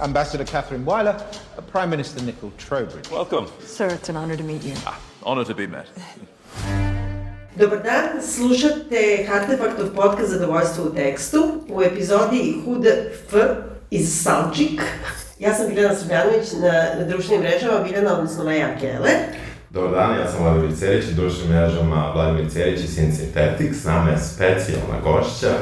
Ambassador 0.00 0.44
Catherine 0.44 0.84
Weiler, 0.84 1.14
Prime 1.72 1.90
Minister 1.90 2.22
Nicole 2.22 2.52
Trowbridge. 2.56 3.10
Welcome. 3.10 3.46
Sir, 3.66 3.88
it's 3.88 4.08
an 4.08 4.16
honor 4.16 4.36
to 4.36 4.44
meet 4.44 4.62
you. 4.64 4.74
Ah, 4.86 4.98
honor 5.22 5.44
to 5.44 5.54
be 5.54 5.66
met. 5.66 5.86
Dobar 7.56 7.78
dan, 7.78 8.22
slušate 8.22 9.26
Artefaktov 9.32 9.86
podcast 9.94 10.30
Zadovoljstvo 10.30 10.84
u 10.84 10.94
tekstu 10.94 11.38
u 11.68 11.82
epizodi 11.82 12.54
Hud 12.64 12.86
F 13.28 13.34
iz 13.90 14.22
Salčik. 14.22 14.82
Ja 15.38 15.54
sam 15.54 15.68
Biljana 15.68 15.94
Srbjanović 15.94 16.52
na, 16.52 16.98
na 16.98 17.04
društvenim 17.04 17.42
mrežama, 17.42 17.78
Biljana, 17.78 18.12
odnosno 18.12 18.44
Leja 18.44 18.78
Kele. 18.80 19.10
Dobar 19.70 19.90
dan, 19.90 20.18
ja 20.18 20.30
sam 20.30 20.44
Vladimir 20.44 20.76
Cerić 20.78 21.04
i 21.04 21.14
društvenim 21.14 21.56
mrežama 21.56 22.12
Vladimir 22.14 22.52
Cerić 22.52 22.80
i 22.80 22.86
Synthetic. 22.86 23.74
S 23.74 23.84
nama 23.84 24.10
je 24.10 24.18
specijalna 24.18 25.00
gošća. 25.02 25.52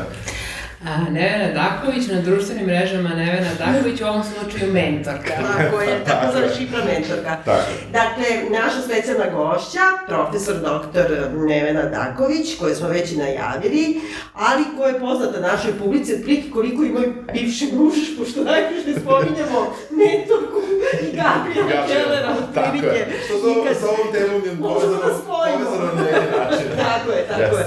A, 0.84 1.10
Nevena 1.10 1.48
Daković 1.54 2.06
na 2.08 2.20
društvenim 2.20 2.66
mrežama 2.66 3.08
Nevena 3.08 3.50
Daković, 3.58 4.00
u 4.00 4.04
ovom 4.06 4.22
slučaju 4.24 4.72
mentorka. 4.72 5.32
Tako 5.58 5.80
je, 5.80 6.04
tako 6.04 6.32
zove 6.32 6.48
šifra 6.58 6.78
mentorka. 6.84 7.36
Tako. 7.44 7.60
Dakle, 7.92 8.26
naša 8.50 8.80
specijalna 8.84 9.24
gošća, 9.34 9.80
profesor 10.08 10.54
dr. 10.56 11.10
Nevena 11.34 11.82
Daković, 11.82 12.58
koju 12.58 12.74
smo 12.74 12.88
već 12.88 13.12
i 13.12 13.16
najavili, 13.16 14.00
ali 14.34 14.64
koja 14.76 14.88
je 14.88 15.00
poznata 15.00 15.40
našoj 15.40 15.72
publici, 15.78 16.14
otprilike 16.14 16.50
koliko 16.50 16.84
i 16.84 16.88
moj 16.90 17.12
bivši 17.32 17.68
muž, 17.72 17.94
pošto 18.18 18.44
najviše 18.44 19.00
spominjamo 19.00 19.60
mentorku 19.90 20.60
i 21.02 21.16
Gabriela 21.16 21.86
Kellera, 21.86 22.34
Tako 22.54 22.66
otprilike. 22.66 22.96
je. 22.96 23.06
Što 23.24 23.36
sa 23.80 23.86
ovom 23.86 24.12
temom 24.12 24.42
je 24.44 24.52
Možemo 24.54 24.96
povezano, 25.26 25.86
na 25.94 26.02
neki 26.02 26.26
način. 26.38 26.66
tako 26.76 27.10
je, 27.10 27.26
tako 27.28 27.56
je. 27.56 27.66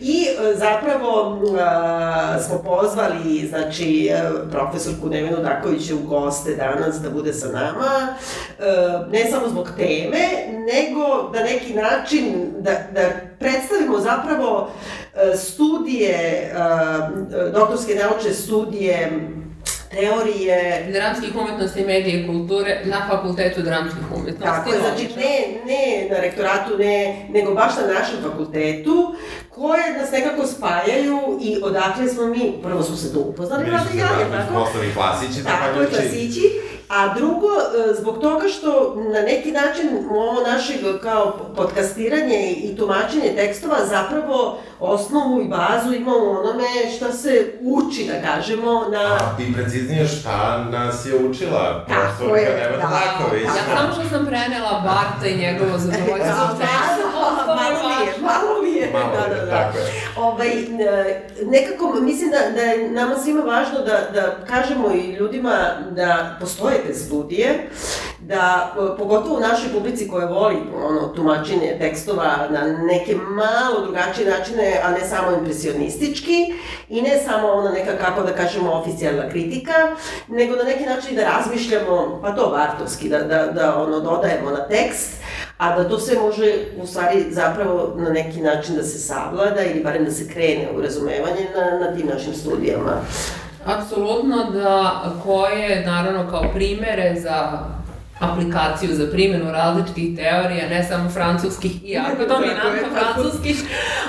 I 0.00 0.26
e, 0.26 0.54
zapravo 0.54 1.40
a, 1.60 2.38
smo 2.40 2.58
pozvali, 2.58 3.46
znači, 3.48 4.06
e, 4.06 4.22
profesorku 4.50 5.08
Nevenu 5.08 5.42
Daković 5.42 5.90
u 5.90 5.98
goste 5.98 6.54
danas 6.54 7.00
da 7.00 7.10
bude 7.10 7.32
sa 7.32 7.46
nama, 7.46 8.14
e, 8.58 8.64
ne 9.12 9.30
samo 9.30 9.48
zbog 9.48 9.70
teme, 9.76 10.28
nego 10.48 11.30
da 11.32 11.44
neki 11.44 11.74
način, 11.74 12.52
da, 12.58 12.70
da 12.94 13.10
predstavimo 13.38 13.98
zapravo 13.98 14.70
e, 15.14 15.36
studije, 15.36 16.12
e, 16.12 16.52
doktorske 17.52 17.94
naučne 17.94 18.34
studije, 18.34 19.10
teorije, 19.90 20.86
Dramskih 20.92 21.36
umetnosti, 21.36 21.84
medije 21.84 22.22
i 22.22 22.26
kulture 22.26 22.80
na 22.84 23.08
Fakultetu 23.08 23.62
dramskih 23.62 24.02
umetnosti. 24.14 24.42
Tako 24.42 24.72
je, 24.72 24.80
znači 24.80 25.08
ne, 25.16 25.34
ne 25.66 26.08
na 26.10 26.20
rektoratu, 26.20 26.78
ne, 26.78 27.26
nego 27.30 27.54
baš 27.54 27.72
na 27.76 27.86
našem 27.94 28.16
fakultetu, 28.22 29.14
koje 29.50 29.98
nas 29.98 30.10
nekako 30.12 30.46
spajaju 30.46 31.38
i 31.42 31.56
odakle 31.62 32.08
smo 32.08 32.26
mi, 32.26 32.52
prvo 32.62 32.82
smo 32.82 32.96
se 32.96 33.12
tu 33.12 33.20
upoznali, 33.20 33.64
Mi 33.64 33.70
smo 33.70 33.90
i 33.94 33.98
se 33.98 34.06
tako 34.06 34.32
tako? 34.32 34.54
postali 34.54 34.92
klasići, 34.94 35.44
Tako 35.44 35.64
je, 35.64 35.66
zahvaljujući 35.66 35.94
klasići. 35.94 36.42
A 36.88 37.14
drugo, 37.14 37.46
e, 37.46 37.94
zbog 37.94 38.18
toga 38.20 38.48
što 38.48 38.94
na 39.14 39.20
neki 39.20 39.52
način 39.52 39.88
ovo 40.10 40.40
našeg 40.40 40.76
kao 41.02 41.38
podcastiranje 41.56 42.50
i 42.50 42.76
tumačenje 42.76 43.32
tekstova 43.36 43.76
zapravo 43.84 44.58
osnovu 44.80 45.40
i 45.40 45.48
bazu 45.48 45.94
imamo 45.94 46.16
u 46.18 46.30
onome 46.30 46.64
šta 46.96 47.12
se 47.12 47.52
uči, 47.62 48.04
da 48.04 48.32
kažemo, 48.32 48.88
na... 48.90 48.98
A 48.98 49.36
i 49.42 49.52
preciznije 49.52 50.08
šta 50.08 50.64
nas 50.70 51.06
je 51.06 51.16
učila 51.16 51.84
Tako 51.88 52.24
profesorka 52.24 52.50
je, 52.50 52.56
Nevena 52.56 52.82
da. 52.82 53.00
Daković. 53.06 53.44
Ja 53.44 53.76
samo 53.76 53.92
što 53.92 54.16
sam 54.16 54.26
prenela 54.26 54.82
Barta 54.84 55.26
i 55.26 55.36
njegovo 55.36 55.78
zadovoljstvo 55.78 56.46
Da, 56.46 56.56
tekstu, 56.58 57.02
da, 57.12 57.26
ostalo 57.28 57.62
je 57.62 57.72
malo 57.72 57.88
mi 57.88 58.06
je, 58.06 58.12
malo 58.22 58.62
mi 58.62 58.72
je, 58.72 58.90
Malo 58.92 59.12
da, 59.12 59.34
da, 59.34 59.44
da. 59.44 59.50
tako 59.50 59.78
je. 59.78 59.84
Ovaj, 60.16 60.48
e, 60.48 61.28
nekako, 61.42 61.94
mislim 62.00 62.30
da, 62.30 62.38
da 62.54 62.60
je 62.60 62.90
nama 62.90 63.16
svima 63.18 63.40
važno 63.42 63.78
da, 63.78 64.00
da 64.14 64.36
kažemo 64.48 64.90
i 64.94 65.12
ljudima 65.12 65.56
da 65.90 66.36
postoje 66.40 66.75
te 66.86 66.94
studije, 66.94 67.68
da, 68.20 68.74
pogotovo 68.98 69.36
u 69.36 69.40
našoj 69.40 69.72
publici 69.72 70.08
koja 70.08 70.26
voli 70.26 70.56
ono, 70.84 71.08
tumačenje 71.08 71.76
tekstova 71.80 72.48
na 72.50 72.60
neke 72.82 73.14
malo 73.14 73.80
drugačije 73.84 74.30
načine, 74.30 74.80
a 74.84 74.90
ne 74.90 75.00
samo 75.00 75.36
impresionistički 75.38 76.54
i 76.88 77.02
ne 77.02 77.18
samo 77.26 77.48
ona 77.48 77.70
neka, 77.70 77.96
kako 77.96 78.22
da 78.22 78.32
kažemo, 78.32 78.72
oficijalna 78.72 79.28
kritika, 79.28 79.72
nego 80.28 80.56
na 80.56 80.62
neki 80.62 80.84
način 80.86 81.16
da 81.16 81.22
razmišljamo, 81.22 82.18
pa 82.22 82.32
to 82.32 82.50
vartovski, 82.50 83.08
da, 83.08 83.18
da, 83.18 83.46
da 83.46 83.82
ono, 83.82 84.00
dodajemo 84.00 84.50
na 84.50 84.68
tekst, 84.68 85.10
a 85.58 85.76
da 85.76 85.88
to 85.88 85.98
sve 85.98 86.18
može 86.20 86.54
u 86.82 86.86
stvari 86.86 87.24
zapravo 87.30 87.94
na 87.96 88.10
neki 88.10 88.40
način 88.40 88.76
da 88.76 88.82
se 88.82 88.98
savlada 88.98 89.64
ili 89.64 89.84
barem 89.84 90.04
da 90.04 90.10
se 90.10 90.28
krene 90.28 90.68
u 90.76 90.80
razumevanje 90.80 91.46
na, 91.56 91.78
na 91.78 91.96
tim 91.96 92.06
našim 92.06 92.34
studijama. 92.34 93.02
Apsolutno 93.66 94.50
da 94.50 95.02
koje, 95.24 95.86
naravno, 95.86 96.30
kao 96.30 96.42
primere 96.54 97.20
za 97.20 97.58
aplikaciju 98.20 98.94
za 98.94 99.06
primjenu 99.12 99.52
različitih 99.52 100.16
teorija, 100.16 100.68
ne 100.68 100.84
samo 100.84 101.10
francuskih, 101.10 101.72
Tako 101.72 102.22
je, 102.22 102.28
dominantno 102.28 102.88
francuskih, 102.92 103.56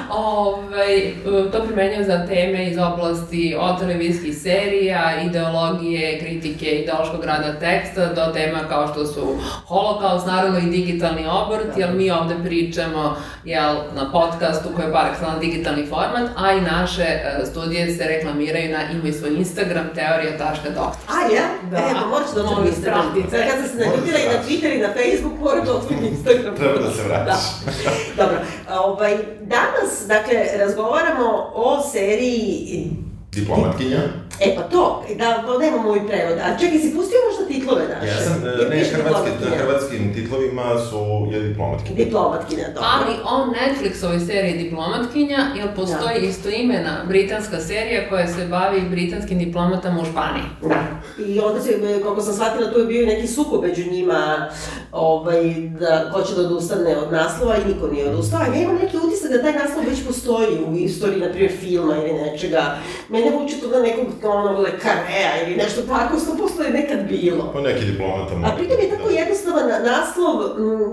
ovaj, 0.09 1.13
to 1.51 1.63
primenjaju 1.65 2.05
za 2.05 2.25
teme 2.25 2.69
iz 2.69 2.77
oblasti 2.77 3.55
od 3.59 3.79
televizijskih 3.79 4.37
serija, 4.37 5.21
ideologije, 5.21 6.19
kritike, 6.19 6.65
ideološkog 6.65 7.25
rada 7.25 7.59
teksta, 7.59 8.13
do 8.13 8.33
tema 8.33 8.59
kao 8.69 8.87
što 8.87 9.05
su 9.05 9.35
holokaust, 9.67 10.27
naravno 10.27 10.59
i 10.59 10.69
digitalni 10.71 11.25
obrt, 11.27 11.77
jer 11.77 11.93
mi 11.93 12.11
ovde 12.11 12.35
pričamo 12.43 13.15
jel, 13.45 13.75
na 13.95 14.11
podcastu 14.11 14.69
koji 14.75 14.85
je 14.85 14.91
par 14.91 15.05
excellence 15.05 15.39
digitalni 15.39 15.85
format, 15.85 16.29
a 16.37 16.53
i 16.53 16.61
naše 16.61 17.03
e, 17.03 17.45
studije 17.45 17.95
se 17.95 18.03
reklamiraju 18.07 18.71
na, 18.71 18.91
imaju 18.91 19.13
svoj 19.13 19.35
Instagram, 19.35 19.89
teorija.doktor. 19.95 21.01
A 21.07 21.33
ja? 21.35 21.41
Da. 21.71 21.77
Da. 21.77 21.77
E, 21.77 21.93
pa 22.01 22.07
moraš 22.07 22.27
da 22.35 22.41
otvorim 22.41 22.57
Molim, 22.57 22.67
Instagram. 22.67 23.01
pratite. 23.13 23.37
Sad 23.37 23.47
kad 23.51 23.69
sam 23.69 23.96
naljutila 23.97 24.19
i 24.19 24.37
na 24.37 24.43
Twitter 24.43 24.75
i 24.75 24.81
na 24.81 24.93
Facebook, 24.93 25.39
moram 25.39 25.65
da 25.65 25.73
otvorim 25.73 26.05
Instagram. 26.05 26.55
Treba 26.55 26.77
da 26.79 26.91
se 26.91 27.03
vratiš. 27.03 27.43
Da. 27.75 27.83
Dobro. 28.23 28.37
Ovaj, 28.79 29.17
danas, 29.41 30.07
dakle, 30.07 30.35
razgovaramo 30.57 31.51
o 31.53 31.81
seriji 31.91 32.89
Diplomatkinja. 33.31 33.99
E 34.39 34.55
pa 34.55 34.61
to, 34.63 35.03
da 35.15 35.43
dodajemo 35.47 35.77
moj 35.83 36.07
prevod. 36.07 36.37
A 36.37 36.57
čekaj, 36.59 36.79
si 36.79 36.93
pustio 36.95 37.17
možda 37.27 37.53
titlove 37.53 37.81
naše? 37.95 38.07
Ja 38.07 38.21
sam, 38.21 38.33
e, 38.47 38.69
ne, 38.69 38.79
piše 38.79 38.91
hrvatski, 38.95 39.29
na 39.49 39.57
hrvatskim 39.57 40.13
titlovima 40.13 40.63
su 40.89 41.27
je 41.31 41.39
diplomatkinja. 41.39 41.95
Diplomatkinja, 42.05 42.63
dobro. 42.67 42.89
Ali 42.93 43.13
o 43.25 43.35
Netflixovoj 43.57 44.25
seriji 44.27 44.63
Diplomatkinja, 44.63 45.37
jer 45.55 45.75
postoji 45.75 46.19
Da. 46.21 46.27
istoimena 46.27 47.03
britanska 47.07 47.59
serija 47.59 48.09
koja 48.09 48.27
se 48.27 48.45
bavi 48.45 48.81
britanskim 48.89 49.39
diplomatama 49.39 50.01
u 50.01 50.05
Španiji. 50.05 50.45
Da. 50.61 50.83
I 51.25 51.39
onda 51.39 51.61
se, 51.61 51.71
e, 51.71 52.03
kako 52.03 52.21
sam 52.21 52.33
shvatila, 52.33 52.71
tu 52.71 52.79
je 52.79 52.85
bio 52.85 53.05
neki 53.05 53.27
sukob 53.27 53.61
među 53.63 53.91
njima, 53.91 54.49
ovaj, 54.91 55.43
da 55.79 56.11
ko 56.13 56.21
će 56.21 56.35
da 56.35 56.41
odustane 56.41 56.97
od 56.97 57.11
naslova 57.11 57.55
i 57.57 57.73
niko 57.73 57.87
nije 57.87 58.09
odustao. 58.09 58.39
Ja 58.41 58.61
imam 58.61 58.75
neki 58.75 58.97
utisak 58.97 59.31
da 59.31 59.41
taj 59.41 59.53
naslov 59.53 59.85
već 59.89 60.05
postoji 60.07 60.47
u 60.67 60.75
istoriji, 60.75 61.19
na 61.21 61.29
primjer, 61.29 61.51
filma 61.59 61.95
ili 61.97 62.13
nečega. 62.13 62.77
Mene 63.09 63.31
vuče 63.31 63.55
to 63.61 63.67
da 63.67 63.81
nekog 63.81 64.05
onog 64.29 64.59
lekareja 64.59 65.31
ili 65.45 65.55
nešto 65.55 65.81
tako, 65.81 66.19
što 66.19 66.37
postoje 66.37 66.69
nekad 66.69 66.99
bilo. 67.09 67.51
Pa 67.53 67.61
neki 67.61 67.85
diplomata 67.85 68.33
A 68.33 68.37
mora 68.37 68.55
pritom 68.57 68.77
je 68.79 68.89
tako 68.89 69.09
da. 69.09 69.15
jednostavan 69.15 69.67
na- 69.67 69.79
naslov, 69.79 70.35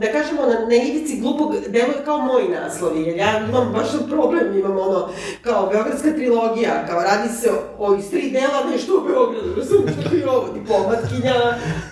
da 0.00 0.12
kažemo 0.12 0.42
na, 0.42 0.66
na 0.68 0.74
ivici 0.74 1.20
glupog, 1.20 1.54
deluje 1.68 2.04
kao 2.04 2.18
moj 2.18 2.42
naslov, 2.48 3.00
jer 3.00 3.16
ja 3.16 3.38
imam 3.48 3.72
baš 3.72 3.88
problem, 4.10 4.58
imam 4.58 4.78
ono, 4.78 5.08
kao 5.42 5.66
Beogradska 5.66 6.10
trilogija, 6.12 6.86
kao 6.88 7.02
radi 7.02 7.28
se 7.40 7.48
o 7.78 7.96
iz 7.96 8.10
tri 8.10 8.30
dela 8.30 8.70
nešto 8.72 8.92
u 8.94 9.06
Beogradu, 9.08 9.54
razumiješ, 9.56 9.94
tako 10.02 10.16
i 10.20 10.24
ovo, 10.24 10.48
diplomatkinja, 10.54 11.34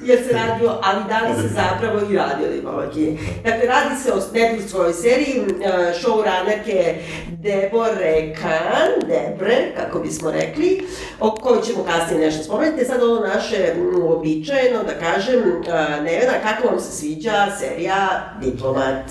jer 0.04 0.18
se 0.26 0.32
radi 0.32 0.66
o, 0.66 0.78
ali 0.82 1.00
da 1.08 1.28
li 1.28 1.42
se 1.42 1.48
zapravo 1.54 1.98
i 2.10 2.16
radi 2.16 2.44
o 2.44 2.52
diplomatkinji. 2.52 3.18
Dakle, 3.44 3.66
radi 3.66 3.94
se 4.04 4.12
o 4.12 4.16
Netflixovoj 4.16 4.92
seriji, 4.92 5.42
showrunnerke 6.02 6.94
Debore 7.42 8.34
Kahn, 8.34 9.06
Debre, 9.06 9.72
kako 9.76 9.98
bismo 9.98 10.30
rekli, 10.30 10.86
o 11.20 11.31
kojoj 11.40 11.62
ćemo 11.62 11.84
kasnije 11.84 12.26
nešto 12.26 12.44
spomenuti. 12.44 12.84
Sad 12.84 13.02
ovo 13.02 13.20
naše 13.20 13.72
m, 13.76 14.02
uobičajeno, 14.02 14.82
da 14.82 15.06
kažem, 15.06 15.40
Nevena, 16.02 16.32
kako 16.42 16.68
vam 16.68 16.80
se 16.80 16.92
sviđa 16.92 17.46
serija 17.58 18.32
Diplomat? 18.40 19.04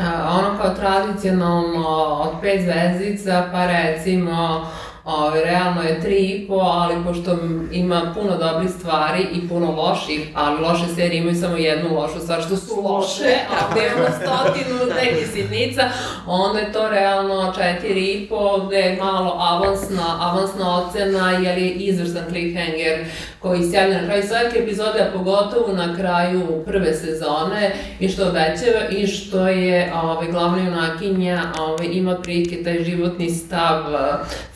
A, 0.00 0.38
ono 0.38 0.58
kao 0.58 0.74
tradicionalno 0.74 1.88
od 2.22 2.40
pet 2.42 2.60
zvezdica, 2.62 3.48
pa 3.52 3.66
recimo 3.66 4.66
Ove, 5.04 5.44
realno 5.44 5.82
je 5.82 6.00
tri 6.00 6.16
i 6.16 6.48
po, 6.48 6.54
ali 6.54 7.04
pošto 7.04 7.38
ima 7.72 8.14
puno 8.14 8.36
dobrih 8.36 8.70
stvari 8.70 9.26
i 9.32 9.48
puno 9.48 9.70
loših, 9.70 10.28
ali 10.34 10.60
loše 10.60 10.86
serije 10.94 11.18
imaju 11.18 11.40
samo 11.40 11.56
jednu 11.56 11.94
lošu 11.94 12.20
stvar, 12.20 12.42
što 12.42 12.56
su 12.56 12.80
loše, 12.80 13.34
a 13.50 13.56
gde 13.70 13.80
imamo 13.86 14.08
stotinu 14.16 14.94
nekih 14.94 15.28
sitnica, 15.32 15.82
onda 16.26 16.58
je 16.58 16.72
to 16.72 16.88
realno 16.88 17.52
četiri 17.52 18.12
i 18.12 18.26
po, 18.28 18.64
gde 18.66 18.76
je 18.76 18.96
malo 18.96 19.36
avansna, 19.38 20.16
avansna 20.20 20.76
ocena, 20.76 21.30
jer 21.30 21.58
je 21.58 21.70
izvrstan 21.70 22.24
cliffhanger 22.28 23.04
koji 23.40 23.62
se 23.62 23.76
javlja 23.76 24.00
na 24.00 24.06
kraju 24.06 24.22
svake 24.22 24.58
epizode, 24.58 25.00
a 25.00 25.12
pogotovo 25.18 25.72
na 25.72 25.96
kraju 25.96 26.62
prve 26.66 26.94
sezone, 26.94 27.72
i 28.00 28.08
što 28.08 28.22
obećava, 28.22 28.88
i 28.90 29.06
što 29.06 29.48
je 29.48 29.92
ove, 30.02 30.26
glavna 30.30 30.64
junakinja 30.64 31.42
ove, 31.58 31.86
ima 31.86 32.16
prilike 32.16 32.62
taj 32.62 32.84
životni 32.84 33.30
stav, 33.30 33.82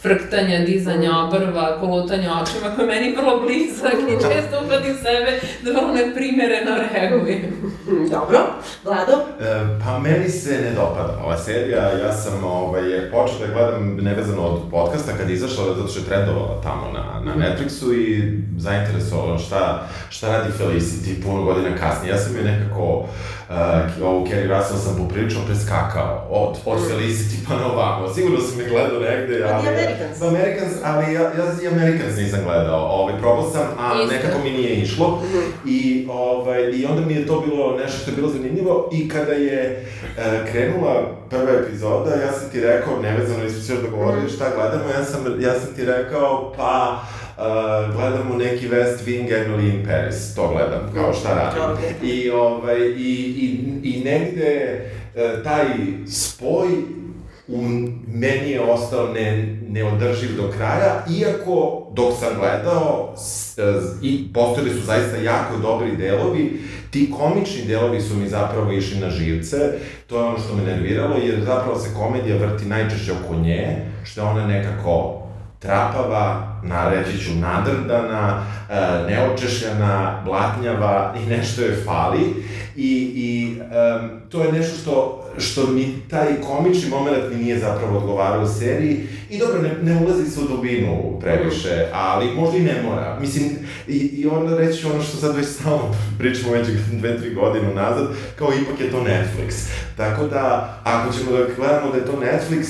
frkta 0.02 0.34
škrtanja, 0.34 0.64
dizanja 0.66 1.10
obrva, 1.18 1.80
kolutanja 1.80 2.30
očima, 2.42 2.76
koji 2.76 2.86
je 2.86 2.94
meni 2.94 3.16
vrlo 3.16 3.40
blizak 3.40 3.94
i 4.08 4.22
često 4.28 4.60
upadim 4.64 4.94
sebe 4.94 5.40
da 5.62 5.70
vrlo 5.70 5.94
neprimereno 5.94 6.70
reagujem. 6.92 7.72
Dobro, 8.14 8.38
Vlado? 8.84 9.12
E, 9.40 9.78
pa 9.84 9.98
meni 9.98 10.28
se 10.28 10.50
ne 10.50 10.70
dopada 10.70 11.20
ova 11.24 11.36
serija, 11.36 11.98
ja 11.98 12.12
sam 12.12 12.44
ovaj, 12.44 13.10
počeo 13.10 13.46
da 13.46 13.54
gledam 13.54 13.96
nevezano 13.96 14.42
od 14.42 14.60
podcasta 14.70 15.12
kad 15.18 15.28
je 15.28 15.34
izašla, 15.34 15.74
zato 15.74 15.88
što 15.88 16.00
je 16.00 16.06
trendovala 16.06 16.60
tamo 16.62 16.92
na, 16.92 17.20
na 17.24 17.46
Netflixu 17.46 17.94
i 17.94 18.32
zainteresovalo 18.74 19.38
šta, 19.38 19.88
šta 20.10 20.28
radi 20.28 20.52
Felicity 20.58 21.22
puno 21.24 21.42
godina 21.42 21.76
kasnije. 21.76 22.12
Ja 22.12 22.18
sam 22.18 22.36
je 22.36 22.42
nekako 22.42 23.06
uh, 23.48 24.06
ovu 24.06 24.26
Kerry 24.26 24.48
Russell 24.56 24.78
sam 24.78 24.96
poprilično 24.96 25.40
preskakao 25.46 26.26
od, 26.30 26.56
od 26.64 26.80
mm. 26.80 26.84
Felicity 26.84 27.36
pa 27.48 27.54
na 27.56 27.72
ovamo. 27.72 28.14
Sigurno 28.14 28.40
sam 28.40 28.60
je 28.60 28.68
gledao 28.68 29.00
negde, 29.00 29.44
ali... 29.44 29.68
Americans. 29.68 30.22
Americans, 30.22 30.72
ali 30.84 31.14
ja, 31.14 31.22
ja 31.22 31.44
i 31.62 31.68
Americans 31.68 32.16
nisam 32.16 32.40
gledao. 32.44 32.80
Ovaj, 32.80 33.18
probao 33.20 33.50
sam, 33.50 33.66
a 33.78 34.02
Isto. 34.02 34.14
nekako 34.14 34.38
mi 34.44 34.50
nije 34.50 34.74
išlo. 34.74 35.08
Mm 35.08 35.36
-hmm. 35.36 35.70
I, 35.70 36.06
ovaj, 36.10 36.70
I 36.70 36.86
onda 36.86 37.00
mi 37.06 37.14
je 37.14 37.26
to 37.26 37.40
bilo 37.40 37.76
nešto 37.76 37.98
što 37.98 38.10
je 38.10 38.16
bilo 38.16 38.28
zanimljivo 38.28 38.90
i 38.92 39.08
kada 39.08 39.32
je 39.32 39.86
uh, 40.02 40.52
krenula 40.52 40.94
prva 41.30 41.50
epizoda, 41.50 42.10
ja 42.10 42.32
sam 42.32 42.50
ti 42.50 42.60
rekao, 42.60 43.00
nevezano, 43.02 43.44
nismo 43.44 43.60
se 43.62 43.72
još 43.72 43.82
dogovorili 43.82 44.24
mm. 44.24 44.28
šta 44.28 44.44
gledamo, 44.54 44.84
ja 44.98 45.04
sam, 45.04 45.40
ja 45.40 45.60
sam 45.60 45.74
ti 45.74 45.84
rekao, 45.84 46.52
pa 46.56 47.02
uh, 47.36 47.94
gledamo 47.96 48.36
neki 48.36 48.68
West 48.68 49.06
Wing 49.06 49.28
Emily 49.32 49.74
in 49.74 49.86
Paris, 49.86 50.34
to 50.34 50.48
gledam, 50.48 50.92
kao 50.94 51.12
šta 51.12 51.28
radim. 51.34 52.08
I, 52.10 52.30
ovaj, 52.30 52.78
i, 52.80 53.34
i, 53.38 53.80
i 53.82 54.04
negde 54.04 54.80
uh, 55.14 55.42
taj 55.44 55.66
spoj 56.06 56.68
u 57.48 57.62
meni 58.08 58.50
je 58.50 58.60
ostao 58.60 59.08
ne, 59.08 59.58
neodrživ 59.68 60.36
do 60.36 60.50
kraja, 60.56 61.04
iako 61.10 61.86
dok 61.92 62.12
sam 62.18 62.28
gledao 62.38 63.14
s, 63.16 63.58
s, 63.58 64.02
i 64.02 64.32
postojili 64.34 64.74
su 64.74 64.86
zaista 64.86 65.16
jako 65.16 65.56
dobri 65.56 65.96
delovi, 65.96 66.60
ti 66.90 67.10
komični 67.18 67.64
delovi 67.66 68.00
su 68.00 68.16
mi 68.16 68.28
zapravo 68.28 68.72
išli 68.72 69.00
na 69.00 69.10
živce, 69.10 69.56
to 70.06 70.16
je 70.16 70.24
ono 70.24 70.38
što 70.38 70.56
me 70.56 70.62
nerviralo, 70.62 71.16
jer 71.16 71.44
zapravo 71.44 71.78
se 71.78 71.94
komedija 71.94 72.36
vrti 72.36 72.64
najčešće 72.64 73.12
oko 73.12 73.34
nje, 73.34 73.76
što 74.04 74.20
je 74.20 74.26
ona 74.26 74.46
nekako 74.46 75.22
trapava, 75.58 76.53
nareći 76.64 77.18
ću 77.18 77.30
nadrdana, 77.34 78.46
e, 78.70 78.74
neočešljana, 79.08 80.22
blatnjava 80.24 81.14
i 81.22 81.30
nešto 81.30 81.62
je 81.62 81.82
fali. 81.84 82.44
I, 82.76 83.12
i 83.14 83.60
um, 83.60 84.10
to 84.28 84.44
je 84.44 84.52
nešto 84.52 84.78
što, 84.78 85.24
što 85.38 85.66
mi 85.66 85.94
taj 86.10 86.40
komični 86.40 86.90
moment 86.90 87.22
mi 87.30 87.44
nije 87.44 87.58
zapravo 87.58 87.98
odgovarao 87.98 88.42
u 88.42 88.48
seriji. 88.48 89.06
I 89.30 89.38
dobro, 89.38 89.62
ne, 89.62 89.70
ne 89.82 90.00
ulazi 90.04 90.30
se 90.30 90.40
u 90.40 90.48
dubinu 90.56 91.18
previše, 91.20 91.86
ali 91.92 92.34
možda 92.36 92.58
i 92.58 92.62
ne 92.62 92.82
mora. 92.82 93.18
Mislim, 93.20 93.50
i, 93.88 93.96
i 93.96 94.26
onda 94.26 94.56
reći 94.56 94.86
ono 94.86 95.02
što 95.02 95.16
sad 95.16 95.36
već 95.36 95.46
stalno 95.46 95.94
pričamo 96.18 96.52
već 96.52 96.68
dve, 96.92 97.18
tri 97.18 97.34
godine 97.34 97.74
nazad, 97.74 98.08
kao 98.38 98.48
ipak 98.62 98.80
je 98.80 98.90
to 98.90 99.00
Netflix. 99.00 99.68
Tako 99.96 100.26
da, 100.26 100.78
ako 100.84 101.12
ćemo 101.12 101.30
da 101.32 101.44
gledamo 101.56 101.92
da 101.92 101.98
je 101.98 102.06
to 102.06 102.12
Netflix, 102.12 102.66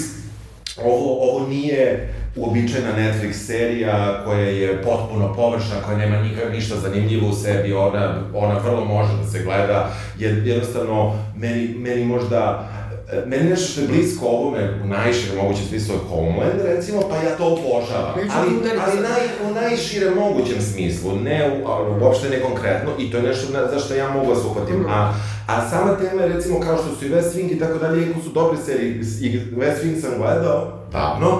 ovo, 0.84 1.30
ovo 1.30 1.48
nije 1.48 2.14
uobičajena 2.36 2.90
Netflix 2.96 3.32
serija 3.32 4.22
koja 4.24 4.40
je 4.40 4.82
potpuno 4.82 5.34
površna, 5.34 5.82
koja 5.84 5.98
nema 5.98 6.22
nikak 6.22 6.52
ništa 6.52 6.76
zanimljivo 6.76 7.28
u 7.28 7.32
sebi, 7.32 7.72
ona, 7.72 8.14
ona 8.34 8.58
vrlo 8.58 8.84
može 8.84 9.12
da 9.22 9.30
se 9.30 9.42
gleda, 9.42 9.90
jer 10.18 10.46
jednostavno 10.46 11.12
meni, 11.36 11.74
meni 11.78 12.04
možda 12.04 12.68
e, 13.12 13.22
meni 13.26 13.50
nešto 13.50 13.72
što 13.72 13.80
je 13.80 13.88
blisko 13.88 14.26
ovome 14.26 14.80
u 14.84 14.86
najširem 14.86 15.36
mogućem 15.36 15.64
smislu 15.66 15.94
je 15.94 16.00
Homeland, 16.08 16.60
recimo, 16.64 17.00
pa 17.10 17.16
ja 17.16 17.36
to 17.36 17.46
obožavam. 17.46 18.14
Ali, 18.36 18.50
ali 18.86 19.00
naj, 19.00 19.50
u 19.50 19.54
najširem 19.54 20.14
mogućem 20.14 20.60
smislu, 20.60 21.16
ne 21.16 21.50
u, 21.50 22.04
uopšte 22.04 22.30
ne 22.30 22.40
konkretno, 22.40 22.90
i 22.98 23.10
to 23.10 23.16
je 23.16 23.22
nešto 23.22 23.52
na, 23.52 23.68
za 23.70 23.78
što 23.78 23.94
ja 23.94 24.10
mogu 24.10 24.34
da 24.34 24.40
se 24.40 24.46
uhvatim. 24.46 24.76
Mm. 24.76 24.86
A, 24.88 25.14
a 25.46 25.68
sama 25.70 25.96
tema 25.96 26.22
je, 26.22 26.28
recimo, 26.28 26.60
kao 26.60 26.76
što 26.76 26.94
su 26.94 27.06
i 27.06 27.10
West 27.10 27.36
Wing 27.36 27.52
i 27.52 27.58
tako 27.58 27.78
dalje, 27.78 28.06
iako 28.06 28.20
su 28.20 28.30
dobre 28.30 28.58
serije, 28.66 28.90
i 29.20 29.40
West 29.56 29.84
Wing 29.84 30.00
sam 30.00 30.10
gledao, 30.18 30.84
davno, 30.92 31.38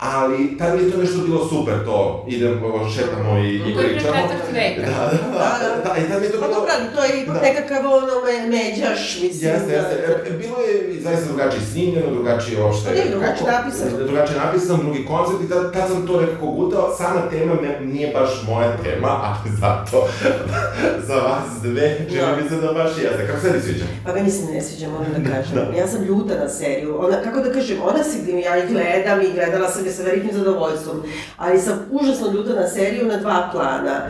ali 0.00 0.58
tad 0.58 0.76
mi 0.76 0.82
je 0.84 0.90
to 0.92 0.98
nešto 0.98 1.18
bilo 1.18 1.48
super, 1.48 1.74
to 1.84 2.24
idemo, 2.28 2.88
šetamo 2.96 3.38
i, 3.38 3.56
i 3.56 3.60
pričamo. 3.76 4.12
To 4.12 4.16
je 4.16 4.28
četvrti 4.28 4.52
veka. 4.52 4.80
Da, 4.90 4.96
da, 4.96 5.38
da, 5.38 5.56
da, 5.62 5.68
da, 5.84 5.96
i 6.00 6.08
tad 6.08 6.20
mi 6.20 6.26
je 6.26 6.32
to 6.32 6.38
bilo... 6.38 6.50
Pa 6.50 6.54
dobro, 6.54 6.72
to 6.94 7.04
je 7.04 7.22
ipak 7.22 7.34
da. 7.34 7.40
nekakav 7.40 7.82
ono 7.86 8.14
me, 8.26 8.36
međaš, 8.56 9.18
mislim. 9.22 9.50
Jeste, 9.50 9.72
jeste. 9.72 9.94
E, 10.26 10.30
bilo 10.42 10.56
je 10.60 11.00
zaista 11.00 11.24
drugačije 11.28 11.62
snimljeno, 11.72 12.10
drugačije 12.10 12.62
uopšte... 12.62 12.88
Pa 12.88 12.94
nije 12.94 13.10
drugačije 13.10 13.46
napisano. 13.52 13.90
Drugačije 14.06 14.38
napisano, 14.44 14.82
drugi 14.82 15.06
koncept 15.06 15.40
i 15.44 15.48
tad, 15.48 15.72
tad 15.72 15.88
sam 15.90 16.06
to 16.06 16.20
nekako 16.20 16.46
gutao. 16.46 16.94
Sama 16.98 17.22
tema 17.30 17.54
me, 17.62 17.86
nije 17.86 18.08
baš 18.18 18.30
moja 18.48 18.76
tema, 18.84 19.10
ali 19.28 19.50
zato 19.60 20.08
za 21.08 21.14
vas 21.14 21.62
dve, 21.62 22.06
čini 22.08 22.42
mi 22.42 22.48
se 22.48 22.56
da 22.56 22.72
baš 22.72 22.90
jeste. 23.02 23.26
Kako 23.26 23.40
se 23.40 23.52
ti 23.52 23.60
sviđa? 23.66 23.84
Pa 24.04 24.12
meni 24.12 24.30
se 24.30 24.44
ne 24.52 24.60
sviđa, 24.62 24.88
moram 24.88 25.12
da 25.16 25.20
kažem. 25.32 25.54
da. 25.54 25.78
Ja 25.80 25.86
sam 25.86 26.04
ljuta 26.04 26.34
na 26.34 26.48
seriju. 26.48 27.00
Ona, 27.04 27.22
kako 27.24 27.40
da 27.40 27.52
kažem, 27.52 27.76
ona 27.82 28.04
se, 28.04 28.18
ja 28.44 28.64
i 28.64 28.68
gledam 28.72 29.20
i 29.20 29.32
gledala 29.34 29.70
sam 29.70 29.89
je 29.90 29.96
sa 29.96 30.02
velikim 30.02 30.30
zadovoljstvom, 30.32 31.02
ali 31.36 31.58
sam 31.58 31.88
užasno 31.90 32.32
ljuta 32.32 32.60
na 32.60 32.68
seriju 32.68 33.06
na 33.06 33.16
dva 33.16 33.48
plana. 33.52 34.00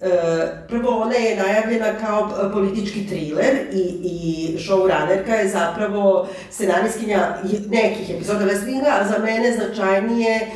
E, 0.00 0.08
prvo, 0.68 1.00
ona 1.00 1.14
je 1.14 1.36
najavljena 1.36 1.86
kao 2.06 2.28
e, 2.30 2.52
politički 2.52 3.06
thriller 3.06 3.56
i, 3.72 3.82
i 4.02 4.58
showrunnerka 4.58 5.32
je 5.32 5.48
zapravo 5.48 6.28
scenarijskinja 6.50 7.36
nekih 7.68 8.10
epizoda 8.10 8.44
West 8.44 8.66
Winga, 8.66 8.90
a 9.00 9.08
za 9.08 9.18
mene 9.18 9.52
značajnije 9.52 10.34
e, 10.36 10.46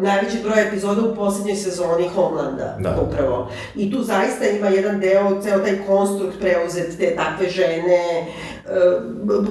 najveći 0.00 0.38
broj 0.44 0.68
epizoda 0.68 1.02
u 1.02 1.14
poslednjoj 1.14 1.56
sezoni 1.56 2.08
Homelanda, 2.14 2.76
da. 2.78 2.96
upravo. 3.00 3.50
I 3.76 3.92
tu 3.92 4.02
zaista 4.02 4.46
ima 4.46 4.68
jedan 4.68 5.00
deo, 5.00 5.42
ceo 5.42 5.58
taj 5.58 5.78
konstrukt 5.86 6.40
preuzet 6.40 6.98
te 6.98 7.16
takve 7.16 7.48
žene, 7.48 8.26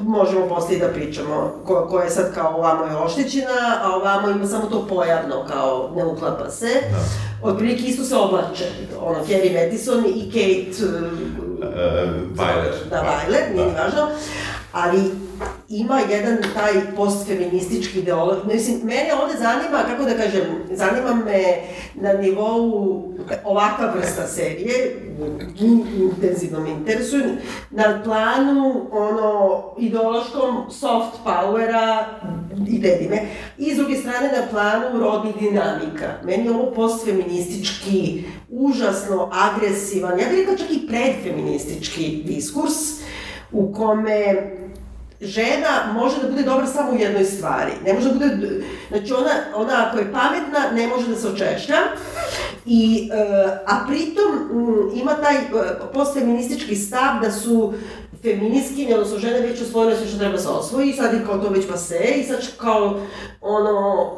možemo 0.04 0.48
posle 0.48 0.76
i 0.76 0.80
da 0.80 0.88
pričamo, 0.88 1.62
ko, 1.66 1.88
ko 1.90 2.00
je 2.00 2.10
sad 2.10 2.34
kao 2.34 2.56
ovamo 2.58 2.86
je 2.86 2.96
oštećena, 2.96 3.80
a 3.84 3.96
ovamo 3.96 4.30
ima 4.30 4.48
samo 4.48 4.61
to 4.66 4.88
pojavno, 4.88 5.46
kao 5.48 5.92
ne 5.96 6.06
uklapa 6.06 6.50
se. 6.50 6.74
Da. 6.92 6.98
Otprilike 7.50 7.84
isto 7.84 8.04
se 8.04 8.16
oblače, 8.16 8.66
ono, 9.00 9.20
Kerry 9.26 9.54
Mattison 9.54 10.06
i 10.06 10.32
Kate... 10.32 10.86
Uh, 10.86 11.02
uh, 11.02 11.68
Violet. 12.34 12.90
Da, 12.90 13.02
Violet, 13.02 13.56
nije 13.56 13.72
da. 13.72 13.84
važno. 13.84 14.08
Ali 14.72 15.12
ima 15.70 16.00
jedan 16.00 16.38
taj 16.54 16.96
postfeministički 16.96 18.00
ideolog. 18.00 18.38
Mislim, 18.54 18.80
mene 18.84 19.14
ovde 19.24 19.38
zanima, 19.38 19.84
kako 19.88 20.04
da 20.04 20.18
kažem, 20.18 20.44
zanima 20.72 21.16
me 21.26 21.44
na 21.96 22.14
nivou 22.14 23.04
ovakva 23.44 23.94
vrsta 23.96 24.28
serije, 24.28 24.96
intenzivno 26.00 26.60
me 26.60 26.70
interesuje, 26.70 27.38
na 27.70 28.02
planu 28.04 28.88
ono 28.92 29.64
ideološkom 29.78 30.66
soft 30.70 31.18
powera 31.24 32.06
i 32.68 32.80
dedine, 32.80 33.26
i 33.58 33.74
s 33.74 33.78
druge 33.78 33.96
strane 33.96 34.28
na 34.28 34.48
planu 34.52 35.00
rodnih 35.00 35.36
dinamika. 35.40 36.14
Meni 36.24 36.46
je 36.46 36.52
ovo 36.52 36.72
postfeministički, 36.72 38.24
užasno 38.50 39.30
agresivan, 39.32 40.20
ja 40.20 40.26
bih 40.30 40.40
rekla 40.40 40.58
čak 40.58 40.72
i 40.72 40.88
predfeministički 40.88 42.24
diskurs, 42.26 42.74
u 43.52 43.74
kome 43.74 44.52
žena 45.22 45.94
može 45.94 46.22
da 46.22 46.28
bude 46.30 46.44
dobra 46.44 46.68
samo 46.68 46.92
u 46.92 46.96
jednoj 46.96 47.26
stvari. 47.26 47.72
Ne 47.86 47.94
može 47.94 48.10
da 48.10 48.14
bude, 48.14 48.64
znači 48.90 49.14
ona, 49.14 49.32
ona 49.56 49.86
ako 49.88 49.98
je 49.98 50.12
pametna, 50.12 50.72
ne 50.74 50.88
može 50.88 51.08
da 51.08 51.16
se 51.16 51.28
očešlja. 51.28 51.78
I, 52.66 53.10
uh, 53.14 53.52
a 53.66 53.86
pritom 53.88 54.50
um, 54.52 54.92
ima 54.96 55.14
taj 55.14 55.36
uh, 55.36 55.62
postfeministički 55.94 56.76
stav 56.76 57.22
da 57.22 57.32
su 57.32 57.74
feministkinje, 58.24 58.94
odnosno 58.94 59.20
žene 59.20 59.40
već 59.40 59.62
osvojile 59.62 59.98
sve 59.98 60.08
što 60.08 60.18
treba 60.18 60.34
da 60.34 60.42
se 60.42 60.50
osvoji 60.50 60.90
i 60.90 60.94
sad 60.94 61.14
je 61.14 61.26
kao 61.26 61.38
to 61.38 61.50
već 61.50 61.68
pa 61.68 61.78
se 61.78 62.00
i 62.16 62.24
sad 62.24 62.40
kao 62.58 63.00
ono, 63.42 64.12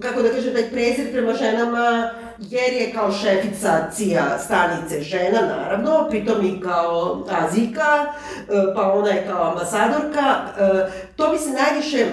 kako 0.00 0.22
da 0.22 0.28
kažem, 0.28 0.54
taj 0.54 0.70
prezir 0.70 1.12
prema 1.12 1.34
ženama 1.34 2.10
jer 2.38 2.72
je 2.72 2.92
kao 2.92 3.12
šefica 3.12 3.90
CIA 3.94 4.38
stanice 4.44 5.00
žena, 5.00 5.40
naravno, 5.40 6.06
pritom 6.10 6.46
i 6.46 6.60
kao 6.60 7.24
Azika, 7.30 8.06
e, 8.48 8.74
pa 8.74 8.92
ona 8.92 9.08
je 9.08 9.26
kao 9.30 9.50
ambasadorka. 9.50 10.34
E, 10.58 10.90
to 11.16 11.28
bi 11.28 11.38
se 11.38 11.50
najviše 11.50 12.06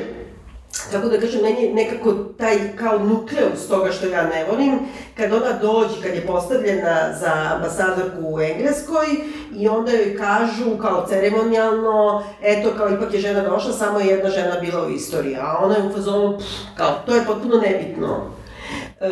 kako 0.92 1.10
da 1.10 1.20
kažem, 1.20 1.42
meni 1.42 1.64
je 1.64 1.74
nekako 1.74 2.14
taj 2.14 2.76
kao 2.76 3.00
nukleus 3.00 3.68
toga 3.70 3.92
što 3.92 4.08
ja 4.08 4.24
ne 4.24 4.46
volim, 4.52 4.80
kad 5.18 5.34
ona 5.34 5.54
dođe, 5.62 6.02
kad 6.04 6.16
je 6.16 6.28
postavljena 6.28 7.14
za 7.20 7.32
ambasadorku 7.56 8.18
u 8.22 8.42
Engleskoj 8.42 9.08
i 9.56 9.68
onda 9.68 9.92
joj 9.92 10.18
kažu 10.18 10.78
kao 10.82 11.06
ceremonijalno, 11.10 12.24
eto 12.42 12.70
kao 12.78 12.90
ipak 12.90 13.14
je 13.14 13.20
žena 13.20 13.42
došla, 13.42 13.74
samo 13.74 14.00
je 14.00 14.08
jedna 14.08 14.30
žena 14.30 14.60
bila 14.62 14.88
u 14.88 14.90
istoriji, 14.90 15.36
a 15.36 15.58
ona 15.64 15.76
je 15.76 15.84
u 15.84 15.94
fazonu, 15.94 16.38
pff, 16.38 16.48
kao, 16.78 16.92
to 17.06 17.16
je 17.16 17.26
potpuno 17.26 17.58
nebitno. 17.58 18.40
E, 19.02 19.10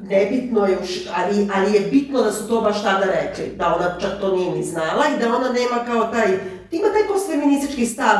nebitno 0.00 0.66
je, 0.66 0.78
už, 0.82 0.90
ali, 1.16 1.48
ali 1.54 1.74
je 1.74 1.80
bitno 1.80 2.22
da 2.22 2.32
su 2.32 2.48
to 2.48 2.60
baš 2.60 2.82
tada 2.82 3.04
rekli, 3.04 3.56
da 3.56 3.74
ona 3.74 4.00
čak 4.00 4.10
to 4.20 4.36
nije 4.36 4.50
ni 4.50 4.64
znala 4.64 5.04
i 5.06 5.20
da 5.20 5.36
ona 5.36 5.48
nema 5.48 5.84
kao 5.86 6.12
taj, 6.12 6.38
ima 6.70 6.88
taj 6.92 7.08
postfeministički 7.08 7.86
stav 7.86 8.18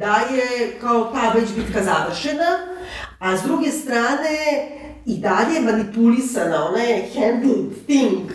da 0.00 0.14
je 0.14 0.78
kao 0.80 1.04
ta 1.04 1.32
već 1.34 1.48
bitka 1.56 1.82
završena, 1.82 2.58
a 3.18 3.36
s 3.36 3.42
druge 3.42 3.70
strane 3.70 4.36
i 5.06 5.16
dalje 5.18 5.60
manipulisana, 5.60 6.68
ona 6.68 6.78
je 6.78 7.08
handled 7.14 7.84
thing. 7.86 8.30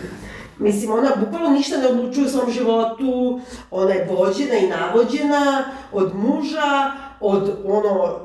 Mislim, 0.60 0.92
ona 0.92 1.12
bukvalno 1.20 1.50
ništa 1.50 1.78
ne 1.78 1.88
odlučuje 1.88 2.26
u 2.26 2.30
svom 2.30 2.52
životu, 2.52 3.40
ona 3.72 3.94
je 3.94 4.08
vođena 4.10 4.56
i 4.56 4.68
navođena 4.68 5.66
od 5.92 6.16
muža, 6.16 6.92
od 7.20 7.60
ono, 7.66 8.20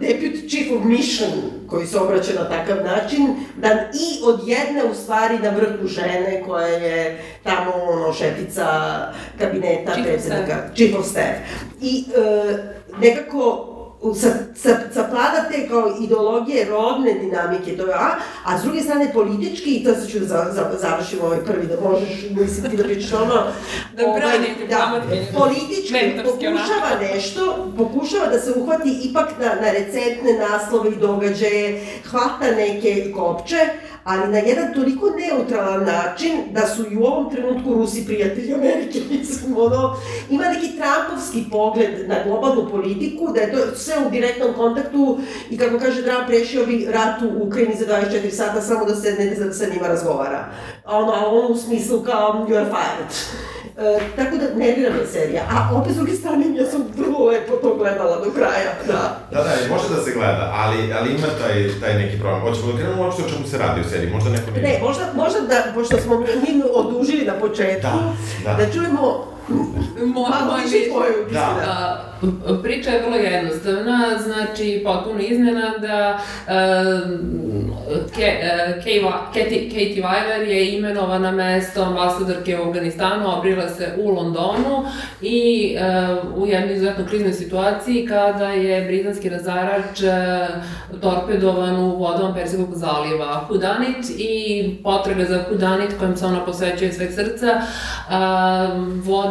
deputy 0.00 0.48
chief 0.48 0.72
of 0.78 0.84
mission, 0.84 1.57
koji 1.70 1.86
se 1.86 1.98
obraća 1.98 2.32
na 2.34 2.48
takav 2.48 2.84
način, 2.84 3.26
da 3.56 3.68
i 3.94 4.22
od 4.24 4.40
jedne 4.48 4.84
u 4.90 4.94
stvari 4.94 5.38
na 5.38 5.50
vrhu 5.50 5.86
žene 5.86 6.42
koja 6.46 6.66
je 6.66 7.22
tamo 7.42 7.72
ono 7.88 8.12
šefica 8.12 8.66
kabineta 9.38 9.92
Chief 9.92 10.06
predsednika, 10.06 10.70
chief 10.74 10.98
of 10.98 11.06
staff. 11.06 11.38
I 11.80 12.04
e, 12.16 12.56
nekako 13.00 13.67
sa, 14.14 14.28
sa, 14.54 14.68
saplada 14.94 15.48
te 15.50 15.68
kao 15.68 15.92
ideologije 16.00 16.64
rodne 16.64 17.14
dinamike, 17.14 17.76
to 17.76 17.86
je 17.86 17.94
A, 17.94 18.10
a 18.44 18.58
s 18.58 18.62
druge 18.62 18.80
strane 18.80 19.12
politički, 19.12 19.70
i 19.70 19.84
to 19.84 19.94
sad 19.94 20.08
ću 20.08 20.18
da 20.18 20.26
za, 20.26 20.46
za, 20.52 20.70
završim 20.80 21.18
ovaj 21.22 21.38
prvi, 21.44 21.66
da 21.66 21.90
možeš, 21.90 22.26
mislim 22.30 22.70
ti 22.70 22.76
da 22.76 22.84
pričaš 22.84 23.12
ono, 23.12 23.34
Da 23.96 24.02
brani 24.02 24.48
diplomatkinju. 24.58 25.22
da, 25.32 25.38
politički 25.38 25.94
pokušava 26.24 26.90
nešto, 27.00 27.72
pokušava 27.76 28.26
da 28.26 28.40
se 28.40 28.52
uhvati 28.56 29.00
ipak 29.02 29.28
na, 29.40 29.46
na 29.46 29.70
recentne 29.70 30.32
naslove 30.32 30.90
i 30.90 30.96
događaje, 30.96 31.86
hvata 32.04 32.50
neke 32.56 33.12
kopče, 33.12 33.56
ali 34.08 34.32
na 34.32 34.38
jedan 34.38 34.74
toliko 34.74 35.10
neutralan 35.10 35.84
način 35.84 36.32
da 36.52 36.66
su 36.66 36.92
i 36.92 36.96
u 36.96 37.04
ovom 37.04 37.30
trenutku 37.30 37.74
Rusi 37.74 38.06
prijatelji 38.06 38.54
Amerike, 38.54 39.00
mislim, 39.10 39.56
ono, 39.58 39.96
ima 40.30 40.44
neki 40.44 40.68
Trumpovski 40.76 41.44
pogled 41.50 42.08
na 42.08 42.16
globalnu 42.24 42.70
politiku, 42.70 43.32
da 43.34 43.40
je 43.40 43.52
to 43.52 43.76
sve 43.76 43.94
u 44.06 44.10
direktnom 44.10 44.54
kontaktu 44.54 45.18
i 45.50 45.58
kako 45.58 45.78
kaže 45.78 46.02
Trump, 46.02 46.28
rešio 46.28 46.66
bi 46.66 46.88
rat 46.90 47.22
u 47.22 47.46
Ukrajini 47.46 47.74
za 47.76 47.86
24 47.86 48.30
sata 48.30 48.60
samo 48.60 48.84
da 48.84 48.94
se 48.94 49.12
ne 49.12 49.34
da 49.34 49.52
se 49.52 49.70
njima 49.74 49.88
razgovara. 49.88 50.48
Ono, 50.84 51.12
a 51.12 51.26
ono 51.26 51.48
u 51.48 51.56
smislu 51.56 52.02
kao 52.02 52.46
you 52.48 52.56
are 52.56 52.66
fired. 52.66 53.12
E, 53.78 53.98
tako 54.16 54.36
da 54.36 54.44
nervira 54.54 54.90
me 54.90 55.06
serija. 55.12 55.42
A 55.50 55.76
opet 55.76 55.92
s 55.92 55.96
druge 55.96 56.12
strane, 56.12 56.44
ja 56.54 56.66
sam 56.70 56.84
vrlo 56.96 57.26
lepo 57.26 57.56
to 57.56 57.74
gledala 57.76 58.16
do 58.24 58.30
kraja, 58.30 58.70
da. 58.86 59.20
Da, 59.32 59.42
da, 59.44 59.50
može 59.74 59.88
da 59.94 60.02
se 60.02 60.10
gleda, 60.14 60.52
ali, 60.56 60.92
ali 60.92 61.10
ima 61.10 61.26
taj, 61.40 61.68
taj 61.80 61.94
neki 61.94 62.18
problem. 62.20 62.40
Hoćemo 62.40 62.72
da 62.72 62.78
krenemo 62.78 63.02
uopšte 63.02 63.22
o 63.22 63.28
čemu 63.28 63.46
se 63.48 63.58
radi 63.58 63.80
u 63.80 63.84
seriji, 63.84 64.10
možda 64.10 64.30
neko 64.30 64.50
ne... 64.50 64.60
Ne, 64.62 64.78
možda, 64.82 65.04
možda 65.14 65.40
da, 65.40 65.72
pošto 65.74 65.96
smo 66.00 66.20
mi 66.20 66.62
odužili 66.74 67.24
na 67.24 67.34
početku, 67.34 67.80
Da, 67.82 68.12
da. 68.44 68.64
da 68.64 68.72
čujemo 68.72 69.37
Mo, 70.06 70.20
malo 70.20 70.52
moj 70.52 70.60
više 70.62 70.76
mišljenje. 70.76 70.88
tvoju, 70.94 71.12
Da. 71.32 71.56
A, 71.68 71.96
p- 72.20 72.62
priča 72.62 72.90
je 72.90 73.02
vrlo 73.02 73.16
jednostavna, 73.16 74.18
znači 74.22 74.82
potpuno 74.84 75.20
iznenada. 75.20 76.18
Um, 76.48 77.48
Ke, 78.16 78.40
uh, 78.42 78.84
Katie, 79.34 79.68
Katie 79.68 80.02
Weiler 80.02 80.48
je 80.48 80.76
imenovana 80.78 81.30
na 81.30 81.36
mesto 81.36 81.82
ambasadorke 81.82 82.58
u 82.58 82.68
Afganistanu, 82.68 83.38
obrila 83.38 83.68
se 83.68 83.88
u 83.98 84.08
Londonu 84.10 84.84
i 85.22 85.76
uh, 86.34 86.42
u 86.42 86.46
jednoj 86.46 86.74
izuzetno 86.74 87.06
kriznoj 87.06 87.32
situaciji 87.32 88.06
kada 88.06 88.48
je 88.48 88.84
britanski 88.84 89.28
razarač 89.28 90.00
uh, 90.02 90.98
torpedovan 91.00 91.76
u 91.76 91.96
vodom 91.96 92.34
Persijskog 92.34 92.74
zaliva 92.74 93.44
Hudanit 93.48 94.10
i 94.18 94.64
potraga 94.84 95.24
za 95.24 95.44
Hudanit 95.48 95.98
kojim 95.98 96.16
se 96.16 96.26
ona 96.26 96.44
posvećuje 96.44 96.92
sveg 96.92 97.12
srca 97.12 97.46
uh, 97.46 98.14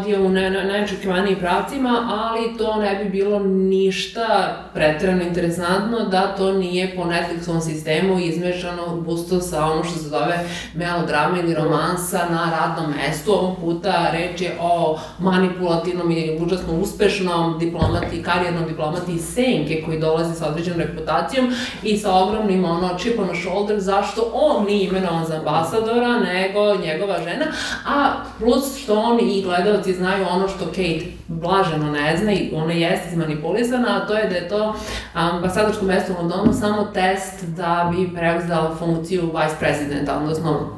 vodio 0.08 0.26
u 0.26 0.30
ne, 0.30 0.50
najočekivanijim 0.50 1.40
pravcima, 1.40 2.08
ali 2.10 2.58
to 2.58 2.76
ne 2.76 2.96
bi 2.96 3.10
bilo 3.10 3.40
ništa 3.40 4.58
pretrano 4.74 5.24
interesantno 5.24 6.00
da 6.00 6.36
to 6.38 6.54
nije 6.54 6.96
po 6.96 7.04
Netflixovom 7.04 7.62
sistemu 7.62 8.20
izmešano 8.20 9.02
gusto 9.06 9.42
sa 9.42 9.66
ono 9.66 9.84
što 9.84 10.00
se 10.00 10.10
zove 10.10 10.40
melodrama 10.74 11.40
ili 11.40 11.54
romansa 11.54 12.20
na 12.30 12.52
radnom 12.60 12.94
mestu. 12.98 13.32
Ovog 13.32 13.58
puta 13.62 14.12
reč 14.12 14.42
je 14.42 14.58
o 14.62 15.00
manipulativnom 15.20 16.12
i 16.12 16.38
užasno 16.42 16.74
uspešnom 16.74 17.60
diplomati, 17.60 18.24
karijernom 18.24 18.66
diplomati 18.68 19.20
Senke 19.20 19.84
koji 19.86 20.00
dolazi 20.00 20.36
sa 20.36 20.48
određenom 20.48 20.80
reputacijom 20.80 21.54
i 21.84 21.98
sa 21.98 22.16
ogromnim 22.16 22.66
ono 22.66 22.98
chip 22.98 23.20
on 23.20 23.36
shoulder 23.42 23.80
zašto 23.80 24.32
on 24.34 24.66
nije 24.66 24.88
imenovan 24.88 25.26
za 25.26 25.36
ambasadora 25.36 26.20
nego 26.20 26.76
njegova 26.76 27.18
žena, 27.24 27.46
a 27.86 28.14
plus 28.40 28.78
što 28.78 29.00
on 29.00 29.20
i 29.20 29.42
gledalci 29.42 29.97
znaju 29.98 30.26
ono 30.30 30.48
što 30.48 30.66
Kate 30.66 31.06
blaženo 31.28 31.92
ne 31.92 32.18
zna 32.18 32.32
i 32.32 32.52
ona 32.56 32.74
jeste 32.74 33.10
izmanipulisana, 33.10 33.98
a 33.98 34.08
to 34.08 34.14
je 34.14 34.30
da 34.30 34.36
je 34.36 34.50
to 34.50 34.76
ambasadorsko 35.14 35.86
mesto 35.86 36.14
u 36.14 36.16
Londonu 36.18 36.54
samo 36.54 36.84
test 36.84 37.44
da 37.44 37.92
bi 37.96 38.16
preuzela 38.16 38.76
funkciju 38.80 39.22
vice 39.22 39.56
presidenta, 39.60 40.18
odnosno 40.18 40.70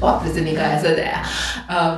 potpredsednika 0.00 0.60
SAD-a. 0.82 1.18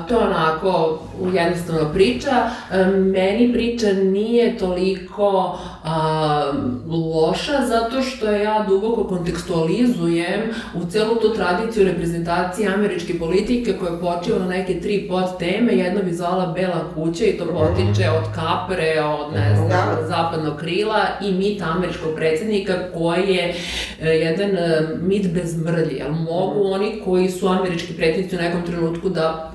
To 0.09 0.21
je 0.21 0.27
onako 0.27 0.99
jednostavno 1.35 1.93
priča. 1.93 2.31
A, 2.71 2.85
meni 2.87 3.53
priča 3.53 3.93
nije 3.93 4.59
toliko 4.59 5.59
a, 5.85 6.53
loša 7.15 7.67
zato 7.67 8.03
što 8.03 8.31
ja 8.31 8.65
duboko 8.69 9.05
kontekstualizujem 9.05 10.41
u 10.75 10.91
celu 10.91 11.15
tu 11.15 11.35
tradiciju 11.35 11.85
reprezentacije 11.85 12.75
američke 12.75 13.19
politike 13.19 13.73
koja 13.81 13.93
počiva 13.93 14.39
na 14.39 14.47
neke 14.47 14.81
tri 14.81 15.07
pod 15.09 15.39
teme. 15.39 15.73
Jedno 15.73 16.03
bi 16.03 16.13
zvala 16.13 16.47
Bela 16.47 16.85
kuća 16.95 17.25
i 17.25 17.33
to 17.39 17.45
potiče 17.47 18.11
od 18.11 18.35
kapre, 18.35 19.03
od 19.03 19.33
ne 19.35 19.57
znam, 19.57 19.69
Da. 19.69 20.07
zapadnog 20.07 20.57
krila 20.59 21.01
i 21.23 21.33
mit 21.33 21.63
američkog 21.63 22.15
predsednika 22.17 22.73
koji 22.95 23.29
je 23.29 23.55
e, 24.01 24.09
jedan 24.09 24.51
e, 24.51 24.89
mit 25.03 25.33
bez 25.35 25.57
mrlje. 25.65 25.97
Jel 25.97 26.13
mogu 26.13 26.65
oni 26.65 27.01
koji 27.05 27.31
su 27.31 27.49
američki 27.49 27.93
predsednici 27.93 28.37
u 28.37 28.39
nekom 28.39 28.63
trenutku 28.63 29.09
da 29.09 29.50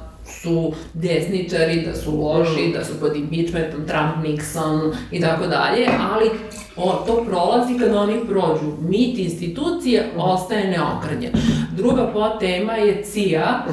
su 0.46 0.74
desničari, 0.94 1.82
da 1.82 1.96
su 1.96 2.22
loši, 2.22 2.74
da 2.74 2.86
su 2.86 3.00
pod 3.00 3.16
impeachmentom, 3.16 3.88
Trump, 3.88 4.25
Nixon 4.25 4.94
i 5.12 5.22
tako 5.22 5.48
dalje, 5.48 5.88
ali 6.12 6.30
o, 6.75 6.92
to 7.08 7.25
prolazi 7.25 7.80
kada 7.80 8.00
oni 8.00 8.20
prođu. 8.28 8.78
Mit 8.82 9.18
institucije 9.18 10.12
ostaje 10.18 10.68
neokrnjen. 10.68 11.32
Druga 11.78 12.12
podtema 12.14 12.74
je 12.74 13.04
CIA, 13.04 13.66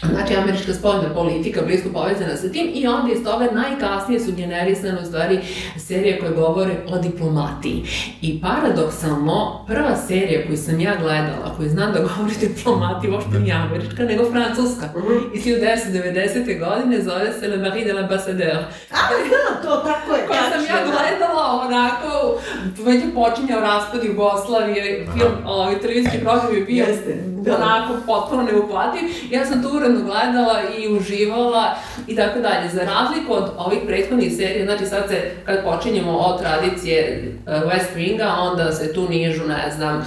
Znači, 0.00 0.34
američka 0.36 0.74
spoljna 0.74 1.14
politika 1.14 1.62
blisko 1.66 1.88
povezana 1.92 2.36
sa 2.36 2.48
tim 2.48 2.70
i 2.74 2.86
onda 2.86 3.12
iz 3.12 3.24
toga 3.24 3.48
najkasnije 3.52 4.20
su 4.20 4.32
generisane 4.36 4.98
u 5.02 5.04
stvari 5.04 5.40
serije 5.76 6.20
koje 6.20 6.32
govore 6.32 6.76
o 6.88 6.98
diplomatiji. 6.98 7.84
I 8.22 8.40
paradoksalno, 8.40 9.64
prva 9.66 9.96
serija 9.96 10.46
koju 10.46 10.56
sam 10.56 10.80
ja 10.80 10.96
gledala, 10.96 11.54
koju 11.56 11.68
znam 11.68 11.92
da 11.92 11.98
govori 11.98 12.34
o 12.36 12.46
diplomatiji, 12.48 13.10
uopšte 13.10 13.38
nije 13.38 13.54
američka, 13.54 14.02
nego 14.02 14.30
francuska. 14.30 14.88
Iz 15.34 15.44
1990. 15.44 16.58
godine 16.58 17.02
zove 17.02 17.32
se 17.40 17.48
Le 17.48 17.56
Marie 17.56 17.84
de 17.84 17.92
l'Ambassadeur. 17.92 18.58
A, 18.90 18.98
znam, 19.28 19.62
to 19.62 19.76
tako 19.76 20.14
je. 20.14 20.26
Koja 20.26 20.42
sam 20.42 20.64
ja 20.64 20.84
da. 20.84 20.90
gledala 20.90 21.62
onako, 21.66 22.38
već 22.84 23.04
je 23.04 23.14
počinjao 23.14 23.60
raspad 23.60 24.04
Jugoslavije, 24.04 25.06
film, 25.14 25.32
ovaj, 25.46 25.80
televizijski 25.80 26.18
program 26.18 26.54
je 26.54 26.60
bio 26.60 26.84
Jeste, 26.84 27.14
da. 27.42 27.56
onako 27.56 27.92
potpuno 28.06 28.42
neuplativ. 28.42 29.02
Ja 29.30 29.46
sam 29.46 29.62
to 29.62 29.68
uredno 29.82 30.04
gledala 30.04 30.60
i 30.78 30.88
uživala 30.88 31.74
i 32.06 32.16
tako 32.16 32.40
dalje. 32.40 32.68
Za 32.68 32.80
razliku 32.84 33.32
od 33.32 33.50
ovih 33.58 33.78
prethodnih 33.86 34.32
serija, 34.36 34.64
znači 34.64 34.86
sad 34.86 35.08
se, 35.08 35.30
kad 35.46 35.64
počinjemo 35.64 36.12
od 36.12 36.40
tradicije 36.40 37.22
uh, 37.46 37.52
West 37.52 37.96
Winga, 37.96 38.34
onda 38.38 38.72
se 38.72 38.94
tu 38.94 39.08
nižu, 39.08 39.42
ne 39.48 39.72
znam, 39.76 40.06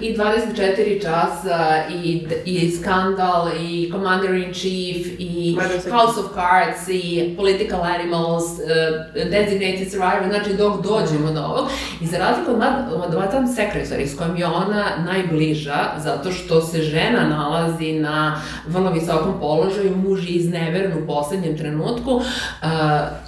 i 0.00 0.16
24 0.16 1.02
časa 1.02 1.84
i, 1.90 2.26
i 2.44 2.70
Skandal 2.70 3.48
i 3.60 3.90
Commander 3.92 4.34
in 4.34 4.52
Chief 4.52 5.06
i 5.18 5.56
House 5.90 6.20
of 6.20 6.26
Cards 6.34 6.88
i 6.88 7.34
Political 7.36 7.82
Animals, 7.82 8.44
uh, 8.44 9.30
Designated 9.30 9.90
Survivor, 9.90 10.28
znači 10.28 10.56
dok 10.56 10.82
dođemo 10.82 11.32
do 11.32 11.40
ovog. 11.40 11.68
I 12.00 12.06
za 12.06 12.18
razliku 12.18 12.50
od, 12.50 12.60
od 13.04 13.14
Madame 13.14 13.48
Secretary 13.48 14.06
s 14.06 14.16
kojom 14.18 14.36
je 14.36 14.46
ona 14.46 14.84
najbliža, 15.06 15.90
zato 15.98 16.32
što 16.32 16.60
se 16.60 16.82
žena 16.82 17.28
nalazi 17.28 17.92
na 17.92 18.40
vrlo 18.66 18.90
visokom 18.90 19.40
položaju, 19.40 19.96
muž 19.96 20.24
je 20.24 20.30
izneveren 20.30 21.02
u 21.02 21.06
poslednjem 21.06 21.58
trenutku, 21.58 22.10
uh, 22.10 22.22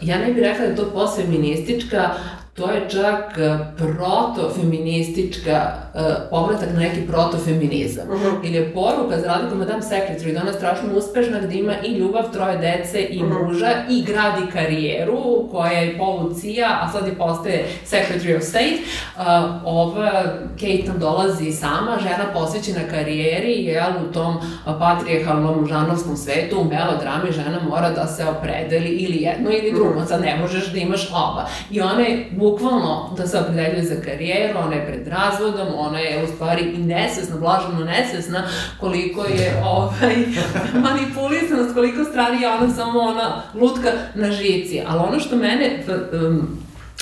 ja 0.01 0.19
ne 0.19 0.33
bih 0.33 0.43
rekla 0.43 0.65
da 0.65 0.71
je 0.71 0.77
to 0.77 0.85
posfeministička, 0.85 2.11
to 2.55 2.71
je 2.71 2.89
čak 2.91 3.39
e, 3.39 3.59
protofeministička 3.77 5.73
uh, 5.95 6.01
povratak 6.31 6.69
na 6.73 6.79
neki 6.81 7.01
protofeminizam. 7.07 8.07
Mhm. 8.09 8.47
Ili 8.47 8.57
je 8.57 8.73
poruka 8.75 9.21
za 9.21 9.27
razliku 9.27 9.53
od 9.53 9.59
Madame 9.59 9.83
Secretary 9.83 10.33
da 10.33 10.39
je 10.39 10.41
ona 10.43 10.53
strašno 10.53 10.89
uspešna 10.97 11.41
gde 11.41 11.55
ima 11.55 11.73
i 11.87 11.93
ljubav 11.93 12.33
troje 12.33 12.57
dece 12.59 13.03
i 13.11 13.23
Mhm. 13.23 13.33
muža 13.35 13.73
i 13.91 14.03
gradi 14.05 14.53
karijeru 14.53 15.49
koja 15.51 15.73
je 15.73 15.99
polucija, 15.99 16.79
a 16.83 16.93
sad 16.93 17.07
je 17.07 17.15
postaje 17.15 17.65
Secretary 17.87 18.37
of 18.37 18.43
State. 18.43 18.79
Uh, 19.17 19.23
ova 19.65 20.11
Kate 20.61 20.83
nam 20.87 20.99
dolazi 20.99 21.53
sama, 21.53 21.99
žena 22.03 22.25
posvećena 22.35 22.81
karijeri, 22.91 23.53
jel, 23.65 23.91
u 24.09 24.13
tom 24.13 24.37
patrijarhalnom 24.65 25.67
žanovskom 25.67 26.17
svetu, 26.17 26.61
u 26.61 26.65
melodrami 26.65 27.33
žena 27.33 27.61
mora 27.69 27.91
da 27.91 28.07
se 28.07 28.25
opredeli 28.25 28.89
ili 28.89 29.23
jedno 29.23 29.51
ili 29.51 29.73
drugo, 29.73 30.05
sad 30.07 30.21
ne 30.21 30.37
možeš 30.41 30.73
da 30.73 30.79
imaš 30.79 31.09
oba. 31.11 31.47
I 31.71 31.81
ona 31.81 32.01
je 32.01 32.29
bukvalno 32.45 33.15
da 33.17 33.27
se 33.27 33.39
opredeljuje 33.39 33.85
za 33.85 33.95
karijeru, 34.05 34.59
ona 34.59 34.75
je 34.75 34.87
pred 34.87 35.09
razvodom, 35.09 35.69
ona 35.77 35.99
je 35.99 36.25
u 36.25 36.27
stvari 36.27 36.63
i 36.63 36.79
nesvesna, 36.79 37.37
blaženo 37.37 37.85
nesvesna 37.85 38.43
koliko 38.81 39.25
je 39.25 39.63
ovaj, 39.65 40.17
manipulisanost, 40.89 41.75
koliko 41.75 42.05
strani 42.05 42.43
je 42.43 42.49
ona 42.49 42.75
samo 42.75 43.01
ona 43.01 43.43
lutka 43.55 43.91
na 44.15 44.31
žici. 44.33 44.83
Ali 44.87 45.01
ono 45.09 45.21
što 45.21 45.37
mene 45.37 45.85
um, 46.13 46.59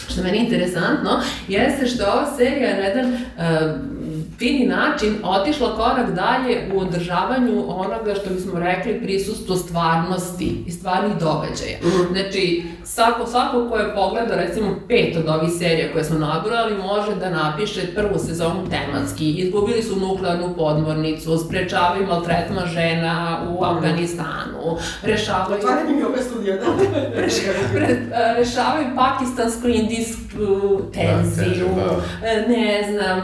što 0.08 0.20
je 0.20 0.24
meni 0.24 0.38
interesantno, 0.38 1.10
jeste 1.48 1.86
što 1.86 2.04
ova 2.04 2.26
serija 2.36 2.76
na 2.76 2.82
jedan 2.82 3.12
uh, 3.12 3.92
fini 4.38 4.66
način 4.66 5.16
otišla 5.24 5.76
korak 5.76 6.10
dalje 6.10 6.70
u 6.74 6.80
održavanju 6.80 7.64
onoga 7.68 8.14
što 8.14 8.30
bismo 8.30 8.60
rekli 8.60 9.00
prisustvo 9.02 9.56
stvarnosti 9.56 10.64
i 10.66 10.70
stvarnih 10.70 11.12
događaja. 11.16 11.78
Mm. 11.82 12.12
Znači, 12.12 12.62
svako, 12.84 13.26
svako 13.26 13.68
ko 13.70 13.76
je 13.76 13.94
pogledao 13.94 14.36
recimo 14.36 14.76
pet 14.88 15.16
od 15.16 15.28
ovih 15.28 15.50
serija 15.58 15.92
koje 15.92 16.04
smo 16.04 16.18
nabrali 16.18 16.76
može 16.76 17.14
da 17.14 17.30
napiše 17.30 17.94
prvu 17.94 18.18
sezonu 18.18 18.60
tematski. 18.70 19.32
Izgubili 19.32 19.82
su 19.82 20.00
nuklearnu 20.00 20.54
podmornicu, 20.56 21.38
sprečavaju 21.38 22.06
maltretma 22.06 22.66
žena 22.66 23.42
u 23.50 23.64
Afganistanu, 23.64 24.78
rešavaju... 25.02 25.58
Otvaranje 25.58 25.94
yoga 26.02 26.22
studija, 26.22 26.56
da. 26.56 26.62
Pre, 27.72 27.98
rešavaju 28.38 28.86
pakistansko-indijsku 28.96 30.80
tenziju, 30.92 31.68
da, 31.76 31.84
da. 31.84 32.48
ne 32.48 32.88
znam, 32.90 33.20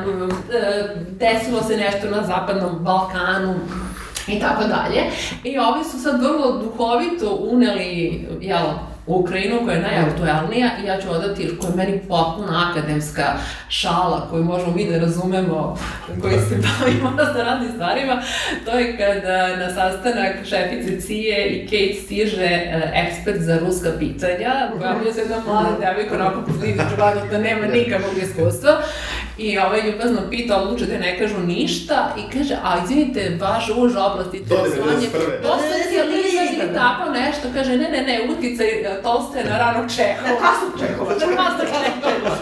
desilo 1.11 1.63
se 1.63 1.77
nešto 1.77 2.11
na 2.11 2.23
zapadnom 2.23 2.79
Balkanu, 2.85 3.55
i 4.29 4.41
tako 4.41 4.65
dalje. 4.65 5.03
I 5.45 5.59
ovi 5.59 5.85
su 5.85 5.99
sad 6.03 6.21
vrlo 6.23 6.59
duhovito 6.59 7.39
uneli, 7.41 8.29
jel, 8.41 8.67
Ukrajinu 9.09 9.61
koja 9.65 9.75
je 9.75 9.83
najaktuelnija 9.83 10.71
i 10.83 10.87
ja 10.87 11.01
ću 11.01 11.11
odati 11.11 11.59
koja 11.61 11.71
je 11.71 11.77
meni 11.77 12.01
potpuno 12.09 12.49
akademska 12.71 13.25
šala 13.69 14.27
koju 14.31 14.45
možemo 14.45 14.73
mi 14.73 14.91
da 14.91 14.99
razumemo 14.99 15.79
koji 16.21 16.39
se 16.39 16.57
bavimo 16.57 17.17
sa 17.35 17.43
raznim 17.43 17.73
stvarima. 17.73 18.23
To 18.65 18.79
je 18.79 18.97
kada 18.97 19.57
na 19.57 19.69
sastanak 19.75 20.35
šefice 20.45 21.01
Cije 21.01 21.49
i 21.49 21.65
Kate 21.65 22.01
stiže 22.05 22.45
e, 22.45 22.93
ekspert 22.95 23.41
za 23.41 23.59
ruska 23.59 23.91
pitanja, 23.99 24.71
pojavlja 24.79 25.13
se 25.13 25.21
jedna 25.21 25.37
mlada 25.47 25.77
devojka 25.81 26.15
onako 26.15 26.43
poslidi 26.47 26.81
čuvanja 26.95 27.25
da 27.31 27.39
nema 27.39 27.67
nikakvog 27.67 28.19
iskustva. 28.23 28.83
I 29.39 29.59
ovaj 29.59 29.91
ljubazno 29.91 30.21
pita, 30.31 30.63
odluče 30.63 30.87
da 30.87 30.99
ne 30.99 31.19
kažu 31.19 31.39
ništa 31.47 32.15
i 32.19 32.39
kaže, 32.39 32.57
a 32.65 32.85
izvinite, 32.85 33.37
vaš 33.41 33.69
už 33.69 33.93
oblast 33.97 34.35
interesovanje, 34.35 35.07
to 35.43 35.59
socijalizam 35.69 36.47
ili 36.55 36.75
tako 36.75 37.11
nešto, 37.11 37.49
kaže, 37.55 37.77
ne, 37.77 37.89
ne, 37.89 38.03
ne, 38.03 38.21
uticaj 38.31 38.67
e, 38.99 39.03
Tolstoje 39.03 39.45
na 39.45 39.59
ranog 39.59 39.91
Čehova. 39.97 40.29
Na 40.29 40.37
kasnog 40.37 40.73
Čehova. 40.81 41.13
Na 41.15 41.37
kasnog 41.37 41.69
Čehova. 41.69 42.37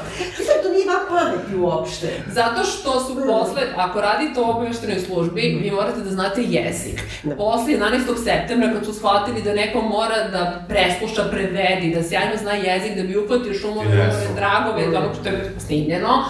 Van 0.86 1.02
pameti 1.08 1.56
uopšte. 1.56 2.08
Zato 2.32 2.64
što 2.64 3.00
su 3.00 3.14
posle, 3.14 3.62
ako 3.76 4.00
radite 4.00 4.40
u 4.40 4.50
obaveštenoj 4.50 5.00
službi, 5.00 5.58
vi 5.62 5.70
morate 5.70 6.00
da 6.00 6.10
znate 6.10 6.42
jezik. 6.42 7.02
Posle 7.36 7.72
11. 7.72 8.24
septembra, 8.24 8.72
kad 8.72 8.84
su 8.86 8.92
shvatili 8.92 9.42
da 9.42 9.54
neko 9.54 9.80
mora 9.80 10.28
da 10.32 10.64
presluša, 10.68 11.24
prevedi, 11.30 11.94
da 11.94 12.02
sjajno 12.02 12.36
zna 12.36 12.52
jezik, 12.52 12.96
da 12.96 13.02
bi 13.02 13.16
uplatio 13.16 13.54
šumove, 13.54 14.12
dragove, 14.36 14.86
da 14.86 14.98
ono 14.98 15.14
što 15.14 15.28
je 15.28 15.54
snimljeno, 15.58 16.24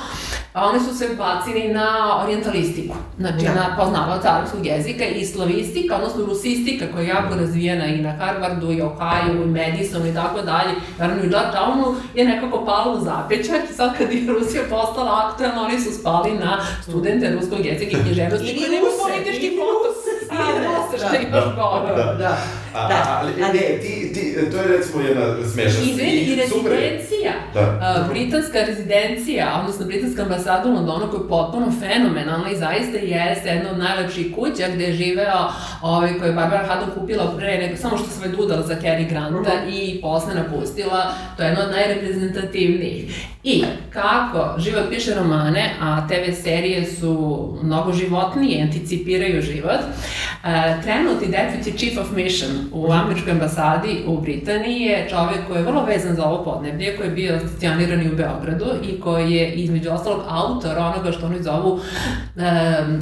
a 0.56 0.68
oni 0.68 0.80
su 0.80 0.98
se 0.98 1.08
bacili 1.18 1.68
na 1.68 2.20
orientalistiku, 2.22 2.94
znači 3.18 3.44
ja. 3.44 3.52
Da. 3.52 3.60
na 3.60 3.76
poznavaca 3.76 4.28
arabskog 4.28 4.66
jezika 4.66 5.04
i 5.04 5.24
slavistika, 5.24 5.96
odnosno 5.96 6.26
rusistika 6.26 6.84
koja 6.92 7.02
je 7.02 7.08
jako 7.08 7.34
razvijena 7.34 7.86
i 7.86 8.00
na 8.02 8.12
Harvardu 8.12 8.72
i 8.72 8.82
Ohio 8.82 9.42
i 9.44 9.46
Madison 9.46 10.06
i 10.06 10.14
tako 10.14 10.42
dalje, 10.42 10.70
naravno 10.98 11.24
i 11.24 11.28
Georgetownu 11.28 11.94
je 12.14 12.24
nekako 12.24 12.64
pala 12.64 12.96
u 12.96 13.00
zapećak 13.00 13.70
i 13.70 13.74
sad 13.74 13.98
kad 13.98 14.12
je 14.12 14.20
Rusija 14.46 14.62
postala 14.70 15.26
aktualna, 15.26 15.62
oni 15.62 15.80
su 15.80 15.90
spali 16.00 16.30
na 16.38 16.66
studente 16.82 17.30
ruskog 17.30 17.66
jezika 17.66 17.98
i 17.98 18.02
književnosti 18.02 18.56
koji 18.58 18.70
nemaju 18.70 18.92
politički 19.02 19.58
kontos. 19.60 19.96
I 20.32 20.38
Ruse, 20.64 21.06
što 21.06 21.14
je 21.14 21.22
još 21.34 21.44
gore. 21.56 21.96
Da, 21.96 22.14
da. 22.14 22.36
A, 22.76 22.88
da. 22.88 23.18
Ali, 23.20 23.32
ali, 23.44 23.58
ne, 23.58 23.78
ti, 23.80 24.12
ti, 24.14 24.50
to 24.50 24.56
je 24.56 24.68
recimo 24.76 25.02
jedna 25.02 25.48
smešna 25.52 25.80
I, 25.82 25.88
i, 25.88 26.32
i 26.32 26.36
rezidencija, 26.36 27.32
da. 27.54 27.60
uh, 27.60 28.08
britanska 28.10 28.58
rezidencija, 28.66 29.56
odnosno 29.60 29.86
britanska 29.86 30.22
ambasada 30.22 30.68
u 30.68 30.72
Londonu 30.72 31.10
koja 31.10 31.20
je 31.20 31.28
potpuno 31.28 31.72
fenomenalna 31.80 32.50
i 32.50 32.56
zaista 32.56 32.98
jeste 32.98 33.48
jedna 33.48 33.70
od 33.70 33.78
najlepših 33.78 34.34
kuća 34.34 34.68
gde 34.74 34.84
je 34.84 34.92
živeo 34.92 35.50
ovaj, 35.82 36.18
koji 36.18 36.28
je 36.28 36.34
Barbara 36.34 36.66
Haddon 36.66 36.90
kupila 37.00 37.34
pre 37.36 37.58
nego, 37.58 37.76
samo 37.76 37.98
što 37.98 38.06
se 38.06 38.28
dudala 38.28 38.62
za 38.62 38.74
Cary 38.74 39.08
Granta 39.08 39.38
uh 39.38 39.46
-huh. 39.46 39.96
i 39.96 40.00
posle 40.00 40.34
napustila, 40.34 41.12
to 41.36 41.42
je 41.42 41.48
jedna 41.48 41.64
od 41.64 41.70
najreprezentativnijih. 41.70 43.26
I 43.44 43.64
kako 43.90 44.54
život 44.58 44.84
piše 44.90 45.14
romane, 45.14 45.74
a 45.80 46.08
TV 46.08 46.32
serije 46.42 46.86
su 46.86 47.48
mnogo 47.62 47.92
životnije, 47.92 48.62
anticipiraju 48.62 49.42
život, 49.42 49.80
uh, 49.80 50.82
trenutni 50.82 51.28
deputy 51.28 51.78
chief 51.78 51.98
of 51.98 52.16
mission 52.16 52.50
u 52.72 52.92
američkoj 52.92 53.32
ambasadi 53.32 54.04
u 54.06 54.20
Britaniji 54.20 54.80
je 54.80 55.08
čovek 55.10 55.46
koji 55.48 55.58
je 55.58 55.64
vrlo 55.64 55.84
vezan 55.84 56.16
za 56.16 56.24
ovo 56.24 56.44
podneblje, 56.44 56.96
koji 56.96 57.06
je 57.06 57.14
bio 57.14 57.40
stationiran 57.48 58.02
i 58.02 58.12
u 58.12 58.16
Beogradu 58.16 58.66
i 58.82 59.00
koji 59.00 59.32
je 59.32 59.52
između 59.52 59.90
ostalog 59.90 60.22
autor 60.28 60.78
onoga 60.78 61.12
što 61.12 61.26
oni 61.26 61.42
zovu 61.42 61.72
um, 61.72 61.82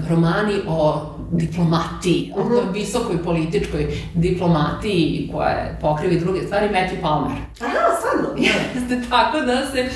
romani 0.08 0.54
o 0.68 1.10
diplomatiji, 1.32 2.32
o 2.36 2.42
toj 2.42 2.64
mhm. 2.64 2.72
visokoj 2.72 3.22
političkoj 3.22 3.86
diplomatiji 4.14 5.30
koja 5.32 5.78
pokrivi 5.80 6.20
druge 6.20 6.42
stvari, 6.42 6.68
Matthew 6.68 7.00
Palmer. 7.02 7.36
Aha, 7.60 7.96
stvarno? 7.98 8.28
Jeste, 8.38 9.08
tako 9.10 9.40
da 9.40 9.66
se 9.66 9.88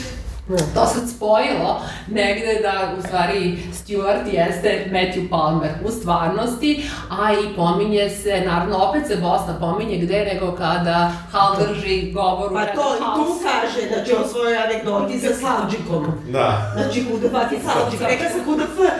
to 0.48 0.86
sad 0.86 1.10
spojilo 1.16 1.82
negde 2.06 2.60
da 2.62 2.94
u 2.98 3.02
stvari 3.02 3.58
Stuart 3.72 4.32
jeste 4.32 4.90
Matthew 4.92 5.28
Palmer 5.30 5.70
u 5.84 5.90
stvarnosti, 5.90 6.90
a 7.10 7.32
i 7.32 7.56
pominje 7.56 8.10
se, 8.10 8.42
naravno 8.46 8.76
opet 8.76 9.06
se 9.06 9.16
Bosna 9.16 9.56
pominje 9.60 9.98
gde 9.98 10.24
nego 10.34 10.52
kada 10.52 11.12
Hal 11.32 11.56
drži 11.58 12.12
govor 12.12 12.52
Pa 12.52 12.64
to 12.66 12.96
i 12.96 12.98
tu 12.98 13.40
kaže, 13.42 13.88
znači 13.88 14.12
o 14.12 14.28
svojoj 14.28 14.56
anegdoti 14.56 15.18
sa 15.18 15.34
Savđikom. 15.34 16.06
Da. 16.32 16.72
Znači 16.76 17.04
fuck 17.04 17.52
is 17.52 17.64
Savđik, 17.64 18.00
rekla 18.00 18.28
se 18.28 18.38
who 18.46 18.56
the 18.56 18.66
fuck, 18.76 18.92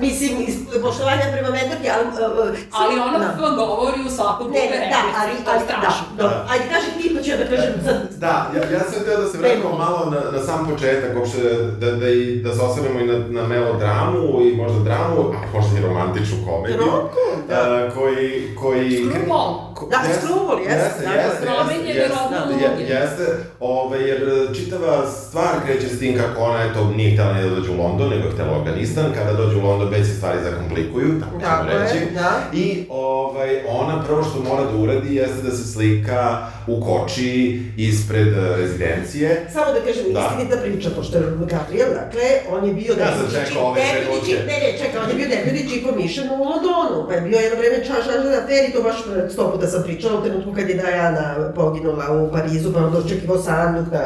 mislim, 0.00 0.44
iz 0.48 0.56
poštovanja 0.82 1.24
prema 1.32 1.50
Medorki, 1.50 1.88
ali... 1.94 2.06
Uh, 2.06 2.58
ali 2.72 3.00
ona 3.00 3.18
da. 3.18 3.48
govori 3.56 4.00
u 4.06 4.10
svakom 4.10 4.50
ne, 4.50 4.60
ne, 4.60 4.90
da, 4.92 5.02
ali, 5.20 5.32
ali, 5.46 5.60
da, 5.66 6.28
da, 6.28 6.46
ajde 6.50 6.64
kaži 6.72 7.02
ti 7.02 7.14
pa 7.16 7.22
ću 7.22 7.30
ja 7.30 7.36
da 7.36 7.44
kažem 7.44 7.74
sad. 7.84 8.18
Da, 8.18 8.50
ja, 8.54 8.62
ja 8.70 8.80
sam 8.80 9.04
teo 9.04 9.20
da 9.20 9.28
se 9.28 9.38
vratimo 9.38 9.78
malo 9.78 10.10
na, 10.10 10.38
na 10.38 10.44
sam 10.46 10.68
početak 10.70 10.79
početak, 10.80 11.16
uopšte 11.16 11.38
da, 11.80 11.90
da, 11.92 12.08
i, 12.08 12.36
da 12.36 12.54
se 12.54 12.62
osvrnemo 12.62 13.00
i 13.00 13.06
na, 13.06 13.18
na 13.40 13.48
melodramu 13.48 14.40
i 14.42 14.56
možda 14.56 14.78
dramu, 14.78 15.20
a 15.20 15.56
možda 15.58 15.78
i 15.78 15.82
romantičnu 15.82 16.36
komediju. 16.46 16.78
Romko, 16.78 17.24
da. 17.48 17.86
Uh, 17.86 17.94
koji, 17.94 18.54
koji... 18.60 18.90
Screwball. 18.90 19.70
Da, 19.90 19.96
Screwball, 19.96 20.58
jeste. 20.58 20.74
Jeste, 20.74 21.02
jeste, 21.02 21.46
jeste, 21.46 22.06
jeste, 22.08 22.64
jeste, 22.64 22.92
jeste, 22.92 23.24
ove, 23.60 24.00
jer 24.00 24.20
čitava 24.54 25.06
stvar 25.06 25.48
kreće 25.66 25.88
s 25.88 25.98
tim 25.98 26.18
kako 26.18 26.42
ona 26.42 26.60
je 26.60 26.74
to 26.74 26.92
nije 26.96 27.12
htela 27.14 27.32
ne 27.32 27.42
da 27.42 27.54
dođe 27.54 27.70
u 27.70 27.82
London, 27.82 28.08
nego 28.10 28.24
je 28.24 28.32
htela 28.32 28.58
u 28.58 28.60
Afganistan, 28.60 29.04
kada 29.14 29.32
dođe 29.32 29.56
u 29.56 29.66
London 29.66 29.88
već 29.88 30.06
se 30.06 30.14
stvari 30.14 30.38
zakomplikuju, 30.44 31.20
tako 31.20 31.40
ćemo 31.40 31.78
reći. 31.78 31.96
Je, 31.96 32.10
da. 32.10 32.42
I 32.52 32.84
ovaj, 32.88 33.60
ona 33.68 34.04
prvo 34.06 34.22
što 34.24 34.42
mora 34.42 34.64
da 34.64 34.76
uradi 34.76 35.14
jeste 35.14 35.42
da 35.42 35.50
se 35.50 35.72
slika 35.72 36.46
u 36.66 36.80
koči 36.80 37.62
ispred 37.76 38.34
rezidencije. 38.56 39.46
Samo 39.52 39.66
da 39.72 39.80
kažem, 39.80 40.12
da. 40.12 40.30
istinita 40.30 40.62
priča, 40.72 40.90
pošto 40.96 41.18
je 41.18 41.24
Gabriel, 41.52 41.90
dakle, 42.00 42.26
on 42.50 42.64
je 42.68 42.74
bio... 42.74 42.92
Ja 42.98 43.12
sam 43.16 43.26
čekao 43.36 43.62
ove 43.62 43.80
trenuće. 43.92 44.34
Ne, 44.46 44.56
ne, 44.62 44.78
čekaj, 44.78 45.00
on 45.02 45.08
je 45.10 45.14
bio 45.14 45.28
deputy 45.28 45.68
chief 45.68 45.82
commission 45.86 46.26
u 46.30 46.44
Londonu, 46.44 47.08
pa 47.08 47.14
je 47.14 47.20
bio 47.20 47.38
jedno 47.38 47.58
vreme 47.58 47.84
čaš 47.84 48.04
na 48.06 48.46
feri, 48.46 48.72
to 48.74 48.82
baš 48.82 48.96
sto 49.32 49.52
puta 49.52 49.66
sam 49.66 49.82
pričala 49.82 50.18
u 50.18 50.22
trenutku 50.24 50.52
kad 50.54 50.68
je 50.68 50.74
Diana 50.74 51.52
poginula 51.54 52.06
u 52.12 52.32
Parizu, 52.32 52.72
pa 52.72 52.78
on 52.78 52.92
dočekivao 52.92 53.38
sanjuk 53.38 53.86
na, 53.92 54.04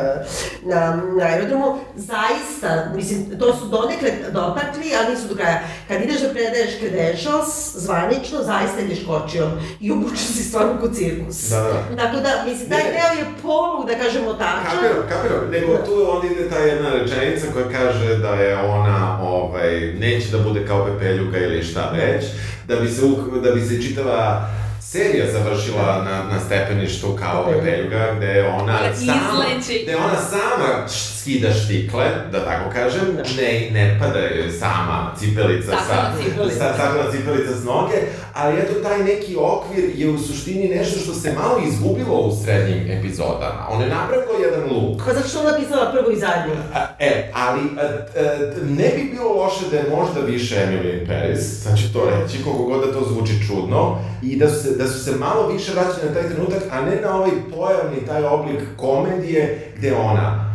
na, 0.62 1.03
na 1.18 1.24
aerodromu. 1.24 1.79
Zaista, 1.96 2.92
mislim, 2.96 3.38
to 3.38 3.57
su 3.57 3.64
donekle 3.66 4.11
dotakli, 4.33 4.87
ali 4.98 5.14
nisu 5.14 5.29
do 5.29 5.35
kraja. 5.35 5.61
Kad 5.88 6.03
ideš 6.03 6.20
da 6.20 6.29
predaješ 6.29 6.79
credentials, 6.79 7.77
zvanično, 7.77 8.38
zaista 8.42 8.81
ideš 8.81 8.98
kočijom 9.07 9.50
i 9.81 9.92
obučeš 9.92 10.27
se 10.37 10.42
stvarno 10.42 10.81
ko 10.81 10.88
cirkus. 10.88 11.48
Da, 11.50 11.61
da. 11.61 12.03
Tako 12.03 12.16
da, 12.16 12.31
mislim, 12.46 12.68
taj 12.70 12.83
deo 12.83 13.12
je 13.18 13.27
polu, 13.42 13.85
da 13.87 13.94
kažemo, 13.94 14.33
tačan. 14.33 14.64
Kapiro, 14.70 15.03
kapiro, 15.09 15.38
nego 15.50 15.72
tu 15.87 15.94
onda 16.14 16.27
ide 16.27 16.50
ta 16.55 16.61
jedna 16.61 16.90
rečenica 16.90 17.47
koja 17.53 17.69
kaže 17.69 18.19
da 18.19 18.29
je 18.29 18.59
ona, 18.59 19.19
ovaj, 19.23 19.93
neće 19.99 20.31
da 20.31 20.38
bude 20.38 20.67
kao 20.67 20.87
Pepeljuga 20.87 21.38
ili 21.38 21.62
šta 21.62 21.90
već, 21.97 22.25
da 22.69 22.77
bi 22.77 22.88
se, 22.88 23.03
da 23.43 23.51
bi 23.51 23.61
se 23.61 23.83
čitava 23.83 24.49
serija 24.81 25.33
završila 25.33 26.05
na, 26.05 26.35
na 26.35 26.40
stepeništu 26.40 27.17
kao 27.19 27.53
Pepeljuga, 27.53 28.14
gde 28.17 28.49
ona 28.49 28.79
sama, 28.95 29.45
gde 29.83 29.97
ona 29.97 30.17
sama 30.17 30.88
skida 31.24 31.52
štikle, 31.52 32.04
da 32.32 32.44
tako 32.44 32.70
kažem, 32.70 33.16
ne, 33.37 33.70
ne 33.70 33.98
pada 34.00 34.18
joj 34.18 34.50
sama 34.50 35.14
cipelica 35.18 35.72
sa, 35.88 36.12
cipelica. 36.22 36.58
sa, 36.58 36.76
sakrana 36.76 37.10
cipelica 37.12 37.52
s 37.56 37.64
noge, 37.64 37.96
ali 38.34 38.60
eto 38.60 38.72
taj 38.82 39.04
neki 39.04 39.37
okvir 39.37 39.84
je 39.94 40.10
u 40.10 40.18
suštini 40.18 40.68
nešto 40.68 41.00
što 41.00 41.14
se 41.14 41.32
malo 41.32 41.60
izgubilo 41.68 42.16
u 42.20 42.37
srednjim 42.44 42.90
epizodama. 42.90 43.68
On 43.70 43.82
je 43.82 43.88
napravila 43.88 44.38
jedan 44.42 44.62
luk. 44.70 45.00
Pa 45.06 45.14
zato 45.14 45.28
što 45.28 45.40
ona 45.40 45.58
pisala 45.58 45.92
prvo 45.92 46.10
i 46.10 46.16
zadnju. 46.16 46.54
E, 46.98 47.30
ali 47.34 47.60
a, 47.60 47.82
a, 47.82 47.96
ne 48.68 48.88
bi 48.96 49.10
bilo 49.12 49.32
loše 49.32 49.64
da 49.70 49.76
je 49.76 49.96
možda 49.96 50.20
više 50.20 50.54
Emily 50.54 51.00
in 51.00 51.06
Paris, 51.06 51.62
znači 51.62 51.92
to 51.92 52.10
reći, 52.10 52.44
koliko 52.44 52.62
god 52.64 52.87
da 52.87 52.92
to 52.92 53.04
zvuči 53.08 53.46
čudno, 53.46 53.98
i 54.22 54.37
da 54.37 54.48
su 54.48 54.62
se, 54.62 54.76
da 54.76 54.87
su 54.87 55.04
se 55.04 55.16
malo 55.16 55.48
više 55.48 55.72
vraćali 55.72 56.08
na 56.08 56.14
taj 56.14 56.28
trenutak, 56.28 56.62
a 56.70 56.80
ne 56.80 57.00
na 57.00 57.16
ovaj 57.16 57.30
pojavni, 57.54 58.06
taj 58.06 58.24
oblik 58.24 58.60
komedije, 58.76 59.72
gde 59.76 59.94
ona 59.94 60.54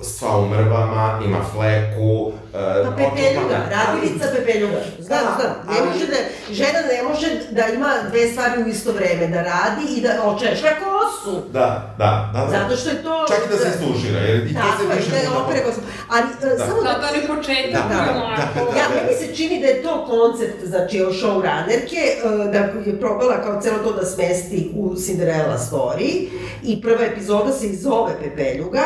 sva 0.00 0.38
u 0.38 0.48
mrvama, 0.48 1.20
ima 1.24 1.38
fleku, 1.52 2.32
Pa 2.52 2.90
Pepeljuga, 2.92 3.58
radilica 3.70 4.26
Pepeljuga. 4.36 4.76
Znam, 4.98 5.20
Da, 5.20 5.36
znam. 5.36 5.52
Ne 5.66 5.80
ali- 5.80 5.88
može 5.88 6.06
da, 6.06 6.16
žena 6.50 6.80
ne 6.92 7.02
može 7.04 7.26
da 7.50 7.66
ima 7.68 7.90
dve 8.10 8.28
stvari 8.28 8.62
u 8.62 8.68
isto 8.68 8.92
vreme, 8.92 9.26
da 9.26 9.42
radi 9.42 9.84
i 9.90 10.00
da 10.00 10.22
očešlja 10.24 10.70
kosu. 10.78 11.42
Da, 11.52 11.94
da, 11.98 12.30
da, 12.34 12.40
da. 12.40 12.50
Zato 12.50 12.76
što 12.76 12.88
je 12.90 13.02
to... 13.02 13.24
Čak 13.28 13.38
i 13.38 13.50
da 13.50 13.58
se 13.58 13.68
istušira, 13.70 14.18
jer 14.20 14.46
i 14.46 14.54
to 14.54 14.60
Tako 14.60 14.78
se 14.78 14.84
je, 14.84 14.96
više 14.96 15.10
da 15.10 15.16
je 15.16 15.26
puta- 15.26 15.42
opere 15.42 15.60
kosu. 15.60 15.80
Ali, 16.08 16.22
e, 16.44 16.56
Da. 16.56 16.66
samo 16.66 16.82
da... 16.82 16.92
Zato 16.92 17.14
je 17.16 17.26
početak 17.28 17.82
Da, 17.82 17.94
da, 17.96 18.24
onako... 18.24 18.72
da, 18.72 18.78
Ja, 18.78 18.86
meni 18.96 19.18
se 19.20 19.36
čini 19.36 19.60
da 19.60 19.66
je 19.66 19.82
to 19.82 20.06
koncept, 20.06 20.64
znači, 20.64 21.02
o 21.02 21.10
showrunnerke, 21.12 22.02
e, 22.14 22.52
da 22.52 22.58
je 22.82 23.00
probala 23.00 23.42
kao 23.42 23.60
celo 23.62 23.78
to 23.78 23.92
da 23.92 24.06
smesti 24.06 24.70
u 24.76 24.94
Cinderella 24.96 25.58
story 25.60 26.28
i 26.62 26.82
prva 26.82 27.04
epizoda 27.04 27.52
se 27.52 27.66
i 27.66 27.76
zove 27.76 28.12
Pepeljuga 28.20 28.82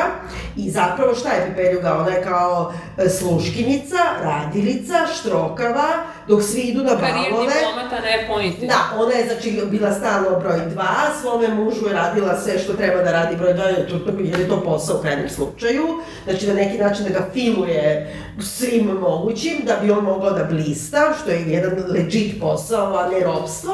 i 0.57 0.71
zapravo 0.71 1.15
šta 1.15 1.29
je 1.31 1.47
Pepeljuga? 1.49 1.97
Ona 1.97 2.11
je 2.11 2.23
kao 2.25 2.73
e, 2.99 3.09
sluškinica, 3.53 3.97
radilica, 4.23 4.95
štrokava, 5.15 5.89
dok 6.29 6.43
svi 6.43 6.61
idu 6.61 6.83
na 6.83 6.97
Karijer 6.97 7.33
balove. 7.33 7.53
diplomata 7.55 8.01
ne 8.01 8.27
pointi. 8.29 8.67
Da, 8.67 8.97
ona 8.97 9.15
je 9.15 9.27
znači 9.27 9.63
bila 9.71 9.93
stalno 9.93 10.41
broj 10.41 10.61
dva, 10.73 10.95
svome 11.23 11.49
mužu 11.49 11.87
je 11.87 11.93
radila 11.93 12.41
sve 12.41 12.59
što 12.59 12.73
treba 12.73 13.03
da 13.03 13.13
radi 13.13 13.37
broj 13.37 13.55
dva, 13.55 13.65
jer, 13.65 13.89
to, 13.89 14.13
jer 14.21 14.41
je 14.41 14.49
to 14.49 14.61
posao 14.61 14.99
u 14.99 15.03
krajnjem 15.03 15.29
slučaju. 15.29 15.85
Znači 16.25 16.47
na 16.47 16.55
neki 16.55 16.79
način 16.79 17.05
da 17.05 17.11
ga 17.11 17.29
filuje 17.33 18.15
svim 18.41 18.87
mogućim, 19.01 19.65
da 19.67 19.77
bi 19.83 19.91
on 19.91 20.05
mogao 20.05 20.31
da 20.31 20.45
blista, 20.45 21.15
što 21.23 21.31
je 21.31 21.41
jedan 21.47 21.73
legit 21.89 22.41
posao, 22.41 22.97
a 22.97 23.09
ne 23.09 23.21
robstvo. 23.25 23.73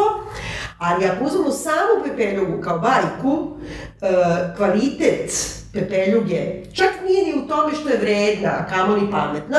Ali 0.78 1.06
ako 1.06 1.24
uzmemo 1.24 1.50
samu 1.50 2.04
Pepeljugu 2.04 2.62
kao 2.62 2.78
bajku, 2.78 3.48
e, 4.00 4.06
kvalitet 4.56 5.57
Pepeljuge 5.72 6.62
čak 6.72 6.90
nije 7.08 7.26
ni 7.26 7.42
u 7.42 7.48
tome 7.48 7.74
što 7.74 7.88
je 7.88 7.98
vredna, 7.98 8.48
a 8.48 8.66
kamoli 8.66 9.10
pametna, 9.10 9.58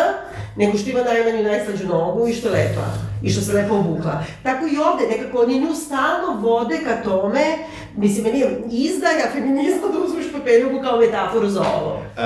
nego 0.56 0.78
što 0.78 0.90
ima 0.90 1.04
najmanju 1.04 1.44
najslađu 1.44 1.88
nogu 1.88 2.28
i 2.28 2.34
što 2.34 2.48
je 2.48 2.54
lepa 2.54 2.86
i 3.22 3.30
što 3.30 3.42
se 3.42 3.54
lepo 3.54 3.76
obukla. 3.76 4.24
Tako 4.44 4.66
i 4.66 4.78
ovde, 4.78 5.18
nekako 5.18 5.42
oni 5.42 5.60
nju 5.60 5.76
stalno 5.76 6.42
vode 6.42 6.78
ka 6.86 7.04
tome, 7.10 7.46
mislim, 7.98 8.24
meni 8.24 8.40
je 8.40 8.64
izdaja 8.72 9.32
feminizma 9.34 9.88
da 9.94 10.00
uzmeš 10.06 10.26
Pepeljugu 10.34 10.82
kao 10.84 11.00
metaforu 11.00 11.50
za 11.50 11.62
ovo. 11.62 12.02
E, 12.18 12.22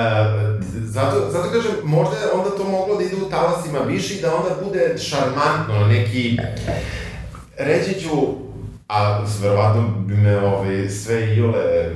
zato, 0.84 1.30
zato 1.30 1.50
kažem, 1.50 1.72
možda 1.84 2.16
je 2.16 2.32
onda 2.32 2.50
to 2.50 2.64
moglo 2.64 2.96
da 2.96 3.04
ide 3.04 3.16
u 3.16 3.30
talasima 3.30 3.78
više 3.78 4.14
i 4.14 4.20
da 4.20 4.34
onda 4.34 4.50
bude 4.64 4.98
šarmantno, 4.98 5.86
neki, 5.88 6.36
reći 7.58 8.00
ću, 8.00 8.10
a 8.88 9.24
verovatno 9.42 9.82
bi 9.98 10.14
me 10.14 10.38
ovaj, 10.38 10.88
sve 10.88 11.36
iole, 11.36 11.90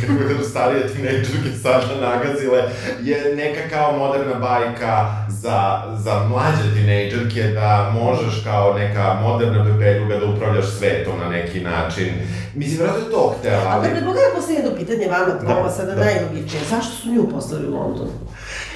kako 0.00 0.34
da 0.38 0.44
starije 0.44 0.88
tinejdžerke 0.88 1.58
sada 1.62 2.00
nagazile, 2.00 2.62
je 3.02 3.36
neka 3.36 3.60
kao 3.70 3.98
moderna 3.98 4.34
bajka 4.34 5.14
za, 5.28 5.82
za 5.96 6.24
mlađe 6.28 6.74
tinejdžerke 6.74 7.42
da 7.42 7.92
možeš 7.94 8.44
kao 8.44 8.74
neka 8.74 9.18
moderna 9.22 9.64
pepeljuga 9.64 10.16
da 10.16 10.26
upravljaš 10.26 10.66
svetom 10.78 11.18
na 11.20 11.28
neki 11.28 11.60
način. 11.60 12.08
Mislim, 12.54 12.78
vjerojatno 12.78 13.06
je 13.06 13.10
to 13.12 13.34
htela, 13.40 13.62
Ali 13.66 13.88
ali... 13.88 14.00
da 14.00 14.06
mogu 14.06 14.18
ja 14.18 14.34
postaviti 14.34 14.62
jedno 14.62 14.78
pitanje 14.78 15.08
vama, 15.08 15.40
Toma, 15.40 15.62
Da, 15.62 15.70
sada 15.70 15.94
da. 15.94 16.04
najlogičnije. 16.04 16.64
Zašto 16.70 16.92
su 16.96 17.08
nju 17.08 17.28
poslali 17.30 17.68
u 17.68 17.74
London? 17.74 18.08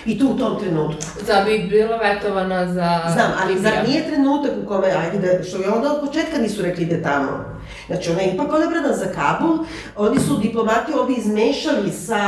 I 0.06 0.18
tu 0.18 0.28
u 0.28 0.38
tom 0.38 0.60
trenutku. 0.60 1.02
Da 1.26 1.44
bi 1.46 1.58
bila 1.58 1.96
vetovana 1.96 2.66
za... 2.66 3.00
Znam, 3.12 3.32
ali 3.42 3.58
zar 3.58 3.72
nije 3.88 4.06
trenutak 4.06 4.50
u 4.64 4.68
kome, 4.68 4.88
ajde 4.88 5.18
da, 5.18 5.44
što 5.44 5.56
je 5.56 5.68
onda 5.68 5.92
od 5.92 6.00
početka 6.06 6.38
nisu 6.38 6.62
rekli 6.62 6.84
ide 6.84 7.02
tamo. 7.02 7.51
Znači, 7.86 8.10
ona 8.10 8.20
je 8.20 8.28
ipak 8.28 8.48
odabrana 8.48 8.92
za 8.92 9.06
Kabul, 9.08 9.58
oni 9.98 10.20
su 10.20 10.36
diplomati 10.36 10.92
ovde 10.94 11.12
izmešali 11.14 11.90
sa 11.92 12.22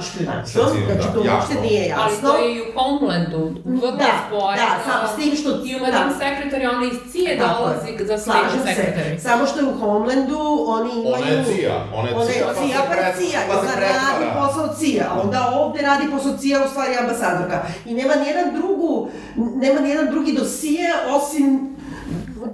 špionačom, 0.00 0.62
civilom, 0.64 0.86
znači 0.86 1.08
to 1.08 1.20
da, 1.20 1.32
uopšte 1.32 1.54
jasno. 1.54 1.60
nije 1.62 1.94
Ali 1.94 2.12
jasno. 2.12 2.28
to 2.28 2.36
je 2.36 2.54
i 2.54 2.60
u 2.60 2.64
Homelandu, 2.76 3.40
vrlo 3.64 3.90
Da, 3.92 4.12
spojeno. 4.20 4.56
da, 4.58 4.68
sa- 4.84 5.08
s 5.08 5.16
tim 5.16 5.36
što- 5.36 5.60
I 5.64 5.76
u 5.76 5.80
Madame 5.80 6.10
da. 6.10 6.18
Secretary, 6.18 6.64
ona 6.68 6.86
iz 6.86 7.12
Cije 7.12 7.38
Tako 7.38 7.58
dolazi 7.58 7.90
je. 7.90 8.06
za 8.06 8.18
Slažem 8.18 8.60
se. 8.66 9.18
Samo 9.18 9.46
što 9.46 9.60
je 9.60 9.66
u 9.66 9.74
Homelandu 9.74 10.38
oni 10.68 10.90
imaju... 10.92 11.14
Ona 11.14 11.26
je 11.26 11.44
cija, 11.46 11.74
ona 11.94 12.08
je 12.08 12.14
cija, 12.26 12.46
pa 12.48 12.54
pa 12.54 13.00
je 13.00 13.14
pa 13.48 13.58
ona 13.58 13.74
radi 13.76 14.26
posao 14.36 14.74
cija, 14.74 15.04
a 15.10 15.20
onda 15.20 15.52
ovde 15.54 15.82
radi 15.82 16.04
posao 16.12 16.32
cija, 16.32 16.64
u 16.64 16.68
stvari 16.68 16.92
ambasadorka. 16.96 17.56
I 17.86 17.94
nema 17.94 18.14
nijedan 18.14 18.54
drugu, 18.54 19.08
nema 19.36 19.80
nijedan 19.80 20.10
drugi 20.10 20.32
dosije 20.32 20.88
osim 21.10 21.76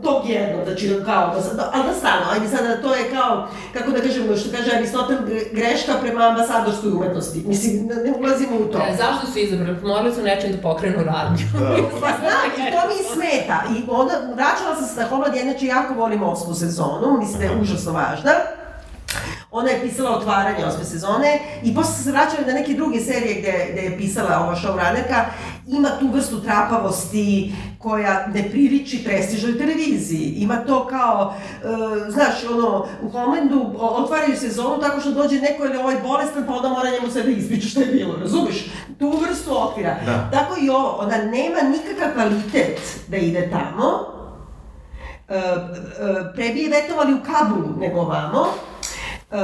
tog 0.03 0.31
jednog, 0.31 0.65
znači 0.65 0.89
kao, 1.05 1.35
da 1.35 1.43
sad, 1.43 1.71
ali 1.75 1.85
da 1.89 1.95
stano, 1.95 2.23
ajde 2.33 2.49
sada, 2.49 2.83
to 2.83 2.95
je 2.95 3.11
kao, 3.11 3.49
kako 3.73 3.91
da 3.91 4.01
kažem, 4.01 4.37
što 4.37 4.57
kaže 4.57 4.77
Aristotel, 4.77 5.17
gre- 5.17 5.55
greška 5.55 5.93
prema 6.01 6.25
ambasadorskoj 6.29 6.91
umetnosti. 6.91 7.43
Mislim, 7.47 7.87
ne, 7.87 7.95
ne 7.95 8.13
ulazimo 8.19 8.57
u 8.57 8.65
to. 8.73 8.79
E, 8.79 8.97
zašto 8.97 9.27
su 9.33 9.39
izabrali? 9.39 9.79
Morali 9.83 10.15
su 10.15 10.23
nečim 10.23 10.53
da 10.53 10.59
pokrenu 10.59 11.05
radnju. 11.05 11.45
Pa 12.03 12.09
znam, 12.21 12.45
i 12.57 12.71
to 12.73 12.81
mi 12.89 13.15
smeta. 13.15 13.63
I 13.77 13.83
onda 13.89 14.15
vraćala 14.35 14.77
sam 14.77 14.87
se 14.87 15.01
na 15.01 15.09
Homeland, 15.09 15.37
ja 15.37 15.43
inače 15.43 15.67
jako 15.67 15.95
volim 15.95 16.23
osmu 16.23 16.55
sezonu, 16.55 17.17
mislim 17.19 17.39
da 17.39 17.45
je 17.45 17.61
užasno 17.61 17.93
važna. 17.93 18.33
Ona 19.51 19.71
je 19.71 19.81
pisala 19.81 20.11
otvaranje 20.11 20.65
osme 20.65 20.85
sezone 20.85 21.39
i 21.63 21.75
posle 21.75 22.05
se 22.05 22.13
vraćala 22.13 22.47
na 22.47 22.53
neke 22.53 22.75
druge 22.75 23.01
serije 23.01 23.41
gde, 23.41 23.69
gde 23.73 23.83
je 23.83 23.99
pisala 23.99 24.41
ova 24.41 24.57
showrunnerka. 24.57 25.25
Ima 25.67 25.89
tu 26.01 26.09
vrstu 26.13 26.41
trapavosti 26.41 27.53
koja 27.79 28.27
ne 28.27 28.51
priliči 28.51 29.05
prestižnoj 29.05 29.59
televiziji. 29.59 30.35
Ima 30.37 30.57
to 30.57 30.87
kao, 30.87 31.35
e, 31.65 32.11
znaš, 32.11 32.45
ono, 32.53 32.87
u 33.03 33.09
Homelandu 33.09 33.75
otvaraju 33.79 34.37
sezonu 34.37 34.81
tako 34.81 35.01
što 35.01 35.11
dođe 35.11 35.41
neko 35.41 35.65
ili 35.65 35.77
ovaj 35.77 35.97
bolestan, 36.03 36.45
pa 36.47 36.55
onda 36.55 36.69
mora 36.69 36.91
njemu 36.91 37.11
sve 37.13 37.23
da 37.23 37.31
ispriča 37.31 37.69
šta 37.69 37.81
je 37.81 37.87
bilo, 37.87 38.17
razumeš? 38.21 38.67
Tu 38.99 39.11
vrstu 39.11 39.63
okvira. 39.63 39.97
Da. 40.07 40.31
Tako 40.33 40.55
i 40.61 40.71
ovo, 40.71 40.89
ona 40.89 41.17
nema 41.17 41.61
nikakav 41.63 42.15
kvalitet 42.15 42.81
da 43.09 43.17
ide 43.17 43.51
tamo, 43.51 44.15
e, 45.29 45.37
e, 45.37 45.53
pre 46.35 46.49
bi 46.51 46.61
je 46.61 46.71
vetovali 46.71 47.15
u 47.15 47.21
Kabulu 47.25 47.77
nego 47.79 48.01
ovamo. 48.01 48.47
E, 49.35 49.37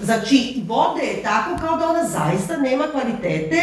znači, 0.00 0.62
vode 0.66 1.02
je 1.02 1.22
tako 1.22 1.50
kao 1.60 1.76
da 1.76 1.88
ona 1.88 2.04
zaista 2.04 2.56
nema 2.56 2.84
kvalitete, 2.92 3.62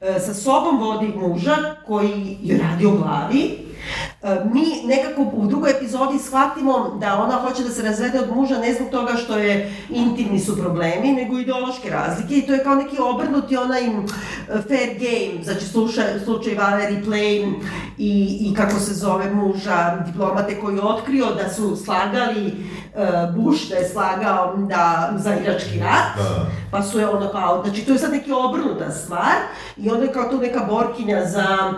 e, 0.00 0.20
sa 0.20 0.34
sobom 0.34 0.78
vodi 0.78 1.12
muža 1.16 1.56
koji 1.86 2.38
je 2.42 2.58
radi 2.58 2.86
o 2.86 2.90
glavi, 2.90 3.58
mi 4.52 4.64
nekako 4.84 5.22
u 5.32 5.46
drugoj 5.46 5.70
epizodi 5.70 6.18
shvatimo 6.18 6.96
da 7.00 7.22
ona 7.22 7.32
hoće 7.32 7.62
da 7.62 7.70
se 7.70 7.82
razvede 7.82 8.20
od 8.20 8.36
muža 8.36 8.58
ne 8.58 8.74
zbog 8.74 8.90
toga 8.90 9.12
što 9.16 9.38
je 9.38 9.74
intimni 9.90 10.40
su 10.40 10.56
problemi, 10.56 11.12
nego 11.12 11.38
ideološke 11.38 11.90
razlike 11.90 12.34
i 12.34 12.46
to 12.46 12.52
je 12.52 12.64
kao 12.64 12.74
neki 12.74 12.96
obrnuti 13.00 13.56
onaj 13.56 13.82
fair 14.46 14.90
game, 14.98 15.44
znači 15.44 15.64
slušaj, 15.66 16.04
slučaj 16.24 16.54
Valerie 16.54 17.02
Plame 17.04 17.58
i, 17.98 18.38
i 18.40 18.54
kako 18.56 18.80
se 18.80 18.94
zove 18.94 19.30
muža 19.34 19.96
diplomate 20.06 20.60
koji 20.60 20.76
je 20.76 20.82
otkrio 20.82 21.26
da 21.34 21.48
su 21.48 21.76
slagali 21.76 22.46
uh, 22.46 23.36
Bush 23.36 23.68
da 23.70 23.76
je 23.76 23.88
slagao 23.88 24.56
da, 24.56 25.12
za 25.16 25.34
irački 25.34 25.78
rat, 25.78 26.16
Da. 26.16 26.46
pa 26.70 26.82
su 26.82 26.98
je 26.98 27.08
ono 27.08 27.28
kao, 27.28 27.62
znači 27.64 27.82
to 27.82 27.92
je 27.92 27.98
sad 27.98 28.12
neki 28.12 28.32
obrnuta 28.32 28.90
stvar 28.90 29.34
i 29.76 29.90
onda 29.90 30.04
je 30.04 30.12
kao 30.12 30.30
tu 30.30 30.38
neka 30.38 30.64
borkinja 30.70 31.24
za 31.26 31.72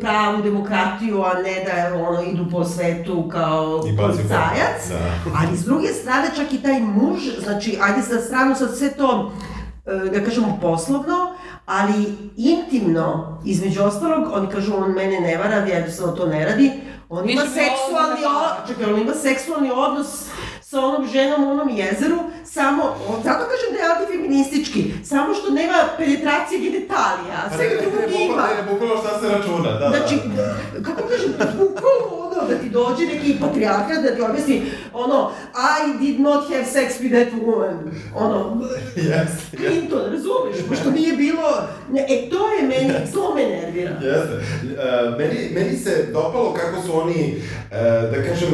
pravu 0.00 0.42
demokratiju, 0.42 1.22
a 1.22 1.34
ne 1.34 1.64
da 1.64 1.79
ono 1.94 2.22
idu 2.22 2.46
po 2.50 2.64
svetu 2.64 3.28
kao 3.28 3.80
policajac. 3.96 4.88
da. 4.88 5.30
Ali 5.40 5.56
s 5.56 5.64
druge 5.64 5.88
strane 5.88 6.28
čak 6.36 6.52
i 6.52 6.62
taj 6.62 6.80
muž, 6.80 7.20
znači 7.44 7.78
ajde 7.82 8.02
sa 8.02 8.20
stranu 8.20 8.54
sad 8.54 8.76
sve 8.78 8.90
to 8.90 9.32
e, 9.86 10.10
da 10.10 10.24
kažemo 10.24 10.58
poslovno, 10.60 11.34
ali 11.66 12.14
intimno, 12.36 13.38
između 13.44 13.82
ostalog, 13.82 14.28
oni 14.32 14.48
kažu 14.48 14.72
on 14.76 14.92
mene 14.92 15.20
ne 15.20 15.36
vara, 15.36 15.56
ja 15.56 15.76
jednostavno 15.76 16.12
to 16.12 16.26
ne 16.26 16.44
radi, 16.44 16.72
on 17.10 17.30
ima 17.30 17.42
Više 17.42 17.54
seksualni 17.54 18.20
da 18.20 18.28
odnos, 18.28 18.68
čekaj, 18.68 18.92
on 18.92 19.00
ima 19.00 19.14
seksualni 19.14 19.70
odnos 19.70 20.08
sa 20.62 20.80
onom 20.80 21.06
ženom 21.06 21.44
u 21.44 21.50
onom 21.50 21.68
jezeru, 21.68 22.18
samo, 22.44 22.82
on, 23.08 23.16
zato 23.24 23.44
kažem 23.50 23.70
da 23.72 23.78
je 23.78 23.92
antifeministički, 23.92 24.92
samo 25.04 25.34
što 25.34 25.50
nema 25.50 25.78
penetracije 25.98 26.60
genitalija, 26.60 27.36
a 27.44 27.56
sve 27.56 27.68
drugo 27.82 27.96
ima. 28.18 28.42
Ne, 28.42 28.72
bukvalno 28.72 28.96
šta 29.02 29.20
se 29.20 29.28
računa, 29.28 29.70
da. 29.78 29.88
Znači, 29.88 30.14
kako 30.86 31.08
kažem, 31.08 31.32
bukvalno 31.58 32.29
ono, 32.40 32.48
da 32.48 32.58
ti 32.58 32.68
dođe 32.70 33.06
neki 33.06 33.36
patrijarhat 33.40 34.02
da 34.02 34.14
ti 34.14 34.22
objasni, 34.22 34.62
ono, 34.92 35.30
I 35.54 36.06
did 36.06 36.20
not 36.20 36.48
have 36.52 36.64
sex 36.64 37.00
with 37.00 37.24
that 37.24 37.42
woman. 37.42 37.76
Ono, 38.14 38.60
Yes, 38.96 39.30
Clinton, 39.56 40.00
razumeš? 40.12 40.68
Pošto 40.68 40.90
nije 40.90 41.16
bilo... 41.16 41.42
Ne, 41.92 42.00
e, 42.08 42.30
to 42.30 42.50
je 42.50 42.62
meni, 42.62 42.94
to 43.14 43.34
me 43.34 43.42
nervira. 43.42 43.90
Jeste. 43.90 44.34
Uh, 44.34 45.18
meni, 45.18 45.50
meni 45.54 45.76
se 45.76 46.08
dopalo 46.12 46.54
kako 46.54 46.82
su 46.82 47.00
oni, 47.00 47.34
uh, 47.36 47.76
da 48.10 48.22
kažem, 48.28 48.48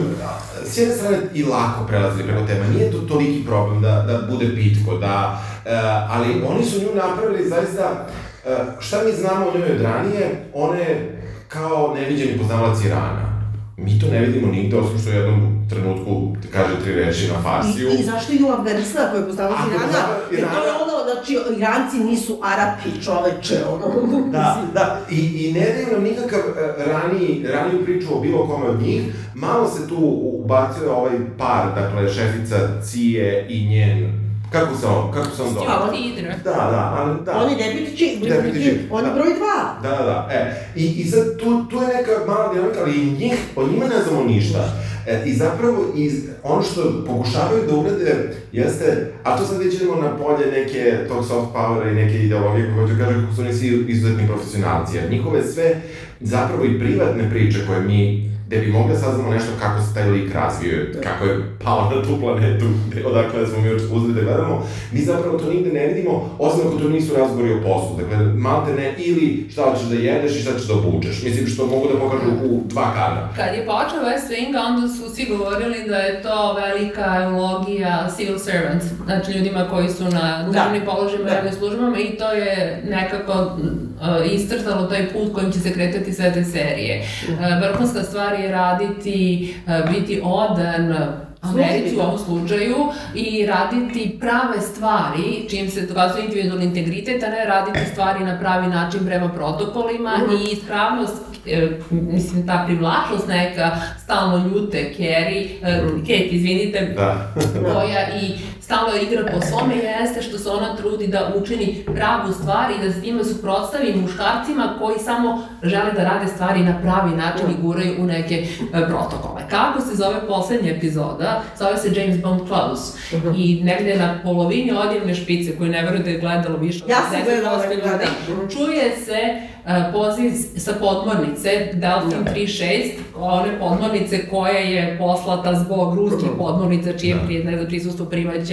s 0.64 0.78
jedne 0.78 0.94
strane 0.94 1.18
i 1.34 1.44
lako 1.44 1.86
prelazili 1.86 2.28
preko 2.28 2.46
tema. 2.46 2.66
Nije 2.66 2.92
to 2.92 2.98
toliki 2.98 3.44
problem 3.46 3.82
da, 3.82 4.04
da 4.08 4.32
bude 4.32 4.54
pitko, 4.54 4.96
da, 4.96 5.42
uh, 5.64 5.70
ali 6.16 6.42
oni 6.48 6.64
su 6.64 6.80
nju 6.80 6.94
napravili 6.94 7.48
zaista, 7.48 8.06
uh, 8.44 8.50
šta 8.80 9.02
mi 9.04 9.12
znamo 9.12 9.46
o 9.46 9.58
njoj 9.58 9.72
od 9.72 9.80
ranije, 9.80 10.46
ona 10.54 10.76
je 10.76 11.22
kao 11.48 11.94
neviđeni 11.94 12.38
poznavalac 12.38 12.84
Irana. 12.84 13.35
Mi 13.76 14.00
to 14.00 14.06
ne 14.06 14.20
vidimo 14.20 14.52
nigde, 14.52 14.76
osim 14.76 14.98
što 14.98 15.10
u 15.10 15.12
jednom 15.12 15.66
trenutku 15.70 16.36
ti 16.42 16.48
kaže 16.48 16.80
tri 16.84 16.94
reči 16.94 17.28
na 17.28 17.42
farsiju. 17.42 17.88
I, 17.90 17.94
I 17.94 18.02
zašto 18.02 18.32
idu 18.32 18.46
u 18.46 18.50
Afganistan 18.50 19.10
koji 19.10 19.20
je 19.20 19.26
postavljati 19.26 19.62
Ako 19.62 19.70
Irana? 19.70 19.86
poznava 19.86 20.14
Jer 20.32 20.40
to 20.40 20.56
je 20.56 20.62
Irana- 20.62 20.82
ono, 20.82 21.12
znači, 21.14 21.38
Iranci 21.58 21.96
nisu 21.98 22.38
Arapi, 22.42 23.04
čoveče, 23.04 23.58
ono. 23.72 23.86
Da, 24.32 24.62
da, 24.74 25.00
i, 25.10 25.20
i 25.46 25.52
ne 25.52 25.60
daju 25.60 25.86
nam 25.92 26.02
nikakav 26.02 26.40
uh, 26.40 26.56
raniji, 26.86 27.46
raniju 27.52 27.84
priču 27.84 28.16
o 28.16 28.20
bilo 28.20 28.46
kome 28.48 28.66
od 28.66 28.82
njih. 28.82 29.02
Malo 29.34 29.68
se 29.68 29.88
tu 29.88 29.96
ubacuje 30.44 30.90
ovaj 30.90 31.16
par, 31.38 31.74
dakle, 31.74 32.08
šefica 32.14 32.56
Cije 32.82 33.46
i 33.48 33.68
njen, 33.68 34.12
kako 34.50 34.76
se 34.76 34.86
on, 34.86 35.12
kako 35.12 35.36
se 35.36 35.42
on 35.42 35.48
zove? 35.54 35.66
Stuart 35.66 35.94
Idra. 36.04 36.34
Da, 36.44 36.50
da, 36.50 36.94
ali 36.98 37.24
da. 37.24 37.36
On 37.36 37.50
je 37.50 37.56
deputy 37.56 37.96
chief, 37.96 38.20
Deputy 38.20 38.62
chief, 38.62 38.76
on 38.90 39.04
je 39.04 39.10
da. 39.10 39.14
broj 39.14 39.34
dva. 39.38 39.58
Da, 39.82 39.96
da, 39.96 40.04
da, 40.04 40.28
e, 40.32 40.54
i, 40.76 40.84
i 40.86 41.04
sad 41.04 41.38
tu, 41.38 41.64
tu 41.70 41.76
je 41.76 41.86
neka 41.86 42.12
mala 42.26 42.54
dinamika, 42.54 42.80
ali 42.80 43.10
njih, 43.18 43.34
o 43.56 43.66
njima 43.66 43.84
ne 43.86 44.02
znamo 44.02 44.24
ništa. 44.24 44.72
E, 45.06 45.22
I 45.26 45.32
zapravo, 45.32 45.84
iz, 45.96 46.24
ono 46.42 46.62
što 46.62 47.04
pokušavaju 47.06 47.62
da 47.70 47.76
urade 47.76 48.36
jeste, 48.52 49.12
a 49.22 49.36
to 49.36 49.44
sad 49.44 49.58
već 49.58 49.74
idemo 49.74 49.96
na 49.96 50.16
polje 50.16 50.46
neke 50.52 51.08
tog 51.08 51.26
soft 51.26 51.52
powera 51.54 51.90
i 51.90 51.94
neke 51.94 52.18
ideologije 52.18 52.72
koje 52.74 52.86
hoću 52.86 52.98
kažem 52.98 53.22
kako 53.22 53.34
su 53.34 53.40
oni 53.40 53.54
svi 53.54 53.84
izuzetni 53.88 54.26
profesionalci, 54.26 54.96
jer 54.96 55.10
njihove 55.10 55.42
sve 55.42 55.80
zapravo 56.20 56.64
i 56.64 56.78
privatne 56.78 57.30
priče 57.30 57.58
koje 57.66 57.80
mi 57.80 58.35
gde 58.46 58.58
bi 58.58 58.72
mogli 58.72 58.92
da 58.92 58.98
saznamo 58.98 59.30
nešto 59.30 59.50
kako 59.60 59.82
se 59.82 59.94
taj 59.94 60.10
lik 60.10 60.34
razvio, 60.34 60.86
kako 61.02 61.24
je 61.24 61.40
pao 61.64 61.90
na 61.94 62.02
tu 62.02 62.20
planetu, 62.20 62.64
gde, 62.90 63.06
odakle 63.06 63.46
smo 63.46 63.60
mi 63.60 63.74
uzeli 63.74 64.14
da 64.14 64.20
gledamo, 64.20 64.66
mi 64.92 65.00
zapravo 65.00 65.38
to 65.38 65.50
nigde 65.50 65.72
ne 65.72 65.86
vidimo, 65.86 66.36
osim 66.38 66.60
ako 66.66 66.78
to 66.78 66.88
nisu 66.88 67.14
razgovori 67.16 67.52
o 67.52 67.62
poslu. 67.62 67.96
Dakle, 68.00 68.16
malte 68.26 68.72
ne, 68.72 68.94
ili 68.98 69.46
šta 69.52 69.62
hoćeš 69.62 69.86
da 69.86 69.94
jedeš 69.94 70.36
i 70.36 70.42
šta 70.42 70.58
ćeš 70.58 70.66
da 70.66 70.74
obučeš. 70.74 71.22
Mislim, 71.22 71.46
što 71.46 71.66
mogu 71.66 71.88
da 71.92 72.00
pokažu 72.00 72.30
u 72.44 72.62
dva 72.66 72.92
kadra. 72.94 73.28
Kad 73.36 73.54
je 73.54 73.66
počeo 73.66 74.00
West 74.08 74.28
Wing, 74.32 74.66
onda 74.68 74.88
su 74.88 75.14
svi 75.14 75.24
govorili 75.24 75.88
da 75.88 75.96
je 75.96 76.22
to 76.22 76.54
velika 76.54 77.22
eulogija 77.22 78.08
civil 78.16 78.38
servants, 78.38 78.86
znači 79.04 79.32
ljudima 79.32 79.68
koji 79.70 79.88
su 79.88 80.04
na 80.04 80.46
državnim 80.48 80.82
položajima 80.84 81.24
i 81.28 81.30
Da. 81.30 81.36
javnim 81.36 81.52
službama 81.54 81.98
i 81.98 82.16
to 82.18 82.32
je 82.32 82.82
nekako 82.90 83.32
uh, 83.32 84.32
iscrtalo 84.32 84.86
taj 84.86 85.08
put 85.12 85.34
kojim 85.34 85.52
će 85.52 85.60
se 85.60 85.72
kretati 85.72 86.12
sve 86.12 86.32
te 86.32 86.44
serije. 86.44 87.04
Uh, 87.28 87.68
vrhunska 87.68 88.02
stvar 88.02 88.35
je 88.42 88.52
raditi, 88.52 89.54
uh, 89.66 89.90
biti 89.90 90.20
odan 90.24 90.94
Americi 91.40 91.96
u 91.96 92.00
ovom 92.00 92.18
slučaju 92.18 92.76
i 93.14 93.46
raditi 93.46 94.16
prave 94.20 94.60
stvari, 94.60 95.48
čim 95.50 95.70
se 95.70 95.86
dokazuje 95.86 96.24
individualni 96.24 96.64
integritet, 96.64 97.22
a 97.22 97.28
ne 97.28 97.44
raditi 97.44 97.90
stvari 97.92 98.24
na 98.24 98.38
pravi 98.38 98.66
način 98.66 99.06
prema 99.06 99.28
protokolima 99.28 100.10
i 100.32 100.52
ispravnost 100.52 101.22
e, 101.46 101.68
mislim, 101.90 102.46
ta 102.46 102.62
privlačnost 102.66 103.28
neka 103.28 103.76
stalno 104.04 104.48
ljute 104.48 104.92
Carrie, 104.96 105.48
e, 105.62 105.80
Kate, 106.00 106.28
izvinite, 106.30 106.94
Da. 106.96 107.32
koja 107.72 108.20
i 108.22 108.32
stalno 108.66 108.92
igra 109.02 109.22
po 109.32 109.40
svome 109.40 109.74
jeste 109.76 110.22
što 110.22 110.38
se 110.38 110.48
ona 110.50 110.76
trudi 110.76 111.06
da 111.06 111.32
učini 111.36 111.84
pravu 111.94 112.32
stvar 112.32 112.70
i 112.70 112.86
da 112.86 112.92
se 112.92 113.00
njima 113.00 113.24
suprotstavi 113.24 113.94
muškarcima 114.02 114.74
koji 114.78 114.98
samo 114.98 115.48
žele 115.62 115.92
da 115.96 116.04
rade 116.04 116.26
stvari 116.26 116.60
na 116.60 116.80
pravi 116.82 117.16
način 117.16 117.50
i 117.50 117.62
guraju 117.62 117.94
u 117.98 118.04
neke 118.06 118.34
e, 118.34 118.46
protokole. 118.86 119.42
Kako 119.50 119.80
se 119.80 119.96
zove 119.96 120.26
poslednja 120.28 120.72
epizoda? 120.72 121.42
Zove 121.58 121.76
se 121.76 122.00
James 122.00 122.22
Bond 122.22 122.40
Close. 122.46 122.98
I 123.36 123.64
negde 123.64 123.96
na 123.96 124.18
polovini 124.22 124.72
odjevne 124.72 125.14
špice, 125.14 125.56
koju 125.56 125.70
ne 125.70 125.82
verujem 125.82 126.02
da 126.04 126.10
je 126.10 126.18
gledalo 126.18 126.56
više 126.58 126.84
od 126.84 126.90
Ja 126.90 126.96
sam 127.10 127.20
10% 127.20 127.24
gledala, 127.26 127.64
ljudi, 127.64 127.82
da, 127.82 127.88
da. 127.88 128.48
čuje 128.50 128.96
se 129.04 129.20
uh, 129.64 129.92
poziv 129.92 130.32
sa 130.56 130.72
podmornice 130.80 131.70
Delfin 131.72 132.24
36, 132.34 132.90
one 133.16 133.58
podmornice 133.58 134.28
koja 134.28 134.58
je 134.58 134.98
poslata 134.98 135.54
zbog 135.54 135.94
ruskih 135.94 136.28
podmornica 136.38 136.98
čije 136.98 137.14
Da. 137.14 137.26
prije, 137.26 137.44
ne 137.44 137.56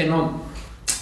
primaćeno 0.03 0.39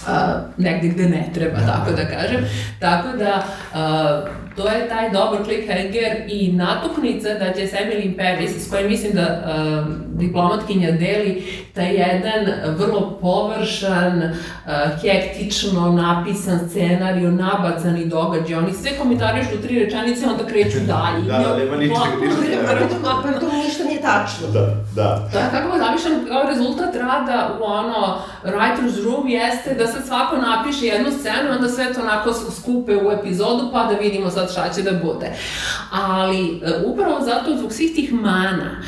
a, 0.06 0.40
negde 0.56 0.88
gde 0.88 1.08
ne 1.08 1.30
treba, 1.34 1.58
tako 1.66 1.90
da 1.90 2.04
kažem. 2.04 2.40
Tako 2.78 3.16
da, 3.16 3.44
a, 3.74 4.22
to 4.56 4.68
je 4.68 4.88
taj 4.88 5.10
dobar 5.10 5.44
cliffhanger 5.44 6.22
i 6.28 6.52
natuknica 6.52 7.28
da 7.28 7.52
će 7.52 7.66
se 7.66 7.76
Emily 7.76 8.16
Paris, 8.16 8.66
s 8.66 8.70
kojim 8.70 8.88
mislim 8.88 9.12
da 9.12 9.22
a, 9.22 9.84
diplomatkinja 10.18 10.90
deli 10.90 11.44
taj 11.74 11.94
jedan 11.94 12.46
vrlo 12.76 13.18
površan, 13.20 14.22
a, 14.66 14.88
hektično 15.02 15.92
napisan 15.92 16.68
scenariju, 16.68 17.30
nabacani 17.30 18.06
događaj. 18.06 18.58
Oni 18.58 18.72
sve 18.72 18.98
komentarišu 18.98 19.50
u 19.58 19.62
tri 19.62 19.84
rečenice, 19.84 20.26
onda 20.26 20.46
kreću 20.46 20.78
dalje. 20.86 21.24
Da, 21.26 21.38
da, 21.38 21.56
nema 21.56 21.76
neverovatno. 21.76 22.96
Pa 23.02 23.40
to 23.40 23.52
ništa 23.52 23.84
nije 23.84 24.00
tačno. 24.02 24.46
Da, 24.52 24.66
da. 24.94 25.28
Da, 25.32 25.50
kako 25.50 25.76
je 25.76 25.82
zamišljam 25.82 26.26
kao 26.28 26.42
rezultat 26.42 26.94
rada 26.96 27.58
u 27.60 27.64
ono 27.64 28.18
writer's 28.44 29.04
room 29.04 29.28
jeste 29.28 29.74
da 29.74 29.86
sad 29.86 30.06
svako 30.06 30.36
napiše 30.36 30.86
jednu 30.86 31.10
scenu 31.10 31.48
i 31.48 31.56
onda 31.56 31.68
sve 31.68 31.92
to 31.92 32.00
onako 32.00 32.32
skupe 32.32 32.96
u 32.96 33.10
epizodu 33.10 33.70
pa 33.72 33.84
da 33.84 33.94
vidimo 33.94 34.30
sad 34.30 34.52
šta 34.52 34.68
će 34.68 34.82
da 34.82 34.92
bude. 35.04 35.32
Ali 35.90 36.60
e, 36.64 36.86
upravo 36.86 37.20
zato 37.20 37.56
zbog 37.56 37.72
svih 37.72 37.94
tih 37.94 38.12
mana 38.12 38.82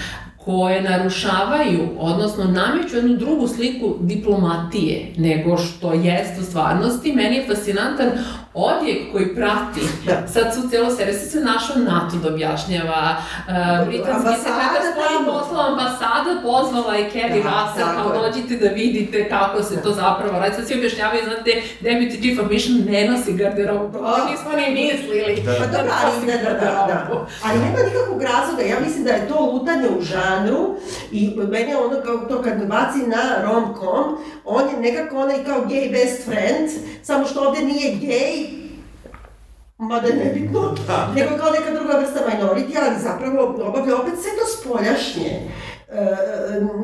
koje 0.44 0.82
narušavaju, 0.82 1.88
odnosno 1.98 2.44
nameću 2.44 2.96
jednu 2.96 3.16
drugu 3.16 3.48
sliku 3.48 3.94
diplomatije 4.00 5.12
nego 5.16 5.56
što 5.56 5.92
jeste 5.92 6.40
u 6.40 6.44
stvarnosti, 6.44 7.12
meni 7.12 7.36
je 7.36 7.46
fascinantan 7.46 8.10
odjek 8.54 9.12
koji 9.12 9.34
prati. 9.34 9.80
Da. 10.06 10.26
Sad 10.28 10.54
su 10.54 10.68
cijelo 10.68 10.90
seriju, 10.96 11.14
se 11.14 11.40
našao 11.40 11.76
NATO 11.76 12.16
da 12.22 12.28
objašnjava, 12.34 13.16
uh, 13.16 13.88
britanski 13.88 14.34
sekretar 14.44 14.82
spoljnih 14.92 15.26
tamo. 15.26 15.32
poslova, 15.38 15.66
ambasada 15.68 16.32
pozvala 16.42 16.98
i 16.98 17.04
Kerry 17.12 17.42
Da, 17.42 17.48
Russell, 17.50 17.88
tako 17.96 18.08
kao 18.10 18.22
dođite 18.22 18.56
da 18.56 18.68
vidite 18.74 19.28
kako 19.28 19.62
se 19.62 19.82
to 19.82 19.90
zapravo 19.92 20.38
radi. 20.38 20.54
Sad 20.54 20.66
svi 20.66 20.74
objašnjavaju, 20.74 21.22
znate, 21.24 21.50
Deputy 21.80 22.20
Chief 22.20 22.38
of 22.40 22.50
Mission 22.50 22.76
ne 22.88 23.08
nosi 23.08 23.32
garderobu, 23.32 23.92
to 23.92 24.02
Da. 24.02 24.26
nismo 24.30 24.50
ni 24.56 24.66
mislili. 24.82 25.42
Da. 25.44 25.52
Pa 25.60 25.66
dobro, 25.76 25.92
ali, 26.04 26.26
da, 26.26 26.36
da, 26.36 26.52
da, 26.60 26.70
da. 26.88 27.26
Ali 27.44 27.58
nema 27.58 27.78
nikakvog 27.88 28.22
razloga, 28.22 28.62
ja 28.62 28.76
mislim 28.86 29.04
da 29.04 29.10
je 29.10 29.28
to 29.28 29.50
lutanje 29.52 29.88
u 29.98 30.02
žanru 30.02 30.74
i 31.12 31.32
meni 31.50 31.70
je 31.70 31.76
ono 31.76 31.96
kao 32.04 32.16
to 32.16 32.42
kad 32.42 32.66
baci 32.66 32.98
na 33.06 33.22
rom-com, 33.44 34.04
on 34.44 34.62
je 34.70 34.92
nekako 34.92 35.16
onaj 35.18 35.44
kao 35.44 35.60
gay 35.70 35.92
best 35.92 36.24
friend, 36.24 36.70
samo 37.02 37.26
što 37.26 37.40
ovde 37.48 37.60
nije 37.60 37.94
gay, 37.94 38.43
mada 39.78 40.08
je 40.08 40.16
nebitno, 40.24 40.74
nego 41.14 41.36
kao 41.36 41.50
neka 41.50 41.70
druga 41.70 41.98
vrsta 41.98 42.20
minority, 42.30 42.78
ali 42.86 43.00
zapravo 43.02 43.42
obavlja 43.42 43.96
opet 43.96 44.14
sve 44.22 44.30
to 44.38 44.46
spoljašnje. 44.46 45.40
E, 45.88 46.06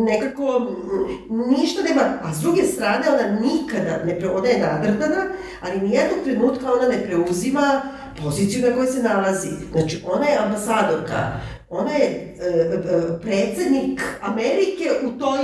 nekako 0.01 0.59
mm, 0.61 1.51
ništa 1.51 1.83
nema, 1.83 2.01
a 2.23 2.35
s 2.35 2.41
druge 2.41 2.63
strane 2.63 3.05
ona 3.09 3.41
nikada 3.41 4.05
ne 4.05 4.19
pre, 4.19 4.29
ona 4.29 4.49
je 4.49 4.59
nadrdana, 4.59 5.27
ali 5.63 5.81
nijednog 5.81 6.19
trenutka 6.25 6.73
ona 6.73 6.89
ne 6.89 7.05
preuzima 7.05 7.83
poziciju 8.23 8.69
na 8.69 8.75
kojoj 8.75 8.93
se 8.93 9.03
nalazi. 9.03 9.51
Znači, 9.73 10.05
ona 10.07 10.27
je 10.27 10.39
ambasadorka, 10.39 11.33
ona 11.69 11.91
je 11.91 12.07
e, 12.07 12.47
e, 12.47 13.21
predsednik 13.21 14.03
Amerike 14.23 14.91
u 15.07 15.19
toj 15.19 15.39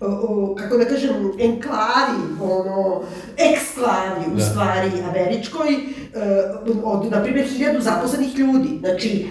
o, 0.00 0.54
kako 0.58 0.76
da 0.76 0.84
kažem, 0.84 1.10
enklavi, 1.38 2.20
ono, 2.42 3.02
eksklavi 3.38 4.32
u 4.32 4.36
Da. 4.36 4.44
stvari 4.44 4.90
američkoj, 5.08 5.68
e, 5.72 5.78
od, 6.84 7.10
na 7.10 7.22
primjer, 7.22 7.46
hiljadu 7.46 7.80
zaposlenih 7.80 8.38
ljudi. 8.38 8.68
Znači, 8.80 9.26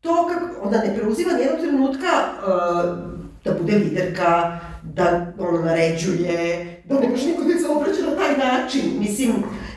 to 0.00 0.28
kako, 0.28 0.68
ona 0.68 0.78
ne 0.78 0.96
preuzima 0.96 1.32
nijednog 1.32 1.60
trenutka 1.60 2.06
e, 2.06 3.16
da 3.44 3.52
bude 3.60 3.76
liderka, 3.76 4.60
da 4.82 5.32
ono 5.38 5.58
naređuje, 5.58 6.66
da 6.84 7.00
ne 7.00 7.08
može 7.08 7.26
niko 7.26 7.42
da 7.44 7.58
se 7.58 7.68
obraća 7.68 8.02
na 8.10 8.16
taj 8.16 8.36
način, 8.48 8.82
mislim, 8.98 9.32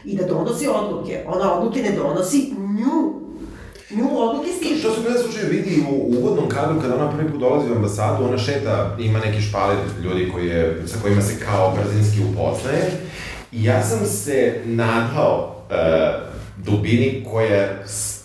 i 0.05 0.17
da 0.17 0.25
donosi 0.25 0.67
odluke. 0.67 1.23
Ona 1.27 1.53
odluke 1.53 1.81
ne 1.81 1.91
donosi 1.91 2.53
nju. 2.57 3.19
Nju 3.91 4.07
odluke 4.17 4.49
stižu. 4.57 4.79
Što 4.79 4.93
se 4.93 4.99
u 4.99 5.03
jednom 5.03 5.23
slučaju 5.23 5.49
vidi 5.49 5.83
u 5.91 6.17
uvodnom 6.17 6.49
kadru 6.49 6.81
kada 6.81 6.95
ona 6.95 7.11
prvi 7.11 7.31
put 7.31 7.39
dolazi 7.39 7.71
u 7.71 7.75
ambasadu, 7.75 8.25
ona 8.25 8.37
šeta, 8.37 8.95
ima 8.99 9.19
neki 9.19 9.41
špalir 9.41 9.77
ljudi 10.03 10.31
koji 10.33 10.47
je, 10.47 10.81
sa 10.87 10.97
kojima 11.01 11.21
se 11.21 11.39
kao 11.45 11.75
brzinski 11.83 12.19
upoznaje. 12.23 12.91
I 13.51 13.63
ja 13.63 13.83
sam 13.83 14.05
se 14.05 14.61
nadao 14.65 15.55
uh, 15.69 15.75
dubini 16.65 17.25
koja 17.31 17.67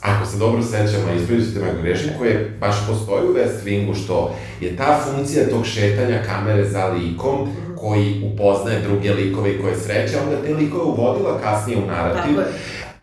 ako 0.01 0.27
se 0.27 0.39
dobro 0.39 0.63
sećam, 0.63 1.09
a 1.09 1.15
ispravite 1.15 1.61
me 1.61 1.83
grešim, 1.83 2.11
koje 2.19 2.57
baš 2.61 2.75
postoji 2.89 3.29
u 3.29 3.35
West 3.35 3.65
Wingu, 3.65 4.05
što 4.05 4.35
je 4.61 4.77
ta 4.77 5.01
funkcija 5.05 5.49
tog 5.51 5.67
šetanja 5.67 6.23
kamere 6.27 6.65
za 6.65 6.87
likom, 6.87 7.49
koji 7.77 8.33
upoznaje 8.33 8.81
druge 8.81 9.13
likove 9.13 9.53
i 9.53 9.61
koje 9.63 9.77
sreće, 9.77 10.19
onda 10.19 10.47
te 10.47 10.55
likove 10.55 10.85
uvodila 10.85 11.41
kasnije 11.41 11.79
u 11.79 11.87
narativ. 11.87 12.37
Tako 12.37 12.41
je. 12.41 12.47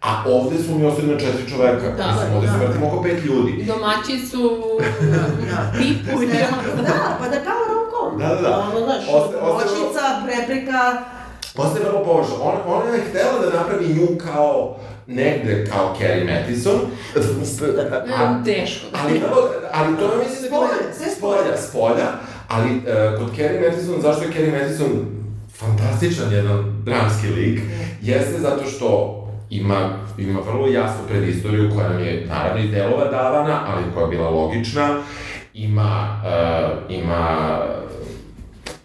A 0.01 0.23
ovde 0.27 0.63
smo 0.63 0.77
mi 0.77 0.85
ostali 0.85 1.07
na 1.07 1.19
četiri 1.19 1.49
čoveka. 1.49 1.89
Da, 1.97 2.11
Mislim, 2.11 2.33
ovde 2.35 2.47
da, 2.47 2.53
se 2.53 2.65
vrtimo 2.65 2.87
oko 2.87 3.03
pet 3.03 3.23
ljudi. 3.23 3.63
Domaći 3.67 4.27
su 4.27 4.59
da. 5.51 5.71
pipu 5.77 6.23
i 6.23 6.27
Da, 6.27 7.17
pa 7.19 7.27
da 7.27 7.43
kao 7.43 7.61
romkom. 7.73 8.19
Da, 8.19 8.27
da, 8.35 8.41
da. 8.41 8.59
Ono, 8.59 8.85
znaš, 8.85 9.03
moćica, 9.41 10.01
preprika, 10.25 11.03
Postaje 11.55 11.85
vrlo 11.85 12.03
površno. 12.03 12.35
Ona, 12.41 12.59
ona 12.65 12.95
je 12.95 13.03
htela 13.09 13.39
da 13.39 13.57
napravi 13.57 13.87
nju 13.87 14.17
kao 14.17 14.75
negde 15.07 15.65
kao 15.71 15.95
Carrie 15.99 16.23
Mathison. 16.23 16.79
A, 18.15 18.43
teško. 18.45 18.85
Ali, 19.03 19.21
ali 19.73 19.97
to 19.97 20.11
je 20.11 20.17
mislim 20.17 20.41
da... 20.41 20.47
Spolja, 20.47 20.93
sve 20.97 21.07
spolja. 21.17 21.57
Spolja, 21.57 22.07
ali 22.47 22.71
uh, 22.71 23.19
kod 23.19 23.35
Carrie 23.35 23.69
Mathison, 23.69 24.01
zašto 24.01 24.23
je 24.23 24.31
Carrie 24.31 24.51
Mathison 24.51 25.05
fantastičan 25.53 26.31
jedan 26.31 26.81
dramski 26.85 27.27
lik, 27.27 27.61
jeste 28.01 28.39
zato 28.39 28.65
što 28.65 29.20
ima, 29.51 29.89
ima 30.17 30.39
vrlo 30.39 30.67
jasnu 30.67 31.01
predistoriju 31.07 31.71
koja 31.75 31.89
nam 31.89 31.99
je 31.99 32.25
naravno 32.29 32.63
iz 32.63 32.71
delova 32.71 33.05
davana, 33.05 33.61
ali 33.67 33.83
koja 33.93 34.03
je 34.03 34.09
bila 34.09 34.29
logična, 34.29 34.97
ima, 35.53 36.21
uh, 36.23 36.95
ima 36.95 37.59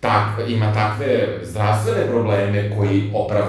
tak, 0.00 0.48
ima 0.48 0.72
takve 0.72 1.38
zdravstvene 1.42 2.06
probleme 2.06 2.76
koji 2.76 3.10
oprav, 3.14 3.44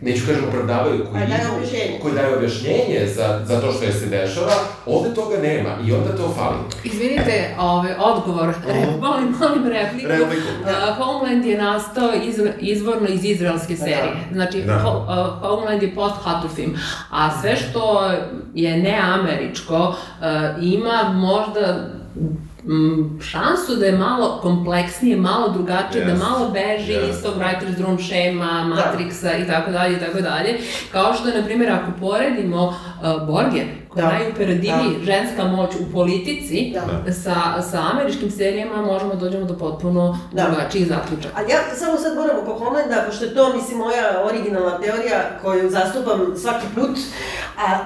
neću 0.00 0.26
kažem 0.26 0.44
opravdavaju, 0.48 1.06
koji, 1.10 1.24
objašnjenje. 1.56 1.98
koji 2.02 2.14
daju 2.14 2.36
objašnjenje 2.36 3.06
za, 3.16 3.40
za 3.44 3.60
to 3.60 3.72
što 3.72 3.84
je 3.84 3.92
se 3.92 4.06
dešava, 4.06 4.52
ovde 4.86 5.14
toga 5.14 5.36
nema 5.42 5.70
i 5.86 5.92
onda 5.92 6.16
to 6.16 6.34
fali. 6.36 6.56
Izvinite, 6.84 7.54
ove, 7.58 7.96
odgovor, 7.98 8.48
uh 8.48 8.54
-huh. 8.54 8.66
Re, 8.66 8.86
molim, 9.00 9.34
molim 9.40 9.66
repliku. 9.66 10.08
Repliku. 10.08 10.48
Uh, 10.62 10.96
Homeland 10.96 11.44
je 11.44 11.58
nastao 11.58 12.10
iz, 12.24 12.40
izvorno 12.58 13.08
iz 13.08 13.24
izraelske 13.24 13.74
da. 13.74 13.84
serije. 13.84 14.14
Da. 14.30 14.34
Znači, 14.34 14.62
da. 14.62 14.78
Ho, 14.78 14.98
uh, 14.98 15.48
Homeland 15.48 15.82
je 15.82 15.94
post-hatu 15.94 16.48
film, 16.48 16.74
a 17.10 17.40
sve 17.40 17.56
što 17.56 18.10
je 18.54 18.76
neameričko 18.76 19.78
uh, 19.88 19.94
ima 20.60 21.12
možda 21.14 21.90
šansu 23.20 23.76
da 23.76 23.86
je 23.86 23.98
malo 23.98 24.38
kompleksnije, 24.42 25.16
malo 25.16 25.48
drugačije, 25.48 26.04
yes. 26.04 26.06
da 26.06 26.24
malo 26.24 26.50
beži 26.50 26.92
yes. 26.92 27.10
iz 27.10 27.22
tog 27.22 27.34
writer's 27.34 27.82
room 27.82 27.98
šema, 27.98 28.74
da. 29.22 29.34
i 29.38 29.46
tako 29.46 29.70
dalje 29.70 29.96
i 29.96 30.00
tako 30.00 30.20
dalje. 30.20 30.58
Kao 30.92 31.14
što, 31.14 31.28
na 31.38 31.44
primjer, 31.44 31.70
ako 31.72 31.90
poredimo 32.00 32.66
uh, 32.66 32.74
Borgen, 33.26 33.68
koja 33.92 34.06
da. 34.06 34.12
najuperadiviji 34.12 34.98
da. 34.98 35.04
ženska 35.04 35.44
moć 35.44 35.70
u 35.74 35.92
politici, 35.92 36.72
da. 36.74 37.12
sa, 37.12 37.62
sa 37.62 37.82
američkim 37.92 38.30
serijama 38.30 38.82
možemo 38.82 39.14
da 39.14 39.20
dođemo 39.20 39.44
do 39.44 39.58
potpuno 39.58 40.18
da. 40.32 40.42
drugačijih 40.42 40.88
zaključaka. 40.88 41.34
Ali 41.36 41.50
ja 41.50 41.58
samo 41.76 41.98
sad 41.98 42.16
moram 42.16 42.36
oko 42.42 42.52
Homlanda, 42.58 43.04
pošto 43.06 43.24
je 43.24 43.34
to, 43.34 43.52
mislim, 43.56 43.78
moja 43.78 44.24
originalna 44.24 44.78
teorija 44.78 45.38
koju 45.42 45.70
zastupam 45.70 46.36
svaki 46.36 46.66
put, 46.74 46.98
a 47.58 47.78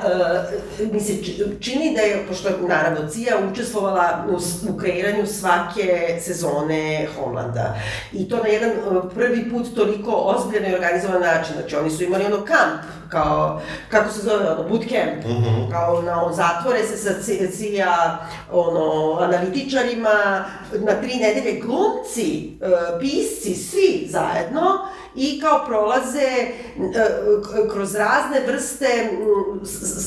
uh, 0.80 0.92
mi 0.92 1.00
se 1.00 1.12
čini 1.60 1.94
da 1.94 2.00
je, 2.00 2.24
pošto 2.28 2.48
je, 2.48 2.54
naravno, 2.68 3.08
Cija 3.08 3.36
učestvovala 3.52 4.26
u, 4.30 4.34
u 4.72 4.78
kreiranju 4.78 5.26
svake 5.26 6.18
sezone 6.20 7.08
Homlanda. 7.16 7.74
I 8.12 8.28
to 8.28 8.36
na 8.36 8.48
jedan 8.48 8.70
uh, 8.70 9.02
prvi 9.14 9.50
put 9.50 9.74
toliko 9.74 10.10
ozbiljno 10.10 10.68
i 10.68 10.74
organizovan 10.74 11.20
način. 11.20 11.54
Znači, 11.54 11.76
oni 11.76 11.90
su 11.90 12.04
imali 12.04 12.24
ono 12.24 12.36
kamp, 12.36 12.80
kao, 13.08 13.60
kako 13.90 14.12
se 14.12 14.22
zove, 14.22 14.50
ono, 14.50 14.68
bootcamp, 14.68 15.24
mm 15.24 15.30
-hmm. 15.30 15.70
kao 15.70 16.02
na, 16.02 16.32
zatvore 16.32 16.82
se 16.82 16.96
sa 16.96 17.10
CIA, 17.22 18.18
ono, 18.52 19.18
analitičarima, 19.20 20.44
na 20.72 20.92
tri 21.00 21.16
nedelje 21.16 21.60
glumci, 21.60 22.58
uh, 22.60 23.00
pisci, 23.00 23.54
svi 23.54 24.08
zajedno, 24.10 24.88
i 25.14 25.40
kao 25.40 25.64
prolaze 25.66 26.46
uh, 26.76 27.70
kroz 27.72 27.94
razne 27.94 28.40
vrste 28.46 29.10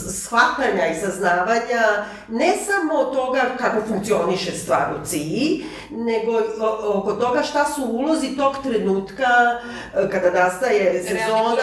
shvatanja 0.09 0.87
i 0.87 0.95
saznavanja 0.95 2.05
ne 2.27 2.53
samo 2.65 3.03
toga 3.03 3.41
kako 3.57 3.87
funkcioniše 3.87 4.51
stvar 4.51 4.93
u 4.93 5.05
CIA, 5.05 5.65
nego 5.89 6.41
oko 6.83 7.13
toga 7.13 7.43
šta 7.43 7.65
su 7.65 7.81
ulozi 7.85 8.37
tog 8.37 8.55
trenutka 8.63 9.23
uh, 9.23 10.09
kada 10.09 10.31
nastaje 10.31 11.03
sezona, 11.03 11.55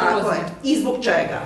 tako 0.00 0.30
je, 0.30 0.40
i 0.64 0.80
zbog 0.80 0.96
čega. 1.02 1.40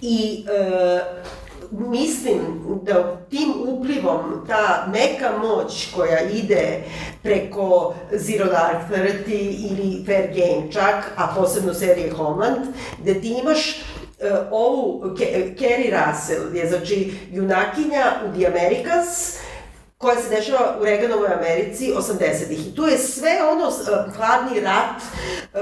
I 0.00 0.44
uh, 0.44 1.41
mislim 1.72 2.40
da 2.82 3.16
tim 3.30 3.52
uplivom 3.66 4.44
ta 4.46 4.86
neka 4.92 5.38
moć 5.38 5.88
koja 5.94 6.20
ide 6.20 6.84
preko 7.22 7.94
Zero 8.12 8.44
Dark 8.44 8.90
Thirty 8.90 9.70
ili 9.70 10.04
Fair 10.06 10.28
Game 10.28 10.72
čak, 10.72 11.12
a 11.16 11.34
posebno 11.36 11.74
serije 11.74 12.12
Homeland, 12.12 12.66
gde 13.02 13.20
ti 13.20 13.38
imaš 13.42 13.82
uh, 14.22 14.38
ovu, 14.50 15.14
Kerry 15.58 15.90
Russell 15.90 16.56
je 16.56 16.68
znači 16.68 17.14
junakinja 17.30 18.12
u 18.26 18.38
The 18.38 18.46
Americans, 18.46 19.36
koja 20.02 20.22
se 20.22 20.28
dešava 20.28 20.76
u 20.80 20.84
Reaganovoj 20.84 21.28
Americi 21.34 21.92
80-ih. 21.96 22.68
I 22.68 22.74
tu 22.74 22.86
je 22.86 22.98
sve 22.98 23.38
ono, 23.52 23.68
uh, 23.68 24.14
hladni 24.16 24.60
rat, 24.60 24.96
uh, 24.98 25.60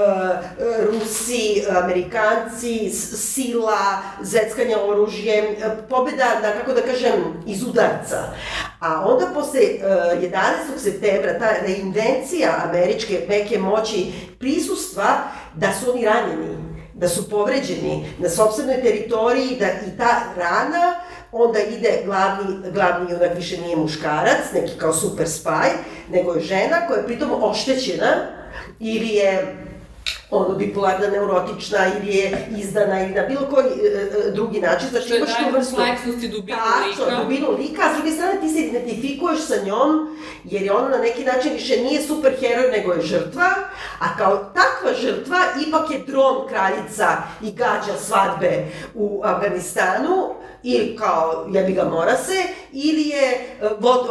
Rusi, 0.85 1.63
Amerikanci, 1.83 2.89
sila, 3.15 4.01
zeckanje 4.21 4.77
oružjem, 4.77 5.45
pobjeda, 5.89 6.39
na, 6.41 6.51
kako 6.51 6.73
da 6.73 6.81
kažem, 6.81 7.43
iz 7.47 7.63
udarca. 7.63 8.17
A 8.79 9.05
onda 9.05 9.27
posle 9.33 9.61
11. 9.61 10.31
septembra, 10.77 11.39
ta 11.39 11.49
reinvencija 11.67 12.63
američke 12.63 13.25
meke 13.29 13.59
moći 13.59 14.11
prisustva 14.39 15.17
da 15.55 15.73
su 15.73 15.91
oni 15.91 16.05
ranjeni, 16.05 16.57
da 16.93 17.09
su 17.09 17.29
povređeni 17.29 18.13
na 18.19 18.29
sobstvenoj 18.29 18.81
teritoriji, 18.81 19.57
da 19.59 19.65
i 19.65 19.97
ta 19.97 20.21
rana 20.37 20.95
onda 21.31 21.59
ide 21.59 22.01
glavni, 22.05 22.71
glavni 22.71 23.11
junak 23.11 23.35
više 23.35 23.57
nije 23.57 23.75
muškarac, 23.75 24.53
neki 24.53 24.77
kao 24.77 24.93
super 24.93 25.29
spaj, 25.29 25.69
nego 26.09 26.33
je 26.33 26.41
žena 26.41 26.87
koja 26.87 26.97
je 26.97 27.05
pritom 27.05 27.29
oštećena 27.43 28.07
ili 28.79 29.07
je 29.07 29.57
ono, 30.31 30.55
bipolarna, 30.55 31.07
neurotična 31.07 31.77
ili 32.01 32.15
je 32.15 32.47
izdana 32.57 33.03
ili 33.03 33.13
na 33.13 33.21
bilo 33.21 33.41
koji 33.53 33.65
e, 33.65 34.27
e 34.27 34.31
drugi 34.31 34.59
način. 34.61 34.89
Znači, 34.89 35.15
imaš 35.15 35.37
tu 35.37 35.43
vrstu... 35.51 35.75
kompleksnost 35.75 36.23
i 36.23 36.27
dubinu 36.27 36.57
tačno, 36.57 37.05
lika. 37.05 37.23
dubinu 37.23 37.51
lika, 37.51 37.81
a 37.81 37.93
s 37.93 37.97
druge 37.97 38.11
strane 38.11 38.41
ti 38.41 38.49
se 38.49 38.59
identifikuješ 38.59 39.39
sa 39.39 39.55
njom, 39.65 40.17
jer 40.43 40.61
je 40.61 40.73
ona 40.73 40.89
na 40.89 40.97
neki 40.97 41.25
način 41.25 41.53
više 41.53 41.77
nije 41.77 42.01
super 42.01 42.33
heroj, 42.39 42.71
nego 42.71 42.93
je 42.93 43.01
žrtva, 43.01 43.49
a 43.99 44.17
kao 44.17 44.37
takva 44.37 44.93
žrtva 45.01 45.37
ipak 45.67 45.91
je 45.91 45.99
dron 46.07 46.47
kraljica 46.47 47.17
i 47.41 47.51
gađa 47.51 47.97
svadbe 47.99 48.65
u 48.93 49.21
Afganistanu, 49.23 50.33
ili 50.63 50.95
kao 50.95 51.47
jebi 51.49 51.73
ga 51.73 51.83
mora 51.83 52.17
se, 52.17 52.43
ili 52.71 53.07
je 53.09 53.31
e, 53.31 53.69
vod, 53.79 54.05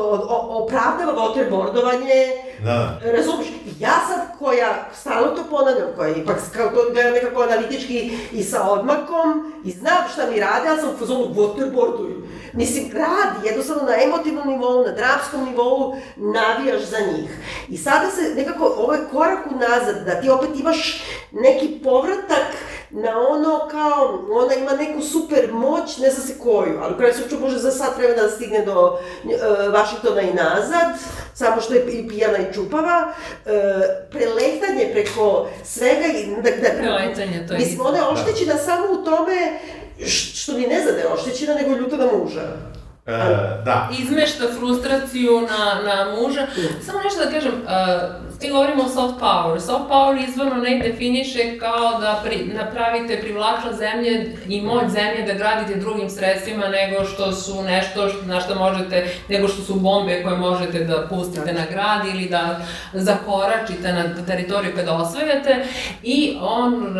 opravdava 0.48 1.12
waterboardovanje, 1.12 2.26
da. 2.64 3.00
razumiješ? 3.02 3.48
Ja 3.78 3.94
sad 4.08 4.38
koja, 4.38 4.88
stalno 4.94 5.28
to 5.28 5.42
ponavljam, 5.50 5.88
koja 5.96 6.16
ipak 6.16 6.36
kao 6.56 6.68
to 6.68 6.90
gledam 6.92 7.12
nekako 7.12 7.42
analitički 7.42 8.18
i 8.32 8.42
sa 8.42 8.70
odmakom 8.70 9.52
i 9.64 9.70
znam 9.70 10.08
šta 10.12 10.30
mi 10.30 10.40
rade, 10.40 10.66
ja 10.66 10.76
sam 10.76 10.88
u 10.94 10.98
fazonu 10.98 11.34
waterboarduju. 11.34 12.20
Mislim, 12.52 12.90
radi, 12.92 13.48
jednostavno 13.48 13.82
na 13.82 14.02
emotivnom 14.02 14.48
nivou, 14.48 14.84
na 14.84 14.92
dramskom 14.92 15.44
nivou, 15.44 15.96
navijaš 16.16 16.82
za 16.82 16.98
njih. 16.98 17.30
I 17.68 17.78
sada 17.78 18.10
se 18.10 18.34
nekako, 18.36 18.74
ovo 18.76 18.92
je 18.92 19.08
korak 19.12 19.38
unazad, 19.54 20.04
da 20.04 20.20
ti 20.20 20.30
opet 20.30 20.50
imaš 20.60 21.02
neki 21.32 21.80
povratak 21.84 22.46
na 22.90 23.28
ono 23.28 23.68
kao, 23.70 24.24
ona 24.30 24.54
ima 24.54 24.72
neku 24.72 25.02
super 25.02 25.52
moć, 25.52 25.98
ne 25.98 26.10
zna 26.10 26.24
se 26.24 26.38
koju, 26.38 26.78
ali 26.82 26.94
u 26.94 26.96
kraju 26.96 27.14
slučaju 27.14 27.40
može 27.40 27.58
za 27.58 27.70
sat 27.70 27.96
vremena 27.96 28.22
da 28.22 28.30
stigne 28.30 28.64
do 28.64 28.98
uh, 29.24 29.72
Vašingtona 29.72 30.20
i 30.20 30.34
nazad, 30.34 30.86
samo 31.34 31.60
što 31.60 31.74
je 31.74 31.92
i 31.92 32.08
pijana 32.08 32.38
i 32.38 32.52
čupava, 32.54 33.12
uh, 33.12 33.52
preletanje 34.10 34.90
preko 34.92 35.48
svega 35.64 36.06
i 36.06 36.26
da, 36.26 36.50
da, 36.50 36.78
preletanje, 36.78 37.46
to 37.48 37.54
je 37.54 37.58
Mislim, 37.58 37.80
ona 37.80 37.98
je 37.98 38.04
oštećena 38.04 38.54
da. 38.54 38.60
samo 38.60 38.86
u 38.90 39.04
tome 39.04 39.58
što 40.06 40.52
ni 40.52 40.66
ne 40.66 40.80
zna 40.82 40.92
da 40.92 40.98
je 40.98 41.12
oštećena, 41.12 41.54
nego 41.54 41.76
ljuta 41.76 41.96
na 41.96 42.06
muža. 42.12 42.56
E, 43.10 43.62
da. 43.64 43.88
Izmešta 43.98 44.44
frustraciju 44.58 45.40
na, 45.40 45.82
na 45.82 46.16
muža. 46.16 46.46
Samo 46.82 46.98
nešto 47.04 47.24
da 47.24 47.30
kažem, 47.30 47.52
uh, 47.52 48.40
ti 48.40 48.50
govorimo 48.50 48.82
o 48.82 48.88
soft 48.88 49.20
power. 49.20 49.60
Soft 49.60 49.90
power 49.90 50.28
izvorno 50.28 50.54
ne 50.54 50.80
definiše 50.84 51.58
kao 51.58 52.00
da 52.00 52.20
pri, 52.24 52.50
napravite 52.54 53.20
privlačna 53.20 53.72
zemlje 53.72 54.36
i 54.48 54.60
moć 54.60 54.88
zemlje 54.88 55.22
da 55.26 55.34
gradite 55.34 55.80
drugim 55.80 56.10
sredstvima 56.10 56.68
nego 56.68 57.04
što 57.04 57.32
su 57.32 57.62
nešto 57.62 58.08
što, 58.08 58.26
na 58.26 58.40
što 58.40 58.54
možete, 58.54 59.08
nego 59.28 59.48
što 59.48 59.62
su 59.62 59.74
bombe 59.74 60.22
koje 60.22 60.36
možete 60.36 60.84
da 60.84 61.06
pustite 61.10 61.52
na 61.52 61.64
grad 61.70 62.06
ili 62.14 62.28
da 62.28 62.60
zakoračite 62.92 63.92
na 63.92 64.24
teritoriju 64.26 64.72
kada 64.76 64.92
osvajate 64.92 65.64
i 66.02 66.36
on, 66.40 66.94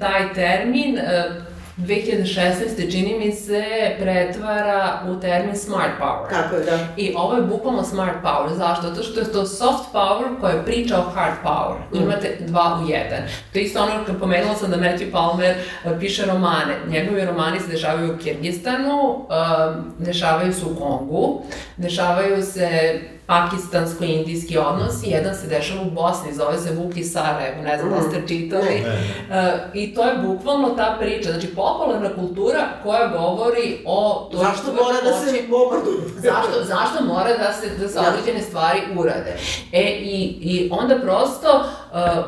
taj 0.00 0.32
termin, 0.34 0.98
uh, 0.98 1.47
2016. 1.78 2.90
čini 2.92 3.18
mi 3.18 3.32
se 3.32 3.64
pretvara 3.98 5.00
u 5.08 5.20
termin 5.20 5.56
smart 5.56 5.92
power. 6.00 6.30
Tako 6.30 6.56
je, 6.56 6.64
da. 6.64 6.78
I 6.96 7.14
ovo 7.16 7.34
je 7.34 7.42
bukvalno 7.42 7.82
smart 7.82 8.16
power. 8.24 8.54
Zašto? 8.54 8.88
Zato 8.88 9.02
što 9.02 9.20
je 9.20 9.32
to 9.32 9.46
soft 9.46 9.92
power 9.92 10.40
koja 10.40 10.62
priča 10.62 10.98
o 10.98 11.10
hard 11.10 11.34
power. 11.44 11.76
Mm. 11.92 12.02
Imate 12.02 12.36
dva 12.40 12.80
u 12.84 12.88
jedan. 12.88 13.18
To 13.52 13.58
je 13.58 13.64
isto 13.64 13.82
ono 13.82 14.04
kad 14.06 14.18
pomenula 14.18 14.54
sam 14.54 14.70
da 14.70 14.76
Matthew 14.76 15.12
Palmer 15.12 15.54
uh, 15.84 15.92
piše 16.00 16.26
romane. 16.26 16.74
Njegovi 16.88 17.24
romani 17.24 17.60
se 17.60 17.66
dešavaju 17.66 18.14
u 18.14 18.18
Kirgistanu, 18.18 19.00
uh, 19.10 19.84
dešavaju 19.98 20.52
se 20.52 20.64
u 20.64 20.76
Kongu, 20.76 21.42
dešavaju 21.76 22.42
se 22.42 23.00
pakistansko-indijski 23.28 24.58
odnos 24.58 25.02
i 25.06 25.10
jedan 25.10 25.34
se 25.34 25.46
dešava 25.46 25.82
u 25.82 25.90
Bosni, 25.90 26.34
zove 26.34 26.58
se 26.58 26.74
Vuki 26.74 27.04
Sarajevo, 27.04 27.62
ne 27.62 27.78
znam 27.78 27.90
da 27.90 28.00
ste 28.02 28.28
čitali. 28.28 28.82
Uh, 28.84 29.34
I 29.74 29.94
to 29.94 30.04
je 30.04 30.18
bukvalno 30.26 30.68
ta 30.68 30.96
priča, 31.00 31.30
znači 31.30 31.54
popularna 31.54 32.14
kultura 32.14 32.68
koja 32.82 33.06
govori 33.06 33.78
o... 33.86 34.28
To 34.32 34.38
zašto 34.38 34.72
mora 34.72 35.00
da 35.04 35.12
se 35.12 35.42
bombarduju? 35.50 36.00
zašto, 36.16 36.64
zašto 36.64 37.04
mora 37.04 37.36
da 37.36 37.52
se, 37.52 37.68
da 37.80 37.88
se 37.88 37.98
određene 37.98 38.42
stvari 38.42 38.80
urade? 38.96 39.36
E, 39.72 39.82
i, 40.00 40.38
i 40.40 40.70
onda 40.72 40.98
prosto 40.98 41.64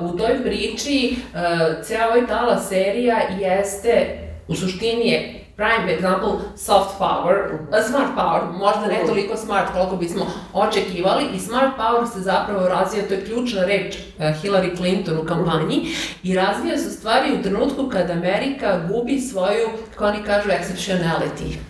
uh, 0.01 0.13
u 0.13 0.19
toj 0.19 0.43
priči 0.43 1.17
uh, 1.17 1.85
cea 1.85 2.09
ovaj 2.09 2.27
tala 2.27 2.59
serija 2.59 3.19
jeste, 3.41 4.19
u 4.49 4.55
suštini 4.55 5.09
je 5.09 5.40
prime 5.61 5.89
example 5.97 6.41
soft 6.57 6.99
power, 6.99 7.59
smart 7.89 8.15
power, 8.17 8.43
možda 8.59 8.87
ne 8.87 9.07
toliko 9.07 9.37
smart 9.37 9.73
koliko 9.73 9.97
bismo 9.97 10.27
očekivali 10.53 11.25
i 11.35 11.39
smart 11.39 11.77
power 11.77 12.13
se 12.13 12.21
zapravo 12.21 12.69
razvija, 12.69 13.09
to 13.09 13.15
je 13.15 13.25
ključna 13.25 13.65
reč 13.65 13.97
uh, 13.97 14.25
Hillary 14.25 14.77
Clinton 14.77 15.19
u 15.19 15.25
kampanji 15.25 15.89
i 16.23 16.35
razvija 16.35 16.79
se 16.79 16.91
stvari 16.91 17.39
u 17.39 17.43
trenutku 17.43 17.89
kada 17.89 18.13
Amerika 18.13 18.81
gubi 18.89 19.21
svoju, 19.21 19.69
kako 19.91 20.05
oni 20.05 20.23
kažu, 20.27 20.49
exceptionality 20.49 21.70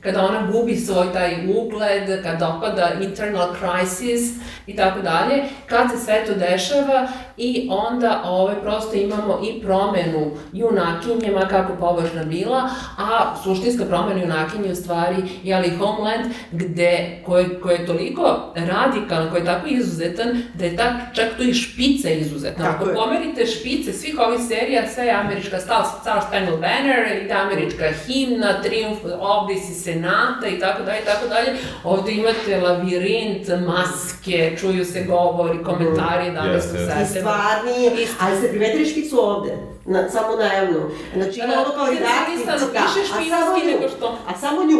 kada 0.00 0.24
ona 0.24 0.48
gubi 0.52 0.76
svoj 0.76 1.12
taj 1.12 1.36
ugled, 1.56 2.22
kad 2.22 2.38
dopada 2.38 2.92
internal 3.00 3.48
crisis 3.58 4.30
i 4.66 4.76
tako 4.76 5.00
dalje, 5.00 5.42
kad 5.66 5.90
se 5.90 6.04
sve 6.04 6.24
to 6.26 6.34
dešava 6.34 7.08
i 7.36 7.68
onda 7.70 8.22
ovaj, 8.24 8.54
prosto 8.62 8.96
imamo 8.96 9.40
i 9.48 9.62
promenu 9.62 10.30
junakinje, 10.52 11.30
ma 11.34 11.48
kako 11.48 11.72
površna 11.80 12.24
bila, 12.24 12.70
a 12.98 13.36
suštinska 13.44 13.84
promena 13.84 14.20
junakinje 14.20 14.72
u 14.72 14.74
stvari 14.74 15.16
je 15.42 15.58
li 15.58 15.76
Homeland, 15.76 16.32
gde, 16.52 17.22
koje, 17.26 17.60
koje 17.60 17.74
je 17.74 17.86
toliko 17.86 18.52
radikalan, 18.54 19.30
koji 19.30 19.40
je 19.40 19.46
tako 19.46 19.66
izuzetan, 19.68 20.42
da 20.54 20.64
je 20.64 20.76
tak, 20.76 20.92
čak 21.14 21.26
tu 21.36 21.42
i 21.42 21.54
špica 21.54 22.10
izuzetna. 22.10 22.70
Ako 22.70 22.84
pomerite 22.94 23.46
špice 23.46 23.92
svih 23.92 24.18
ovih 24.18 24.40
serija, 24.48 24.88
sve 24.88 25.04
je 25.04 25.12
američka 25.12 25.58
Star, 25.58 25.84
Star 26.00 26.22
Spangled 26.28 26.60
Banner, 26.60 27.22
ide 27.24 27.32
američka 27.32 27.84
himna, 28.06 28.62
Triumf 28.62 28.98
Obris 29.20 29.57
i 29.70 29.74
Senata 29.74 30.46
i 30.46 30.58
tako 30.58 30.82
dalje, 30.82 31.00
i 31.00 31.04
tako 31.04 31.28
dalje. 31.28 31.58
Ovde 31.84 32.12
imate 32.12 32.60
lavirint, 32.60 33.48
maske, 33.66 34.56
čuju 34.60 34.84
se 34.84 35.04
govori, 35.04 35.64
komentari, 35.64 36.32
da 36.32 36.40
li 36.40 36.62
smo 36.62 36.78
sete 36.78 37.20
stvarni, 37.20 38.06
ali 38.20 38.38
ste 38.38 38.48
primetili 38.48 38.86
špicu 38.86 39.20
ovde, 39.20 39.56
na, 39.86 40.10
samo 40.10 40.36
najavno. 40.36 40.90
Znači 41.14 41.40
ima 41.40 41.54
ono 41.54 41.74
kao 41.74 41.86
redakcijska, 41.86 42.52
a 42.54 43.28
samo 43.28 43.58
nju, 43.58 43.64
nego 43.70 43.88
što... 43.96 44.18
a 44.28 44.38
samo 44.40 44.64
nju, 44.64 44.78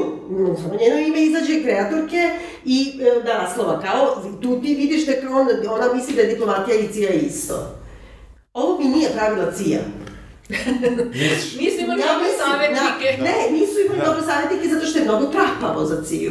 samo 0.56 0.74
njeno 0.80 0.98
ime 0.98 1.22
izađe 1.22 1.62
kreatorke 1.62 2.30
i 2.64 3.00
e, 3.00 3.22
da, 3.24 3.42
naslova, 3.42 3.80
kao, 3.80 4.22
tu 4.42 4.60
ti 4.60 4.74
vidiš 4.74 5.06
da 5.06 5.12
ona, 5.30 5.74
ona 5.74 5.94
misli 5.94 6.14
da 6.14 6.22
je 6.22 6.28
diplomatija 6.28 6.76
i 6.76 6.92
CIA 6.92 7.10
isto. 7.10 7.78
Ovo 8.54 8.78
mi 8.78 8.84
nije 8.84 9.10
pravila 9.10 9.52
CIA. 9.52 9.80
Nisu 11.60 11.80
imali 11.84 12.00
ja, 12.00 12.06
dobre 12.12 12.28
savjetnike. 12.38 13.16
Da, 13.18 13.24
ne, 13.24 13.36
nisu 13.50 13.76
imali 13.86 14.00
da. 14.00 14.04
dobre 14.04 14.22
savjetnike 14.22 14.68
zato 14.74 14.86
što 14.86 14.98
je 14.98 15.04
mnogo 15.04 15.26
trapavo 15.26 15.84
za 15.84 16.04
CIA. 16.04 16.30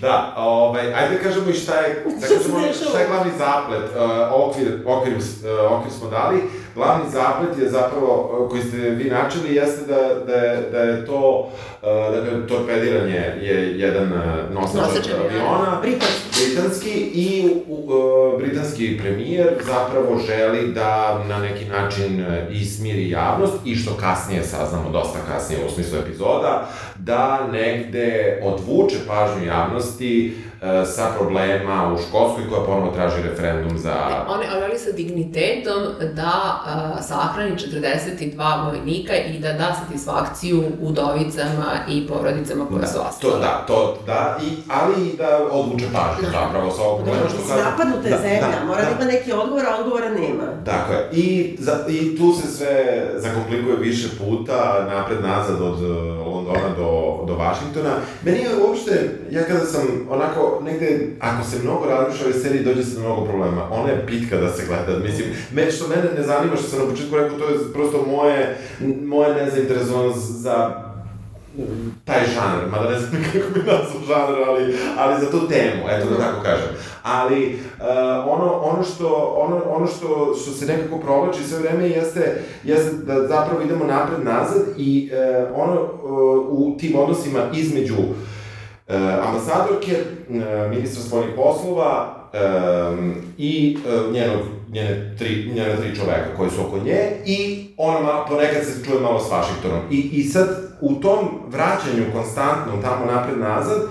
Da, 0.00 0.34
ovaj, 0.36 0.94
ajde 0.94 1.16
da 1.16 1.22
kažemo 1.22 1.50
i 1.50 1.54
šta 1.54 1.74
je, 1.80 2.04
da 2.20 2.26
kažemo, 2.26 2.72
šta 2.90 2.98
je 3.00 3.06
glavni 3.06 3.32
zaplet, 3.38 3.90
uh, 3.96 4.48
okvir, 4.48 4.82
okvir, 4.86 5.14
uh, 5.14 5.72
okvir 5.72 5.92
smo 5.98 6.10
dali, 6.10 6.42
glavni 6.74 7.10
zaplet 7.10 7.58
je 7.58 7.70
zapravo, 7.70 8.38
uh, 8.42 8.50
koji 8.50 8.62
ste 8.62 8.76
vi 8.76 9.10
načeli, 9.10 9.54
jeste 9.54 9.86
da, 9.86 10.24
da, 10.26 10.34
je, 10.34 10.70
da 10.70 10.78
je 10.78 11.06
to, 11.06 11.50
uh, 11.82 12.14
dakle, 12.14 12.46
torpediranje 12.46 13.24
je 13.40 13.78
jedan 13.78 14.12
uh, 14.12 14.54
nosač 14.54 15.08
aviona, 15.08 15.80
britanski. 15.80 16.90
i 17.14 17.50
uh, 17.68 18.40
britanski 18.40 18.98
premijer 19.02 19.48
zapravo 19.66 20.18
želi 20.26 20.72
da 20.72 21.24
na 21.28 21.38
neki 21.38 21.64
način 21.64 22.26
ismiri 22.50 23.10
javnost 23.10 23.54
i 23.64 23.76
što 23.76 23.94
kasnije 23.94 24.42
saznamo, 24.42 24.90
dosta 24.90 25.18
kasnije 25.28 25.64
u 25.66 25.70
smislu 25.70 25.98
epizoda, 25.98 26.68
da 26.96 27.48
negde 27.52 28.40
odvuče 28.44 28.96
pažnju 29.06 29.46
javnosti 29.46 30.34
E, 30.51 30.51
sa 30.86 31.06
problema 31.18 31.94
u 31.94 31.98
Škotskoj 31.98 32.48
koja 32.48 32.64
ponovo 32.64 32.92
traži 32.92 33.22
referendum 33.22 33.78
za... 33.78 33.94
On, 34.28 34.40
on 34.40 34.60
želi 34.72 34.78
sa 34.78 34.92
dignitetom 34.92 35.82
da 36.14 36.62
uh, 36.66 37.04
sahrani 37.04 37.56
42 37.56 38.64
vojnika 38.64 39.14
i 39.16 39.38
da 39.38 39.52
da 39.52 39.74
satisfakciju 39.74 40.62
udovicama 40.80 41.70
i 41.88 42.06
porodicama 42.08 42.66
koje 42.66 42.80
da, 42.80 42.86
su 42.86 42.98
ostale. 43.08 43.32
To, 43.32 43.38
da, 43.38 43.64
to, 43.66 43.98
da, 44.06 44.38
i, 44.42 44.48
ali 44.68 45.08
i 45.08 45.16
da 45.16 45.46
odvuče 45.50 45.84
pažnju 45.92 46.22
da. 46.22 46.30
zapravo 46.30 46.70
sa 46.70 46.82
ovog 46.82 46.96
problema. 46.96 47.22
Da, 47.22 47.28
što 47.28 47.38
kaže... 47.48 47.64
Napadnuta 47.64 48.08
je 48.08 48.10
da, 48.10 48.22
zemlja, 48.22 48.58
da, 48.60 48.66
mora 48.66 48.82
da, 48.82 48.88
da 48.88 48.94
ima 48.96 49.12
neki 49.12 49.32
odgovor, 49.32 49.64
a 49.66 49.80
odgovora 49.80 50.08
nema. 50.08 50.44
Dakle, 50.64 50.96
i, 51.12 51.56
za, 51.58 51.84
i 51.88 52.16
tu 52.16 52.32
se 52.32 52.46
sve 52.48 53.04
zakomplikuje 53.16 53.76
više 53.76 54.08
puta, 54.18 54.86
napred-nazad 54.90 55.60
od 55.60 55.80
Londona 56.26 56.68
do, 56.76 57.24
do 57.26 57.34
Vašingtona. 57.34 57.94
Meni 58.24 58.38
je 58.38 58.56
uopšte, 58.66 59.18
ja 59.30 59.42
kada 59.42 59.64
sam 59.64 59.82
onako 60.10 60.51
negde, 60.60 61.08
ako 61.20 61.44
se 61.44 61.62
mnogo 61.62 61.86
razmišlja 61.86 62.26
o 62.26 62.28
ovoj 62.28 62.42
seriji, 62.42 62.64
dođe 62.64 62.84
se 62.84 62.94
do 62.94 63.00
mnogo 63.00 63.24
problema. 63.24 63.68
Ona 63.70 63.88
je 63.88 64.06
pitka 64.06 64.36
da 64.36 64.52
se 64.52 64.66
gleda, 64.66 65.04
mislim, 65.04 65.28
me, 65.52 65.70
što 65.70 65.88
mene 65.88 66.02
ne 66.16 66.22
zanima, 66.22 66.56
što 66.56 66.68
sam 66.68 66.78
na 66.78 66.90
početku 66.90 67.16
rekao, 67.16 67.38
to 67.38 67.48
je 67.48 67.72
prosto 67.72 68.06
moje, 68.06 68.58
moje 69.04 69.34
nezainteresovanost 69.34 70.30
za 70.30 70.82
taj 72.04 72.20
žanr, 72.34 72.70
mada 72.70 72.90
ne 72.90 72.98
znam 72.98 73.22
kako 73.32 73.50
bi 73.54 73.60
nazvao 73.60 74.06
žanr, 74.06 74.48
ali, 74.48 74.76
ali 74.98 75.24
za 75.24 75.30
tu 75.30 75.48
temu, 75.48 75.82
eto 75.90 76.10
da 76.10 76.16
tako 76.18 76.42
kažem. 76.42 76.68
Ali 77.02 77.54
uh, 77.54 77.84
ono, 78.26 78.52
ono, 78.52 78.82
što, 78.82 79.34
ono, 79.36 79.60
ono 79.68 79.86
što, 79.86 80.34
što 80.42 80.50
se 80.50 80.66
nekako 80.66 80.98
provlači 80.98 81.44
sve 81.44 81.58
vreme 81.58 81.88
jeste, 81.88 82.42
jeste 82.64 82.92
da 82.96 83.26
zapravo 83.28 83.62
idemo 83.62 83.84
napred-nazad 83.84 84.62
i 84.76 85.10
uh, 85.12 85.60
ono 85.60 85.82
uh, 85.82 85.88
u 86.48 86.76
tim 86.80 86.98
odnosima 86.98 87.40
između 87.52 87.94
uh, 87.94 88.31
e, 88.88 88.96
ambasadorke, 88.96 89.92
e, 89.92 90.68
ministra 90.68 91.02
spoljnih 91.02 91.34
poslova 91.36 92.14
e, 92.32 92.38
i 93.38 93.78
njenog, 94.12 94.40
njene 94.68 95.14
tri, 95.18 95.52
njene 95.54 95.76
tri 95.76 95.96
čoveka 95.96 96.36
koji 96.36 96.50
su 96.50 96.60
oko 96.66 96.78
nje 96.78 97.10
i 97.26 97.68
ona 97.76 98.00
malo, 98.00 98.26
ponekad 98.28 98.64
se 98.64 98.84
čuje 98.84 99.00
malo 99.00 99.20
s 99.20 99.30
Vašingtonom. 99.30 99.80
I, 99.90 99.96
I 99.96 100.24
sad 100.24 100.48
u 100.80 100.94
tom 100.94 101.18
vraćanju 101.48 102.12
konstantnom 102.12 102.82
tamo 102.82 103.04
napred-nazad 103.12 103.82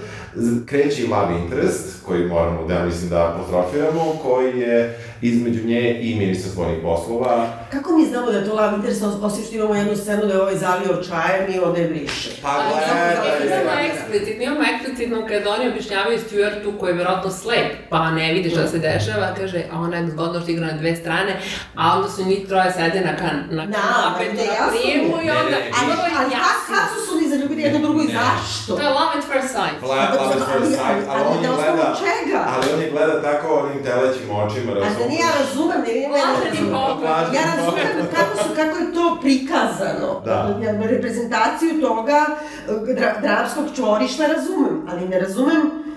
kreće 0.66 1.04
i 1.04 1.08
love 1.08 1.40
interest, 1.44 2.06
koji 2.06 2.26
moramo 2.26 2.68
da, 2.68 2.86
mislim, 2.86 3.10
da 3.10 3.28
apostrofiramo, 3.28 4.16
koji 4.24 4.60
je 4.60 4.98
između 5.22 5.68
nje 5.68 6.00
i 6.02 6.16
ministra 6.16 6.52
svojih 6.52 6.78
poslova. 6.84 7.48
Kako 7.72 7.92
mi 7.98 8.06
znamo 8.06 8.32
da 8.32 8.38
je 8.38 8.46
to 8.46 8.56
love 8.56 8.76
interest, 8.76 9.04
osim 9.22 9.44
što 9.44 9.56
imamo 9.56 9.76
jednu 9.76 9.96
scenu 9.96 10.26
da 10.26 10.34
je 10.34 10.42
ovaj 10.42 10.58
zalio 10.58 11.04
čajem 11.10 11.54
i 11.56 11.60
onda 11.60 11.80
je 11.80 11.88
briše? 11.88 12.30
Pa 12.42 12.64
gledaj, 12.70 13.62
Imamo 13.62 13.82
eksplicitno, 13.92 14.44
imamo 14.44 14.64
eksplicitno 14.74 15.28
kada 15.28 15.50
oni 15.54 15.70
objašnjavaju 15.70 16.20
Stuartu 16.20 16.74
koji 16.80 16.92
je 16.92 16.98
verovatno 16.98 17.32
slep, 17.32 17.72
pa 17.90 18.12
ne 18.12 18.34
vidi 18.34 18.50
šta 18.50 18.68
se 18.68 18.80
dešava, 18.80 19.28
kaže, 19.38 19.64
a 19.72 19.80
ona 19.80 19.98
je 19.98 20.10
zgodno 20.10 20.42
što 20.42 20.52
igra 20.52 20.68
na 20.68 20.78
dve 20.78 20.96
strane, 20.96 21.40
a 21.76 21.98
onda 21.98 22.10
su 22.10 22.26
njih 22.26 22.48
troje 22.48 22.72
sede 22.72 23.02
na, 23.02 23.16
kan, 23.16 23.36
na 23.50 23.66
da, 23.66 23.78
kanape, 23.78 24.26
na 24.34 24.68
prijemu 24.70 25.16
i 25.26 25.30
onda... 25.30 25.58
Ali, 25.82 25.92
ali 26.20 26.32
kad 26.68 26.86
su 26.94 27.06
su 27.06 27.18
oni 27.18 27.30
zaljubili 27.30 27.62
jedno 27.62 27.80
drugo 27.80 28.02
i 28.02 28.08
zašto? 28.20 28.76
To 28.76 28.82
je 28.82 28.90
love 28.90 29.12
at 29.18 29.26
first 29.32 29.50
sight. 29.56 29.78
Love 29.82 30.02
at 30.02 30.44
first 30.52 30.72
sight, 30.72 31.04
ali 31.10 31.24
on 31.34 31.44
je 31.44 31.50
gleda... 31.50 31.96
Ali 32.54 32.74
on 32.74 32.82
je 32.82 32.90
gleda 32.92 33.22
tako 33.22 33.48
onim 33.60 33.84
telećim 33.84 34.30
očima, 34.32 34.72
razumiješ? 34.74 35.11
Nije, 35.12 35.22
ja 35.22 35.32
razumem, 35.40 35.82
ne 35.88 35.94
vidim, 35.94 36.12
ja 37.34 37.42
razumem 37.56 38.08
kako, 38.16 38.44
su, 38.44 38.50
kako 38.56 38.78
je 38.78 38.94
to 38.94 39.18
prikazano. 39.22 40.22
Da. 40.26 40.60
Reprezentaciju 40.82 41.82
toga 41.82 42.26
dra, 42.98 43.14
drapskog 43.22 43.66
čvorišta 43.76 44.28
razumem, 44.28 44.88
ali 44.92 45.08
ne 45.08 45.20
razumem 45.20 45.91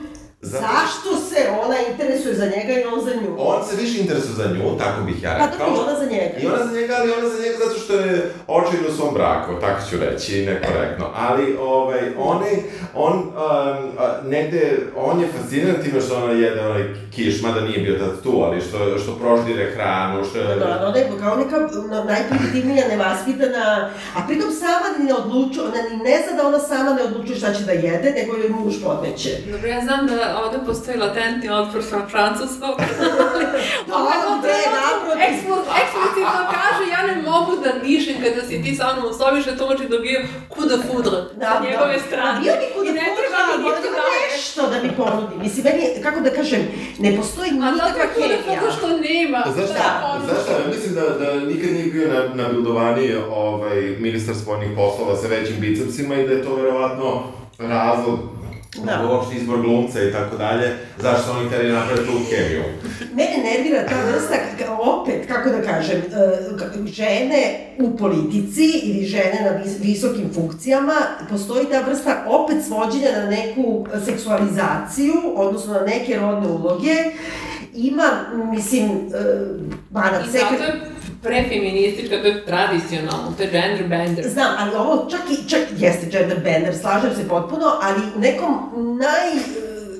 Zato... 0.44 0.64
Zašto 0.66 1.10
se 1.28 1.40
ona 1.64 1.76
interesuje 1.90 2.34
za 2.34 2.44
njega 2.44 2.72
i 2.80 2.84
on 2.84 3.00
za 3.04 3.14
nju? 3.14 3.36
On 3.38 3.64
se 3.68 3.76
više 3.82 4.00
interesuje 4.00 4.34
za 4.34 4.46
nju, 4.54 4.78
tako 4.78 5.02
bih 5.06 5.22
ja 5.22 5.32
rekao. 5.32 5.48
Pa 5.58 5.64
dobro, 5.64 5.82
ona 5.82 5.98
za 5.98 6.04
njega. 6.04 6.36
I 6.42 6.46
ona 6.46 6.66
za 6.66 6.72
njega, 6.80 6.94
ali 7.00 7.12
ona 7.18 7.28
za 7.28 7.38
njega 7.42 7.56
zato 7.64 7.80
što 7.80 7.94
je 7.94 8.30
očin 8.46 8.80
u 8.88 8.96
svom 8.96 9.14
braku, 9.14 9.52
tako 9.60 9.80
ću 9.90 9.96
reći, 9.98 10.46
nekorektno. 10.46 11.06
Ali, 11.14 11.56
ovaj, 11.60 12.00
on 12.18 12.42
je, 12.42 12.62
on, 12.94 13.12
um, 13.12 14.30
negde, 14.30 14.78
on 14.96 15.20
je 15.20 15.28
fasciniran 15.32 15.82
time 15.82 16.00
što 16.00 16.16
ona 16.16 16.32
jede 16.32 16.60
onaj 16.60 16.84
kiš, 17.14 17.42
mada 17.42 17.60
nije 17.60 17.78
bio 17.78 17.98
tad 17.98 18.22
tu, 18.22 18.42
ali 18.44 18.60
što, 18.60 18.98
što 18.98 19.16
proždire 19.16 19.70
hranu, 19.74 20.24
što 20.24 20.38
je... 20.38 20.44
Da, 20.44 20.54
da, 20.54 20.92
da, 20.94 21.18
kao 21.20 21.36
neka 21.36 21.56
najprimitivnija, 22.04 22.88
nevaspitana, 22.88 23.90
a 24.16 24.18
pritom 24.26 24.50
sama 24.52 24.98
ni 24.98 25.04
ne 25.04 25.14
odlučuje, 25.14 25.66
ona 25.66 25.82
ni 25.90 25.96
ne 25.96 26.16
zna 26.24 26.36
da 26.36 26.48
ona 26.48 26.58
sama 26.58 26.90
ne 26.94 27.02
odlučuje 27.02 27.38
šta 27.38 27.54
će 27.54 27.62
da 27.64 27.72
jede, 27.72 28.10
nego 28.10 28.36
joj 28.36 28.48
muž 28.48 28.74
podmeće. 28.84 29.30
Dobro, 29.52 29.68
ja 29.68 29.80
znam 29.80 30.06
da 30.06 30.33
ovde 30.42 30.58
postoji 30.66 30.98
latentni 30.98 31.50
otpor 31.50 31.82
sa 31.90 31.98
francuskog. 32.10 32.74
Ovde, 34.34 34.56
naprotiv. 34.78 35.22
Eksplicitno 35.28 36.40
kaže, 36.56 36.84
ja 36.90 37.00
ne 37.06 37.22
mogu 37.22 37.52
da 37.64 37.70
dišem 37.84 38.16
kada 38.24 38.42
si 38.48 38.62
ti 38.62 38.76
sa 38.76 38.92
mnom 38.92 39.10
u 39.10 39.14
sobi, 39.18 39.42
što 39.42 39.52
to 39.52 39.66
može 39.70 39.88
da 39.88 39.98
bio 39.98 40.20
kuda 40.48 40.76
fudra 40.86 41.18
da, 41.40 41.46
sa 41.50 41.64
njegove 41.64 41.92
da. 41.92 42.02
strane. 42.06 42.40
Bio 42.40 42.52
bi 42.60 42.66
kuda 42.74 42.90
fudra, 42.90 43.38
ali 43.52 43.62
mora 43.62 43.80
da 43.80 44.04
nešto 44.32 44.62
da 44.70 44.76
mi 44.82 44.90
ponudi. 44.96 45.34
Mislim, 45.44 45.64
meni, 45.64 45.84
kako 46.02 46.20
da 46.20 46.30
kažem, 46.30 46.62
ne 46.98 47.16
postoji 47.16 47.50
nikakva 47.50 48.06
kemija. 48.14 48.38
A 48.48 48.54
zato 48.60 48.72
što 48.76 48.88
nema. 48.88 49.40
Znaš 49.54 49.70
šta, 49.70 50.20
znaš 50.24 50.42
šta, 50.44 50.54
mislim 50.74 50.94
da, 50.94 51.04
da 51.20 51.34
nikad 51.34 51.70
nije 51.72 51.86
bio 51.86 52.06
na, 52.14 52.20
na 52.42 52.48
bildovaniji 52.48 53.14
ovaj, 53.30 53.80
ministar 53.98 54.34
spoljnih 54.34 54.70
poslova 54.76 55.16
sa 55.16 55.26
većim 55.26 55.56
bicepsima 55.60 56.14
i 56.14 56.26
da 56.26 56.32
je 56.32 56.44
to 56.44 56.54
verovatno 56.54 57.22
razlog 57.58 58.18
da. 58.82 59.08
uopšte 59.10 59.36
izbor 59.36 59.60
glumca 59.60 60.02
i 60.02 60.12
tako 60.12 60.36
dalje, 60.36 60.76
zašto 60.98 61.32
oni 61.32 61.48
hteli 61.48 61.72
napraviti 61.72 62.06
tu 62.06 62.12
kemiju? 62.30 62.62
Mene 63.14 63.36
nervira 63.44 63.86
ta 63.86 64.10
vrsta, 64.10 64.34
opet, 64.78 65.26
kako 65.28 65.50
da 65.50 65.62
kažem, 65.62 65.98
e, 66.86 66.86
žene 66.86 67.70
u 67.78 67.96
politici 67.96 68.80
ili 68.82 69.06
žene 69.06 69.40
na 69.44 69.50
visokim 69.80 70.30
funkcijama, 70.34 70.94
postoji 71.30 71.66
ta 71.70 71.80
vrsta 71.80 72.24
opet 72.28 72.64
svođenja 72.64 73.10
na 73.12 73.30
neku 73.30 73.86
seksualizaciju, 74.04 75.14
odnosno 75.36 75.72
na 75.72 75.80
neke 75.80 76.16
rodne 76.16 76.48
uloge, 76.48 76.94
ima, 77.74 78.10
mislim, 78.50 78.90
Banat 79.90 80.22
e, 80.22 80.30
sekret... 80.32 80.60
I 80.60 80.62
zato 80.62 80.64
je 80.64 80.93
prefeministička, 81.24 82.22
to 82.22 82.26
je 82.28 82.46
tradicionalno, 82.46 83.34
to 83.36 83.42
je 83.42 83.50
gender 83.50 83.88
bender. 83.88 84.28
Znam, 84.28 84.56
ali 84.58 84.76
ovo 84.76 85.10
čak 85.10 85.20
i, 85.30 85.48
čak, 85.48 85.60
jeste 85.76 86.06
gender 86.10 86.40
bender, 86.44 86.74
slažem 86.80 87.10
se 87.16 87.28
potpuno, 87.28 87.66
ali 87.82 88.00
u 88.16 88.20
nekom 88.20 88.70
naj, 88.98 89.30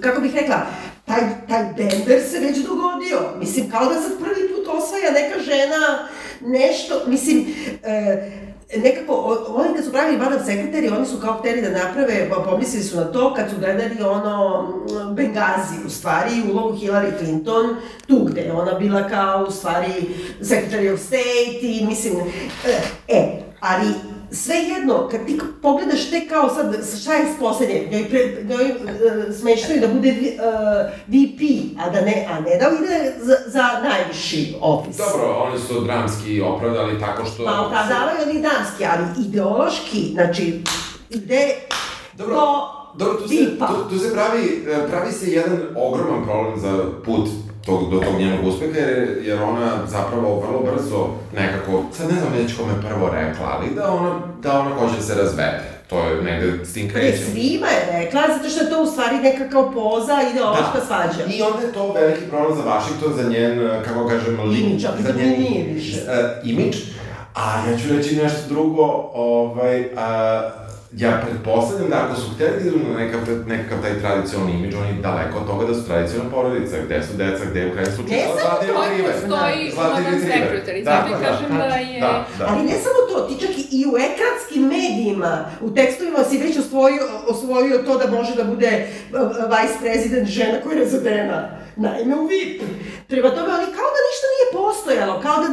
kako 0.00 0.20
bih 0.20 0.34
rekla, 0.34 0.66
taj, 1.04 1.20
taj 1.48 1.64
bender 1.76 2.20
se 2.30 2.38
već 2.38 2.56
dogodio. 2.58 3.18
Mislim, 3.38 3.70
kao 3.70 3.86
da 3.86 3.94
sad 3.94 4.18
prvi 4.18 4.48
put 4.48 4.66
osvaja 4.68 5.10
neka 5.10 5.40
žena 5.42 6.08
nešto, 6.40 7.02
mislim, 7.06 7.46
e, 7.82 8.30
nekako, 8.76 9.38
oni 9.54 9.74
kad 9.74 9.84
su 9.84 9.92
pravili 9.92 10.18
Madam 10.18 10.44
Sekretari, 10.46 10.88
oni 10.88 11.06
su 11.06 11.16
kao 11.20 11.38
hteli 11.38 11.62
da 11.62 11.70
naprave, 11.70 12.28
pa 12.30 12.36
pomislili 12.50 12.84
su 12.84 12.96
na 12.96 13.04
to 13.04 13.34
kad 13.34 13.50
su 13.50 13.56
gledali 13.58 14.02
ono 14.02 14.68
Bengazi, 15.12 15.86
u 15.86 15.90
stvari, 15.90 16.42
ulogu 16.52 16.78
Hillary 16.78 17.18
Clinton, 17.18 17.76
tu 18.06 18.24
gde 18.24 18.40
je 18.40 18.52
ona 18.52 18.72
bila 18.74 19.08
kao, 19.08 19.46
u 19.48 19.50
stvari, 19.50 19.92
Secretary 20.40 20.94
of 20.94 21.00
State 21.00 21.58
i 21.62 21.86
mislim, 21.86 22.14
e, 22.66 22.78
e 23.08 23.42
ali 23.60 24.13
sve 24.34 24.56
jedno, 24.56 25.08
kad 25.10 25.26
ti 25.26 25.40
pogledaš 25.62 26.10
te 26.10 26.28
kao 26.28 26.48
sad, 26.48 26.76
šta 27.02 27.14
je 27.14 27.26
poslednje, 27.40 27.88
njoj, 27.90 28.08
pre, 28.08 28.44
njoj 28.44 28.70
uh, 28.70 29.70
je 29.70 29.80
da 29.80 29.88
bude 29.88 30.10
uh, 30.10 30.16
e, 30.16 30.92
VP, 31.06 31.40
a 31.80 31.90
da 31.90 32.00
ne, 32.00 32.26
a 32.30 32.40
ne 32.40 32.58
da 32.58 32.70
ide 32.84 33.14
za, 33.20 33.36
za 33.46 33.64
najviši 33.82 34.54
ofis. 34.60 34.96
Dobro, 34.96 35.46
oni 35.48 35.58
su 35.58 35.80
dramski 35.80 36.40
opravdali 36.40 37.00
tako 37.00 37.24
što... 37.24 37.44
Pa 37.44 37.60
opravdavaju 37.60 38.16
oni 38.30 38.40
dramski, 38.40 38.84
ali 38.84 39.26
ideološki, 39.26 40.10
znači, 40.14 40.62
ide 41.10 41.54
Dobro. 42.18 42.34
do 42.34 42.84
Dobro, 42.98 43.14
tu 43.14 43.28
se, 43.28 43.58
tu, 43.58 43.88
tu 43.90 43.98
se 43.98 44.12
pravi, 44.12 44.64
pravi 44.88 45.12
se 45.12 45.32
jedan 45.32 45.58
ogroman 45.76 46.24
problem 46.24 46.60
za 46.60 46.84
put 47.04 47.28
tog, 47.66 47.90
do 47.90 48.00
tog 48.00 48.18
njenog 48.18 48.46
uspeha, 48.46 48.78
jer, 48.78 49.18
jer 49.22 49.42
ona 49.42 49.78
zapravo 49.86 50.40
vrlo 50.40 50.72
brzo 50.72 51.06
nekako, 51.34 51.82
sad 51.92 52.12
ne 52.12 52.20
znam 52.20 52.32
već 52.32 52.56
kome 52.56 52.72
prvo 52.88 53.10
rekla, 53.10 53.58
ali 53.58 53.74
da 53.74 53.92
ona, 53.92 54.20
da 54.42 54.60
ona 54.60 54.74
hoće 54.74 54.96
da 54.96 55.02
se 55.02 55.14
razvede. 55.14 55.74
To 55.88 55.98
je 55.98 56.22
negde 56.22 56.64
s 56.64 56.72
tim 56.72 56.88
krećem. 56.88 57.10
Ne, 57.10 57.32
svima 57.32 57.66
je 57.66 58.04
rekla, 58.04 58.22
zato 58.36 58.48
što 58.48 58.64
je 58.64 58.70
to 58.70 58.82
u 58.82 58.86
stvari 58.86 59.16
neka 59.16 59.48
kao 59.48 59.72
poza 59.72 60.16
ideološka 60.30 60.78
da. 60.78 60.86
svađa. 60.86 61.34
I 61.34 61.42
onda 61.42 61.66
je 61.66 61.72
to 61.72 61.92
veliki 61.92 62.26
problem 62.30 62.56
za 62.56 62.62
Washington, 62.62 63.12
za 63.22 63.28
njen, 63.28 63.68
kako 63.84 64.08
kažem, 64.08 64.40
lim, 64.40 64.66
Imidž, 64.66 64.82
za 64.98 65.12
njen 65.16 65.40
nije 65.40 65.64
više. 65.74 65.96
Uh, 65.96 66.48
imidž. 66.50 66.76
A 67.34 67.70
ja 67.70 67.78
ću 67.78 67.96
reći 67.96 68.16
nešto 68.16 68.48
drugo, 68.48 69.10
ovaj, 69.14 69.80
uh, 69.80 70.63
ja 70.96 71.22
pretpostavljam 71.26 71.90
da 71.90 71.96
ako 72.04 72.20
su 72.20 72.34
hteli 72.34 72.52
da 72.60 72.68
idu 72.68 72.78
na 72.88 72.98
nekav, 72.98 73.20
nekakav 73.46 73.78
taj 73.82 74.00
tradicionalni 74.00 74.52
imidž, 74.52 74.74
oni 74.74 75.02
daleko 75.02 75.38
od 75.38 75.46
toga 75.46 75.66
da 75.66 75.74
su 75.74 75.86
tradicionalna 75.86 76.30
porodica, 76.30 76.76
gde 76.86 77.02
su 77.02 77.12
deca, 77.16 77.44
gde 77.50 77.60
je 77.60 77.68
u 77.68 77.72
krajnjem 77.72 77.94
slučaju 77.94 78.20
ne 78.20 78.26
zlati 78.40 78.66
retriver. 78.66 79.14
Ne 79.14 79.20
samo 79.20 79.34
to, 79.34 79.76
postoji 79.76 80.20
sekretari, 80.32 80.82
da, 80.82 80.90
zato 80.90 81.10
da, 81.10 81.26
kažem 81.26 81.48
da, 81.58 81.68
da 81.68 81.74
je... 81.74 82.00
Da, 82.00 82.26
da. 82.38 82.46
Ali 82.48 82.62
ne 82.70 82.76
samo 82.84 83.00
to, 83.10 83.16
ti 83.28 83.34
čak 83.40 83.50
i 83.70 83.80
u 83.90 83.94
ekranskim 84.08 84.62
medijima, 84.76 85.50
u 85.60 85.74
tekstovima 85.74 86.24
si 86.28 86.38
već 86.38 86.58
osvojio, 86.58 87.02
osvojio 87.28 87.78
to 87.86 87.98
da 87.98 88.06
može 88.16 88.34
da 88.34 88.44
bude 88.44 88.70
uh, 89.12 89.20
uh, 89.20 89.28
vice 89.52 89.76
president 89.80 90.28
žena 90.28 90.60
koja 90.62 90.74
je 90.74 90.80
razvedena. 90.80 91.38
Naime, 91.76 92.16
u 92.16 92.26
VIP. 92.26 92.62
Prema 93.08 93.28
tome, 93.30 93.48
oni 93.58 93.68
kao 93.78 93.88
da 93.94 94.00
ništa 94.08 94.26
nije 94.34 94.46
postojalo, 94.58 95.20
kao 95.20 95.36
da, 95.42 95.48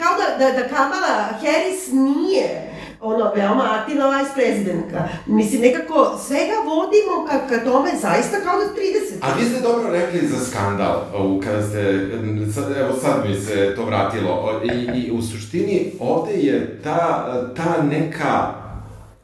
kao 0.00 0.12
da, 0.20 0.26
da, 0.40 0.58
da 0.58 0.68
Kamala 0.68 1.14
Harris 1.42 1.82
nije 1.92 2.77
ono, 3.00 3.32
veoma 3.34 3.64
aktivna 3.80 4.08
vice 4.08 4.30
prezidentka. 4.34 5.08
Mislim, 5.26 5.60
nekako 5.60 6.18
svega 6.26 6.58
vodimo 6.64 7.26
ka, 7.28 7.48
ka 7.48 7.64
tome 7.64 7.90
zaista 8.00 8.36
kao 8.44 8.58
da 8.58 8.64
30. 8.64 9.18
A 9.20 9.38
vi 9.38 9.44
ste 9.44 9.60
dobro 9.60 9.92
rekli 9.92 10.28
za 10.28 10.44
skandal, 10.44 11.02
u, 11.18 11.40
kada 11.40 11.62
ste, 11.62 12.08
sad, 12.54 12.76
evo 12.76 12.92
sad 13.02 13.28
mi 13.28 13.34
se 13.34 13.74
to 13.76 13.84
vratilo, 13.84 14.60
i, 14.64 14.98
i 15.00 15.10
u 15.12 15.22
suštini 15.22 15.92
ovde 16.00 16.32
je 16.34 16.80
ta, 16.84 17.26
ta 17.56 17.82
neka 17.82 18.54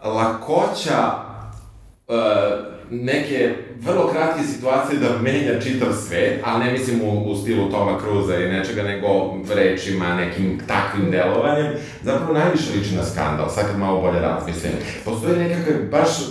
lakoća 0.05 1.13
uh, 2.09 2.15
neke 2.91 3.55
vrlo 3.85 4.09
kratke 4.13 4.43
situacije 4.43 4.99
da 5.01 5.19
menja 5.23 5.61
čitav 5.61 5.89
svet, 6.09 6.41
ali 6.45 6.65
ne 6.65 6.73
mislim 6.73 7.01
u, 7.03 7.31
u 7.31 7.37
stilu 7.37 7.71
Toma 7.71 7.99
Cruza 8.01 8.37
i 8.37 8.49
nečega, 8.49 8.83
nego 8.83 9.35
rečima, 9.55 10.15
nekim 10.15 10.61
takvim 10.67 11.11
delovanjem, 11.11 11.73
zapravo 12.03 12.33
najviše 12.33 12.73
liči 12.77 12.95
na 12.95 13.05
skandal, 13.05 13.49
sad 13.51 13.67
kad 13.67 13.79
malo 13.79 14.01
bolje 14.01 14.21
razmislim. 14.21 14.73
Postoji 15.05 15.39
nekakav 15.39 15.75
baš 15.91 16.09
uh, 16.09 16.27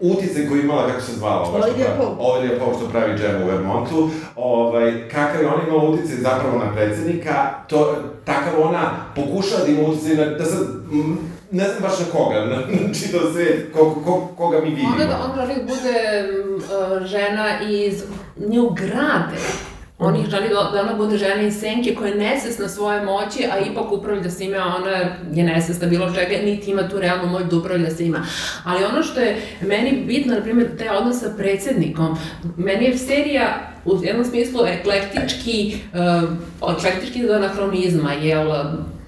uh, 0.00 0.16
uticaj 0.16 0.48
koji 0.48 0.60
imala, 0.60 0.88
kako 0.88 1.00
se 1.00 1.12
zvala? 1.12 1.48
Olivia 1.48 1.86
Pope. 1.98 2.14
Olivia 2.18 2.58
Pope 2.58 2.76
što 2.78 2.88
pravi 2.88 3.18
džem 3.18 3.42
u 3.42 3.46
Vermontu, 3.46 4.10
ovaj, 4.36 5.08
kakav 5.08 5.42
je 5.42 5.48
ona 5.48 5.62
imala 5.68 5.90
uticaj 5.90 6.16
zapravo 6.16 6.58
na 6.58 6.72
predsednika, 6.74 7.50
to, 7.68 7.96
takav 8.24 8.62
ona 8.62 8.90
pokušava 9.14 9.64
da 9.64 9.70
ima 9.70 9.88
uticaj 9.88 10.14
na, 10.14 10.24
da 10.24 10.44
sad, 10.44 10.66
ne 11.52 11.64
znam 11.64 11.82
baš 11.82 11.98
na 11.98 12.04
koga, 12.12 12.44
na, 12.44 12.62
čitav 13.00 13.20
svet, 13.32 13.72
ko, 13.72 14.02
ko, 14.04 14.28
koga 14.36 14.60
mi 14.60 14.70
vidimo. 14.70 14.88
Onda 14.92 15.04
da 15.04 15.20
on 15.24 15.36
želi 15.36 15.54
da 15.54 15.62
bude 15.62 16.24
uh, 16.56 17.06
žena 17.06 17.60
iz 17.68 18.02
nju 18.36 18.70
grade. 18.70 19.38
On 19.98 20.16
ih 20.16 20.26
želi 20.26 20.48
da, 20.48 20.70
da 20.72 20.80
ona 20.80 20.94
bude 20.94 21.18
žena 21.18 21.42
iz 21.42 21.60
senke 21.60 21.94
koja 21.94 22.08
je 22.08 22.14
nesesna 22.14 22.68
svoje 22.68 23.04
moći, 23.04 23.46
a 23.52 23.58
ipak 23.58 23.92
upravlja 23.92 24.30
sa 24.30 24.44
ima, 24.44 24.76
ona 24.78 24.90
je 25.32 25.44
nesesna 25.44 25.88
bilo 25.88 26.14
čega, 26.14 26.44
niti 26.44 26.70
ima 26.70 26.88
tu 26.88 26.98
realnu 26.98 27.26
moć 27.26 27.42
da 27.50 27.56
upravlja 27.56 27.90
sa 27.90 28.02
ima. 28.02 28.26
Ali 28.64 28.84
ono 28.84 29.02
što 29.02 29.20
je 29.20 29.42
meni 29.60 30.04
bitno, 30.06 30.34
na 30.34 30.42
primjer, 30.42 30.76
taj 30.78 30.88
odnos 30.88 31.20
sa 31.20 31.34
predsednikom, 31.36 32.18
meni 32.56 32.84
je 32.84 32.98
serija 32.98 33.72
u 33.84 34.04
jednom 34.04 34.24
smislu 34.24 34.60
eklektički, 34.66 35.76
uh, 36.62 36.76
eklektički 36.78 37.26
do 37.26 37.32
anahronizma, 37.32 38.12
jel, 38.12 38.50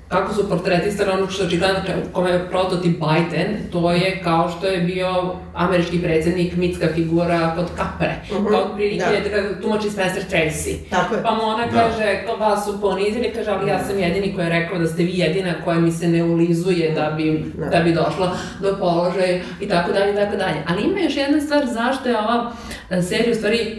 kako 0.09 0.35
su 0.35 0.49
portretisali 0.49 1.11
onog 1.11 1.33
što 1.33 1.45
očigledno 1.45 1.81
kome 2.13 2.31
je 2.31 2.49
prototip 2.51 2.93
Biden, 2.93 3.57
to 3.73 3.93
je 3.93 4.21
kao 4.25 4.51
što 4.51 4.67
je 4.67 4.81
bio 4.81 5.35
američki 5.55 6.03
predsednik, 6.03 6.57
mitska 6.57 6.87
figura 6.95 7.53
kod 7.57 7.67
kapre. 7.77 8.15
Uh 8.31 8.37
mhm. 8.37 8.47
-huh. 8.47 8.51
Kao 8.51 8.75
prilike 8.75 9.31
da. 9.31 9.43
da 9.43 9.61
tumači 9.61 9.91
Spencer 9.91 10.23
Tracy. 10.31 10.77
Tako 10.91 11.15
je. 11.15 11.23
Pa 11.23 11.35
mu 11.35 11.43
ona 11.43 11.67
da. 11.67 11.73
kaže, 11.73 12.25
vas 12.39 12.65
su 12.65 12.81
ponizili, 12.81 13.33
kaže, 13.35 13.51
ali 13.51 13.71
ja 13.71 13.85
sam 13.85 13.99
jedini 13.99 14.35
koji 14.35 14.45
je 14.45 14.51
rekao 14.51 14.79
da 14.79 14.87
ste 14.87 15.03
vi 15.03 15.19
jedina 15.19 15.55
koja 15.65 15.81
mi 15.81 15.93
se 15.93 16.09
ne 16.09 16.25
ulizuje 16.25 16.91
da 16.91 17.15
bi, 17.17 17.45
da. 17.59 17.67
da 17.67 17.83
bi 17.83 17.93
došla 17.93 18.37
do 18.61 18.77
položaja 18.79 19.41
i 19.61 19.69
tako 19.69 19.93
dalje 19.93 20.13
i 20.13 20.17
tako 20.17 20.37
dalje. 20.37 20.63
Ali 20.69 20.83
ima 20.83 21.01
još 21.01 21.17
jedna 21.17 21.41
stvar 21.41 21.67
zašto 21.67 22.09
je 22.09 22.19
ova 22.19 22.53
e, 22.91 23.03
serija 23.03 23.33
u 23.33 23.35
stvari 23.35 23.77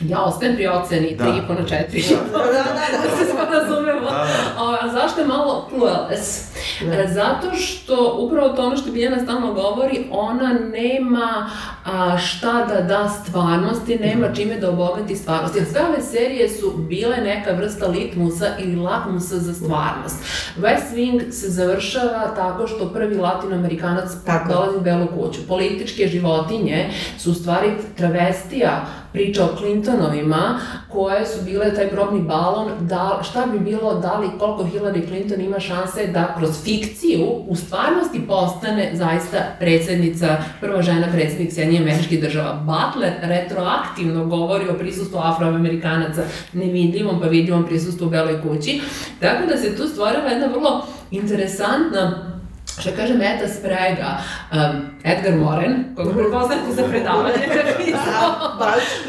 Ja 0.00 0.24
ostajem 0.24 0.56
pri 0.56 0.66
oceni 0.66 1.16
da. 1.16 1.24
3,5 1.24 1.48
na 1.48 1.64
4. 1.64 2.16
Da, 2.32 2.38
da, 2.38 2.52
da, 2.52 2.62
da, 2.62 3.08
da 3.08 3.16
se 3.16 3.30
smo 3.30 3.40
razumemo. 3.52 4.00
Da, 4.00 4.10
da. 4.10 4.84
A 4.84 4.88
zašto 4.92 5.20
je 5.20 5.26
malo 5.26 5.68
clueless? 5.70 6.56
Ne. 6.84 7.08
Zato 7.08 7.56
što, 7.56 8.16
upravo 8.20 8.48
to 8.48 8.66
ono 8.66 8.76
što 8.76 8.90
Biljana 8.90 9.22
stalno 9.22 9.52
govori, 9.52 10.06
ona 10.10 10.52
nema 10.52 11.50
a, 11.84 12.18
šta 12.18 12.64
da 12.64 12.80
da 12.80 13.08
stvarnosti, 13.08 13.98
nema 13.98 14.34
čime 14.34 14.58
da 14.58 14.70
obogati 14.70 15.16
stvarnosti. 15.16 15.58
Jer 15.58 15.66
sve 15.66 15.80
ove 15.88 16.02
serije 16.02 16.48
su 16.48 16.72
bile 16.88 17.16
neka 17.16 17.52
vrsta 17.52 17.86
litmusa 17.86 18.46
ili 18.58 18.76
lakmusa 18.76 19.38
za 19.38 19.54
stvarnost. 19.54 20.16
West 20.58 20.94
Wing 20.94 21.30
se 21.30 21.50
završava 21.50 22.34
tako 22.36 22.66
što 22.66 22.92
prvi 22.92 23.16
latinoamerikanac 23.16 24.10
tako. 24.26 24.52
dolazi 24.52 24.76
u 24.76 24.80
Belu 24.80 25.06
kuću. 25.06 25.40
Političke 25.48 26.08
životinje 26.08 26.90
su 27.18 27.30
u 27.30 27.34
stvari 27.34 27.70
travestija 27.96 28.86
priča 29.16 29.44
o 29.44 29.56
Clintonovima, 29.58 30.60
koje 30.92 31.26
su 31.26 31.44
bile 31.44 31.74
taj 31.74 31.88
probni 31.88 32.20
balon, 32.20 32.68
da, 32.80 33.20
šta 33.22 33.46
bi 33.46 33.58
bilo, 33.58 33.94
da 33.94 34.18
li, 34.18 34.28
koliko 34.38 34.64
Hillary 34.64 35.06
Clinton 35.08 35.40
ima 35.40 35.60
šanse 35.60 36.06
da 36.06 36.34
kroz 36.38 36.64
fikciju 36.64 37.26
u 37.48 37.56
stvarnosti 37.56 38.26
postane 38.28 38.90
zaista 38.94 39.38
predsednica, 39.58 40.36
prva 40.60 40.82
žena 40.82 41.06
predsednik 41.12 41.52
Sjedinje 41.52 41.78
američkih 41.78 42.20
država. 42.20 42.52
Butler 42.54 43.12
retroaktivno 43.22 44.26
govori 44.26 44.68
o 44.68 44.78
prisustvu 44.78 45.18
afroamerikanaca, 45.18 46.22
nevidljivom 46.52 47.20
pa 47.20 47.26
vidljivom 47.26 47.64
prisustvu 47.66 48.06
u 48.06 48.10
Beloj 48.10 48.42
kući. 48.42 48.80
Tako 49.20 49.46
da 49.46 49.56
se 49.56 49.76
tu 49.76 49.88
stvorila 49.88 50.28
jedna 50.28 50.46
vrlo 50.46 50.86
interesantna 51.10 52.35
Če 52.76 52.92
kažem, 52.92 53.18
da 53.18 53.30
je 53.40 53.48
sprega 53.48 54.08
um, 54.52 54.80
Edgar 55.04 55.38
Warren, 55.40 55.76
kako 55.96 56.12
prepoznate 56.12 56.74
za 56.76 56.84
predavanje, 56.88 57.46
napisal, 57.60 58.34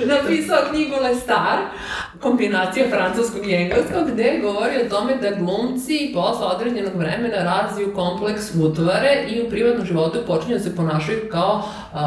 napisal 0.06 0.70
knjigo 0.70 1.02
Le 1.04 1.16
Star. 1.16 1.66
Kombinacija 2.22 2.86
francuskog 2.90 3.48
i 3.48 3.54
engleskog, 3.54 4.12
gde 4.12 4.40
govori 4.42 4.76
o 4.86 4.90
tome 4.90 5.16
da 5.16 5.36
glumci 5.36 6.12
posle 6.14 6.46
određenog 6.46 6.96
vremena 6.96 7.38
razviju 7.44 7.94
kompleks 7.96 8.56
utvare 8.56 9.26
i 9.30 9.42
u 9.42 9.50
privatnom 9.50 9.86
životu 9.86 10.20
počinju 10.28 10.58
da 10.58 10.64
se 10.64 10.76
ponašaju 10.76 11.20
kao 11.32 11.64
uh, 11.94 12.00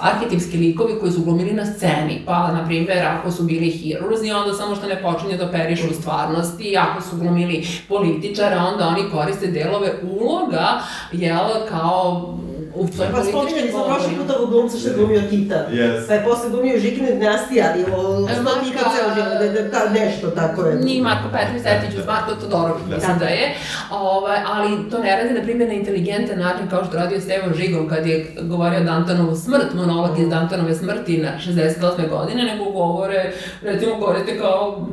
arhetipski 0.00 0.56
likovi 0.56 0.98
koji 1.00 1.12
su 1.12 1.22
glumili 1.22 1.52
na 1.52 1.66
sceni. 1.66 2.22
Pa, 2.26 2.52
na 2.52 2.66
primjer, 2.66 3.06
ako 3.06 3.30
su 3.30 3.42
bili 3.42 3.70
hirurzi, 3.70 4.30
onda 4.30 4.54
samo 4.54 4.74
što 4.76 4.86
ne 4.86 5.02
počinju 5.02 5.38
da 5.38 5.48
operišu 5.48 5.86
u 5.90 5.94
stvarnosti, 5.94 6.76
ako 6.76 7.02
su 7.02 7.16
glumili 7.16 7.66
političara, 7.88 8.64
onda 8.72 8.86
oni 8.88 9.10
koriste 9.10 9.46
delove 9.46 9.92
uloga, 10.02 10.80
jel, 11.12 11.48
kao 11.68 12.34
u 12.74 12.88
tvojim 12.88 13.12
pa 13.12 13.24
spominjali 13.24 13.70
smo 13.70 13.84
prošli 13.84 14.16
puta 14.18 14.38
ovog 14.38 14.50
glumca 14.50 14.78
što 14.78 14.88
je 14.88 14.94
glumio 14.94 15.22
Tita. 15.30 15.66
Yes. 15.72 16.06
Pa 16.08 16.14
je 16.14 16.24
posle 16.24 16.50
glumio 16.50 16.78
Žikine 16.78 17.12
dinastije, 17.12 17.64
ali 17.68 17.84
ovo 17.92 18.28
sto 18.28 18.50
Tita 18.64 18.84
ceo 18.94 19.14
život, 19.14 19.28
da, 19.28 19.48
da, 19.48 19.68
da, 19.68 20.00
nešto 20.00 20.26
tako 20.30 20.62
je. 20.62 20.76
Nije 20.76 21.02
Marko 21.02 21.28
Petrović 21.32 21.62
Setić, 21.62 22.06
Marko 22.06 22.34
Todorović, 22.34 22.84
da. 22.88 22.96
mislim 22.96 23.18
da 23.18 23.24
je. 23.24 23.54
Ovaj, 23.90 24.38
ali 24.46 24.90
to 24.90 24.98
ne 24.98 25.16
radi, 25.16 25.34
na 25.34 25.42
primjer, 25.42 25.68
na 25.68 25.74
inteligentan 25.74 26.38
način 26.38 26.68
kao 26.70 26.84
što 26.84 26.96
radio 26.96 27.20
Stevo 27.20 27.54
Žigov 27.54 27.88
kad 27.88 28.06
je 28.06 28.36
govorio 28.42 28.80
Dantanovu 28.80 29.36
smrt, 29.36 29.74
monolog 29.74 30.18
iz 30.18 30.28
Dantanove 30.28 30.74
smrti 30.74 31.18
na 31.18 31.30
68. 31.46 32.08
godine, 32.08 32.42
nego 32.44 32.70
govore, 32.70 33.32
recimo, 33.62 33.96
govorite 33.96 34.38
kao 34.38 34.86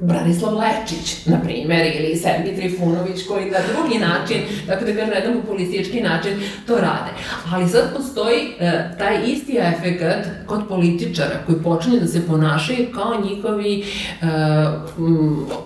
Branislav 0.00 0.54
Lečić, 0.54 1.26
na 1.26 1.40
primjer, 1.44 1.86
ili 1.96 2.16
Sergij 2.16 2.56
Trifunović 2.56 3.26
koji 3.28 3.50
na 3.50 3.58
drugi 3.72 3.98
način, 3.98 4.36
tako 4.66 4.84
da 4.84 4.92
kažem, 4.92 5.08
na 5.08 5.14
jedan 5.14 5.40
populistički 5.40 6.00
način 6.00 6.32
to 6.66 6.74
rade. 6.74 7.10
Ali 7.52 7.68
sad 7.68 7.96
postoji 7.96 8.54
e, 8.60 8.90
taj 8.98 9.22
isti 9.26 9.58
efekt 9.58 10.02
kod 10.46 10.68
političara 10.68 11.38
koji 11.46 11.62
počinju 11.62 12.00
da 12.00 12.06
se 12.06 12.26
ponašaju 12.26 12.86
kao 12.94 13.20
njihovi 13.24 13.80
e, 13.80 14.26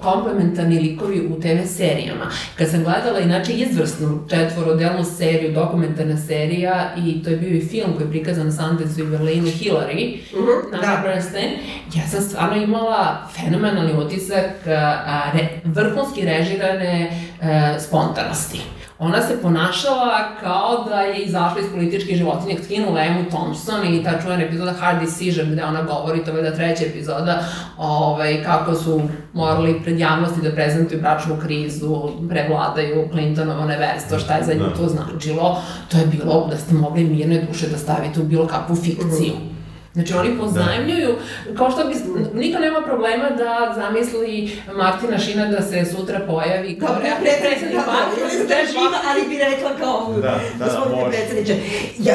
komplementarni 0.02 0.78
likovi 0.78 1.26
u 1.26 1.40
TV 1.40 1.66
serijama. 1.66 2.24
Kad 2.56 2.70
sam 2.70 2.84
gledala 2.84 3.18
inače 3.18 3.52
izvrsnu 3.52 4.26
četvorodelnu 4.30 5.04
seriju, 5.04 5.52
dokumentarna 5.54 6.16
serija 6.16 6.94
i 6.96 7.22
to 7.22 7.30
je 7.30 7.36
bio 7.36 7.56
i 7.56 7.66
film 7.66 7.92
koji 7.96 8.06
je 8.06 8.10
prikazan 8.10 8.46
na 8.46 8.52
Sundance 8.52 9.00
i 9.00 9.04
Berlinu, 9.04 9.46
Hillary, 9.46 10.18
uh 10.34 10.44
-huh, 10.44 10.72
na 10.72 10.78
da. 10.78 11.02
Bernstein, 11.02 11.50
ja 11.94 12.02
sam 12.10 12.22
stvarno 12.22 12.62
imala 12.62 13.28
fenomenalni 13.34 13.92
utisak 13.92 14.66
a, 14.66 15.22
re, 15.34 15.48
vrhunski 15.64 16.24
režirane 16.24 17.10
a, 17.40 17.74
e, 17.76 17.80
spontanosti 17.80 18.77
ona 18.98 19.22
se 19.22 19.42
ponašala 19.42 20.36
kao 20.40 20.84
da 20.88 21.00
je 21.00 21.22
izašla 21.22 21.60
iz 21.60 21.66
političke 21.72 22.16
životinje, 22.16 22.58
skinula 22.64 23.04
Emu 23.04 23.24
Thompson 23.30 23.94
i 23.94 24.04
ta 24.04 24.20
čuvena 24.22 24.42
epizoda 24.42 24.72
Hard 24.72 25.00
Decision 25.00 25.50
gde 25.52 25.64
ona 25.64 25.82
govori, 25.82 26.24
to 26.24 26.30
je 26.30 26.42
da 26.42 26.56
treća 26.56 26.84
epizoda, 26.84 27.44
ovaj, 27.78 28.42
kako 28.44 28.74
su 28.74 29.02
morali 29.32 29.80
pred 29.82 29.98
javnosti 29.98 30.40
da 30.42 30.52
prezentuju 30.52 31.00
bračnu 31.00 31.36
krizu, 31.42 32.10
prevladaju 32.28 33.08
Clintonovo 33.12 33.64
neverstvo, 33.64 34.18
šta 34.18 34.34
je 34.34 34.44
za 34.44 34.54
nju 34.54 34.64
da. 34.64 34.74
to 34.74 34.88
značilo, 34.88 35.62
to 35.90 35.98
je 35.98 36.06
bilo 36.06 36.46
da 36.50 36.56
ste 36.56 36.74
mogli 36.74 37.04
mirne 37.04 37.42
duše 37.48 37.68
da 37.68 37.78
stavite 37.78 38.20
u 38.20 38.24
bilo 38.24 38.46
kakvu 38.46 38.76
fikciju. 38.76 39.34
Mm 39.34 39.57
Znači 39.92 40.14
oni 40.14 40.38
pozajemljuju, 40.38 41.14
da. 41.48 41.58
kao 41.58 41.70
što 41.70 41.84
bi, 41.84 41.94
niko 42.34 42.58
nema 42.58 42.80
problema 42.80 43.30
da 43.30 43.72
zamisli 43.76 44.58
Martina 44.76 45.18
Šina 45.18 45.46
da 45.46 45.62
se 45.62 45.84
sutra 45.96 46.20
pojavi 46.26 46.78
kao 46.78 46.88
da, 46.88 47.00
predsednik 47.20 47.80
partije, 47.86 48.46
da, 48.48 48.54
živa, 48.72 48.98
ali 49.10 49.28
bi 49.28 49.38
rekla 49.38 49.70
kao 49.80 50.12
da, 50.14 50.20
da, 50.20 50.40
da 50.58 50.64
gospodine 50.64 51.04
da, 51.04 51.10
predsedniče. 51.10 51.56
Ja, 51.98 52.14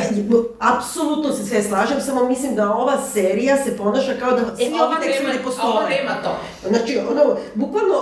apsolutno 0.60 1.34
se 1.34 1.46
sve 1.46 1.64
slažem, 1.64 2.02
samo 2.02 2.30
mislim 2.30 2.56
da 2.56 2.74
ova 2.74 2.98
serija 3.14 3.58
se 3.58 3.78
ponaša 3.78 4.14
kao 4.20 4.32
da 4.32 4.42
e, 4.42 4.56
svi 4.56 4.80
ovi 4.82 4.96
tekstovi 5.04 5.34
ne 5.34 5.44
postoje. 5.44 5.74
Ova 5.74 5.90
nema 5.90 6.14
to. 6.24 6.40
Znači, 6.70 7.00
ono, 7.12 7.38
bukvalno, 7.56 7.96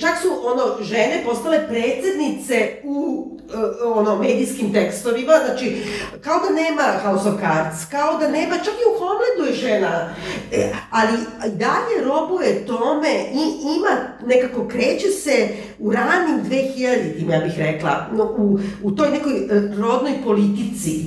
čak 0.00 0.18
su 0.22 0.28
ono, 0.44 0.84
žene 0.84 1.22
postale 1.24 1.68
predsednice 1.68 2.80
u 2.84 3.28
uh, 3.54 3.96
ono, 3.96 4.16
medijskim 4.16 4.72
tekstovima, 4.72 5.32
znači, 5.46 5.82
kao 6.20 6.38
da 6.38 6.50
nema 6.62 6.82
House 7.04 7.28
of 7.28 7.34
Cards, 7.40 7.84
kao 7.90 8.18
da 8.18 8.28
nema, 8.28 8.54
čak 8.56 8.74
i 8.74 8.88
u 8.94 8.98
Homelandu 9.12 9.44
je 9.46 9.54
žena, 9.54 10.14
e, 10.52 10.72
ali 10.90 11.12
dalje 11.42 12.04
robuje 12.04 12.66
tome 12.66 13.12
i 13.32 13.44
ima, 13.76 13.96
nekako 14.26 14.68
kreće 14.68 15.08
se 15.08 15.48
u 15.78 15.92
ranim 15.92 16.44
2000-im, 16.50 17.30
ja 17.30 17.40
bih 17.40 17.54
rekla, 17.58 18.06
u, 18.38 18.58
u 18.82 18.90
toj 18.90 19.10
nekoj 19.10 19.32
uh, 19.32 19.78
rodnoj 19.78 20.12
politici 20.24 21.04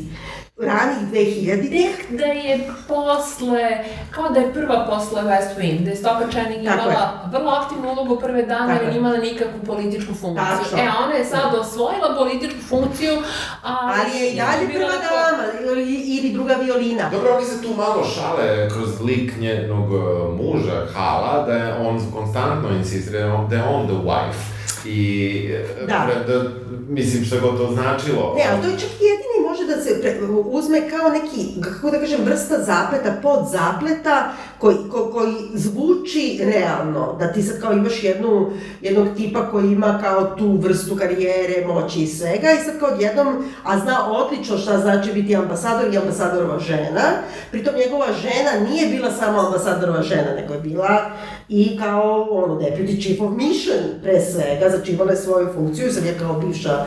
ranih 0.58 0.98
2000 1.12 2.18
Da 2.18 2.26
je 2.26 2.70
posle, 2.88 3.84
kao 4.12 4.30
da 4.30 4.40
je 4.40 4.54
prva 4.54 4.88
posle 4.90 5.22
West 5.22 5.60
Wing, 5.60 5.84
da 5.84 5.90
je 5.90 5.96
Stoka 5.96 6.28
Channing 6.32 6.64
imala 6.64 7.30
vrlo 7.32 7.52
aktivnu 7.52 7.92
ulogu 7.92 8.20
prve 8.20 8.44
dane, 8.46 8.80
ali 8.86 8.98
imala 8.98 9.18
nikakvu 9.18 9.60
političku 9.66 10.14
funkciju. 10.14 10.46
Tačno. 10.58 10.78
E, 10.78 10.88
ona 11.06 11.14
je 11.14 11.26
sad 11.26 11.56
osvojila 11.56 12.16
političku 12.18 12.62
funkciju, 12.70 13.14
ali, 13.62 14.02
ali 14.02 14.20
je 14.20 14.32
i 14.32 14.36
dalje 14.36 14.74
prva 14.74 14.88
dama, 14.88 15.72
ili, 15.72 15.94
ili 15.94 16.34
druga 16.34 16.54
violina. 16.54 17.10
Dobro, 17.10 17.36
oni 17.36 17.46
se 17.46 17.62
tu 17.62 17.74
malo 17.78 18.04
šale 18.04 18.70
kroz 18.70 19.02
lik 19.02 19.38
njenog 19.40 19.94
e, 19.94 20.44
muža, 20.44 20.86
Hala, 20.94 21.46
da 21.46 21.54
je 21.54 21.74
on 21.88 22.02
konstantno 22.14 22.70
insistira 22.70 23.46
da 23.50 23.56
je 23.56 23.64
on 23.64 23.88
the 23.88 23.96
wife. 23.96 24.56
I, 24.86 25.50
e, 25.54 25.86
da. 25.88 26.08
da 26.28 26.44
mislim, 26.90 27.26
što 27.26 27.40
god 27.40 27.58
to 27.58 27.74
značilo. 27.74 28.34
Ne, 28.38 28.44
ali 28.52 28.62
to 28.62 28.68
je 28.68 28.80
čak 28.80 28.92
jedini 28.92 29.35
može 29.66 29.76
da 29.78 29.84
se 29.84 30.02
pre, 30.02 30.16
uzme 30.46 30.90
kao 30.90 31.10
neki, 31.10 31.62
kako 31.62 31.92
da 31.92 32.00
kažem, 32.00 32.20
vrsta 32.26 32.58
zapleta, 32.58 33.16
pod 33.22 33.40
zapleta, 33.52 34.34
koji, 34.58 34.76
ko, 34.92 35.10
koji 35.14 35.36
zvuči 35.54 36.42
realno, 36.44 37.16
da 37.20 37.34
ti 37.34 37.44
sad 37.44 37.62
kao 37.62 37.74
imaš 37.74 38.04
jednu, 38.04 38.52
jednog 38.82 39.08
tipa 39.18 39.52
koji 39.52 39.72
ima 39.72 40.00
kao 40.04 40.36
tu 40.36 40.58
vrstu 40.58 40.96
karijere, 40.96 41.68
moći 41.68 42.04
i 42.04 42.08
svega 42.08 42.52
i 42.52 42.64
sad 42.66 42.80
kao 42.80 42.90
jednom, 43.00 43.46
a 43.64 43.80
zna 43.80 44.12
odlično 44.12 44.58
šta 44.58 44.78
znači 44.78 45.14
biti 45.14 45.36
ambasador 45.36 45.94
i 45.94 45.98
ambasadorova 45.98 46.60
žena, 46.60 47.04
pritom 47.52 47.74
njegova 47.76 48.08
žena 48.14 48.70
nije 48.70 48.88
bila 48.88 49.12
samo 49.12 49.40
ambasadorova 49.40 50.02
žena, 50.02 50.36
nego 50.42 50.54
je 50.54 50.60
bila 50.60 51.12
i 51.50 51.78
kao 51.80 52.28
ono, 52.32 52.60
deputy 52.60 53.02
chief 53.02 53.22
of 53.22 53.32
mission 53.38 54.02
pre 54.04 54.22
svega, 54.22 54.70
znači 54.70 54.92
imala 54.92 55.12
je 55.12 55.18
svoju 55.18 55.48
funkciju, 55.56 55.94
sad 55.94 56.06
je 56.06 56.18
kao 56.20 56.40
bivša 56.40 56.86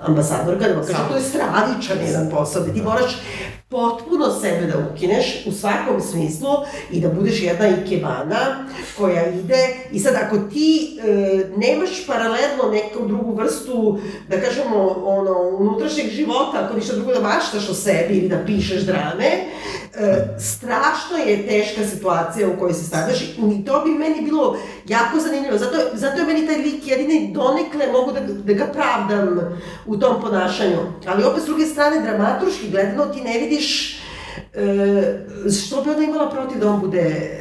ambasadorka, 0.00 0.68
da 0.68 0.80
kaže, 0.80 0.98
to 1.08 1.16
je 1.16 1.22
stravičan 1.22 1.98
jedan 2.06 2.30
posao, 2.30 2.62
da 2.62 2.72
ti 2.72 2.82
moraš 2.82 3.12
potpuno 3.70 4.30
sebe 4.40 4.66
da 4.66 4.88
ukineš 4.92 5.46
u 5.46 5.52
svakom 5.52 6.00
smislu 6.00 6.48
i 6.90 7.00
da 7.00 7.08
budeš 7.08 7.42
jedna 7.42 7.68
ikebana 7.68 8.66
koja 8.98 9.26
ide 9.26 9.68
i 9.92 9.98
sad 9.98 10.14
ako 10.14 10.38
ti 10.38 10.98
e, 11.00 11.44
nemaš 11.56 12.06
paralelno 12.06 12.70
neku 12.72 13.08
drugu 13.08 13.34
vrstu, 13.34 13.98
da 14.28 14.40
kažemo, 14.40 15.02
ono, 15.04 15.56
unutrašnjeg 15.58 16.10
života, 16.10 16.64
ako 16.64 16.74
ništa 16.74 16.94
drugo 16.94 17.12
da 17.12 17.20
maštaš 17.20 17.68
o 17.68 17.74
sebi 17.74 18.14
ili 18.14 18.28
da 18.28 18.44
pišeš 18.46 18.82
drame, 18.82 19.26
e, 19.26 20.38
strašno 20.38 21.16
je 21.26 21.46
teška 21.46 21.86
situacija 21.86 22.48
u 22.48 22.58
kojoj 22.58 22.74
se 22.74 22.84
stavljaš 22.84 23.22
i 23.22 23.64
to 23.64 23.82
bi 23.84 23.90
meni 23.90 24.22
bilo 24.22 24.58
jako 24.86 25.20
zanimljivo. 25.20 25.58
Zato, 25.58 25.76
zato 25.94 26.18
je 26.18 26.26
meni 26.26 26.46
taj 26.46 26.56
lik 26.56 26.86
jedini 26.86 27.32
donekle 27.34 27.92
mogu 27.92 28.12
da, 28.12 28.20
da 28.20 28.52
ga 28.52 28.66
pravdam 28.66 29.38
u 29.86 29.96
tom 29.96 30.20
ponašanju. 30.22 30.78
Ali 31.06 31.24
opet 31.24 31.42
s 31.42 31.46
druge 31.46 31.66
strane, 31.66 32.00
dramaturški 32.00 32.70
gledano 32.70 33.06
ti 33.06 33.20
ne 33.20 33.38
vidiš 33.38 33.57
e, 33.58 35.50
što 35.64 35.82
bi 35.82 35.90
ona 35.90 36.04
imala 36.04 36.30
protiv 36.30 36.58
da 36.58 36.70
on 36.70 36.80
bude 36.80 37.38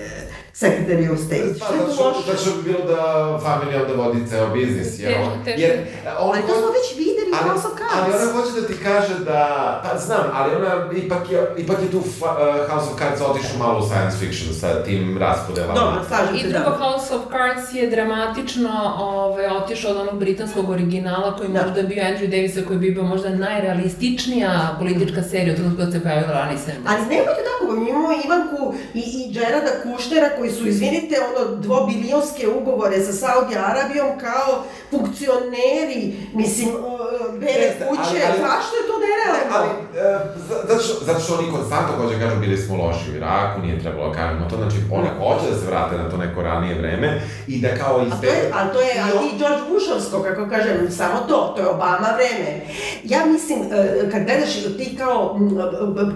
Secretary 0.57 1.05
of 1.07 1.19
State. 1.19 1.53
Pa, 1.59 1.65
Što 1.65 1.73
je 1.75 1.79
zato 1.81 2.03
loše? 2.03 2.19
zato 2.27 2.37
što 2.41 2.51
bi 2.51 2.63
bilo 2.63 2.81
da 2.85 3.01
familija 3.39 3.81
onda 3.81 3.93
vodi 3.95 4.19
ceo 4.29 4.47
biznis, 4.49 4.99
jer, 4.99 5.09
Teško, 5.09 5.23
on, 5.29 5.43
teško. 5.45 5.61
jer 5.61 5.73
on, 6.19 6.29
Ali 6.29 6.41
to 6.41 6.53
smo 6.53 6.67
već 6.69 6.87
videli 6.97 7.29
u 7.31 7.35
ali, 7.35 7.49
House 7.49 7.67
of 7.67 7.73
ali 7.93 8.11
Cards. 8.11 8.23
ona 8.23 8.31
hoće 8.33 8.61
da 8.61 8.67
ti 8.67 8.75
kaže 8.83 9.15
da, 9.21 9.41
pa 9.83 9.99
znam, 9.99 10.23
ali 10.33 10.55
ona 10.55 10.71
ipak 10.95 11.31
je, 11.31 11.37
ipak 11.57 11.77
je 11.81 11.91
tu 11.91 12.01
fa, 12.19 12.25
uh, 12.25 12.37
House 12.71 12.87
of 12.91 12.99
Cards 12.99 13.21
otišao 13.23 13.57
malo 13.59 13.79
u 13.79 13.87
science 13.89 14.17
fiction 14.17 14.53
sa 14.53 14.83
tim 14.83 15.17
raspodelama. 15.17 15.73
Dobro, 15.73 15.99
slažem 16.07 16.35
I 16.35 16.39
se, 16.39 16.47
drugo, 16.47 16.69
da. 16.69 16.75
House 16.77 17.15
of 17.15 17.21
Cards 17.27 17.65
je 17.73 17.89
dramatično 17.89 18.73
ove, 18.99 19.51
otišao 19.53 19.91
od 19.91 19.97
onog 19.97 20.17
britanskog 20.17 20.69
originala 20.69 21.37
koji 21.37 21.49
Da. 21.49 21.61
možda 21.61 21.79
je 21.79 21.85
bio 21.85 22.03
Andrew 22.03 22.27
Davisa 22.27 22.61
koji 22.67 22.79
bi 22.79 22.91
bio 22.91 23.03
možda 23.05 23.29
najrealističnija 23.31 24.49
politička 24.79 25.21
serija 25.23 25.51
od 25.51 25.55
trenutku 25.55 25.77
kad 25.79 25.91
se 25.91 25.99
pojavila 25.99 26.31
Rani 26.33 26.57
Sanders. 26.57 26.85
Ali 26.87 27.01
nemojte 27.01 27.41
tako, 27.49 27.71
mi 27.73 27.89
imamo 27.89 28.09
Ivanku 28.25 28.61
i, 28.93 28.99
i 28.99 29.33
Gerada 29.33 29.71
Kuštera 29.83 30.29
koji 30.37 30.46
su, 30.51 30.67
izvinite, 30.67 31.15
ono, 31.29 31.55
dvobilionske 31.55 32.47
ugovore 32.49 32.99
sa 32.99 33.13
Saudi 33.13 33.55
Arabijom 33.57 34.07
kao 34.19 34.63
funkcioneri, 34.91 36.01
mislim, 36.33 36.69
ali- 36.69 37.87
kuće, 37.89 38.19
zašto 38.39 38.73
je 38.75 38.83
to 38.83 38.95
nerealno? 38.99 39.53
Ali, 39.53 39.69
e, 39.97 40.17
za- 40.39 40.63
zato 40.67 40.83
što, 40.83 41.05
zato 41.05 41.19
što 41.19 41.33
oni 41.35 41.51
konstantno 41.51 41.95
hoće 41.97 42.19
kažu 42.19 42.35
bili 42.37 42.57
smo 42.57 42.75
loši 42.77 43.11
u 43.11 43.15
Iraku, 43.15 43.61
nije 43.61 43.79
trebalo 43.79 44.07
da 44.07 44.15
kažemo 44.15 44.49
to, 44.49 44.55
znači 44.57 44.77
oni 44.91 45.07
hoće 45.19 45.51
da 45.51 45.59
se 45.59 45.65
vrate 45.65 45.97
na 45.97 46.09
to 46.09 46.17
neko 46.17 46.41
ranije 46.41 46.75
vreme 46.75 47.21
i 47.47 47.61
da 47.61 47.67
kao 47.75 47.97
A 47.99 48.21
to 48.21 48.27
je, 48.27 48.51
ali 48.53 48.69
to 48.73 48.81
je 48.81 48.87
I 48.87 48.99
on- 49.01 49.07
anti-George 49.09 49.61
Bushovsko, 49.69 50.23
kako 50.23 50.49
kažem, 50.49 50.91
samo 50.91 51.19
to, 51.19 51.53
to 51.55 51.61
je 51.61 51.67
Obama 51.67 52.09
vreme. 52.15 52.61
Ja 53.03 53.25
mislim, 53.25 53.59
e, 53.63 53.67
kad 54.11 54.23
gledaš 54.23 54.53
ti 54.77 54.95
kao 54.97 55.39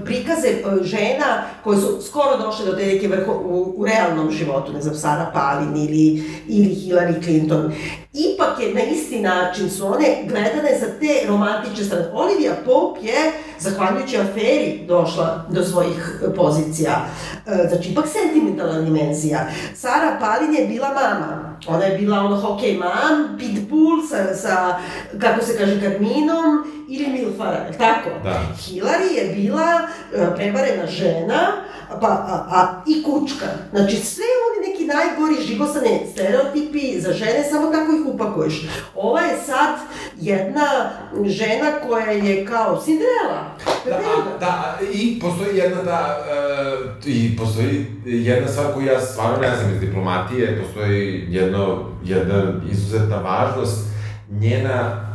prikaze 0.05 0.47
e, 0.47 0.61
žena 0.83 1.29
koje 1.63 1.77
su 1.79 2.01
skoro 2.01 2.37
došle 2.37 2.65
do 2.65 2.71
te 2.71 2.85
neke 2.85 3.07
vrho, 3.07 3.31
u, 3.33 3.73
u 3.77 3.85
realnom 4.21 4.31
životu, 4.31 4.73
ne 4.73 4.81
znam, 4.81 4.95
Sarah 4.95 5.27
Palin 5.33 5.77
ili, 5.77 6.23
ili 6.47 6.75
Hillary 6.75 7.23
Clinton, 7.23 7.71
ipak 8.13 8.59
je 8.59 8.73
na 8.73 8.81
isti 8.81 9.21
način 9.21 9.69
su 9.69 9.87
one 9.87 10.23
gledane 10.27 10.79
sa 10.79 10.85
te 10.85 11.27
romantične 11.27 11.85
strane. 11.85 12.05
Olivia 12.13 12.55
Pope 12.65 12.99
je, 13.01 13.31
zahvaljujući 13.59 14.17
aferi, 14.17 14.83
došla 14.87 15.45
do 15.49 15.63
svojih 15.63 16.21
e, 16.23 16.35
pozicija. 16.35 17.05
E, 17.47 17.67
Znači, 17.69 17.89
ipak 17.91 18.05
sentimentalna 18.07 18.81
dimenzija. 18.81 19.47
Sara 19.75 20.17
Palin 20.19 20.55
je 20.55 20.67
bila 20.67 20.87
mama. 20.87 21.57
Ona 21.67 21.85
je 21.85 21.97
bila 21.97 22.19
ono 22.19 22.35
hokej 22.35 22.77
mam, 22.77 23.37
pitbull 23.37 24.07
sa, 24.09 24.35
sa 24.35 24.79
kako 25.19 25.45
se 25.45 25.57
kaže, 25.57 25.81
Carminom 25.81 26.63
ili 26.89 27.07
Milfara, 27.07 27.65
tako? 27.77 28.09
Da. 28.23 28.41
Hillary 28.57 29.15
je 29.15 29.33
bila 29.35 29.81
e, 30.15 30.35
prevarena 30.35 30.87
žena, 30.87 31.51
pa, 32.01 32.07
a, 32.07 32.45
a, 32.49 32.81
i 32.87 33.03
kučka. 33.03 33.45
Znači, 33.71 33.95
sve 33.95 34.23
oni 34.47 34.71
neki 34.71 34.85
najgori 34.85 35.47
žigosane 35.47 35.99
stereotipi 36.11 37.01
za 37.01 37.13
žene, 37.13 37.43
samo 37.51 37.71
tako 37.71 37.91
ih 37.91 38.13
upakuješ. 38.13 38.67
Ova 38.95 39.21
je 39.21 39.37
sad 39.45 39.79
jedna 40.19 40.89
žena 41.25 41.71
koja 41.87 42.11
je 42.11 42.45
kao 42.45 42.81
Cinderella. 42.85 43.57
Da, 43.85 43.95
a, 43.95 44.39
da, 44.39 44.77
i 44.93 45.19
postoji 45.19 45.57
jedna 45.57 45.83
da, 45.83 46.25
e, 47.05 47.09
i 47.09 47.37
postoji 47.37 47.85
jedna 48.05 48.47
stvar 48.47 48.73
koju 48.73 48.85
ja 48.85 49.01
stvarno 49.01 49.37
ne 49.37 49.55
znam 49.55 49.73
iz 49.73 49.79
diplomatije, 49.79 50.61
postoji 50.63 51.27
jedno, 51.29 51.89
jedna 52.03 52.53
izuzetna 52.71 53.15
važnost, 53.17 53.87
njena 54.29 55.07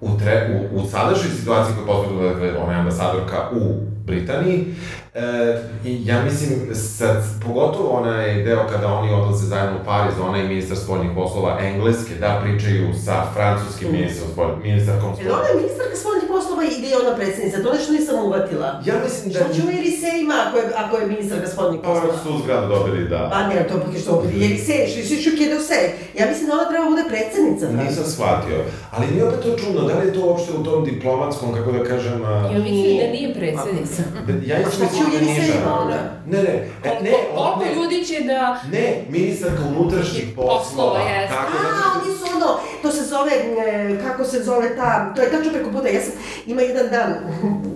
u, 0.00 0.18
tre, 0.18 0.68
u, 0.72 0.78
u 0.78 0.86
sadašnjoj 0.86 1.32
situaciji 1.32 1.74
koja 1.74 1.82
je 1.82 1.86
postavila, 1.86 2.32
dakle, 2.32 2.58
ona 2.58 2.72
je 2.72 2.78
ambasadorka 2.78 3.50
u 3.52 3.74
Britaniji, 4.06 4.74
e, 5.14 5.58
i 5.84 6.06
ja 6.06 6.22
mislim, 6.22 6.74
sad, 6.74 7.24
pogotovo 7.46 7.88
onaj 7.90 8.42
deo 8.44 8.66
kada 8.72 8.86
oni 8.88 9.12
odlaze 9.12 9.46
zajedno 9.46 9.80
u 9.80 9.84
Pariz, 9.84 10.14
ona 10.28 10.38
i 10.38 10.48
ministar 10.48 10.76
spoljnih 10.76 11.10
poslova 11.14 11.58
Engleske, 11.60 12.14
da 12.20 12.40
pričaju 12.42 12.94
sa 13.04 13.24
francuskim 13.34 13.92
ministrom 13.92 14.28
spoljnih, 14.32 14.58
ministarkom 14.62 15.08
Jel 15.08 15.14
spoljnih 15.14 15.34
ona 15.38 15.48
je 15.48 15.56
ministarka 15.56 15.96
spoljnih 15.96 16.23
poslova 16.54 16.64
ili 16.78 16.88
je 16.88 16.98
ona 16.98 17.16
predsednica? 17.16 17.62
To 17.62 17.72
nešto 17.72 17.92
nisam 17.92 18.14
uvatila. 18.24 18.80
Ja 18.84 18.94
mislim 19.04 19.32
da... 19.32 19.38
Šta 19.38 19.54
će 19.54 19.60
u 19.66 19.70
Erisejima 19.78 20.34
ako 20.46 20.56
je, 20.58 20.64
ako 20.76 20.96
je 20.96 21.06
ministarka 21.06 21.48
spoljnih 21.48 21.80
Pa 21.82 21.88
poslova? 21.88 22.18
su 22.22 22.42
zgradu 22.42 22.66
dobili, 22.74 23.08
da. 23.08 23.28
Pa 23.32 23.40
ne, 23.48 23.68
to 23.68 23.74
pa 23.80 23.98
što 23.98 24.24
Erisej, 24.44 24.86
što 24.90 25.00
si 25.08 25.22
šuke 25.22 25.44
do 25.54 25.60
se. 25.68 25.78
Ja 26.18 26.26
mislim 26.30 26.46
da 26.48 26.52
ona 26.54 26.68
treba 26.70 26.84
da 26.84 26.90
bude 26.90 27.04
predsednica. 27.08 27.64
Francuske. 27.66 27.88
Nisam 27.90 28.04
shvatio. 28.14 28.58
Ali 28.94 29.06
nije 29.12 29.24
opet 29.28 29.40
to 29.44 29.50
čudno, 29.60 29.80
da 29.88 29.94
li 29.98 30.06
je 30.06 30.14
to 30.14 30.20
uopšte 30.28 30.52
u 30.52 30.64
tom 30.64 30.84
diplomatskom, 30.84 31.48
kako 31.56 31.72
da 31.72 31.84
kažem... 31.84 32.24
A... 32.24 32.34
Ja 32.54 32.58
mislim 32.68 32.96
da 33.02 33.06
nije 33.16 33.28
predsednica. 33.34 34.02
Ja 34.50 34.56
A 34.56 34.60
isto 34.60 34.70
šta 34.76 34.86
će 34.86 35.00
mislim 35.00 35.12
da 35.14 35.20
nije 35.26 35.42
žena. 35.52 35.80
onda? 35.80 35.98
Ne, 36.32 36.38
ne, 36.42 36.54
e, 36.84 36.90
ne, 37.04 37.10
Koliko 37.10 37.36
on, 37.36 37.52
ne, 37.60 37.74
ljudi 37.76 38.04
će 38.08 38.16
da... 38.30 38.60
ne, 38.72 38.86
ministarka 39.08 39.62
unutrašnjih 39.72 40.26
Poslova, 40.36 40.58
poslova, 40.58 40.98
jeste. 41.00 41.34
tako 41.34 41.52
A, 41.56 41.60
što... 41.60 41.98
oni 41.98 42.18
su 42.18 42.24
ono, 42.36 42.50
to 42.84 42.90
se 42.90 43.04
zove, 43.04 43.30
e, 43.66 43.96
kako 44.06 44.24
se 44.24 44.42
zove 44.42 44.76
ta, 44.76 45.12
to 45.14 45.22
je 45.22 45.30
tačno 45.30 45.52
preko 45.52 45.70
puta, 45.70 45.88
ja 45.88 46.00
sam, 46.00 46.12
ima 46.46 46.62
jedan 46.62 46.86
dan 46.90 47.14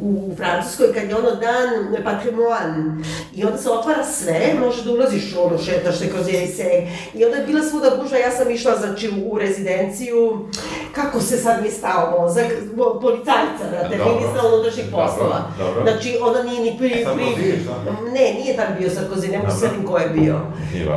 u, 0.03 0.09
u 0.09 0.37
Francuskoj 0.37 0.93
kad 0.95 1.09
je 1.09 1.17
ono 1.17 1.31
dan 1.31 1.69
patrimoine 2.05 3.05
i 3.35 3.45
onda 3.45 3.59
se 3.59 3.71
otvara 3.71 4.05
sve, 4.05 4.55
može 4.61 4.85
da 4.85 4.93
ulaziš 4.93 5.35
ono, 5.37 5.59
šetaš 5.59 5.99
se 5.99 6.11
kroz 6.11 6.29
Jelisej 6.29 6.89
i 7.15 7.25
onda 7.25 7.37
je 7.37 7.47
bila 7.47 7.63
svuda 7.63 7.91
gužva, 8.03 8.19
ja 8.19 8.31
sam 8.31 8.51
išla 8.51 8.77
znači 8.77 9.11
u, 9.25 9.39
rezidenciju, 9.39 10.49
kako 10.95 11.21
se 11.21 11.37
sad 11.37 11.63
mi 11.63 11.71
stao 11.71 12.21
mozak, 12.21 12.47
mo- 12.77 13.01
policajca, 13.01 13.65
brate, 13.71 13.97
ministra 13.97 14.49
unutrašnjih 14.53 14.87
poslova. 14.93 15.45
dobro. 15.59 15.83
Znači, 15.83 16.19
ona 16.23 16.43
nije 16.43 16.61
ni 16.61 16.79
pri... 16.79 16.89
pri... 16.89 17.05
Sarkozy, 17.05 17.63
šta? 17.63 17.93
Ne, 18.15 18.35
nije 18.35 18.57
tad 18.57 18.67
bio 18.79 18.89
Sarkozy, 18.89 19.31
ne 19.31 19.39
mogu 19.39 19.51
setim 19.61 19.87
ko 19.87 19.99
je 19.99 20.09
bio. 20.09 20.41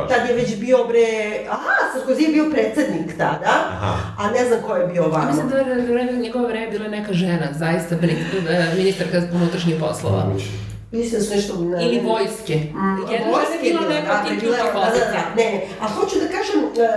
Tad 0.08 0.28
je 0.28 0.34
već 0.34 0.56
bio 0.56 0.84
bre... 0.84 1.06
Aha, 1.50 1.74
Sarkozy 1.94 2.22
je 2.22 2.32
bio 2.32 2.50
predsednik 2.50 3.16
tada, 3.18 3.54
Aha. 3.68 3.96
A 4.18 4.30
ne 4.30 4.44
znam 4.44 4.62
ko 4.66 4.76
je 4.76 4.86
bio 4.86 5.04
ovamo. 5.04 5.26
Mislim 5.26 5.48
da 5.48 5.56
je 5.56 5.82
u 5.90 5.92
vreme 5.92 6.12
njegove 6.12 6.48
vreme 6.48 6.70
bila 6.70 6.88
neka 6.88 7.12
žena, 7.12 7.48
zaista 7.52 7.94
e, 7.94 8.74
ministarka 8.76 9.22
unutrašnjih 9.34 9.76
poslova. 9.80 10.34
Mislim 10.92 11.20
da 11.20 11.26
su 11.26 11.34
nešto... 11.34 11.60
Ne, 11.60 11.84
Ili 11.84 12.00
vojske. 12.00 12.54
Mm, 12.54 13.12
Jedna 13.12 13.26
žena 13.26 13.30
vojske 13.30 13.54
je 13.66 13.72
bila 13.72 13.80
bila, 13.80 13.94
neka 14.00 14.12
da, 14.12 14.22
ključnih 14.28 14.50
da, 14.50 14.62
da, 14.62 14.86
pozicija. 14.86 15.22
da, 15.36 15.42
ne, 15.42 15.52
ne. 15.52 15.66
A 15.80 15.88
hoću 15.88 16.16
da 16.18 16.28
kažem, 16.36 16.60
e, 16.62 16.88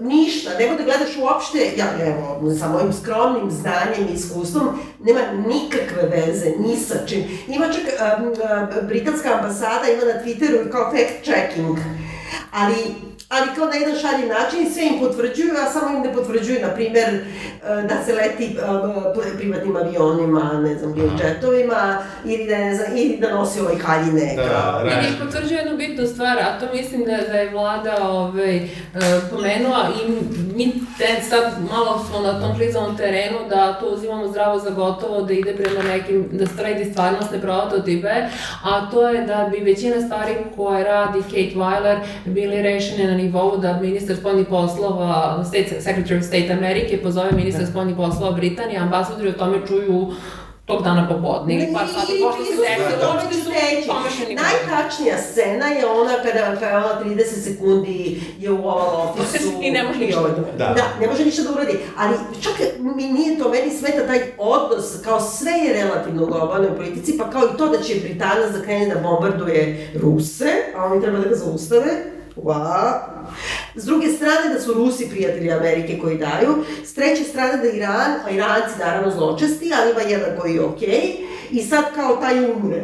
ništa, 0.00 0.50
nemoj 0.58 0.76
da 0.76 0.84
gledaš 0.84 1.16
uopšte, 1.22 1.58
ja 1.76 1.86
evo, 2.06 2.54
sa 2.58 2.68
mojim 2.68 2.92
skromnim 2.92 3.50
znanjem 3.50 4.08
i 4.10 4.14
iskustvom, 4.14 4.66
nema 5.00 5.20
nikakve 5.46 6.02
veze, 6.14 6.46
ni 6.58 6.76
sa 6.76 6.94
čim. 7.06 7.24
Ima 7.48 7.66
čak, 7.66 7.84
e, 7.88 8.82
britanska 8.82 9.28
ambasada 9.38 9.84
ima 9.88 10.04
na 10.12 10.16
Twitteru 10.22 10.70
kao 10.70 10.92
fact 10.92 11.24
checking, 11.24 11.78
ali 12.52 13.09
ali 13.30 13.48
kao 13.56 13.66
na 13.66 13.74
jedan 13.74 13.94
šalji 14.02 14.26
način 14.28 14.66
i 14.66 14.70
sve 14.70 14.82
im 14.86 14.98
potvrđuju, 15.00 15.52
a 15.62 15.70
samo 15.70 15.96
im 15.96 16.02
ne 16.02 16.12
potvrđuju, 16.12 16.60
na 16.62 16.68
primer, 16.74 17.08
e, 17.08 17.22
da 17.88 18.04
se 18.04 18.12
leti 18.14 18.44
e, 18.44 19.36
privatnim 19.38 19.76
avionima, 19.76 20.60
ne 20.64 20.78
znam, 20.78 20.94
ili 20.96 21.10
jetovima, 21.22 21.98
ili 22.24 22.46
da, 22.46 22.58
ne 22.58 22.74
znam, 22.74 22.96
ili 22.96 23.18
da 23.20 23.34
nosi 23.34 23.60
ovaj 23.60 23.78
haljine. 23.78 24.34
Da, 24.36 24.48
kao. 24.48 24.84
da. 24.84 24.90
I 24.90 24.94
ne 24.94 25.24
potvrđuje 25.24 25.58
jednu 25.58 25.76
bitnu 25.76 26.06
stvar, 26.06 26.38
a 26.38 26.58
to 26.60 26.66
mislim 26.74 27.04
da, 27.04 27.16
da 27.16 27.38
je 27.38 27.50
vlada 27.50 27.96
ovaj, 28.02 28.56
e, 28.56 28.68
pomenula 29.30 29.88
i 30.02 30.10
mi 30.56 30.72
te, 30.98 31.22
sad 31.28 31.52
malo 31.70 32.04
smo 32.08 32.20
na 32.20 32.40
tom 32.40 32.56
klizavom 32.56 32.96
terenu 32.96 33.38
da 33.48 33.72
to 33.72 33.86
uzimamo 33.86 34.28
zdravo 34.28 34.58
za 34.58 34.70
gotovo, 34.70 35.22
da 35.22 35.32
ide 35.32 35.56
prema 35.56 35.82
nekim, 35.82 36.28
da 36.32 36.46
sredi 36.46 36.92
stvarnostne 36.92 37.40
prototipe, 37.40 38.12
a 38.64 38.90
to 38.90 39.08
je 39.08 39.26
da 39.26 39.50
bi 39.52 39.64
većina 39.64 40.00
stvari 40.00 40.34
koje 40.56 40.84
radi 40.84 41.22
Kate 41.22 41.54
Weiler 41.56 41.98
bili 42.24 42.62
rešene 42.62 43.04
na 43.04 43.19
nivou 43.22 43.56
da 43.56 43.78
ministar 43.80 44.16
spoljnih 44.16 44.46
poslova, 44.46 45.44
State, 45.44 45.80
Secretary 45.80 46.18
of 46.18 46.24
State 46.24 46.52
Amerike 46.52 47.02
pozove 47.02 47.30
ministar 47.32 47.66
spoljnih 47.66 47.96
poslova 47.96 48.32
Britanije, 48.32 48.78
ambasadori 48.78 49.28
o 49.28 49.32
tome 49.32 49.66
čuju 49.68 50.06
tog 50.66 50.82
dana 50.82 51.08
popodne 51.08 51.54
ili 51.54 51.72
par 51.74 51.86
sati, 51.88 52.12
pošto 52.22 52.44
se 52.44 52.50
desilo, 52.52 53.12
uopšte 53.12 53.34
su 53.34 53.50
pomešani. 53.88 54.34
Najtačnija 54.36 55.16
scena 55.18 55.66
je 55.68 55.86
ona 55.86 56.12
kada, 56.24 56.42
ona 56.78 57.14
30 57.16 57.24
sekundi 57.24 57.96
je 58.38 58.50
u 58.50 58.58
oval 58.58 59.08
ofisu. 59.10 59.48
I 59.62 59.70
ne 59.70 59.82
može 59.84 59.98
ništa. 59.98 60.20
ovaj- 60.20 60.32
Da. 60.58 60.64
Da, 60.66 60.84
ne 61.00 61.06
može 61.06 61.24
ništa 61.24 61.42
da 61.42 61.50
uradi. 61.52 61.78
Ali 61.96 62.14
čak 62.40 62.52
mi 62.78 63.04
nije 63.04 63.38
to, 63.38 63.48
meni 63.48 63.70
smeta 63.70 64.06
taj 64.06 64.20
odnos, 64.38 65.02
kao 65.04 65.20
sve 65.20 65.52
je 65.52 65.72
relativno 65.74 66.22
u 66.22 66.26
globalnoj 66.26 66.76
politici, 66.76 67.18
pa 67.18 67.30
kao 67.30 67.42
i 67.44 67.58
to 67.58 67.68
da 67.68 67.78
će 67.78 67.94
Britanac 67.94 68.50
da 68.52 68.62
krene 68.62 68.94
da 68.94 69.00
bombarduje 69.00 69.90
Ruse, 69.94 70.50
a 70.76 70.84
oni 70.84 71.02
treba 71.02 71.18
da 71.18 71.28
ga 71.28 71.34
zaustave. 71.36 71.86
Wow. 72.42 72.92
S 73.74 73.84
druge 73.84 74.08
strane 74.08 74.54
da 74.54 74.60
su 74.60 74.74
Rusi 74.74 75.08
prijatelji 75.10 75.52
Amerike 75.52 75.98
koji 75.98 76.18
daju, 76.18 76.54
s 76.84 76.94
treće 76.94 77.24
strane 77.24 77.56
da 77.56 77.68
Iran, 77.68 78.10
a 78.26 78.30
Iranci 78.30 78.78
naravno 78.78 79.10
zločesti, 79.10 79.70
ali 79.74 79.90
ima 79.90 80.00
jedan 80.02 80.30
koji 80.40 80.54
je 80.54 80.64
okej, 80.64 81.16
i 81.50 81.62
sad 81.62 81.84
kao 81.94 82.16
taj 82.16 82.44
umre. 82.46 82.82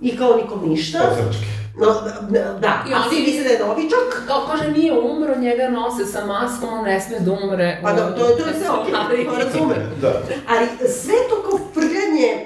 I 0.00 0.16
kao 0.16 0.36
nikom 0.36 0.68
ništa. 0.68 0.98
Od 1.00 1.16
Srčke. 1.16 1.46
No, 1.76 1.86
da, 2.30 2.40
da, 2.54 2.84
I 2.88 2.92
a 2.92 2.96
oni- 2.96 3.08
svi 3.08 3.22
misle 3.22 3.42
da 3.42 3.50
je 3.50 3.58
novičak, 3.60 4.22
Kao 4.26 4.46
kaže, 4.46 4.70
nije 4.70 4.92
umro, 4.94 5.34
njega 5.36 5.68
nose 5.70 6.06
sa 6.06 6.26
maskom, 6.26 6.68
on 6.70 6.84
ne 6.84 7.00
sme 7.00 7.18
da 7.20 7.32
umre. 7.34 7.80
pa 7.82 7.92
da, 7.92 8.14
to, 8.14 8.28
je- 8.28 8.36
to 8.36 8.46
je 8.46 8.54
sve 8.54 8.70
okej, 8.70 9.24
to 9.26 9.36
razumem. 9.36 9.82
Da. 10.00 10.12
Ali 10.48 10.66
sve 10.90 11.14
to 11.30 11.47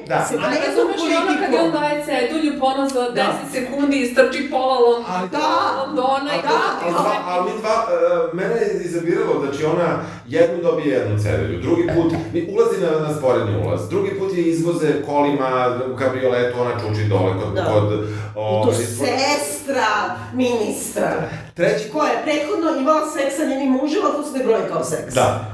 Da. 0.09 0.25
se 0.25 0.35
Ali 0.37 0.57
razumeš 0.67 1.01
i 1.03 1.17
ono 1.17 1.41
kad 1.41 1.53
je 1.53 1.61
on 1.61 1.71
daje 1.73 2.05
cedulju 2.05 2.61
ponos 2.61 2.93
za 2.93 3.01
10 3.03 3.15
Da. 3.15 3.33
sekundi 3.53 3.97
i 3.99 4.07
strči 4.07 4.51
pola 4.51 4.77
Lon- 4.79 5.05
Ali- 5.09 5.29
da, 5.31 5.49
Londona 5.79 6.31
i 6.35 6.43
da, 6.43 6.59
ali, 6.83 6.93
dva, 6.93 7.15
ali 7.27 7.45
mi 7.45 7.59
dva, 7.61 7.77
uh, 7.81 8.35
mene 8.35 8.55
je 8.57 8.83
izabiralo, 8.85 9.41
znači 9.41 9.65
ona 9.65 9.89
jednu 10.29 10.63
dobije 10.63 10.99
jednu 10.99 11.19
cedelju, 11.19 11.61
drugi 11.61 11.87
put 11.95 12.13
mi 12.33 12.49
ulazi 12.51 12.81
na, 12.81 13.09
na 13.09 13.15
sporedni 13.15 13.57
ulaz, 13.57 13.89
drugi 13.89 14.11
put 14.11 14.35
je 14.35 14.43
izvoze 14.43 15.03
kolima 15.07 15.51
u 15.93 15.97
kabrioletu, 15.97 16.61
ona 16.61 16.71
čuči 16.73 17.05
dole 17.05 17.33
kod, 17.35 17.55
Da. 17.55 17.65
kod 17.65 17.89
To 18.35 18.41
ovaj, 18.41 18.75
sestra 18.75 19.87
ministra. 20.35 21.13
Treći 21.55 21.91
Koja 21.91 22.09
je 22.09 22.23
prethodno 22.25 22.71
imala 22.73 23.11
seks 23.11 23.37
sa 23.37 23.45
njenim 23.45 23.71
mužem, 23.73 24.03
to 24.17 24.23
se 24.23 24.39
ne 24.39 24.45
broji 24.45 24.63
kao 24.69 24.85
seks. 24.85 25.15
Da. 25.15 25.45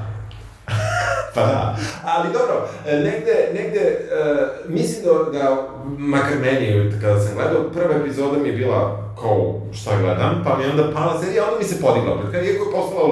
Pa 1.33 1.41
da. 1.41 1.77
Ali 2.03 2.33
dobro, 2.33 2.67
e, 2.87 2.95
negde, 2.95 3.49
negde, 3.53 3.99
uh, 4.11 4.69
mislim 4.75 5.05
da, 5.05 5.39
da, 5.39 5.67
makar 5.97 6.37
meni, 6.41 6.91
kada 7.01 7.19
sam 7.19 7.35
gledao, 7.35 7.69
prva 7.73 7.95
epizoda 7.95 8.39
mi 8.39 8.49
je 8.49 8.55
bila 8.55 9.08
kao 9.21 9.39
šta 9.73 9.91
gledam, 10.01 10.41
pa 10.45 10.57
mi 10.57 10.63
je 10.63 10.69
onda 10.69 10.91
pala 10.93 11.21
serija, 11.21 11.43
onda 11.43 11.57
mi 11.57 11.65
se 11.65 11.81
podigla. 11.81 12.21
Kad 12.31 12.45
iako 12.45 12.63
je 12.65 12.71
postala, 12.71 13.07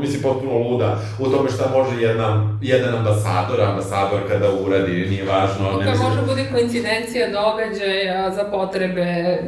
mislim, 0.00 0.22
potpuno 0.22 0.58
luda 0.58 0.98
u 1.18 1.24
tome 1.30 1.50
šta 1.50 1.64
može 1.72 2.02
jedna, 2.02 2.28
jedan 2.62 2.94
ambasador, 2.94 3.60
ambasador 3.62 4.20
kada 4.28 4.46
uradi, 4.66 4.92
nije 5.10 5.24
važno. 5.24 5.64
ne 5.66 5.72
Koja 5.76 5.90
mislim- 5.90 6.08
može 6.08 6.22
bude 6.22 6.44
koincidencija 6.52 7.26
događaja 7.30 8.30
za 8.30 8.44
potrebe 8.44 9.38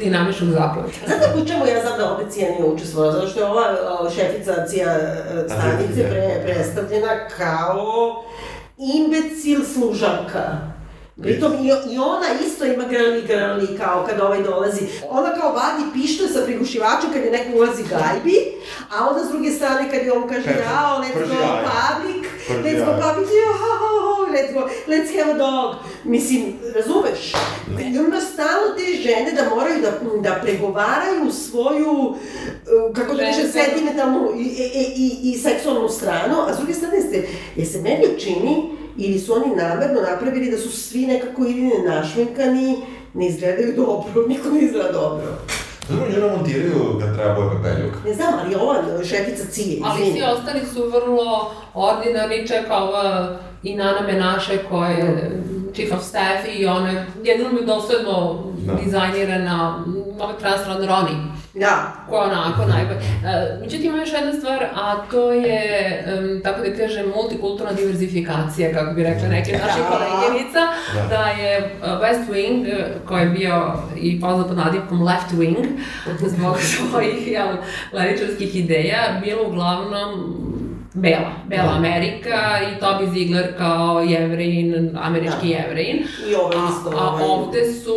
dinamičnog 0.00 0.50
zaplata. 0.50 0.88
Znate 1.06 1.26
po 1.34 1.44
čemu 1.46 1.66
ja 1.66 1.80
znam 1.82 1.98
da 1.98 2.10
ovde 2.12 2.30
Cija 2.30 2.50
nije 2.50 2.64
učestvovala? 2.64 3.12
Zato 3.12 3.26
što 3.28 3.40
je 3.40 3.46
ova 3.46 3.64
šefica 4.14 4.66
Cija 4.66 4.90
e, 4.92 5.12
stanice 5.48 6.08
pre, 6.10 6.40
predstavljena 6.44 7.12
kao 7.38 8.24
imbecil 8.96 9.60
služavka. 9.74 10.73
Pritom 11.22 11.52
i, 11.52 11.66
i 11.94 11.98
ona 11.98 12.26
isto 12.46 12.64
ima 12.64 12.84
grali 12.84 13.22
grali 13.22 13.78
kao 13.78 14.06
kad 14.08 14.20
ovaj 14.20 14.42
dolazi. 14.42 14.80
Ona 15.10 15.34
kao 15.40 15.52
vadi 15.52 15.82
pištolj 15.92 16.28
sa 16.28 16.40
prigušivačem 16.44 17.12
kad 17.12 17.24
je 17.24 17.30
neko 17.30 17.56
ulazi 17.58 17.82
gajbi, 17.82 18.36
a 18.90 19.08
onda 19.08 19.24
s 19.24 19.28
druge 19.28 19.50
strane 19.50 19.90
kad 19.90 20.06
je 20.06 20.12
on 20.12 20.28
kaže 20.28 20.50
jao, 20.50 21.02
let's 21.02 21.28
go 21.28 21.34
public, 21.70 22.24
let's 22.48 22.84
go 22.84 22.92
public, 23.02 23.28
jao, 23.44 24.26
let's 24.34 24.52
go, 24.52 24.68
let's 24.88 25.18
have 25.18 25.32
a 25.32 25.38
dog. 25.38 25.74
Mislim, 26.04 26.42
razumeš? 26.74 27.32
Ima 27.80 28.20
stalno 28.20 28.74
te 28.76 29.02
žene 29.02 29.32
da 29.32 29.54
moraju 29.54 29.80
da, 29.82 29.90
da 30.30 30.40
pregovaraju 30.42 31.32
svoju, 31.32 31.92
uh, 31.92 32.16
kako 32.94 33.14
da 33.14 33.24
Ženstvenu. 33.24 33.66
sentimentalnu 33.66 34.32
i, 34.36 34.42
i, 34.42 34.84
i, 34.96 35.32
i 35.32 35.38
seksualnu 35.38 35.88
stranu, 35.88 36.34
a 36.48 36.54
s 36.54 36.56
druge 36.56 36.74
strane 36.74 37.00
ste, 37.00 37.28
je 37.56 37.66
se 37.66 37.80
meni 37.80 38.20
čini, 38.20 38.83
ili 38.96 39.18
su 39.18 39.32
oni 39.34 39.56
namerno 39.56 40.00
napravili 40.10 40.50
da 40.50 40.58
su 40.58 40.70
svi 40.70 41.06
nekako 41.06 41.42
ili 41.42 41.70
našminkani, 41.88 42.76
ne 43.14 43.26
izgledaju 43.28 43.72
dobro, 43.76 44.26
niko 44.28 44.48
ne 44.48 44.60
izgleda 44.60 44.92
dobro. 44.92 45.26
Dobro, 45.88 46.06
nju 46.08 46.36
montiraju 46.36 46.98
kad 47.00 47.14
treba 47.16 47.34
boje 47.34 47.50
pepeljuk. 47.50 47.94
Ne 48.04 48.14
znam, 48.14 48.34
ali 48.44 48.54
ova 48.54 48.74
šefica 49.04 49.44
Cije, 49.50 49.80
Ali 49.84 50.10
svi 50.12 50.22
ostali 50.22 50.60
su 50.74 50.82
vrlo 50.90 51.50
ordinarni, 51.74 52.48
čak 52.48 52.64
ova 52.70 53.36
i 53.62 53.74
Nana 53.76 54.00
Menaše 54.06 54.58
koja 54.70 54.88
je 54.90 55.42
chief 55.74 55.92
of 55.92 56.02
staff 56.04 56.44
i 56.58 56.66
ona 56.66 56.90
je 56.90 57.06
jedino 57.24 57.52
mi 57.52 57.66
dosledno 57.66 58.44
Da. 58.66 58.72
dizajnirana 58.74 59.84
ova 60.20 60.32
transrodna 60.40 60.86
Roni. 60.86 61.16
Da, 61.54 61.92
je 62.10 62.18
onako 62.18 62.64
najbolje. 62.66 62.98
E, 62.98 63.58
međutim, 63.60 63.86
ima 63.86 63.98
još 63.98 64.12
jedna 64.12 64.32
stvar, 64.32 64.64
a 64.74 64.96
to 65.10 65.32
je, 65.32 65.60
em, 66.06 66.40
tako 66.44 66.60
da 66.60 66.76
kažem, 66.76 67.06
multikulturna 67.16 67.72
diverzifikacija, 67.72 68.72
kako 68.72 68.94
bi 68.94 69.02
rekla 69.02 69.28
neke 69.28 69.52
naše 69.52 69.78
Da. 69.80 69.86
koleginica, 69.86 70.60
Da. 70.94 71.06
da 71.08 71.24
je 71.28 71.56
e, 71.56 71.70
West 71.82 72.30
Wing, 72.32 72.68
e, 72.68 72.84
koji 73.08 73.20
je 73.20 73.30
bio 73.30 73.72
i 73.96 74.20
poznat 74.20 74.48
pod 74.48 74.56
nadivkom 74.56 75.02
Left 75.02 75.30
Wing, 75.32 75.56
zbog 76.36 76.56
svojih 76.60 77.26
jel, 77.28 77.48
levičarskih 77.92 78.56
ideja, 78.56 79.20
bilo 79.24 79.42
uglavnom 79.48 80.34
Bela, 80.96 81.32
Bela 81.46 81.62
Da. 81.64 81.76
Amerika 81.76 82.36
i 82.62 82.80
Toby 82.80 83.12
Ziegler 83.12 83.56
kao 83.58 84.00
jevrin, 84.00 84.90
američki 84.94 85.48
Da. 85.48 85.54
jevrin. 85.54 85.96
i 86.30 86.34
ovo 86.34 86.46
A, 86.46 86.68
isto. 86.70 86.98
a 86.98 87.08
ovaj, 87.08 87.24
ovde 87.24 87.72
su 87.72 87.94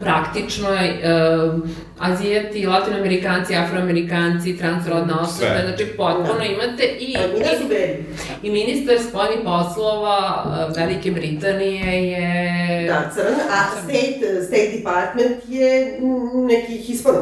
praktično 0.00 0.68
um, 0.68 1.62
Azijati, 1.98 2.66
Latinoamerikanci, 2.66 3.56
Afroamerikanci, 3.56 4.58
transrodna 4.58 5.20
osoba, 5.20 5.50
Sve. 5.50 5.64
znači 5.66 5.86
potpuno 5.86 6.38
Da. 6.38 6.44
imate 6.44 6.84
i, 6.84 7.16
A 7.16 7.20
da 7.38 7.58
su 7.58 7.64
i, 7.64 7.68
beli. 7.68 8.04
i 8.42 8.50
ministar 8.50 8.96
spoljnih 9.00 9.38
poslova 9.44 10.44
uh, 10.70 10.76
Velike 10.76 11.10
Britanije 11.10 12.02
je... 12.04 12.86
Da, 12.88 13.10
crn, 13.14 13.34
a 13.50 13.80
State, 13.82 14.42
State 14.46 14.70
Department 14.76 15.36
je 15.48 15.98
neki 16.34 16.72
hispana. 16.76 17.18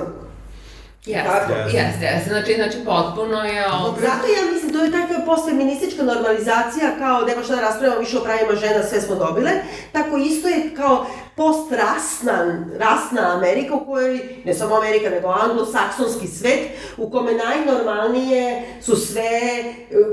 Jeste, 1.07 1.31
jeste, 1.73 2.05
jeste, 2.05 2.29
znači, 2.29 2.55
znači 2.55 2.79
potpuno 2.85 3.43
je... 3.45 3.65
ovde- 3.75 4.01
Zato 4.01 4.27
ja 4.29 4.53
mislim, 4.53 4.73
to 4.73 4.79
je 4.79 4.93
takva 4.93 5.25
postfeministička 5.27 6.03
normalizacija, 6.05 6.99
kao 6.99 7.21
nema 7.21 7.43
šta 7.43 7.55
da 7.55 7.61
raspravljamo 7.61 8.01
više 8.01 8.19
o 8.19 8.23
pravima 8.23 8.55
žena, 8.55 8.83
sve 8.83 9.01
smo 9.01 9.15
dobile, 9.17 9.51
tako 9.93 10.17
isto 10.19 10.49
je 10.49 10.71
kao 10.77 11.07
postrasna, 11.37 12.37
rasna 12.79 13.37
Amerika 13.37 13.75
u 13.75 13.85
kojoj, 13.87 14.21
ne 14.45 14.55
samo 14.55 14.75
Amerika, 14.77 15.11
nego 15.11 15.29
anglosaksonski 15.29 16.27
svet, 16.29 16.61
u 16.97 17.11
kome 17.11 17.33
najnormalnije 17.35 18.63
su 18.83 18.97
sve, 18.97 19.31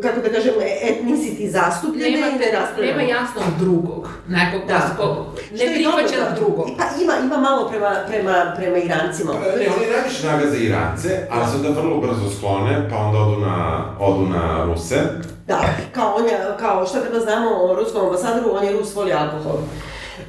kako 0.02 0.20
da 0.22 0.30
kažem, 0.30 0.54
etnicity 0.84 1.50
zastupljene 1.50 2.10
i 2.10 2.22
ne 2.22 2.22
Nemate, 2.22 2.52
raspravljamo. 2.52 2.98
nema 2.98 3.10
jasnog 3.12 3.44
drugog, 3.60 4.10
nekog 4.28 4.62
Da. 4.68 4.74
da. 4.74 4.96
ko 4.98 5.26
Što 5.56 5.66
ne 5.66 5.72
je 5.72 5.84
dobro, 5.84 5.98
prihvaća 6.04 6.30
da. 6.30 6.36
drugog. 6.36 6.68
Pa 6.78 6.84
ima, 7.04 7.14
ima 7.26 7.38
malo 7.38 7.70
prema, 7.70 7.96
prema, 8.08 8.54
prema 8.58 8.78
Irancima. 8.78 9.32
Pa, 9.34 9.40
Ne, 9.40 9.68
oni 9.78 9.92
najviše 9.96 10.28
nagaze 10.28 10.58
Irance, 10.58 11.28
ali 11.32 11.46
se 11.52 11.56
onda 11.58 11.82
vrlo 11.82 11.98
brzo 12.02 12.30
sklone, 12.38 12.90
pa 12.90 12.98
onda 12.98 13.20
odu 13.20 13.38
na, 13.42 13.86
odu 14.00 14.26
na 14.26 14.66
Ruse. 14.66 15.02
Da, 15.48 15.62
kao 15.92 16.16
on 16.16 16.26
je, 16.26 16.38
kao 16.60 16.86
šta 16.86 17.02
treba 17.02 17.20
znamo 17.20 17.50
o 17.64 17.76
ruskom 17.76 18.06
ambasadoru, 18.06 18.56
on 18.58 18.64
je 18.64 18.72
Rus, 18.74 18.96
voli 18.96 19.14
alkohol. 19.14 19.58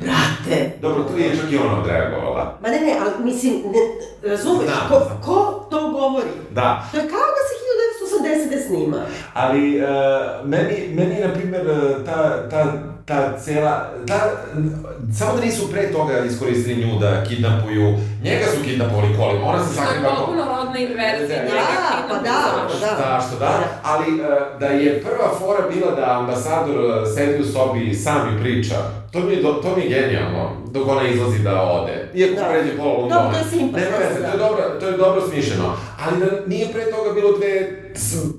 Brate, 0.00 0.70
Dobro, 0.80 1.04
tu 1.04 1.18
je 1.18 1.36
čak 1.36 1.52
i 1.52 1.56
ona 1.56 1.80
odreagovala. 1.80 2.58
ma 2.62 2.68
ne, 2.68 2.80
ne, 2.80 2.96
ali 3.00 3.24
mislim, 3.24 3.54
ne, 3.54 3.82
razumeš, 4.30 4.64
Znam, 4.66 4.88
ko, 4.88 5.10
ko 5.24 5.66
to 5.70 5.90
govori? 5.90 6.28
Da, 6.50 6.88
To 6.92 6.96
je 6.96 7.08
kao 7.08 7.18
da 7.36 7.42
se 7.48 7.54
1980. 7.60 8.66
snima. 8.66 8.96
ali 9.34 9.82
uh, 9.82 9.88
meni, 10.48 10.88
meni 10.94 11.14
je, 11.14 11.28
na 11.28 11.34
primjer, 11.34 11.66
uh, 11.66 12.04
ta, 12.06 12.48
ta, 12.48 12.72
ta 13.04 13.38
cela, 13.38 13.90
ta, 14.06 14.20
samo 15.18 15.36
da 15.36 15.40
nisu 15.44 15.70
pre 15.70 15.92
toga 15.92 16.18
iskoristili 16.18 16.86
nju 16.86 16.98
da 16.98 17.24
kidnapuju, 17.24 17.94
njega 18.24 18.44
su 18.56 18.64
kidnapovali 18.64 19.16
kolima, 19.18 19.46
ona 19.46 19.64
se 19.64 19.70
je 19.70 19.86
sakriva 19.86 20.08
kao... 20.08 20.16
potpuno 20.16 20.44
rodna 20.56 20.78
inverzija. 20.78 21.38
Da, 21.38 21.44
njega 21.44 21.64
pa 22.08 22.14
da, 22.14 22.66
pa 22.68 22.86
da. 22.86 22.96
Zašto, 22.96 23.38
da, 23.38 23.60
ali 23.82 24.20
uh, 24.20 24.26
da 24.60 24.66
je 24.66 25.02
prva 25.02 25.28
fora 25.38 25.68
bila 25.74 25.90
da 25.94 26.18
ambasador 26.18 27.04
sedi 27.16 27.42
u 27.42 27.44
sobi 27.44 27.84
i 27.84 27.94
sam 27.94 28.32
ju 28.34 28.40
priča, 28.42 28.74
to 29.14 29.20
mi 29.20 29.34
je, 29.34 29.42
to 29.42 29.74
mi 29.76 29.82
je 29.82 29.88
genijalno, 29.88 30.50
dok 30.74 30.88
ona 30.88 31.08
izlazi 31.08 31.38
da 31.38 31.62
ode. 31.62 32.08
Iako 32.14 32.34
Da. 32.40 32.48
pređe 32.50 32.76
pola 32.76 32.92
Londona. 32.92 33.14
Dobro, 33.22 33.32
to 33.32 33.38
je 33.38 33.50
simpatno, 33.50 33.84
Nema 33.86 33.96
veze, 33.98 34.20
da. 34.20 34.26
to 34.26 34.32
je 34.32 34.38
dobro, 34.38 34.62
to 34.80 34.86
je 34.86 34.96
dobro 34.96 35.20
smišljeno. 35.28 35.76
Ali 36.04 36.20
da 36.20 36.26
nije 36.46 36.72
pre 36.72 36.90
toga 36.90 37.12
bilo 37.12 37.32
dve 37.38 37.52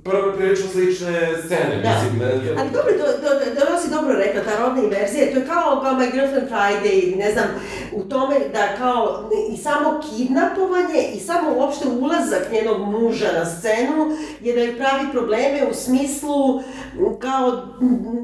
prvo 0.03 0.31
prilično 0.37 0.67
slične 0.67 1.13
scene, 1.45 1.81
Da. 1.83 1.89
mislim. 1.89 2.19
Da, 2.19 2.61
Ali 2.61 2.69
dobro, 2.69 2.91
to, 2.99 3.05
to, 3.23 3.29
to, 3.55 3.65
to 3.65 3.79
si 3.81 3.89
dobro 3.89 4.13
rekla, 4.13 4.41
ta 4.43 4.63
rodna 4.63 4.81
inverzija, 4.83 5.31
to 5.33 5.39
je 5.39 5.45
kao, 5.45 5.81
kao 5.83 5.93
My 5.93 6.11
Girlfriend 6.11 6.49
Friday, 6.49 7.17
ne 7.17 7.31
znam, 7.31 7.45
u 7.93 8.03
tome 8.03 8.35
da 8.53 8.77
kao 8.77 9.29
i 9.53 9.57
samo 9.57 10.01
kidnapovanje 10.09 11.01
i 11.15 11.19
samo 11.19 11.53
uopšte 11.57 11.87
ulazak 11.87 12.43
njenog 12.51 12.79
muža 12.81 13.27
na 13.39 13.45
scenu 13.45 14.17
je 14.41 14.53
da 14.53 14.61
joj 14.61 14.77
pravi 14.77 15.05
probleme 15.11 15.59
u 15.71 15.73
smislu 15.73 16.61
kao, 17.19 17.65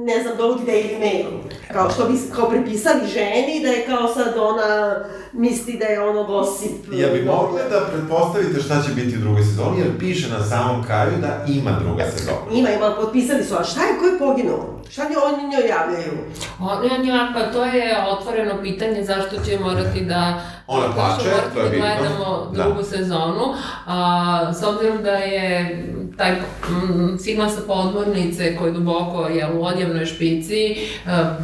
ne 0.05 0.24
znam, 0.24 0.38
dovodi 0.38 0.72
Daily 0.72 0.99
Mail. 0.99 1.26
Kao 1.74 1.89
što 1.89 2.05
bi 2.05 2.14
kao 2.36 2.49
prepisali 2.49 3.07
ženi 3.14 3.59
da 3.64 3.70
je 3.70 3.86
kao 3.86 4.01
sad 4.08 4.34
ona 4.38 4.95
misli 5.34 5.78
da 5.78 5.86
je 5.86 6.04
ono 6.10 6.24
gosip. 6.24 6.72
Ja 6.93 7.10
bi 7.10 7.22
mogli 7.26 7.60
da 7.70 7.80
pretpostavite 7.91 8.62
šta 8.62 8.82
će 8.82 8.91
biti 8.93 9.18
u 9.18 9.20
drugoj 9.20 9.43
sezoni, 9.43 9.80
jer 9.80 9.99
piše 9.99 10.30
na 10.30 10.43
samom 10.43 10.84
kraju 10.84 11.12
da 11.22 11.45
ima 11.47 11.72
druga 11.84 12.04
sezona. 12.18 12.38
Ima, 12.52 12.70
ima, 12.70 12.95
potpisali 13.02 13.43
su, 13.43 13.56
a 13.56 13.64
šta 13.64 13.80
je, 13.82 13.99
ko 13.99 14.06
je 14.06 14.20
poginuo? 14.20 14.82
Šta 14.91 15.04
je 15.04 15.18
oni 15.18 15.43
njoj 15.43 15.70
javljaju? 15.70 16.12
On, 16.60 16.78
on 16.99 17.06
je, 17.08 17.14
pa 17.34 17.52
to 17.52 17.66
je 17.66 17.97
otvoreno 18.12 18.62
pitanje 18.62 19.04
zašto 19.04 19.36
će 19.45 19.60
morati 19.60 20.02
da 20.02 20.41
Ona 20.68 20.93
plače, 20.95 21.30
to 21.54 21.60
je 21.60 21.64
da 21.64 21.70
bitno. 21.70 21.86
gledamo 21.86 22.52
Da. 22.54 22.64
drugu 22.64 22.84
sezonu. 22.84 23.45
A, 23.88 24.54
s 24.54 24.64
obzirom 24.64 25.04
da 25.04 25.12
je 25.12 25.84
taj 26.18 26.32
mm, 26.32 27.18
signal 27.20 27.49
sa 27.49 27.62
podmornice 27.68 28.58
koji 28.58 28.70
je 28.70 28.74
duboko 28.74 29.28
je 29.28 29.52
u 29.54 29.66
odjavnoj 29.66 30.06
špici, 30.06 30.76
a, 31.08 31.36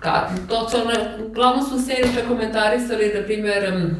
ka, 0.00 0.28
to 0.48 0.68
su 0.68 0.76
one, 0.76 1.18
glavno 1.34 1.62
su 1.62 1.86
seriju 1.86 2.14
čak 2.14 2.28
komentarisali, 2.28 3.12
na 3.14 3.22
primjer, 3.22 3.74
um, 3.74 3.90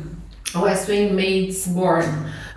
West 0.63 0.89
Wing 0.89 1.11
Mates 1.13 1.69
Born, 1.75 2.07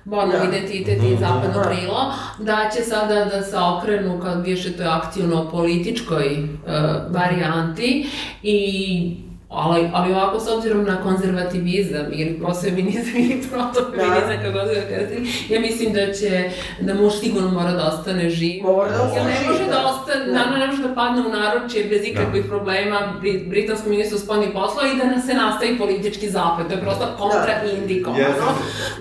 borno 0.05 0.31
Da. 0.31 0.43
identitet 0.43 1.03
i 1.03 1.17
zapadno 1.19 1.61
krilo, 1.63 2.13
da 2.39 2.69
će 2.75 2.83
sada 2.83 3.25
da 3.25 3.41
se 3.43 3.57
okrenu 3.57 4.19
kao 4.19 4.35
više 4.35 4.77
toj 4.77 4.87
aktivno 4.87 5.49
političkoj 5.51 6.43
uh, 6.43 6.69
varijanti 7.09 8.09
i 8.43 9.28
Ali, 9.49 9.89
ali 9.93 10.13
ovako, 10.13 10.39
s 10.39 10.47
obzirom 10.47 10.83
na 10.83 11.01
konzervativizam 11.03 12.05
ili 12.13 12.39
prosfeminizam 12.39 13.15
ili 13.15 13.41
protofeminizam, 13.51 14.27
Da. 14.29 14.37
kako 14.37 14.51
god 14.53 14.67
ga 14.67 14.97
ja 15.49 15.59
mislim 15.59 15.93
da 15.93 16.13
će, 16.13 16.49
da 16.81 16.93
muž 16.93 17.13
sigurno 17.19 17.49
mora 17.51 17.71
da 17.71 17.87
ostane 17.87 18.29
živ. 18.29 18.63
Mora 18.63 18.91
da 18.91 19.01
ostane 19.03 19.19
Jer 19.19 19.25
ne 19.25 19.35
živ, 19.39 19.51
može 19.51 19.63
da 19.65 19.71
da. 19.71 19.85
ostane, 19.87 20.25
Da. 20.25 20.31
naravno 20.33 20.57
ne 20.57 20.67
može 20.67 20.81
da 20.83 20.95
padne 20.95 21.21
u 21.21 21.29
naručje 21.29 21.83
bez 21.83 22.01
ikakvih 22.07 22.45
problema 22.45 22.99
bri, 23.21 23.45
britanskom 23.47 23.89
ministru 23.91 24.19
spoljnih 24.19 24.49
poslova 24.53 24.87
i 24.87 24.97
da 24.97 25.05
nas 25.05 25.25
se 25.25 25.33
nastavi 25.33 25.77
politički 25.77 26.29
zapad. 26.29 26.67
To 26.67 26.73
je 26.73 26.81
prosto 26.81 27.05
kontraindikovano. 27.17 28.19
Jeste. 28.23 28.41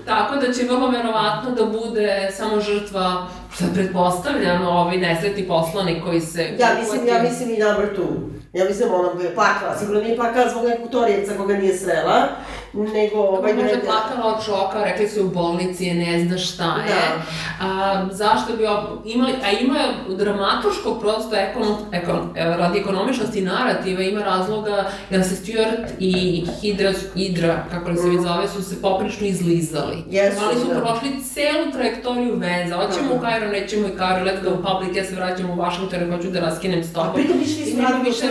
Tako 0.05 0.35
da 0.35 0.53
će 0.53 0.63
vrlo 0.63 0.89
verovatno 0.89 1.51
da 1.51 1.65
bude 1.65 2.29
samo 2.37 2.61
žrtva, 2.61 3.27
što 3.55 3.65
pretpostavljam, 3.73 4.67
ovaj 4.67 4.97
nesretni 4.97 5.43
poslanik 5.47 6.03
koji 6.03 6.21
se... 6.21 6.41
Ja 6.59 6.67
mislim, 6.79 7.07
ja 7.07 7.23
mislim 7.23 7.49
i 7.49 7.57
number 7.57 7.87
two. 7.97 8.38
Ja 8.53 8.65
mislim 8.65 8.93
ona 8.93 9.09
koja 9.09 9.29
je 9.29 9.35
plakala, 9.35 9.77
sigurno 9.79 10.01
nije 10.01 10.15
plakala 10.15 10.49
zbog 10.49 10.65
nekog 10.65 10.91
torijevca 10.91 11.37
koga 11.37 11.57
nije 11.57 11.77
srela, 11.77 12.27
nego 12.73 13.17
ovaj... 13.19 13.53
Možda 13.53 13.69
je 13.69 13.81
plakala 13.85 14.35
od 14.35 14.43
šoka, 14.45 14.83
rekli 14.83 15.09
su 15.09 15.25
u 15.25 15.29
bolnici, 15.29 15.93
ne 15.93 16.19
zna 16.25 16.37
šta 16.37 16.75
je. 16.87 16.89
Da. 16.89 17.67
A, 17.67 18.05
zašto 18.11 18.57
bi 18.57 18.63
imali, 19.05 19.33
a 19.43 19.51
ima 19.51 19.79
je 19.79 20.15
dramaturškog 20.15 20.99
prosto 20.99 21.35
ekonom, 21.35 21.75
ekon, 21.91 22.29
e, 22.35 22.43
radi 22.43 22.79
ekonomičnosti 22.79 23.41
narativa, 23.41 24.01
ima 24.01 24.23
razloga 24.23 24.85
jer 25.09 25.23
se 25.23 25.35
Stuart 25.35 25.91
i 25.99 26.45
Hidra, 26.61 26.93
Hidra, 27.15 27.65
kako 27.71 27.89
li 27.89 27.97
se 27.97 28.09
već 28.09 28.21
zove, 28.21 28.47
su 28.47 28.63
se 28.63 28.81
poprično 28.81 29.27
izlizali. 29.27 29.97
Jesu, 30.09 30.37
Oni 30.51 30.59
su 30.59 30.67
da. 30.67 30.79
prošli 30.79 31.23
celu 31.33 31.71
trajektoriju 31.71 32.35
veza, 32.35 32.75
hoćemo 32.75 33.15
u 33.15 33.19
Kairu, 33.19 33.47
nećemo 33.47 33.87
u 33.87 33.97
Kairu, 33.97 34.25
let's 34.25 34.43
go 34.43 34.49
public, 34.49 34.97
ja 34.97 35.03
se 35.03 35.15
vraćam 35.15 35.49
u 35.49 35.55
Washington, 35.55 36.11
hoću 36.11 36.29
da 36.29 36.39
raskinem 36.39 36.79
A 36.79 36.83
stopom. 36.83 37.13
pritom 37.13 37.37
I 37.41 37.73
nema 37.73 37.89
radili 37.89 38.09
više. 38.09 38.25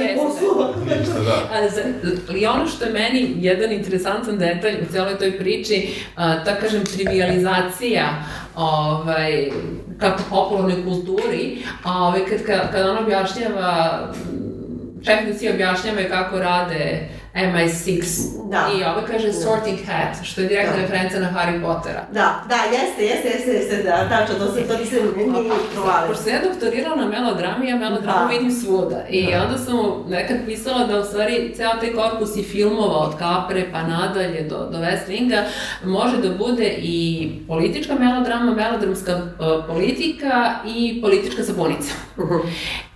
Ništa, 0.99 1.20
da. 1.24 1.32
A, 1.53 1.68
ali 2.28 2.47
ono 2.47 2.66
što 2.66 2.84
je 2.84 2.93
meni 2.93 3.34
jedan 3.36 3.72
interesantan 3.72 4.28
detalj 4.33 4.74
u 4.83 4.93
celoj 4.93 5.18
toj 5.18 5.39
priči, 5.39 5.95
a, 6.16 6.45
ta 6.45 6.55
kažem 6.55 6.85
trivializacija 6.85 8.24
ovaj, 8.57 9.51
kako 10.01 10.22
popularnoj 10.31 10.85
kulturi, 10.85 11.59
a 11.85 12.03
ovaj, 12.03 12.20
kad, 12.29 12.43
kad, 12.47 12.72
kad 12.72 12.87
on 12.87 12.99
objašnjava 12.99 14.09
da 15.26 15.39
si 15.39 15.51
objašnjava 15.51 16.03
kako 16.11 16.39
rade 16.39 17.09
MI6 17.35 18.03
Da. 18.45 18.66
i 18.74 18.85
ovaj 18.85 19.05
kaže 19.07 19.33
sorting 19.33 19.79
hat, 19.87 20.24
što 20.24 20.41
je 20.41 20.49
direktna 20.49 20.76
Da. 20.76 20.83
referenca 20.83 21.20
na 21.20 21.31
Harry 21.31 21.62
Pottera. 21.62 22.03
Da, 22.12 22.45
da, 22.49 22.55
jeste, 22.72 23.05
jeste, 23.05 23.29
jeste, 23.29 23.51
jeste, 23.51 23.83
da, 23.83 24.09
tačno, 24.09 24.35
to 24.37 24.53
se, 24.53 24.62
to 24.62 24.79
nisam 24.79 24.99
ni 25.16 25.24
provalila. 25.74 26.07
Pošto 26.09 26.22
sam 26.22 26.33
ja 26.33 26.41
doktorirala 26.43 26.97
na 26.97 27.07
melodrami, 27.07 27.68
ja 27.68 27.76
melodramu 27.76 28.18
Da. 28.20 28.26
vidim 28.29 28.51
svuda. 28.53 29.05
I 29.11 29.35
onda 29.37 29.59
sam 29.59 29.76
nekad 30.09 30.37
pisala 30.47 30.87
da 30.87 30.99
u 30.99 31.05
stvari 31.05 31.53
ceo 31.57 31.70
taj 31.81 31.93
korpus 31.93 32.37
i 32.37 32.43
filmova 32.43 32.97
od 32.99 33.18
Kapre 33.18 33.66
pa 33.72 33.83
nadalje 33.83 34.43
do, 34.43 34.59
do 34.59 34.79
West 34.79 35.09
Winga 35.09 35.43
može 35.85 36.16
da 36.18 36.29
bude 36.31 36.74
i 36.79 37.29
politička 37.49 37.95
melodrama, 37.95 38.55
melodramska 38.55 39.14
uh, 39.14 39.22
politika 39.66 40.29
i 40.66 41.01
politička 41.03 41.43
sapunica. 41.43 41.93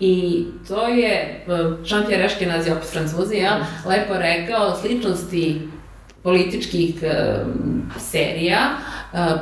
I 0.00 0.44
to 0.68 0.88
je 0.88 1.44
uh, 1.46 1.52
Jean-Pierre 1.82 2.24
Eškenazi, 2.24 2.70
opet 2.70 2.88
francuzi, 2.88 3.36
ja, 3.36 3.56
lepo 3.86 4.14
rekao, 4.22 4.76
sličnosti 4.76 5.60
političkih 6.22 6.94
um, 7.02 7.82
serija, 7.98 8.60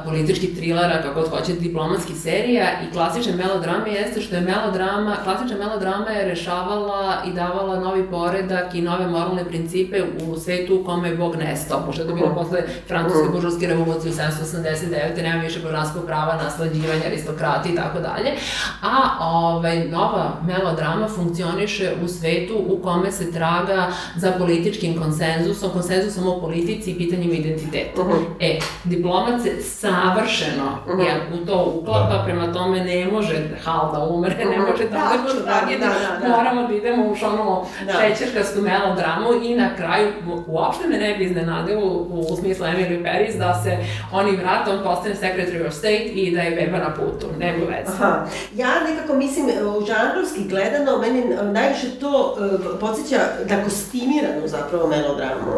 političkih 0.04 0.56
trilera, 0.56 1.02
kako 1.02 1.20
god 1.20 1.30
hoćete, 1.30 1.60
diplomatskih 1.60 2.16
serija 2.16 2.64
i 2.82 2.92
klasične 2.92 3.36
melodrame 3.36 3.90
jeste 3.90 4.20
što 4.20 4.34
je 4.34 4.40
melodrama, 4.40 5.16
klasična 5.24 5.56
melodrama 5.56 6.10
je 6.10 6.28
rešavala 6.28 7.22
i 7.26 7.32
davala 7.32 7.80
novi 7.80 8.10
poredak 8.10 8.74
i 8.74 8.82
nove 8.82 9.06
moralne 9.06 9.44
principe 9.44 10.02
u 10.26 10.38
svetu 10.38 10.80
u 10.80 10.84
kome 10.84 11.08
je 11.08 11.16
Bog 11.16 11.36
nestao, 11.36 11.82
pošto 11.86 12.02
je 12.02 12.08
to 12.08 12.14
bilo 12.14 12.34
posle 12.34 12.62
francuske 12.88 13.28
buržovske 13.32 13.66
revolucije 13.66 14.12
u 14.12 14.14
789. 14.14 15.22
nema 15.22 15.42
više 15.42 15.60
božanskog 15.60 16.06
prava, 16.06 16.36
naslađivanja, 16.42 17.06
aristokrati 17.06 17.68
i 17.68 17.76
tako 17.76 17.98
dalje, 17.98 18.30
a 18.82 19.26
ovaj, 19.26 19.88
nova 19.88 20.32
melodrama 20.46 21.08
funkcioniše 21.08 21.92
u 22.04 22.08
svetu 22.08 22.54
u 22.68 22.82
kome 22.82 23.12
se 23.12 23.32
traga 23.32 23.86
za 24.16 24.32
političkim 24.38 24.98
konsenzusom, 24.98 25.70
konsenzusom 25.70 26.28
o 26.28 26.40
politici 26.40 26.90
i 26.90 26.98
pitanjima 26.98 27.34
identiteta. 27.34 28.02
Mhm. 28.02 28.12
E, 28.40 28.58
diplomat 28.84 29.42
se 29.42 29.59
savršeno 29.62 30.78
Mhm. 30.88 31.00
je 31.00 31.12
u 31.34 31.46
to 31.46 31.72
uklapa, 31.76 32.16
Da. 32.16 32.22
prema 32.24 32.52
tome 32.52 32.80
ne 32.80 33.06
može 33.06 33.34
Hal 33.64 33.92
da 33.92 33.98
umre, 34.00 34.34
ne 34.36 34.44
Mhm. 34.50 34.60
može 34.60 34.84
Da, 34.84 34.90
da 34.90 35.22
bude 35.22 35.38
da, 35.40 35.76
da, 35.78 35.86
da, 36.20 36.20
da. 36.22 36.36
moramo 36.36 36.68
da 36.68 36.74
idemo 36.74 37.04
u 37.04 37.14
ono 37.24 37.64
Da. 37.86 37.92
šećerkastu 37.92 38.60
melodramu 38.62 39.32
i 39.42 39.54
na 39.54 39.76
kraju 39.76 40.08
u- 40.28 40.42
uopšte 40.48 40.88
me 40.88 40.98
ne 40.98 41.14
bi 41.14 41.24
iznenadilo 41.24 41.86
u, 41.86 42.20
u 42.22 42.36
smislu 42.36 42.66
Emily 42.66 43.04
Paris 43.04 43.34
da 43.34 43.60
se 43.64 43.76
oni 44.12 44.36
vrata, 44.36 44.70
on 44.70 44.82
postane 44.84 45.14
Secretary 45.16 45.66
of 45.66 45.74
State 45.74 46.04
i 46.04 46.34
da 46.34 46.40
je 46.40 46.50
beba 46.52 46.78
na 46.78 46.90
putu, 46.90 47.26
nema 47.38 47.58
veze. 47.58 47.92
Aha. 47.94 48.26
Ja 48.54 48.68
nekako 48.84 49.14
mislim, 49.14 49.48
e, 49.50 49.64
u 49.64 49.80
žanrovski 49.82 50.44
gledano, 50.44 50.98
meni 50.98 51.22
najviše 51.44 51.86
to 51.90 52.36
uh, 52.62 52.80
podsjeća 52.80 53.18
da 53.48 53.64
kostimiranu 53.64 54.20
zapravo 54.46 54.86
melodramu. 54.88 55.52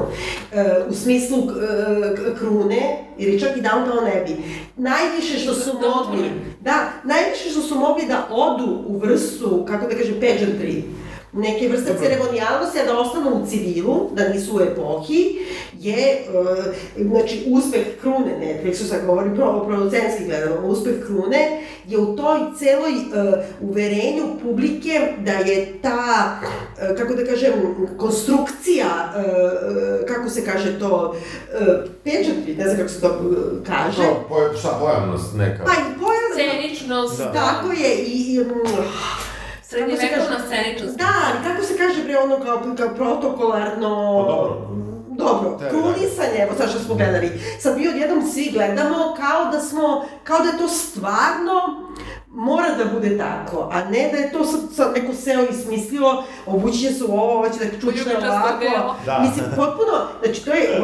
E, 0.52 0.64
u 0.88 0.94
smislu 0.94 1.36
k- 1.38 1.52
krune, 2.38 2.82
ili 3.18 3.40
čak 3.40 3.50
i 3.50 3.62
Downtown 3.62 3.91
Abbey. 4.00 4.36
Najviše 4.76 5.38
što 5.38 5.54
su 5.54 5.72
mogli, 5.74 6.30
da, 6.60 6.92
najviše 7.04 7.50
što 7.50 7.60
su 7.60 7.74
mogli 7.74 8.06
da 8.06 8.28
odu 8.30 8.84
u 8.86 8.98
vrstu, 8.98 9.64
kako 9.68 9.86
da 9.86 9.98
kažem, 9.98 10.14
pageantry, 10.20 10.82
neke 11.32 11.68
vrste 11.68 11.94
ceremonijalnosti, 12.00 12.80
a 12.80 12.84
da 12.84 12.98
ostanu 12.98 13.30
u 13.30 13.46
civilu, 13.46 14.10
da 14.12 14.28
nisu 14.28 14.56
u 14.56 14.60
epohi, 14.60 15.38
je, 15.78 16.22
uh, 16.34 16.64
znači, 17.06 17.44
uspeh 17.46 17.86
krune 18.00 18.32
Netflixu, 18.40 18.88
sad 18.88 19.06
govorim 19.06 19.34
pro, 19.36 19.64
producentski 19.66 20.24
gledano, 20.24 20.66
uspeh 20.66 20.94
krune 21.06 21.62
je 21.88 21.98
u 21.98 22.16
toj 22.16 22.38
celoj 22.58 22.92
uh, 22.92 23.34
uverenju 23.70 24.22
publike 24.42 25.12
da 25.18 25.32
je 25.32 25.78
ta, 25.82 26.38
uh, 26.42 26.96
kako 26.98 27.14
da 27.14 27.24
kažem, 27.24 27.52
konstrukcija, 27.96 28.86
uh, 29.16 29.22
uh, 29.22 30.06
kako 30.06 30.28
se 30.30 30.44
kaže 30.44 30.78
to, 30.78 31.14
uh, 31.60 31.66
pageantry, 32.04 32.58
ne 32.58 32.64
znam 32.64 32.76
kako 32.76 32.88
se 32.88 33.00
to 33.00 33.08
uh, 33.08 33.36
kaže, 33.66 34.02
Kao, 34.02 34.24
poja, 34.28 34.56
šta, 34.58 34.78
pojavnost 34.80 35.34
neka? 35.36 35.64
pa 35.64 35.72
i 35.72 35.84
pojavno, 36.00 36.32
Sceničnost, 36.34 37.18
Da. 37.18 37.32
tako 37.32 37.72
je, 37.72 37.94
i, 37.96 38.34
i 38.34 38.40
mm, 38.40 38.82
srednjevekovna 39.72 40.38
sceničnost. 40.46 40.96
Da, 40.98 41.12
ali 41.26 41.38
kako 41.48 41.66
se 41.66 41.76
kaže 41.76 42.04
bre 42.04 42.18
ono 42.18 42.36
kao, 42.44 42.62
kao 42.76 42.94
protokolarno... 42.94 44.24
Pa 44.26 44.32
dobro. 44.32 44.68
Dobro, 45.18 45.58
Te, 45.58 45.68
krunisanje, 45.68 46.38
evo 46.38 46.52
sad 46.58 46.70
što 46.70 46.78
smo 46.78 46.94
gledali. 46.94 47.40
Sad 47.60 47.78
mi 47.78 47.88
odjednom 47.88 48.22
svi 48.26 48.50
gledamo 48.52 49.14
kao 49.16 49.50
da 49.52 49.60
smo, 49.60 50.04
kao 50.24 50.38
da 50.38 50.44
je 50.44 50.58
to 50.58 50.68
stvarno 50.68 51.54
mora 52.34 52.68
da 52.78 52.84
bude 52.84 53.18
tako, 53.18 53.68
a 53.72 53.84
ne 53.84 54.08
da 54.12 54.18
je 54.18 54.32
to 54.32 54.44
sad, 54.44 54.60
sad 54.74 54.92
neko 54.94 55.14
seo 55.14 55.42
i 55.42 55.54
smislio, 55.54 56.22
obući 56.46 56.78
će 56.78 56.92
se 56.92 57.04
u 57.04 57.12
ovo, 57.12 57.32
ovo 57.32 57.48
će 57.48 57.58
da 57.58 57.70
čučne 57.70 57.80
Poljubičasto 57.80 58.26
ovako. 58.26 58.96
Da. 59.06 59.18
Mislim, 59.18 59.44
potpuno, 59.56 59.92
znači 60.24 60.44
to 60.44 60.52
je, 60.52 60.80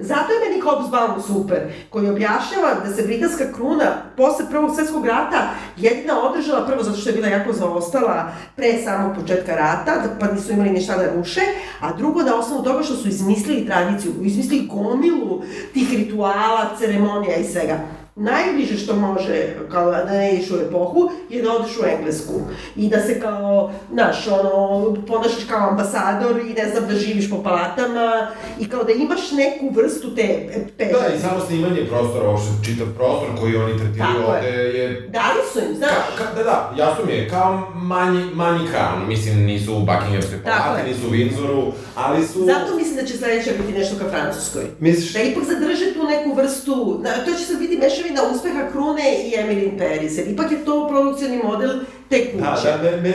zato 0.00 0.32
je 0.32 0.40
meni 0.48 0.62
Hobsbawm 0.62 1.22
super, 1.26 1.58
koji 1.90 2.08
objašnjava 2.10 2.74
da 2.84 2.92
se 2.94 3.02
britanska 3.02 3.44
kruna 3.54 3.86
posle 4.16 4.44
Prvog 4.50 4.74
svetskog 4.74 5.06
rata 5.06 5.48
jedina 5.76 6.20
održala, 6.22 6.66
prvo 6.66 6.82
zato 6.82 6.96
što 6.96 7.08
je 7.10 7.14
bila 7.16 7.28
jako 7.28 7.52
zaostala 7.52 8.32
pre 8.56 8.82
samog 8.84 9.16
početka 9.20 9.54
rata, 9.54 9.94
da- 9.94 10.18
pa 10.20 10.32
nisu 10.32 10.52
imali 10.52 10.70
ništa 10.70 10.96
da 10.96 11.12
ruše, 11.14 11.40
a 11.80 11.92
drugo 11.92 12.22
na 12.22 12.34
osnovu 12.36 12.62
toga 12.62 12.82
što 12.82 12.94
su 12.94 13.08
izmislili 13.08 13.66
tradiciju, 13.66 14.12
izmislili 14.22 14.66
gomilu 14.66 15.42
tih 15.74 15.88
rituala, 15.92 16.66
ceremonija 16.78 17.36
i 17.36 17.44
svega 17.44 17.78
najbliže 18.20 18.76
što 18.78 18.96
može, 18.96 19.54
kao 19.70 19.90
da 19.90 20.04
ne 20.04 20.34
ideš 20.34 20.50
u 20.50 20.56
epohu, 20.56 21.10
je 21.28 21.42
da 21.42 21.52
odeš 21.52 21.78
u 21.78 21.84
Englesku. 21.84 22.40
I 22.76 22.88
da 22.88 23.00
se 23.00 23.20
kao, 23.20 23.72
znaš, 23.92 24.26
ono, 24.26 24.96
ponašaš 25.06 25.44
kao 25.44 25.68
ambasador 25.68 26.40
i 26.40 26.52
ne 26.52 26.68
znam, 26.70 26.88
da 26.88 26.94
živiš 26.94 27.30
po 27.30 27.42
palatama 27.42 28.26
i 28.60 28.68
kao 28.68 28.84
da 28.84 28.92
imaš 28.92 29.32
neku 29.32 29.74
vrstu 29.74 30.14
te 30.14 30.48
peže. 30.78 30.92
Da, 30.92 31.14
i 31.14 31.18
samo 31.18 31.40
snimanje 31.46 31.86
prostora, 31.88 32.30
uopšte 32.30 32.50
čitav 32.64 32.86
prostor 32.96 33.28
koji 33.40 33.56
oni 33.56 33.78
tretiraju 33.78 34.26
ovde 34.26 34.48
je... 34.48 35.08
Dali 35.08 35.42
su 35.52 35.58
im, 35.58 35.76
znaš. 35.76 35.90
Ka, 36.18 36.24
ka, 36.24 36.34
da, 36.36 36.42
da, 36.42 36.74
jasno 36.76 37.04
mi 37.04 37.12
je, 37.12 37.28
kao 37.28 37.70
manji, 37.74 38.24
manji 38.34 38.68
crown, 38.68 39.06
mislim, 39.08 39.44
nisu 39.44 39.76
u 39.76 39.80
Buckinghamskoj 39.80 40.42
palati, 40.44 40.80
je. 40.80 40.94
nisu 40.94 41.06
u 41.08 41.10
Windsoru, 41.10 41.72
ali 41.94 42.26
su... 42.26 42.44
Zato 42.44 42.76
mislim 42.76 42.96
da 42.96 43.04
će 43.04 43.16
sledeća 43.16 43.50
biti 43.60 43.78
nešto 43.78 43.96
ka 43.98 44.10
Francuskoj. 44.10 44.64
Misliš? 44.80 45.12
Da 45.12 45.22
ipak 45.22 45.44
zadrže 45.44 45.94
tu 45.94 46.02
neku 46.04 46.34
vrstu, 46.34 47.00
da, 47.02 47.24
to 47.24 47.30
će 47.38 47.44
sad 47.44 47.58
biti 47.58 47.78
mešavina 47.78 48.09
uspeha 48.34 48.70
Krune 48.72 49.02
i 49.24 49.34
Emily 49.36 49.64
in 49.64 49.78
Paris, 49.78 50.18
jer 50.18 50.28
ipak 50.28 50.50
je 50.52 50.64
to 50.64 50.88
produkcioni 50.88 51.40
model 51.44 51.70
te 52.08 52.32
kuće. 52.32 52.44
Da, 52.64 52.76
da, 52.76 52.90
me- 52.90 52.96
meni, 52.96 53.14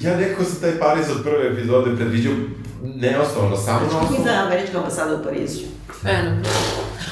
ja 0.00 0.16
nekako 0.16 0.44
sam 0.44 0.60
taj 0.60 0.78
Pariz 0.78 1.06
od 1.10 1.22
prve 1.22 1.46
epizode 1.48 1.96
predviđao 1.96 2.32
neosnovno, 2.84 3.56
samo 3.56 3.80
na 3.82 3.98
osnovu... 3.98 4.24
za 4.24 4.30
američka 4.46 4.78
ambasada 4.78 5.14
u 5.14 5.24
Parizu. 5.24 5.60
Fenomenalno. 6.02 6.42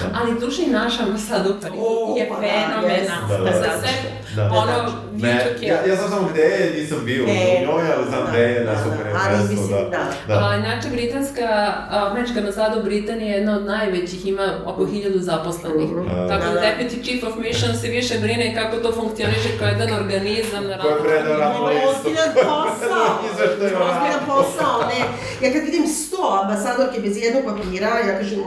Da. 0.01 0.11
Ali 0.15 0.41
duše 0.41 0.63
i 0.63 0.71
naš 0.71 1.01
ambasador 1.01 1.53
u 1.53 1.61
Parizu 1.61 1.81
O, 1.81 2.15
je 2.19 2.29
pa 2.29 2.35
da, 2.35 2.41
fenomenalna. 2.41 3.27
Da, 3.29 3.39
da, 3.39 3.53
Za 3.53 3.67
da. 3.67 3.79
sve, 3.81 3.93
Da. 4.37 4.51
ono, 4.53 4.93
Ne, 5.15 5.45
vičuke. 5.45 5.67
ja, 5.67 5.77
ja 5.89 5.97
znam 5.97 6.11
samo 6.11 6.29
gde 6.29 6.43
je, 6.43 6.73
nisam 6.73 6.99
bio 7.05 7.25
u 7.25 7.29
E, 7.29 7.33
njoj, 7.63 7.83
ali 7.97 8.05
znam 8.09 8.25
da, 8.25 8.31
gde 8.31 8.41
je 8.43 8.65
na 8.65 8.73
da, 8.73 8.79
super 8.79 9.07
da, 9.07 9.19
ali 9.21 9.39
mesto, 9.39 9.53
mislim, 9.53 9.91
da. 9.91 10.05
da. 10.29 10.35
A, 10.41 10.57
inače, 10.57 10.89
britanska, 10.91 11.47
američka 11.91 12.39
ambasada 12.39 12.79
u 12.79 12.85
Britaniji 12.85 13.27
je 13.27 13.33
jedna 13.33 13.57
od 13.57 13.65
najvećih, 13.67 14.27
ima 14.27 14.47
oko 14.67 14.87
hiljadu 14.87 15.19
zaposlenih. 15.21 15.91
Mhm. 15.91 16.09
Tako 16.29 16.45
da, 16.45 16.51
Da, 16.51 16.53
da. 16.53 16.61
Deputy 16.63 17.05
Chief 17.05 17.23
of 17.25 17.37
Mission 17.37 17.77
se 17.77 17.89
više 17.89 18.19
brine 18.19 18.55
kako 18.55 18.77
to 18.77 18.93
funkcioniše 18.93 19.49
kao 19.59 19.69
jedan 19.69 19.93
organizam 19.95 20.65
na 20.67 20.79
Ko 20.79 20.89
je 20.89 20.99
predao 21.01 21.53
nivoima. 21.53 21.69
listu? 21.71 21.89
Ozbiljan 21.91 22.31
posao. 22.35 23.09
Radu. 23.39 23.85
Ozbiljan 23.85 24.23
posao, 24.27 24.79
ne. 24.83 25.01
Ja 25.43 25.53
kad 25.53 25.63
vidim 25.65 25.87
sto 25.89 26.41
ambasadorke 26.43 27.01
bez 27.01 27.17
jednog 27.17 27.43
papira, 27.47 27.87
ja 27.89 28.19
kažem, 28.19 28.39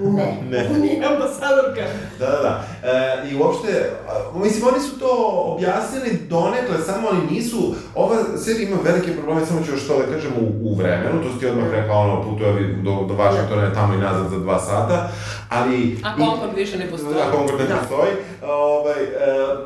ne, 0.00 0.36
Ne. 0.50 0.78
nije 0.78 1.04
ambasadorka. 1.06 1.84
Da, 2.18 2.26
da, 2.26 2.38
da. 2.38 2.64
E, 2.84 3.28
I 3.30 3.36
uopšte, 3.36 3.90
mislim, 4.34 4.62
oni 4.66 4.80
su 4.80 4.98
to 4.98 5.15
objasnili 5.26 6.18
donekle, 6.28 6.78
samo 6.86 7.08
oni 7.08 7.36
nisu, 7.36 7.74
ova 7.94 8.16
serija 8.38 8.68
ima 8.68 8.78
velike 8.84 9.12
probleme, 9.12 9.46
samo 9.46 9.60
ću 9.64 9.72
još 9.72 9.86
to 9.86 9.98
da 9.98 10.12
kažem 10.14 10.32
u, 10.40 10.70
u 10.70 10.74
vremenu, 10.74 11.22
to 11.22 11.32
si 11.32 11.38
ti 11.40 11.46
odmah 11.46 11.70
rekao, 11.70 12.00
ono, 12.00 12.22
putovi 12.22 12.74
do, 12.84 13.04
do 13.08 13.14
Vašingtona 13.14 13.62
je 13.62 13.74
tamo 13.74 13.94
i 13.94 13.98
nazad 13.98 14.30
za 14.30 14.38
dva 14.38 14.58
sata, 14.58 15.08
ali... 15.48 15.98
A 16.04 16.16
Concord 16.18 16.56
više 16.56 16.78
ne 16.78 16.86
postoji. 16.90 17.14
Da, 17.14 17.30
Concord 17.36 17.60
ne 17.60 17.66
Da. 17.66 17.76
postoji. 17.76 18.12
Ovaj, 18.42 19.02
e, 19.02 19.06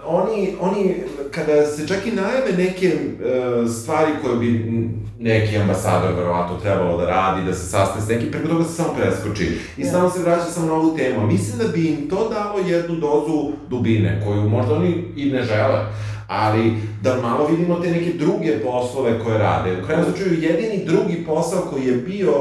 oni, 0.06 0.56
oni, 0.60 0.96
kada 1.30 1.66
se 1.66 1.88
čak 1.88 2.06
i 2.06 2.10
najave 2.12 2.52
neke 2.56 2.86
e, 2.86 3.68
stvari 3.68 4.12
koje 4.22 4.36
bi 4.38 4.80
neki 5.18 5.56
ambasador 5.56 6.12
verovatno 6.16 6.56
trebalo 6.56 6.96
da 6.98 7.06
radi, 7.06 7.46
da 7.46 7.54
se 7.54 7.66
sastaje 7.66 8.02
s 8.02 8.08
nekim, 8.08 8.30
preko 8.30 8.48
toga 8.48 8.64
se 8.64 8.72
samo 8.72 8.94
preskoči. 8.98 9.58
I 9.76 9.84
Da. 9.84 9.90
samo 9.90 10.10
se 10.10 10.22
vraća 10.22 10.44
samo 10.44 10.66
na 10.66 10.72
ovu 10.74 10.96
temu. 10.96 11.26
Mislim 11.26 11.58
da 11.58 11.68
bi 11.68 11.88
im 11.88 12.08
to 12.10 12.28
dalo 12.28 12.58
jednu 12.68 12.96
dozu 12.96 13.52
dubine, 13.68 14.22
koju 14.26 14.48
možda 14.48 14.74
oni 14.74 15.04
i 15.16 15.30
ne 15.32 15.39
žele 15.42 15.80
ali 16.28 16.72
da 17.02 17.16
malo 17.22 17.46
vidimo 17.46 17.80
te 17.80 17.90
neke 17.90 18.12
druge 18.12 18.58
poslove 18.58 19.24
koje 19.24 19.38
rade. 19.38 19.82
U 19.82 19.86
krajnjem 19.86 20.06
slučaju, 20.06 20.42
jedini 20.42 20.84
drugi 20.84 21.24
posao 21.26 21.60
koji 21.60 21.86
je 21.86 21.96
bio 21.96 22.32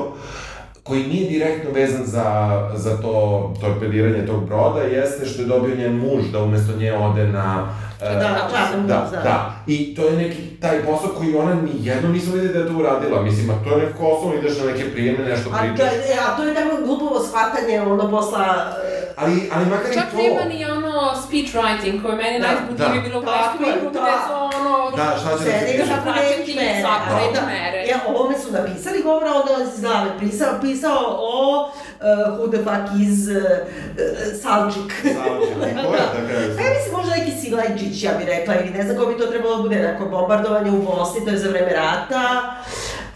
koji 0.83 1.07
nije 1.07 1.29
direktno 1.29 1.71
vezan 1.71 2.05
za, 2.05 2.59
za 2.75 3.01
to 3.01 3.53
torpediranje 3.61 4.25
tog 4.25 4.45
broda, 4.47 4.81
jeste 4.81 5.25
što 5.25 5.41
je 5.41 5.47
dobio 5.47 5.75
njen 5.75 5.95
muž 5.95 6.23
da 6.31 6.43
umesto 6.43 6.77
nje 6.77 6.93
ode 6.93 7.27
na... 7.27 7.67
e, 8.01 8.13
Da, 8.87 9.09
da, 9.09 9.09
da. 9.11 9.21
da. 9.23 9.55
I 9.67 9.95
to 9.95 10.05
je 10.05 10.17
neki 10.17 10.41
taj 10.61 10.83
posao 10.85 11.09
koji 11.17 11.35
ona 11.35 11.53
ni 11.55 11.71
jednom 11.73 12.11
nismo 12.11 12.33
videli 12.33 12.53
da 12.53 12.59
je 12.59 12.67
to 12.67 12.77
uradila. 12.77 13.21
Mislim, 13.21 13.49
a 13.49 13.53
to 13.63 13.77
je 13.77 13.85
neko 13.85 14.07
osnovno, 14.07 14.39
ideš 14.39 14.57
na 14.57 14.71
neke 14.71 14.91
prijeme, 14.91 15.25
nešto 15.25 15.49
A 15.49 15.57
to, 15.57 15.59
pričaš. 15.59 15.93
je, 15.93 16.15
a 16.27 16.37
to 16.37 16.43
je 16.43 16.55
tako 16.55 16.85
glupovo 16.85 17.19
shvatanje, 17.19 17.81
ono, 17.81 18.11
posla... 18.11 18.73
Ali, 19.15 19.49
ali 19.55 19.65
makar 19.65 19.93
Čak 19.93 20.03
i 20.13 20.17
to... 20.17 20.17
nema 20.17 20.43
ni 20.53 20.65
ono 20.65 21.15
speech 21.23 21.51
writing 21.55 22.01
koje 22.03 22.15
meni 22.15 22.39
Da, 22.39 22.47
najzbudljivije 22.47 23.01
da. 23.01 23.07
bilo 23.07 23.19
u 23.19 23.23
Tako 23.23 23.37
je, 23.37 23.59
Blackpinku, 23.59 23.93
da. 23.93 23.99
gde 24.01 24.15
su 24.27 24.33
ono... 24.57 24.91
Da, 24.97 25.15
šta 25.21 25.29
će 25.29 25.35
da 25.35 25.51
se 25.51 25.59
Sedi 25.59 25.77
kaže? 25.77 25.91
sa 25.91 26.01
Praćati 26.03 26.45
reč 26.45 26.55
mere. 26.55 26.81
svaku 26.81 27.07
a 27.13 27.19
reč 27.19 27.35
mere. 27.47 27.79
Ja, 27.91 27.97
ovome 28.07 28.35
su 28.39 28.47
napisali 28.51 29.03
govora, 29.03 29.31
onda 29.39 29.51
on 29.55 29.61
iz 29.61 29.81
glave 29.81 30.09
pisao, 30.19 30.51
pisao 30.61 30.99
o 31.33 31.35
uh, 31.63 32.37
who 32.37 32.45
the 32.53 32.61
fuck 32.67 32.85
is 33.05 33.19
uh, 33.27 33.35
uh, 33.35 33.43
Salčik. 34.41 34.89
Salčik, 35.17 35.53
ko 35.59 35.65
je 35.65 35.73
da? 35.73 35.83
Pa 36.57 36.61
ja 36.63 36.69
mislim 36.75 36.93
možda 36.97 37.11
neki 37.17 37.31
Silajđić, 37.41 38.03
ja 38.03 38.11
bih 38.17 38.27
rekla, 38.27 38.53
ili 38.55 38.69
ne 38.77 38.83
znam 38.83 38.97
ko 38.97 39.05
bi 39.05 39.17
to 39.17 39.25
trebalo 39.25 39.55
da 39.55 39.61
bude, 39.61 39.75
neko 39.75 40.05
bombardovanje 40.05 40.71
u 40.71 40.81
Bosni, 40.81 41.25
to 41.25 41.31
je 41.31 41.37
za 41.37 41.49
vreme 41.49 41.73
rata. 41.73 42.21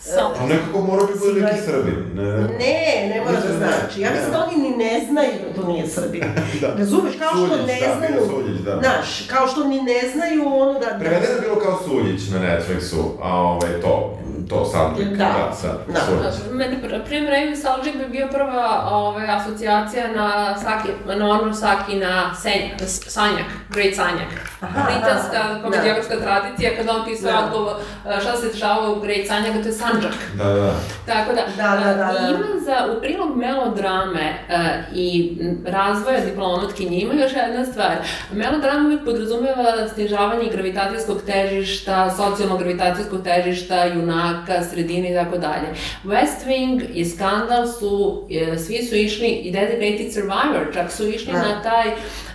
Sam. 0.03 0.31
A 0.39 0.45
nekako 0.47 0.81
mora 0.81 1.03
bi 1.05 1.19
bude 1.19 1.41
neki 1.41 1.61
Srbin. 1.65 1.95
Ne, 2.15 2.23
Ne, 2.23 3.09
ne 3.13 3.21
mora 3.25 3.39
da 3.39 3.47
ne, 3.49 3.57
znači. 3.57 4.01
Ja 4.01 4.09
mislim 4.11 4.31
da 4.31 4.45
oni 4.47 4.57
ni 4.57 4.77
ne 4.77 5.05
znaju 5.09 5.31
da 5.47 5.61
to 5.61 5.67
nije 5.67 5.87
Srbin. 5.87 6.23
Da. 6.61 6.67
Razumeš, 6.79 7.13
kao 7.19 7.31
što 7.31 7.55
ne 7.57 7.79
da, 7.87 7.95
znaju... 7.97 8.25
Suljić, 8.29 8.61
da. 8.61 8.79
Znaš, 8.79 9.27
kao 9.27 9.47
što 9.47 9.63
ni 9.63 9.81
ne 9.81 10.01
znaju 10.13 10.43
ono 10.55 10.73
da... 10.73 10.79
da 10.79 10.99
Prevedeno 10.99 11.33
je 11.35 11.41
bilo 11.41 11.55
kao 11.55 11.79
Suljić 11.85 12.29
na 12.29 12.39
Netflixu, 12.39 13.03
a 13.21 13.33
ovaj, 13.37 13.81
to, 13.81 14.17
to 14.49 14.65
soundtrack, 14.65 15.09
Da. 15.11 15.15
da, 15.15 15.51
da, 15.87 15.93
Da. 15.93 15.99
Suljić. 15.99 16.51
Meni 16.51 16.77
pr- 16.83 17.05
primer 17.05 17.29
Raven 17.29 17.57
Salđik 17.57 17.97
bi 17.97 18.05
bio 18.11 18.27
prva 18.31 18.87
ovaj, 18.91 19.27
asocijacija 19.29 20.07
na 20.11 20.57
Saki, 20.59 20.89
na 21.17 21.29
ono 21.29 21.53
Saki 21.53 21.95
na 21.95 22.35
senjak, 22.35 22.81
sanjak, 23.07 23.45
Great 23.69 23.95
Sanjak. 23.95 24.52
Aha, 24.63 24.83
Britanska 24.85 25.53
da. 25.53 25.59
komediografska 25.63 26.15
tradicija, 26.15 26.69
kada 26.77 26.91
on 26.91 27.05
pisao 27.05 27.31
Da. 27.31 27.45
odgovor 27.45 27.73
e, 28.07 28.21
šta 28.21 28.37
se 28.37 28.47
dešavalo 28.47 28.95
u 28.95 29.01
Great 29.01 29.27
Sanjak, 29.27 29.53
to 29.61 29.67
je 29.67 29.73
Sanđak. 29.73 30.13
Da, 30.37 30.43
da. 30.43 30.73
Tako 31.05 31.33
da, 31.33 31.41
Da, 31.57 31.69
da, 31.77 31.93
da, 31.93 32.13
da. 32.13 32.27
ima 32.29 32.59
za, 32.59 32.93
u 32.93 33.01
prilog 33.01 33.37
melodrame 33.37 34.21
e, 34.21 34.57
i 34.95 35.37
razvoja 35.65 36.19
diplomatkinje 36.19 36.97
ima 36.97 37.13
još 37.13 37.31
jedna 37.33 37.65
stvar. 37.65 37.95
Melodrama 38.33 38.85
uvijek 38.85 39.05
podrazumeva 39.05 39.65
snižavanje 39.93 40.49
gravitacijskog 40.51 41.21
težišta, 41.25 42.09
socijalno-gravitacijskog 42.17 43.23
težišta, 43.23 43.85
junaka, 43.85 44.63
sredine 44.63 45.11
i 45.11 45.15
tako 45.15 45.37
dalje. 45.37 45.67
West 46.05 46.47
Wing 46.47 46.81
i 46.93 47.05
Skandal 47.05 47.67
su, 47.67 48.23
e, 48.31 48.57
svi 48.57 48.83
su 48.83 48.95
išli, 48.95 49.27
i 49.27 49.51
Designated 49.51 50.13
Survivor, 50.13 50.73
čak 50.73 50.91
su 50.91 51.07
išli 51.07 51.33
Da. 51.33 51.39
na 51.39 51.61
taj 51.61 51.87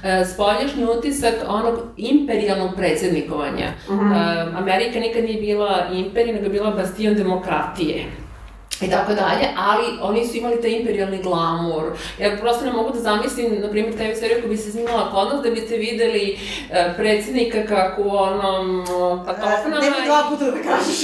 e, 0.02 0.24
spoljašnji 0.24 0.84
utisak 0.98 1.34
onog 1.48 1.78
imperijalnog 2.20 2.70
predsednikovanja. 2.76 3.68
Mhm. 3.90 4.12
E, 4.12 4.16
Amerika 4.56 5.00
nikad 5.00 5.24
nije 5.24 5.40
bila 5.40 5.86
imperij, 5.92 6.32
nego 6.32 6.44
je 6.44 6.50
bila 6.50 6.70
bastion 6.70 7.14
demokratije 7.14 8.04
i 8.80 8.90
tako 8.90 9.14
dalje, 9.14 9.48
ali 9.56 9.84
oni 10.02 10.26
su 10.26 10.36
imali 10.36 10.62
taj 10.62 10.70
imperijalni 10.70 11.22
glamur. 11.22 11.84
Ja 12.18 12.36
prosto 12.40 12.64
ne 12.64 12.72
mogu 12.72 12.90
da 12.90 13.00
zamislim, 13.00 13.60
na 13.60 13.70
primjer, 13.70 13.94
TV 13.94 14.20
seriju 14.20 14.40
koja 14.40 14.48
bi 14.48 14.56
se 14.56 14.70
snimala 14.70 15.10
kod 15.10 15.28
nas, 15.28 15.42
da 15.42 15.50
biste 15.50 15.76
videli 15.76 16.38
e, 16.70 16.94
predsjednika 16.96 17.66
kako 17.66 18.02
u 18.02 18.16
onom 18.16 18.86
patofnama 19.26 19.80
Nemoj 19.80 20.04
dva 20.06 20.24
puta 20.30 20.44
da 20.44 20.56
kažeš. 20.56 21.02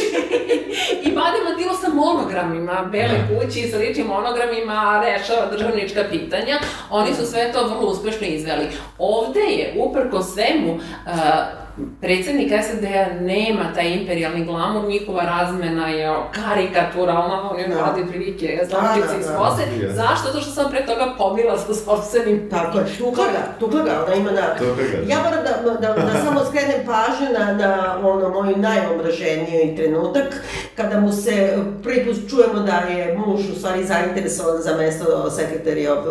i 1.06 1.12
bade 1.12 1.38
mandilo 1.44 1.74
sa 1.74 1.88
monogramima, 1.94 2.88
bele 2.92 3.14
kući 3.28 3.68
sa 3.68 3.78
ličnim 3.78 4.06
monogramima, 4.06 5.02
rešava 5.04 5.50
državnička 5.50 6.04
pitanja. 6.10 6.58
Oni 6.90 7.14
su 7.14 7.26
sve 7.26 7.52
to 7.52 7.66
vrlo 7.66 7.90
uspešno 7.90 8.26
izveli. 8.26 8.66
Ovde 8.98 9.40
je, 9.40 9.74
uprko 9.78 10.22
svemu, 10.22 10.74
uh, 10.74 11.63
predsednik 12.00 12.52
SAD-a 12.62 13.20
nema 13.20 13.72
taj 13.74 13.92
imperijalni 13.92 14.44
glamur, 14.44 14.84
njihova 14.84 15.22
razmena 15.22 15.88
je 15.88 16.14
karikaturalna, 16.32 17.50
oni 17.50 17.68
Da. 17.68 17.74
radi 17.80 18.06
prilike, 18.10 18.58
Da, 18.60 18.66
zlačice 18.66 19.14
da, 19.14 19.20
iz 19.20 19.26
da. 19.26 19.36
kose. 19.36 19.62
Je. 19.80 19.92
Zašto? 19.92 20.26
Zato 20.26 20.40
što 20.40 20.50
sam 20.50 20.70
pre 20.70 20.86
toga 20.86 21.14
pobila 21.18 21.58
sa 21.58 21.74
sobstvenim 21.74 22.50
Tako 22.50 22.78
je, 22.78 22.84
tukla 22.98 23.24
ga, 23.24 23.42
tukla 23.60 23.82
ga, 23.82 24.04
ona 24.06 24.14
ima 24.14 24.30
na... 24.30 24.54
Tukla 24.58 24.74
ga. 24.92 25.12
Ja 25.12 25.18
moram 25.22 25.44
da, 25.44 25.70
da, 25.80 26.02
da 26.02 26.20
samo 26.24 26.40
skrenem 26.44 26.86
pažnju 26.86 27.38
na, 27.38 27.52
na 27.52 27.98
ono, 28.08 28.28
moj 28.28 28.54
najomraženiji 28.56 29.76
trenutak, 29.76 30.42
kada 30.76 31.00
mu 31.00 31.12
se 31.12 31.58
prvi 31.82 32.04
put 32.04 32.16
čujemo 32.30 32.60
da 32.60 32.76
je 32.76 33.18
muž 33.18 33.40
u 33.52 33.58
stvari 33.58 33.84
zainteresovan 33.84 34.62
za 34.62 34.76
mesto 34.76 35.04
Secretary 35.30 35.88
of, 35.92 36.06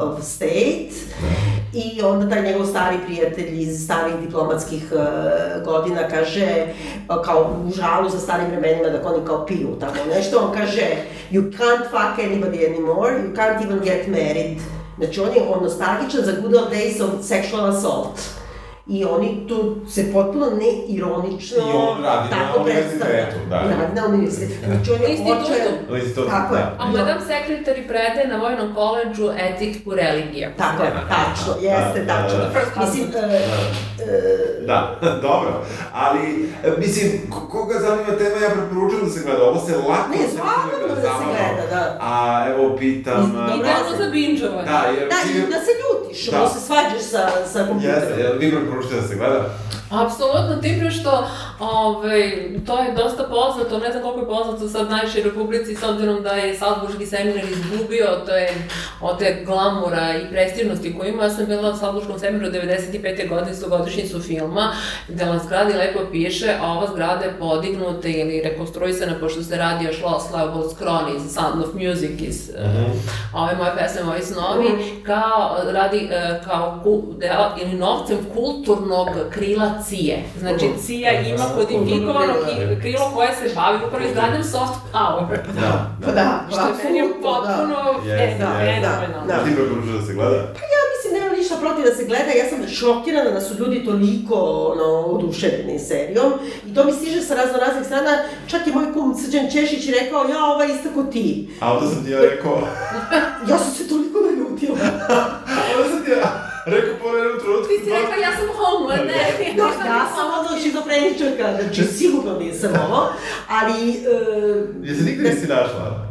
of 0.00 0.24
State, 0.24 0.92
I 1.76 2.02
onda 2.02 2.28
taj 2.28 2.42
njegov 2.42 2.66
stari 2.66 2.96
prijatelj 3.06 3.60
iz 3.62 3.84
starih 3.84 4.14
diplomatskih 4.20 4.92
uh, 4.92 5.64
godina 5.64 6.08
kaže, 6.08 6.66
uh, 7.08 7.24
kao 7.24 7.56
u 7.66 7.70
žalu 7.70 8.08
za 8.08 8.18
starim 8.18 8.46
vremenima 8.50 8.88
da 8.88 9.08
oni 9.08 9.26
kao 9.26 9.46
piju 9.46 9.76
tamo 9.80 10.14
nešto, 10.14 10.38
on 10.38 10.52
kaže 10.54 10.82
you 11.30 11.42
can't 11.42 11.84
fuck 11.90 12.26
anybody 12.26 12.68
anymore, 12.68 13.10
you 13.24 13.36
can't 13.36 13.64
even 13.64 13.80
get 13.84 14.06
married. 14.06 14.58
Znači 14.98 15.20
on 15.20 15.28
je 15.34 15.42
on 15.54 15.62
nostalgičan 15.62 16.22
za 16.24 16.32
good 16.42 16.54
old 16.54 16.72
days 16.72 17.02
of 17.04 17.10
sexual 17.24 17.68
assault. 17.68 18.45
I 18.88 19.04
oni 19.06 19.46
tu 19.48 19.56
se 19.88 20.12
potpuno 20.12 20.46
neironično 20.52 21.56
I 21.58 21.76
on 21.78 22.02
radi 22.02 22.28
na 22.30 22.36
tako 22.38 22.60
univerzitetu, 22.60 23.04
predstavlja. 23.04 23.48
da. 23.50 23.80
Radi 23.80 23.94
na 23.94 24.06
univerzitetu. 24.06 24.64
Znači 24.66 24.90
on 24.92 25.00
je 25.02 25.32
očajan. 25.32 25.74
Institutu, 25.96 26.28
Tako 26.30 26.54
je. 26.54 26.60
da. 26.60 26.76
A 26.78 26.86
Madame 26.88 27.20
Secretary 27.22 27.86
predaje 27.88 28.28
na 28.28 28.36
Vojnom 28.36 28.74
koleđu 28.74 29.30
etiku 29.40 29.94
religije. 29.94 30.54
Tako 30.58 30.82
je, 30.82 30.90
tačno, 31.08 31.52
jeste, 31.62 32.00
Da, 32.00 32.04
da, 32.06 32.22
tačno. 32.22 32.38
da. 32.38 32.50
First 32.50 32.72
Mislim, 32.76 33.04
husband. 33.04 33.32
e, 33.32 33.36
e, 34.02 34.66
Da, 34.66 34.96
dobro. 35.22 35.64
Ali, 35.94 36.20
e, 36.64 36.70
mislim, 36.78 37.10
ko- 37.30 37.48
koga 37.48 37.78
zanima 37.78 38.18
tema, 38.18 38.36
ja 38.38 38.50
preporučujem 38.50 39.04
da 39.04 39.10
se 39.10 39.20
gleda. 39.22 39.42
Ovo 39.44 39.60
se 39.60 39.76
lako... 39.78 40.10
Ne, 40.10 40.28
svakako 40.28 40.88
da 40.90 40.96
se 40.96 41.08
gleda, 41.26 41.64
da. 41.70 41.98
A, 42.02 42.44
evo, 42.48 42.76
pitam... 42.78 43.30
Idealno 43.58 43.90
za 43.98 44.10
binđovanje. 44.10 44.62
Da, 44.64 44.82
jer... 44.90 45.08
Da, 45.08 45.16
i 45.30 45.50
da 45.50 45.58
se 45.58 45.72
ljutiš, 45.80 46.26
Da. 46.26 46.38
da 46.38 46.48
se 46.48 46.60
svađaš 46.60 47.02
sa, 47.02 47.22
sa 47.46 47.58
kompjuterom. 47.60 48.18
Jeste, 48.18 48.36
vi 48.38 48.50
preporučujete 48.76 49.02
da 49.02 49.08
se 49.08 49.16
gleda? 49.16 49.44
Apsolutno, 49.90 50.62
tim 50.62 50.80
pre 50.80 50.90
što 50.90 51.26
Ove, 51.60 52.32
to 52.66 52.78
je 52.78 52.92
dosta 52.96 53.22
poznato, 53.22 53.78
ne 53.78 53.90
znam 53.90 54.02
koliko 54.02 54.20
je 54.20 54.26
poznato 54.26 54.68
sad 54.68 54.90
najviše 54.90 55.22
Republici, 55.22 55.76
s 55.76 55.82
obzirom 55.82 56.22
da 56.22 56.30
je 56.30 56.58
Salzburški 56.58 57.06
seminar 57.06 57.44
izgubio, 57.44 58.06
to 58.26 58.36
je 58.36 58.48
od 59.00 59.18
te 59.18 59.42
glamura 59.46 60.14
i 60.16 60.30
prestižnosti 60.30 60.98
koju 60.98 61.08
ima. 61.08 61.22
Ja 61.22 61.30
sam 61.30 61.46
bila 61.46 61.62
na 61.62 61.76
Salzburškom 61.76 62.18
seminaru 62.18 62.52
95. 62.52 63.28
godine, 63.28 63.54
su 63.54 63.68
godišnjicu 63.68 64.20
filma, 64.22 64.72
gde 65.08 65.26
na 65.26 65.38
zgradi 65.38 65.72
lepo 65.72 66.00
piše, 66.12 66.54
a 66.60 66.72
ova 66.72 66.86
zgrada 66.92 67.24
je 67.24 67.38
podignuta 67.38 68.08
ili 68.08 68.42
rekonstruisana, 68.44 69.12
pošto 69.20 69.42
se 69.42 69.56
radi 69.56 69.88
o 69.88 69.92
Schloss 69.92 70.32
Leopold's 70.32 70.76
Kroni, 70.78 71.20
Sound 71.30 71.64
of 71.64 71.74
Music 71.74 72.20
iz 72.20 72.50
mm 72.50 72.62
-hmm. 72.62 72.90
ove 73.34 73.56
moje 73.56 73.72
pesme, 73.78 74.04
moji 74.04 74.22
snovi, 74.22 74.68
-hmm. 74.68 75.02
kao, 75.06 75.56
radi 75.72 76.08
uh, 76.10 76.46
kao 76.46 76.80
ku, 76.82 77.02
dela, 77.18 77.56
ili 77.62 77.72
novcem 77.72 78.18
kulturnog 78.66 79.08
krila 79.30 79.82
Cije. 79.88 80.24
Znači, 80.38 80.66
Cija 80.86 81.20
ima 81.20 81.44
kodifikovano 81.54 82.34
krilo 82.80 83.10
koje 83.14 83.28
se 83.28 83.54
bavi 83.54 83.78
upravo 83.86 84.06
izgradnjem 84.06 84.44
soft 84.44 84.80
power. 84.92 85.38
Da, 85.60 85.90
Pa 86.04 86.12
da, 86.12 86.46
Što 86.50 86.60
je 86.60 86.92
meni 86.92 87.12
potpuno 87.22 87.78
Jeste, 88.04 88.38
da, 88.38 88.52
fenomenalno. 88.58 89.26
Da. 89.26 89.44
Ti 89.44 89.54
preporučuš 89.54 90.00
da 90.00 90.06
se 90.06 90.14
gleda? 90.14 90.30
Pa 90.30 90.64
ja 90.74 90.82
mislim, 90.92 91.22
nema 91.22 91.36
ništa 91.36 91.56
protiv 91.60 91.84
da 91.84 91.94
se 91.94 92.04
gleda, 92.04 92.30
ja 92.40 92.48
sam 92.50 92.68
šokirana 92.68 93.30
da 93.30 93.40
su 93.40 93.54
ljudi 93.58 93.84
toliko 93.84 94.34
ono, 94.72 94.84
oduševljeni 94.84 95.78
serijom 95.78 96.32
i 96.66 96.74
to 96.74 96.84
mi 96.84 96.92
stiže 96.92 97.20
sa 97.22 97.34
razno 97.34 97.58
raznih 97.58 97.86
strana, 97.86 98.12
čak 98.46 98.66
je 98.66 98.72
moj 98.72 98.92
kum 98.92 99.14
Srđan 99.14 99.50
Češić 99.52 99.88
rekao, 100.00 100.28
ja, 100.28 100.44
ova 100.44 100.64
je 100.64 100.74
ista 100.74 100.88
ko 100.94 101.02
ti. 101.02 101.48
A 101.60 101.72
onda 101.72 101.90
sam 101.90 102.04
ti 102.04 102.10
ja 102.10 102.20
rekao, 102.20 102.58
Ja 103.48 103.58
sam 103.58 103.72
se 103.74 103.88
toliko 103.88 104.18
naljutila. 104.20 104.76
onda 105.76 105.88
sam 105.90 106.04
ti 106.04 106.10
ja 106.10 106.55
rekao 106.66 106.94
po 107.02 107.16
jednom 107.16 107.38
trenutku. 107.40 107.68
Ti 107.68 107.84
si 107.84 107.90
rekao, 107.90 108.18
ja 108.26 108.32
sam 108.38 108.48
homo, 108.56 108.88
ne, 108.88 109.54
Da, 109.56 109.62
ja 109.94 110.06
sam 110.14 110.26
ono 110.38 110.60
šizofreničarka, 110.62 111.62
znači 111.62 111.84
sigurno 111.84 112.38
nisam 112.38 112.70
ovo, 112.88 113.08
ali... 113.48 113.80
Uh, 113.80 114.86
Jesi 114.88 115.02
nigde 115.04 115.30
nisi 115.30 115.46
našla? 115.46 116.05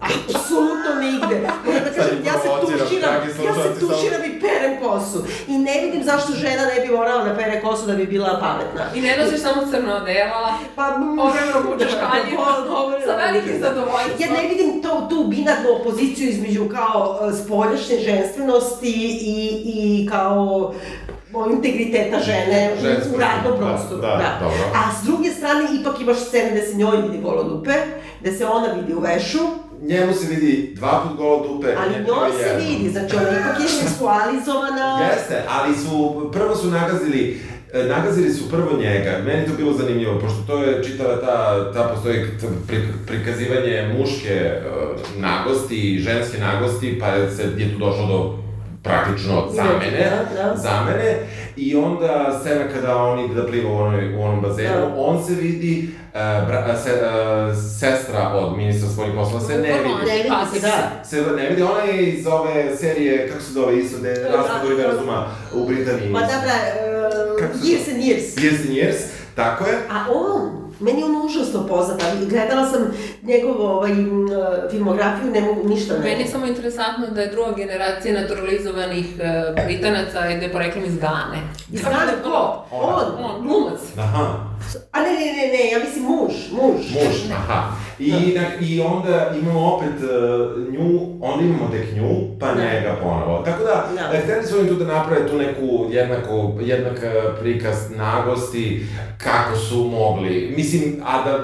Apsolutno 0.00 0.90
nigde. 1.00 1.36
Moram 1.66 1.84
da 1.84 1.90
kažem, 1.96 2.18
ja 2.26 2.32
se 2.32 2.48
tuširam, 2.60 3.14
ja 3.46 3.54
se 3.54 3.80
tuširam 3.80 4.24
i 4.24 4.40
perem 4.40 4.74
kosu. 4.82 5.24
I 5.48 5.58
ne 5.58 5.80
vidim 5.84 6.04
zašto 6.04 6.32
žena 6.32 6.62
ne 6.74 6.86
bi 6.86 6.92
morala 6.92 7.24
da 7.24 7.34
pere 7.34 7.60
kosu 7.60 7.86
da 7.86 7.94
bi 7.94 8.06
bila 8.06 8.38
pametna. 8.40 8.84
I 8.94 9.00
ne 9.00 9.16
nosiš 9.16 9.40
samo 9.40 9.62
crno 9.70 9.94
odela, 9.96 10.54
Pa, 10.76 10.82
povremeno 11.16 11.76
da, 11.78 11.86
po- 12.36 12.74
povremeno 12.74 13.06
sa 13.06 13.16
velikim 13.16 13.60
zadovoljstvom. 13.60 14.18
Ja 14.18 14.42
ne 14.42 14.48
vidim 14.48 14.82
to, 14.82 15.06
tu 15.10 15.24
binarnu 15.28 15.68
opoziciju 15.80 16.28
između 16.28 16.68
kao 16.68 17.18
e, 17.28 17.36
spoljašnje 17.36 17.98
ženstvenosti 17.98 18.92
i, 19.22 19.62
i 19.64 20.08
kao 20.10 20.72
o, 21.34 21.50
integriteta 21.50 22.18
žene 22.20 22.70
u, 23.14 23.18
radnom 23.20 23.60
da, 23.60 23.66
prostoru. 23.66 24.00
da, 24.00 24.38
dobro. 24.40 24.58
A 24.74 24.92
s 25.00 25.06
druge 25.06 25.30
strane, 25.30 25.68
ipak 25.80 26.00
imaš 26.00 26.18
scene 26.18 26.50
gde 26.50 26.62
se 26.62 26.76
njoj 26.76 26.96
vidi 26.96 27.18
golo 27.22 27.42
dupe, 27.42 27.72
gde 28.20 28.32
se 28.32 28.46
ona 28.46 28.66
vidi 28.72 28.94
u 28.94 29.00
vešu, 29.00 29.38
Njemu 29.82 30.14
se 30.14 30.34
vidi 30.34 30.72
dva 30.76 31.04
put 31.04 31.16
golo 31.16 31.46
dupe. 31.48 31.74
ali 31.78 31.94
njoj 32.04 32.42
se 32.42 32.48
jednom. 32.48 32.66
vidi, 32.66 32.90
znači 32.90 33.16
ona 33.16 33.28
ipak 33.30 33.60
je 33.60 33.68
seksualizovana. 33.68 34.98
Jeste, 35.10 35.42
ali 35.48 35.76
su, 35.76 36.28
prvo 36.32 36.56
su 36.56 36.70
nagazili, 36.70 37.40
e, 37.72 37.84
nagazili 37.84 38.32
su 38.32 38.50
prvo 38.50 38.76
njega, 38.80 39.18
meni 39.26 39.46
to 39.46 39.52
bilo 39.56 39.72
zanimljivo, 39.72 40.18
pošto 40.20 40.38
to 40.46 40.62
je 40.62 40.84
čitava 40.84 41.20
ta, 41.20 41.72
ta 41.72 41.88
postoji 41.88 42.24
pri, 42.66 42.78
prikazivanje 43.06 43.94
muške 43.98 44.50
uh, 44.52 45.20
nagosti 45.20 45.94
i 45.94 45.98
ženske 45.98 46.38
nagosti, 46.40 46.98
pa 47.00 47.30
se 47.36 47.42
je 47.42 47.72
tu 47.72 47.78
došlo 47.78 48.06
do 48.06 48.38
praktično 48.82 49.48
zamene, 49.54 50.10
Da, 50.10 50.42
da. 50.42 50.56
zamene, 50.56 51.16
i 51.58 51.76
onda 51.76 52.38
scena 52.40 52.64
kada 52.74 52.96
on 52.96 53.20
ide 53.20 53.34
da 53.34 53.46
pliva 53.46 53.70
u, 53.70 53.76
onoj, 53.76 54.14
u 54.16 54.22
onom 54.22 54.40
bazenu, 54.40 54.68
Da. 54.76 54.94
on 54.96 55.24
se 55.24 55.34
vidi, 55.34 55.88
uh, 56.04 56.12
bra, 56.48 56.76
se, 56.76 56.90
uh, 56.92 57.56
sestra 57.78 58.28
od 58.28 58.56
ministra 58.56 58.88
svojih 58.88 59.12
poslova 59.14 59.40
se 59.40 59.52
ne 59.52 59.72
vidi. 59.72 59.94
Ne 60.06 60.16
vidi 60.16 60.60
se, 60.60 60.60
da. 60.60 61.04
Se 61.04 61.16
ne 61.36 61.48
vidi, 61.48 61.62
ona 61.62 61.80
je 61.82 62.06
iz 62.06 62.26
ove 62.26 62.76
serije, 62.76 63.28
kako 63.28 63.40
se 63.42 63.52
zove 63.52 63.78
isto, 63.78 63.98
gde 63.98 64.08
je 64.08 64.14
Da, 64.14 64.28
raspad 64.28 64.60
da. 64.60 64.66
univerzuma 64.66 65.26
u 65.54 65.66
Britaniji. 65.66 66.10
Ma 66.10 66.20
dobra, 66.20 66.54
Kako 67.38 67.54
uh, 67.54 67.60
years 67.62 67.92
and 67.94 68.02
years. 68.02 68.36
Years 68.36 68.60
and 68.60 68.70
Years, 68.70 68.98
tako 69.34 69.64
je. 69.66 69.74
A 69.90 70.04
on, 70.12 70.57
meni 70.80 71.00
je 71.00 71.04
on 71.04 71.26
užasno 71.26 71.66
poznat, 71.66 72.02
ali 72.02 72.26
gledala 72.26 72.68
sam 72.70 72.80
njegovu 73.22 73.62
ovaj, 73.62 73.90
filmografiju, 74.70 75.30
ne 75.30 75.40
mogu 75.40 75.68
ništa 75.68 75.94
ne. 75.94 76.00
Meni 76.00 76.20
je 76.20 76.28
samo 76.28 76.46
interesantno 76.46 77.06
da 77.06 77.20
je 77.20 77.30
druga 77.30 77.52
generacija 77.52 78.20
naturalizovanih 78.20 79.06
uh, 79.06 79.64
Britanaca 79.64 80.30
i 80.30 80.36
da 80.36 80.44
je 80.44 80.52
poreklom 80.52 80.84
iz 80.84 80.98
Gane. 80.98 81.40
Iz 81.72 81.82
da 81.82 81.90
Gane 81.90 82.12
je 82.12 82.22
ko? 82.22 82.64
On? 82.70 83.04
On, 83.18 83.42
glumac. 83.42 83.80
Aha, 83.98 84.26
A 84.92 85.00
ne, 85.00 85.10
ne, 85.12 85.32
ne, 85.36 85.46
ne, 85.52 85.70
ja 85.72 85.78
mislim 85.78 86.04
muž, 86.04 86.32
muž. 86.52 86.86
muž, 86.94 87.30
aha. 87.32 87.72
I, 87.98 88.10
na, 88.10 88.42
I 88.60 88.80
onda 88.80 89.32
imamo 89.42 89.74
opet 89.74 89.94
uh, 90.02 90.72
nju, 90.72 91.00
onda 91.20 91.44
imamo 91.44 91.68
tek 91.70 91.96
nju, 91.96 92.38
pa 92.40 92.46
Da. 92.52 92.62
njega 92.62 92.96
ponovo. 93.02 93.42
Tako 93.44 93.64
da, 93.64 93.88
Da. 93.96 94.12
da. 94.12 94.18
hteli 94.18 94.46
su 94.46 94.58
oni 94.58 94.68
tu 94.68 94.74
da 94.74 94.84
naprave 94.84 95.28
tu 95.28 95.36
neku 95.36 95.86
jednako, 95.90 96.52
jednak 96.60 96.96
uh, 96.96 97.38
prikaz 97.40 97.76
nagosti, 97.96 98.86
kako 99.18 99.56
su 99.56 99.84
mogli. 99.84 100.54
Mislim, 100.56 101.02
a 101.06 101.22
da, 101.24 101.38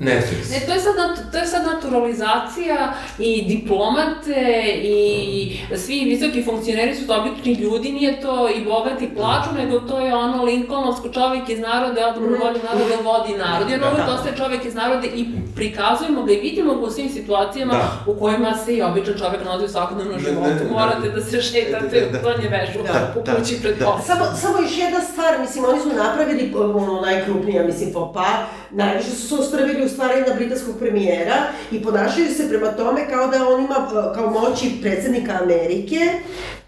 Netflix. 0.00 0.50
Ne, 0.52 0.66
to 0.66 0.72
je 0.72 0.80
sad, 0.80 0.94
to 1.32 1.38
je 1.38 1.46
sad 1.46 1.66
naturalizacija 1.66 2.92
i 3.18 3.44
diplomate 3.48 4.62
i 4.82 5.56
svi 5.76 6.04
visoki 6.04 6.42
funkcioneri 6.44 6.94
su 6.94 7.06
to 7.06 7.20
obični 7.20 7.52
ljudi, 7.52 7.92
nije 7.92 8.20
to 8.20 8.48
i 8.48 8.64
bogati 8.64 9.14
plaču, 9.16 9.48
nego 9.56 9.80
to 9.80 9.98
je 10.00 10.14
ono 10.14 10.44
Lincolnovsko 10.44 11.08
čovjek 11.08 11.48
iz 11.48 11.58
naroda, 11.60 12.00
ja 12.00 12.14
vodi 12.44 12.60
narod, 12.64 12.88
da 12.88 13.10
vodi 13.10 13.32
narod. 13.36 13.70
I 13.70 13.74
on 13.74 13.80
uvek 13.84 14.08
ostaje 14.08 14.36
čovjek 14.36 14.64
iz 14.64 14.74
naroda 14.74 15.06
i 15.06 15.24
prikazujemo 15.56 16.22
ga 16.22 16.32
i 16.32 16.40
vidimo 16.40 16.74
ga 16.74 16.80
u 16.80 16.90
svim 16.90 17.10
situacijama 17.10 17.72
Da. 17.74 18.12
u 18.12 18.14
kojima 18.14 18.54
se 18.56 18.74
i 18.76 18.82
običan 18.82 19.14
čovjek 19.18 19.44
nalazi 19.44 19.64
u 19.64 19.68
svakodnevnom 19.68 20.14
Ne, 20.16 20.20
životu. 20.20 20.48
ne, 20.48 20.54
ne, 20.54 20.70
Morate 20.70 21.08
da. 21.08 21.14
da 21.14 21.22
se 21.22 21.42
šetate 21.42 22.00
Da, 22.00 22.06
u 22.08 22.12
da. 22.12 22.18
donje 22.20 22.48
vežu, 22.48 22.78
Da, 22.82 23.14
u 23.16 23.22
da, 23.22 23.34
kući 23.34 23.58
pred 23.62 23.78
da. 23.78 24.00
Samo, 24.06 24.24
samo 24.36 24.58
još 24.58 24.78
jedna 24.78 25.00
stvar, 25.00 25.40
mislim, 25.40 25.64
oni 25.64 25.80
su 25.80 25.88
napravili 25.96 26.52
ono 26.56 27.00
najkrupnija, 27.00 27.64
mislim, 27.64 27.92
popa, 27.92 28.24
najviše 28.70 29.10
su 29.10 29.28
se 29.28 29.34
ostrvili 29.34 29.84
u 29.84 29.88
stvari 29.88 30.20
na 30.20 30.34
britanskog 30.34 30.74
premijera 30.78 31.34
i 31.70 31.82
ponašaju 31.82 32.26
se 32.28 32.48
prema 32.48 32.66
tome 32.68 33.00
kao 33.10 33.26
da 33.26 33.48
on 33.48 33.64
ima 33.64 33.76
e, 33.90 34.14
kao 34.14 34.30
moći 34.30 34.70
predsednika 34.82 35.32
Amerike, 35.42 35.98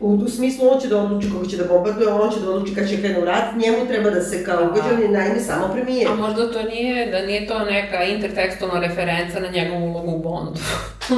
u, 0.01 0.15
u 0.15 0.29
smislu 0.29 0.69
on 0.69 0.81
će 0.81 0.89
da 0.89 0.99
odluči 0.99 1.27
koga 1.33 1.49
će 1.49 1.57
da 1.57 1.65
bombarduje, 1.65 2.09
on 2.09 2.31
će 2.31 2.41
da 2.41 2.51
odluči 2.51 2.75
kad 2.75 2.89
će 2.89 2.97
krenu 2.97 3.25
rat, 3.25 3.45
njemu 3.57 3.87
treba 3.89 4.11
da 4.11 4.21
se 4.23 4.45
kao 4.45 4.65
ugađa, 4.65 4.85
on 4.95 5.03
je 5.03 5.09
naime 5.09 5.41
samo 5.41 5.64
premijer. 5.73 6.11
A 6.11 6.15
možda 6.15 6.53
to 6.53 6.63
nije, 6.63 7.11
da 7.11 7.27
nije 7.27 7.47
to 7.47 7.65
neka 7.65 8.05
intertekstualna 8.05 8.81
referenca 8.81 9.41
na 9.41 9.49
njegovu 9.49 9.85
ulogu 9.91 10.11
u 10.11 10.19
Bondu. 10.19 10.61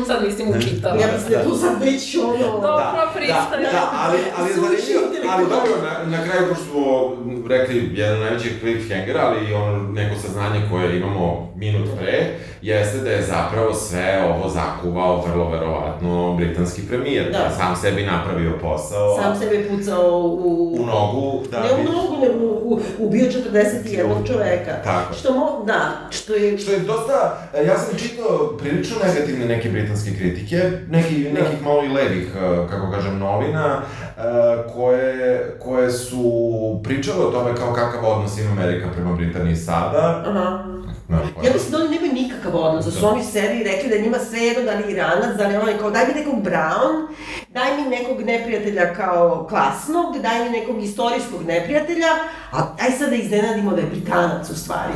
Sad 0.06 0.24
mislim 0.26 0.48
učitala. 0.48 1.00
Ja 1.00 1.08
mislim 1.12 1.32
da 1.32 1.44
tu 1.44 1.56
sad 1.56 1.82
već 1.82 2.16
ono... 2.16 2.52
Dobro, 2.52 2.62
da, 2.62 3.12
pristaje. 3.14 3.72
da, 3.72 3.90
ali, 3.92 4.18
ali 4.38 4.52
zanimljivo, 4.52 5.30
ali 5.30 5.44
dobro, 5.44 5.72
na, 5.82 6.16
na 6.16 6.24
kraju, 6.24 6.48
pošto 6.48 6.64
smo 6.64 7.48
rekli 7.48 7.90
jedan 7.94 8.14
od 8.14 8.20
najvećih 8.20 8.52
cliffhangera, 8.60 9.20
ali 9.26 9.50
i 9.50 9.54
ono 9.54 9.82
neko 9.92 10.20
saznanje 10.20 10.60
koje 10.70 10.96
imamo 10.96 11.52
minut 11.56 11.88
pre, 11.98 12.26
jeste 12.62 12.98
da 12.98 13.10
je 13.10 13.22
zapravo 13.22 13.74
sve 13.74 14.24
ovo 14.24 14.48
zakuvao 14.48 15.24
vrlo 15.26 15.50
verovatno 15.50 16.34
britanski 16.36 16.82
premijer, 16.88 17.32
Da. 17.32 17.38
da. 17.38 17.50
sam 17.50 17.76
sebi 17.76 18.02
napravio 18.02 18.58
posao, 18.62 19.16
Sam 19.22 19.36
sebe 19.38 19.68
pucao 19.68 20.10
u... 20.20 20.76
u 20.80 20.86
nogu, 20.86 21.42
da 21.50 21.60
Ne 21.60 21.68
u 21.72 21.92
nogu, 21.92 22.16
nego 22.20 22.44
u, 22.44 22.74
u, 22.74 22.80
ubio 22.98 23.30
41 23.54 24.26
čoveka. 24.26 24.82
Tako. 24.84 25.14
Što 25.14 25.32
mo, 25.32 25.64
da, 25.66 26.08
što 26.10 26.34
je... 26.34 26.58
Što 26.58 26.72
je 26.72 26.78
dosta, 26.78 27.38
ja 27.66 27.78
sam 27.78 27.98
čitao 27.98 28.56
prilično 28.58 28.96
negativne 29.06 29.46
neke 29.46 29.68
britanske 29.76 30.10
kritike, 30.18 30.70
neki, 30.90 31.14
nekih 31.32 31.62
malo 31.64 31.84
i 31.84 31.88
levih, 31.88 32.28
e, 32.36 32.68
kako 32.70 32.90
kažem, 32.90 33.18
novina, 33.18 33.80
e, 33.80 34.22
koje, 34.74 35.56
koje 35.58 35.90
su 35.90 36.80
pričale 36.84 37.24
o 37.24 37.30
tome 37.30 37.54
kao 37.54 37.72
kakav 37.72 38.04
odnos 38.04 38.38
ima 38.38 38.50
Amerika 38.52 38.86
prema 38.94 39.16
Britaniji 39.16 39.56
sada. 39.56 40.24
Aha. 40.26 40.75
Ne, 41.08 41.16
Ja 41.44 41.52
mislim 41.52 41.70
da 41.70 41.78
oni 41.78 41.88
nemaju 41.88 42.12
nikakav 42.12 42.56
odnos, 42.56 42.84
da 42.84 42.90
su 42.90 43.06
oni 43.06 43.24
sebi 43.24 43.62
rekli 43.64 43.90
da 43.90 43.98
njima 43.98 44.18
sve 44.20 44.38
jedno 44.40 44.62
da 44.62 44.78
li 44.78 44.92
Iranac, 44.92 45.36
da 45.38 45.48
li 45.48 45.56
onaj 45.56 45.78
kao 45.78 45.90
daj 45.90 46.04
mi 46.06 46.14
nekog 46.14 46.42
Brown, 46.42 47.06
daj 47.50 47.76
mi 47.76 47.90
nekog 47.90 48.22
neprijatelja 48.22 48.94
kao 48.94 49.46
klasnog, 49.48 50.18
daj 50.18 50.44
mi 50.44 50.50
nekog 50.50 50.82
istorijskog 50.82 51.42
neprijatelja, 51.44 52.06
a 52.52 52.58
aj 52.80 52.90
sad 52.90 53.08
da 53.10 53.14
iznenadimo 53.16 53.70
da 53.70 53.80
je 53.80 53.86
Britanac 53.86 54.50
u 54.50 54.56
stvari. 54.56 54.92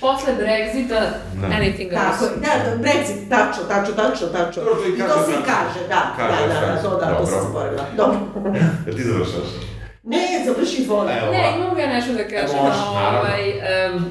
Posle 0.00 0.32
Brexita, 0.34 1.00
Da. 1.34 1.46
anything 1.48 1.90
Tako, 1.92 2.18
goes. 2.20 2.30
je, 2.30 2.36
da, 2.40 2.70
da, 2.70 2.76
Brexit, 2.78 3.28
tačno, 3.28 3.62
tačno, 3.64 3.94
tačno, 3.94 4.26
tačno. 4.28 4.62
Dobro, 4.64 4.82
to 4.82 4.88
i 4.88 4.98
to 4.98 5.04
kaže 5.06 5.24
se 5.24 5.32
i 5.32 5.44
kaže, 5.44 5.88
da, 5.88 6.02
Kaže 6.16 6.48
da, 6.48 6.60
da, 6.60 6.72
da, 6.74 6.82
to 6.82 6.90
da, 6.90 6.96
to 6.98 7.06
Francuska. 7.06 7.36
sam 7.36 7.46
zaboravila. 7.46 7.84
Dobro. 7.96 8.18
Jel 8.86 8.96
ti 8.96 9.02
završaš? 9.02 9.48
Ne, 10.02 10.42
završi 10.46 10.82
izvoli. 10.82 11.08
Ne, 11.32 11.52
imam 11.56 11.78
ja 11.78 11.86
nešto 11.86 12.12
da 12.12 12.24
kažem. 12.24 12.56
Naravno. 12.56 13.18
ovaj, 13.18 13.42
um, 13.96 14.04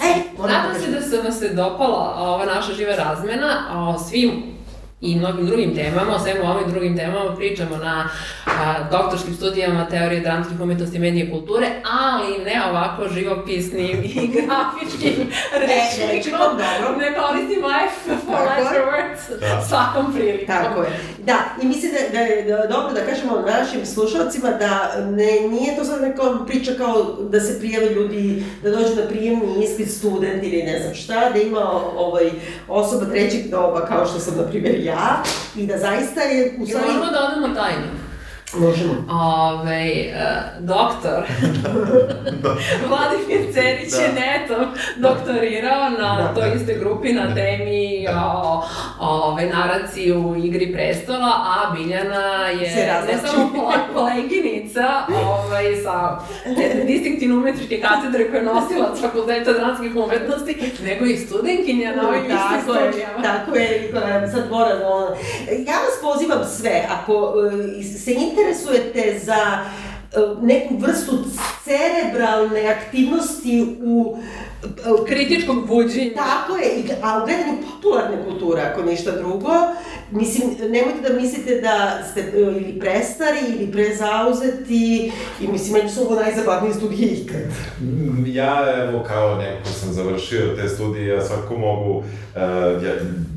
E, 0.00 0.38
moram 0.38 0.54
da 0.54 0.62
Nadam 0.62 0.80
se 0.80 0.90
da 0.90 1.00
se 1.00 1.16
vam 1.16 1.32
se 1.32 1.48
dopala 1.48 2.14
ova 2.18 2.46
naša 2.46 2.72
živa 2.72 2.94
razmena 2.94 3.66
o 3.74 3.98
svim 3.98 4.54
i 5.04 5.16
mnogim 5.16 5.46
drugim 5.46 5.74
temama, 5.74 6.16
o 6.16 6.18
svemu 6.18 6.50
ovim 6.50 6.70
drugim 6.70 6.96
temama 6.96 7.36
pričamo 7.36 7.76
na 7.76 8.08
a, 8.46 8.50
doktorskim 8.90 9.34
studijama 9.34 9.86
teorije 9.88 10.20
dramskih 10.20 10.60
umetnosti, 10.60 10.98
medije 10.98 11.26
i 11.26 11.30
kulture, 11.30 11.66
ali 12.04 12.44
ne 12.44 12.62
ovako 12.70 13.08
živopisnim 13.08 14.02
i 14.04 14.14
grafičkim 14.36 15.26
rečnikom. 15.52 16.38
dobro. 16.40 16.98
Ne 16.98 17.14
koristimo 17.18 17.68
F 17.68 18.24
for 18.26 18.38
letter 18.48 18.82
words 18.82 19.40
Da. 19.40 19.62
svakom 19.68 20.12
prilikom. 20.14 20.46
Tako 20.46 20.82
je. 20.82 20.88
Da, 21.18 21.38
i 21.62 21.66
mislim 21.66 21.92
da, 21.92 22.18
da 22.18 22.24
je 22.24 22.42
da, 22.42 22.66
dobro 22.66 22.94
da 22.94 23.00
kažemo 23.06 23.40
našim 23.46 23.86
slušalcima 23.86 24.50
da 24.50 24.92
ne, 25.10 25.48
nije 25.50 25.76
to 25.76 25.84
sad 25.84 26.02
neka 26.02 26.22
priča 26.46 26.72
kao 26.78 27.02
da 27.20 27.40
se 27.40 27.58
prijave 27.58 27.88
ljudi, 27.90 28.44
da 28.62 28.70
dođu 28.70 28.94
na 28.96 29.08
prijemni 29.08 29.64
ispit 29.64 29.90
student 29.90 30.42
ili 30.44 30.62
ne 30.62 30.78
znam 30.82 30.94
šta, 30.94 31.30
da 31.30 31.38
ima 31.38 31.70
ovaj, 31.96 32.30
osoba 32.68 33.04
trećeg 33.04 33.50
doba 33.50 33.86
kao 33.86 34.06
što 34.06 34.18
sam 34.18 34.36
na 34.36 34.42
primjer 34.42 34.80
ja 34.84 34.93
i 35.56 35.66
da 35.66 35.78
zaista 35.78 36.20
je 36.20 36.56
u 36.58 36.66
stvari... 36.66 36.86
možemo 36.86 37.10
da 37.12 37.24
odemo 37.24 37.54
tajno. 37.54 38.03
Možemo. 38.56 38.94
Ove, 39.10 39.84
uh, 40.08 40.20
doktor 40.60 41.22
Vladimir 42.88 43.52
Cerić 43.52 43.92
je 43.94 44.12
netom 44.14 44.64
doktorirao 44.98 45.90
na 45.90 46.16
Da. 46.16 46.34
toj 46.34 46.52
iste 46.56 46.74
grupi 46.74 47.12
na 47.12 47.34
temi 47.34 48.06
o, 48.10 48.62
ove, 49.00 49.46
naraciji 49.46 50.12
u 50.12 50.36
Igri 50.36 50.72
prestola, 50.72 51.28
a 51.28 51.74
Biljana 51.74 52.20
je 52.46 52.76
ne 53.06 53.18
samo 53.22 53.50
kole- 53.50 53.94
koleginica 53.94 54.86
ovaj, 55.24 55.76
sa 55.76 56.18
jedne 56.46 56.84
distinktivne 56.84 57.36
umetničke 57.36 57.80
katedre 57.80 58.30
koja 58.30 58.38
je 58.38 58.44
nosilac 58.44 59.00
fakulteta 59.00 59.52
dramskih 59.52 59.96
umetnosti, 59.96 60.56
nego 60.82 61.04
i 61.04 61.16
studentkinja 61.16 61.92
na 61.92 62.08
ovim 62.08 62.20
istim 62.22 62.38
Tako 62.58 62.72
je, 62.72 62.80
kolegijama. 62.80 63.22
tako 63.22 63.56
je, 63.56 63.90
sad 64.32 64.50
moram, 64.50 64.78
ja 65.48 65.74
vas 65.76 65.96
pozivam 66.02 66.38
sve, 66.50 66.84
ako 66.90 67.34
e, 67.80 67.82
se 67.82 68.10
interesujete 68.44 69.18
za 69.18 69.64
e, 70.12 70.16
neku 70.42 70.76
vrstu 70.76 71.18
cerebralne 71.64 72.66
aktivnosti 72.66 73.76
u 73.80 74.16
e, 74.64 74.66
Kritičkog 75.06 75.66
buđenja. 75.68 76.10
Tako 76.14 76.56
je, 76.56 76.70
i- 76.70 77.02
a 77.02 77.18
u 77.18 77.26
gledanju 77.26 77.54
popularne 77.66 78.24
kulture, 78.24 78.62
ako 78.62 78.82
ništa 78.82 79.10
drugo, 79.12 79.50
mislim, 80.10 80.48
nemojte 80.60 81.08
da 81.08 81.14
mislite 81.14 81.54
da 81.56 81.76
ste 82.04 82.20
e, 82.20 82.40
ili 82.40 82.78
prestari 82.80 83.38
ili 83.50 83.72
prezauzeti 83.72 85.12
i 85.40 85.48
mislim, 85.48 85.72
meni 85.72 85.90
su 85.90 86.00
ovo 86.02 86.14
najzabavnije 86.14 86.74
studije 86.74 87.08
ikad. 87.08 87.40
Mm, 87.80 88.24
Ja, 88.26 88.64
evo, 88.78 89.02
kao 89.02 89.34
neko 89.34 89.62
ko 89.64 89.70
sam 89.70 89.92
završio 89.92 90.56
te 90.56 90.68
studije, 90.68 91.08
ja 91.08 91.20
svako 91.22 91.56
mogu 91.56 91.90
uh, 91.92 92.04
ja, 92.84 92.92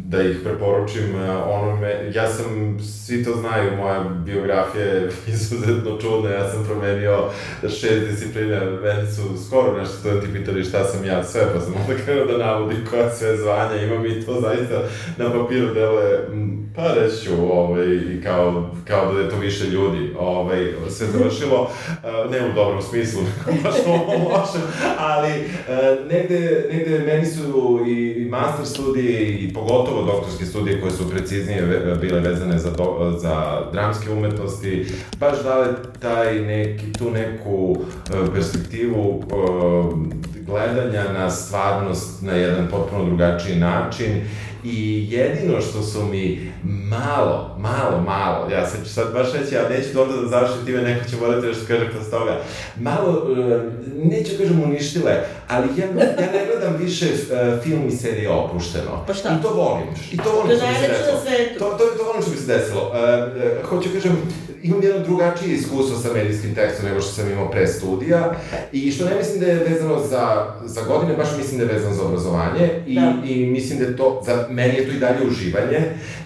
da 0.09 0.21
ih 0.21 0.38
preporučim 0.43 1.15
uh, 1.15 1.29
onome, 1.47 2.11
ja 2.13 2.27
sam, 2.29 2.79
svi 2.79 3.23
to 3.23 3.34
znaju, 3.35 3.77
moja 3.77 4.03
biografija 4.03 4.85
je 4.85 5.09
izuzetno 5.34 5.97
čudna, 6.01 6.29
ja 6.29 6.49
sam 6.51 6.65
promenio 6.65 7.23
šest 7.61 8.07
disciplina, 8.09 8.59
meni 8.65 9.11
su 9.11 9.21
skoro 9.47 9.77
nešto 9.77 9.93
studenti 9.97 10.27
pitali 10.34 10.63
šta 10.63 10.84
sam 10.84 11.05
ja 11.05 11.23
sve, 11.23 11.41
pa 11.53 11.61
sam 11.61 11.73
onda 11.73 12.03
krenuo 12.05 12.25
da 12.25 12.45
navodim 12.45 12.77
koja 12.89 13.09
sve 13.09 13.38
zvanja 13.38 13.81
imam 13.81 14.05
i 14.05 14.25
to 14.25 14.41
zaista 14.41 14.84
na 15.17 15.34
papiru 15.34 15.73
deluje, 15.73 16.27
mm, 16.34 16.73
pa 16.75 16.93
reći 16.93 17.25
ću, 17.25 17.34
ovaj, 17.51 17.99
kao, 18.23 18.69
kao 18.88 19.13
da 19.13 19.19
je 19.19 19.29
to 19.29 19.35
više 19.35 19.67
ljudi, 19.67 20.13
ovaj, 20.19 20.73
sve 20.89 21.07
završilo, 21.07 21.61
uh, 21.61 22.31
ne 22.31 22.49
u 22.49 22.53
dobrom 22.55 22.81
smislu, 22.81 23.21
baš 23.63 23.75
u 23.85 24.29
lošem, 24.29 24.61
ali 24.97 25.31
uh, 25.31 26.11
negde, 26.11 26.69
negde 26.71 26.99
meni 26.99 27.25
su 27.25 27.79
i, 27.88 28.11
i 28.11 28.25
master 28.25 28.65
studije 28.65 29.29
i 29.29 29.53
pogotovo 29.53 29.97
doktorske 30.06 30.45
studije 30.45 30.82
koje 30.82 30.91
su 30.91 31.10
preciznije 31.10 31.82
bile 32.02 32.19
vezane 32.19 32.60
za, 32.60 32.72
do, 32.72 33.18
za 33.18 33.61
dramske 33.72 34.11
umetnosti, 34.11 34.86
baš 35.19 35.44
dale 35.44 35.68
taj 35.99 36.40
neki, 36.40 36.94
tu 36.94 37.11
neku 37.11 37.72
uh, 37.72 38.34
perspektivu 38.34 39.10
uh, 39.10 39.98
gledanja 40.45 41.03
na 41.14 41.30
stvarnost 41.30 42.22
na 42.22 42.32
jedan 42.32 42.68
potpuno 42.72 43.06
drugačiji 43.06 43.56
način 43.56 44.22
I 44.63 45.07
jedino 45.11 45.61
što 45.61 45.81
su 45.81 46.05
mi 46.05 46.51
malo, 46.63 47.57
malo, 47.59 48.01
malo, 48.05 48.49
ja 48.51 48.67
sad 48.67 48.84
ću 48.84 48.93
sad 48.93 49.13
baš 49.13 49.34
reći, 49.34 49.55
ja 49.55 49.69
neću 49.69 49.93
dobro 49.93 50.21
da 50.21 50.27
završim 50.27 50.65
time, 50.65 50.81
neko 50.81 51.09
će 51.09 51.15
morati 51.15 51.47
nešto 51.47 51.63
kaže 51.67 51.91
posle 51.91 52.11
toga, 52.11 52.41
malo, 52.79 53.27
e, 53.38 53.59
neću 54.03 54.31
kažem 54.38 54.63
uništile, 54.63 55.23
ali 55.47 55.67
ja, 55.77 55.85
ja 55.85 56.31
ne 56.34 56.45
gledam 56.51 56.75
više 56.79 57.05
e, 57.05 57.59
film 57.63 57.88
i 57.88 57.91
serije 57.91 58.29
opušteno. 58.29 59.03
Pa 59.07 59.13
šta? 59.13 59.38
I 59.39 59.43
to 59.43 59.49
volim. 59.53 59.88
I 60.11 60.17
to 60.17 60.31
volim 60.31 60.49
To 60.49 60.57
što 60.57 60.67
mi 60.67 60.75
se 60.75 60.88
desilo. 60.88 61.19
To, 61.59 61.77
to, 61.77 61.97
to 61.97 62.03
volim 62.03 62.21
što 62.21 62.31
mi 62.31 62.38
se 62.38 62.53
desilo. 62.53 62.91
E, 62.95 63.63
hoću 63.69 63.89
kažem, 63.93 64.17
imam 64.63 64.84
jedno 64.84 64.99
drugačije 65.03 65.55
iskustvo 65.55 65.97
sa 65.97 66.13
medijskim 66.13 66.55
tekstom 66.55 66.85
nego 66.89 67.01
što 67.01 67.11
sam 67.11 67.31
imao 67.31 67.51
pre 67.51 67.67
studija 67.67 68.34
i 68.71 68.91
što 68.91 69.05
ne 69.05 69.15
mislim 69.15 69.39
da 69.39 69.45
je 69.45 69.55
vezano 69.55 69.99
za, 70.09 70.45
za 70.65 70.81
godine, 70.81 71.15
baš 71.17 71.27
mislim 71.38 71.57
da 71.57 71.63
je 71.65 71.73
vezano 71.73 71.95
za 71.95 72.03
obrazovanje 72.03 72.69
i, 72.88 72.95
Da. 72.95 73.13
i 73.25 73.45
mislim 73.45 73.79
da 73.79 73.85
je 73.85 73.97
to, 73.97 74.21
za 74.25 74.47
meni 74.57 74.75
je 74.75 74.85
to 74.88 74.91
i 74.91 74.99
dalje 74.99 75.27
uživanje. 75.27 75.79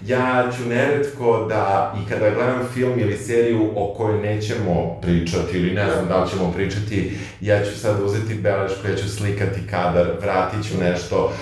Ja 0.08 0.52
ću 0.58 0.70
neretko 0.70 1.46
da, 1.50 1.96
i 2.00 2.10
kada 2.10 2.30
gledam 2.30 2.68
film 2.74 3.00
ili 3.00 3.18
seriju 3.18 3.70
o 3.76 3.94
kojoj 3.98 4.22
nećemo 4.22 5.00
pričati 5.02 5.58
ili 5.58 5.74
ne 5.74 5.92
znam 5.92 6.08
da 6.08 6.24
li 6.24 6.30
ćemo 6.30 6.52
pričati, 6.52 7.18
ja 7.42 7.66
ću 7.66 7.80
sad 7.80 8.04
uzeti 8.04 8.36
belešku, 8.36 8.88
ja 8.88 8.96
ću 8.96 9.10
slikati 9.10 9.68
kadar, 9.70 10.08
vratit 10.22 10.70
ću 10.70 10.78
nešto, 10.80 11.34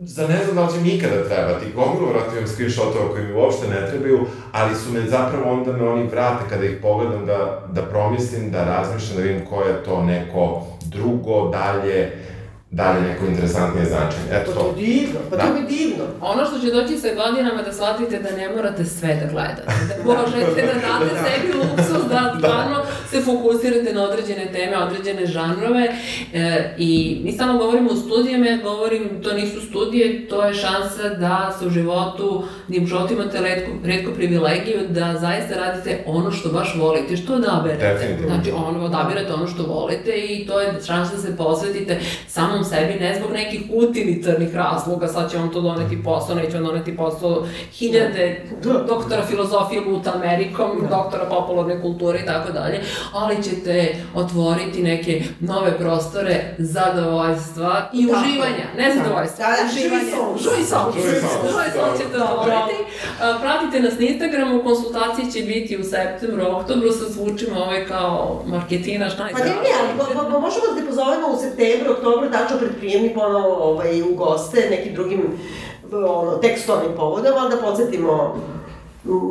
za 0.00 0.28
ne 0.28 0.44
znam 0.44 0.56
da 0.56 0.64
li 0.64 0.72
će 0.72 0.80
mi 0.80 0.88
ikada 0.88 1.24
trebati, 1.24 1.72
gomilu 1.74 2.08
vrati 2.08 2.36
imam 2.36 2.48
screenshotova 2.48 3.10
koji 3.10 3.24
mi 3.24 3.32
uopšte 3.32 3.68
ne 3.68 3.86
trebaju, 3.90 4.26
ali 4.52 4.74
su 4.74 4.92
me 4.92 5.00
zapravo 5.00 5.52
onda 5.52 5.72
me 5.72 5.88
oni 5.88 6.08
vrate 6.08 6.44
kada 6.50 6.64
ih 6.64 6.78
pogledam 6.82 7.26
da, 7.26 7.66
da 7.72 7.82
promislim, 7.82 8.50
da 8.50 8.64
razmišljam, 8.64 9.16
da 9.16 9.22
vidim 9.22 9.46
koje 9.46 9.68
je 9.68 9.84
to 9.84 10.02
neko 10.02 10.66
drugo, 10.86 11.48
dalje, 11.48 12.12
dalje 12.70 13.00
neko 13.00 13.26
interesantnije 13.26 13.86
značenje. 13.86 14.28
Eto 14.32 14.50
Pa 14.54 14.60
to 14.60 14.66
je 14.68 14.86
divno, 14.86 15.20
pa 15.30 15.36
Da. 15.36 15.42
to 15.42 15.56
je 15.56 15.62
divno. 15.62 16.04
Ono 16.20 16.44
što 16.46 16.58
će 16.58 16.74
doći 16.74 16.98
sa 16.98 17.08
godinama 17.14 17.62
da 17.62 17.72
shvatite 17.72 18.18
da 18.18 18.36
ne 18.36 18.48
morate 18.48 18.84
sve 18.84 19.14
da 19.14 19.32
gledate. 19.32 19.62
Da 20.06 20.12
možete 20.22 20.62
da 20.66 20.72
date 20.86 21.14
Da. 21.14 21.20
sebi 21.24 21.58
luksus 21.58 22.08
da 22.08 22.34
stvarno 22.38 22.76
se 23.10 23.20
fokusirate 23.20 23.92
na 23.94 24.02
određene 24.04 24.52
teme, 24.52 24.78
određene 24.78 25.26
žanrove. 25.26 25.88
E, 26.32 26.74
I 26.78 27.20
mi 27.24 27.32
stalno 27.32 27.58
govorimo 27.58 27.90
o 27.90 27.96
studijama, 27.96 28.46
ja 28.46 28.56
govorim 28.56 29.22
to 29.22 29.32
nisu 29.32 29.60
studije, 29.60 30.28
to 30.28 30.44
je 30.44 30.54
šansa 30.54 31.08
da 31.08 31.56
se 31.58 31.66
u 31.66 31.70
životu, 31.70 32.44
da 32.68 32.82
u 32.82 32.86
životu 32.86 33.12
imate 33.14 33.40
redko, 33.40 33.70
redko 33.84 34.10
privilegiju 34.12 34.80
da 34.88 35.16
zaista 35.20 35.54
radite 35.54 36.02
ono 36.06 36.30
što 36.30 36.48
baš 36.48 36.74
volite, 36.78 37.16
što 37.16 37.34
odaberete. 37.34 37.88
Definitivno. 37.92 38.34
Znači, 38.34 38.50
ono, 38.50 38.84
odabirate 38.84 39.32
ono 39.32 39.46
što 39.46 39.62
volite 39.62 40.10
i 40.16 40.46
to 40.46 40.60
je 40.60 40.74
šansa 40.86 41.16
da 41.16 41.22
se 41.22 41.36
posvetite 41.36 42.00
samom 42.64 42.86
sebi, 42.86 43.00
ne 43.00 43.14
zbog 43.18 43.32
nekih 43.32 43.62
utilitarnih 43.74 44.54
razloga, 44.54 45.08
sad 45.08 45.30
će 45.30 45.38
vam 45.38 45.50
to 45.52 45.60
doneti 45.60 46.02
posao, 46.02 46.34
neće 46.34 46.56
vam 46.56 46.64
doneti 46.66 46.96
posao, 46.96 47.46
hiljade 47.72 48.42
doktora 48.88 49.22
filozofije 49.22 49.80
luta 49.80 50.12
Amerikom, 50.14 50.70
doktora 50.90 51.24
popularne 51.24 51.80
kulture 51.80 52.18
i 52.18 52.26
tako 52.26 52.52
dalje, 52.52 52.80
ali 53.14 53.42
ćete 53.42 53.94
otvoriti 54.14 54.82
neke 54.82 55.22
nove 55.40 55.78
prostore 55.78 56.54
zadovoljstva 56.58 57.90
i 57.92 58.06
Tako. 58.06 58.18
uživanja, 58.20 58.64
ne 58.78 58.94
zadovoljstva, 58.96 59.44
Da, 59.46 59.56
da, 59.62 59.68
uživanja. 59.68 60.02
jouissance. 60.02 60.46
Jouissance. 60.46 60.98
Jouissance. 60.98 61.48
Jouissance 61.52 62.02
ćete 62.02 62.16
otvoriti. 62.22 62.76
Pratite 63.40 63.80
nas 63.80 63.94
na 63.98 64.06
Instagramu, 64.06 64.62
konsultacije 64.62 65.30
će 65.32 65.40
biti 65.52 65.76
u 65.80 65.84
septembru, 65.84 66.44
oktobru, 66.56 66.92
sad 66.92 67.08
zvučimo 67.12 67.56
ovaj 67.60 67.86
kao 67.86 68.42
marketina, 68.46 69.10
šta 69.10 69.26
je 69.26 69.32
Pa 69.32 69.38
ne, 69.38 69.44
ne, 69.44 69.72
ali 69.80 70.40
možemo 70.46 70.64
da 70.68 70.80
te 70.80 70.86
pozovemo 70.86 71.26
u 71.34 71.40
septembru, 71.44 71.92
oktobru, 71.92 72.30
tačno 72.30 72.49
pred 72.58 72.70
prijemni 72.78 73.14
ponovo 73.14 73.54
ovaj, 73.54 74.02
u 74.02 74.14
goste, 74.14 74.66
nekim 74.70 74.94
drugim 74.94 75.22
ono, 75.94 76.30
tekstovnim 76.32 76.92
povodom, 76.96 77.32
ali 77.36 77.50
da 77.50 77.62
podsjetimo 77.62 78.36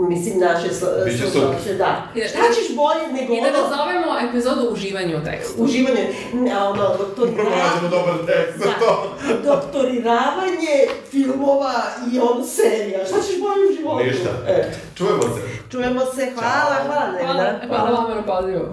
mislim, 0.09 0.39
naše 0.39 0.69
slušalce, 0.69 1.73
da. 1.73 2.03
I 2.15 2.19
da- 2.19 2.27
Šta 2.27 2.39
ćeš 2.49 2.75
bolje 2.75 3.07
nego 3.13 3.33
I 3.33 3.41
da 3.41 3.51
nazovemo 3.51 4.29
epizodu 4.29 4.69
uživanje 4.71 5.17
u 5.17 5.23
tekstu. 5.23 5.63
uživanje, 5.63 6.09
ne, 6.33 6.57
ono, 6.59 6.83
doktoriranje, 6.89 7.49
Pronađemo 7.49 7.89
dobar 7.89 8.15
tekst 8.27 8.57
za 8.57 8.65
Da. 8.65 8.73
to. 8.79 9.09
doktoriravanje 9.45 10.75
filmova 11.05 11.73
i 12.13 12.19
ono 12.21 12.43
serija. 12.45 13.05
Šta 13.05 13.15
ćeš 13.17 13.39
bolje 13.39 13.69
u 13.69 13.75
životu? 13.75 14.03
Ništa. 14.05 14.29
E, 14.47 14.71
Čujemo 14.95 15.21
se. 15.21 15.41
čujemo 15.71 16.01
se, 16.05 16.31
hvala, 16.31 16.75
hvala, 16.85 17.05
Hvala, 17.19 17.43
Nevena. 17.43 17.59
hvala 17.67 17.89
vama 17.91 18.15
na 18.15 18.21
pozivu. 18.23 18.65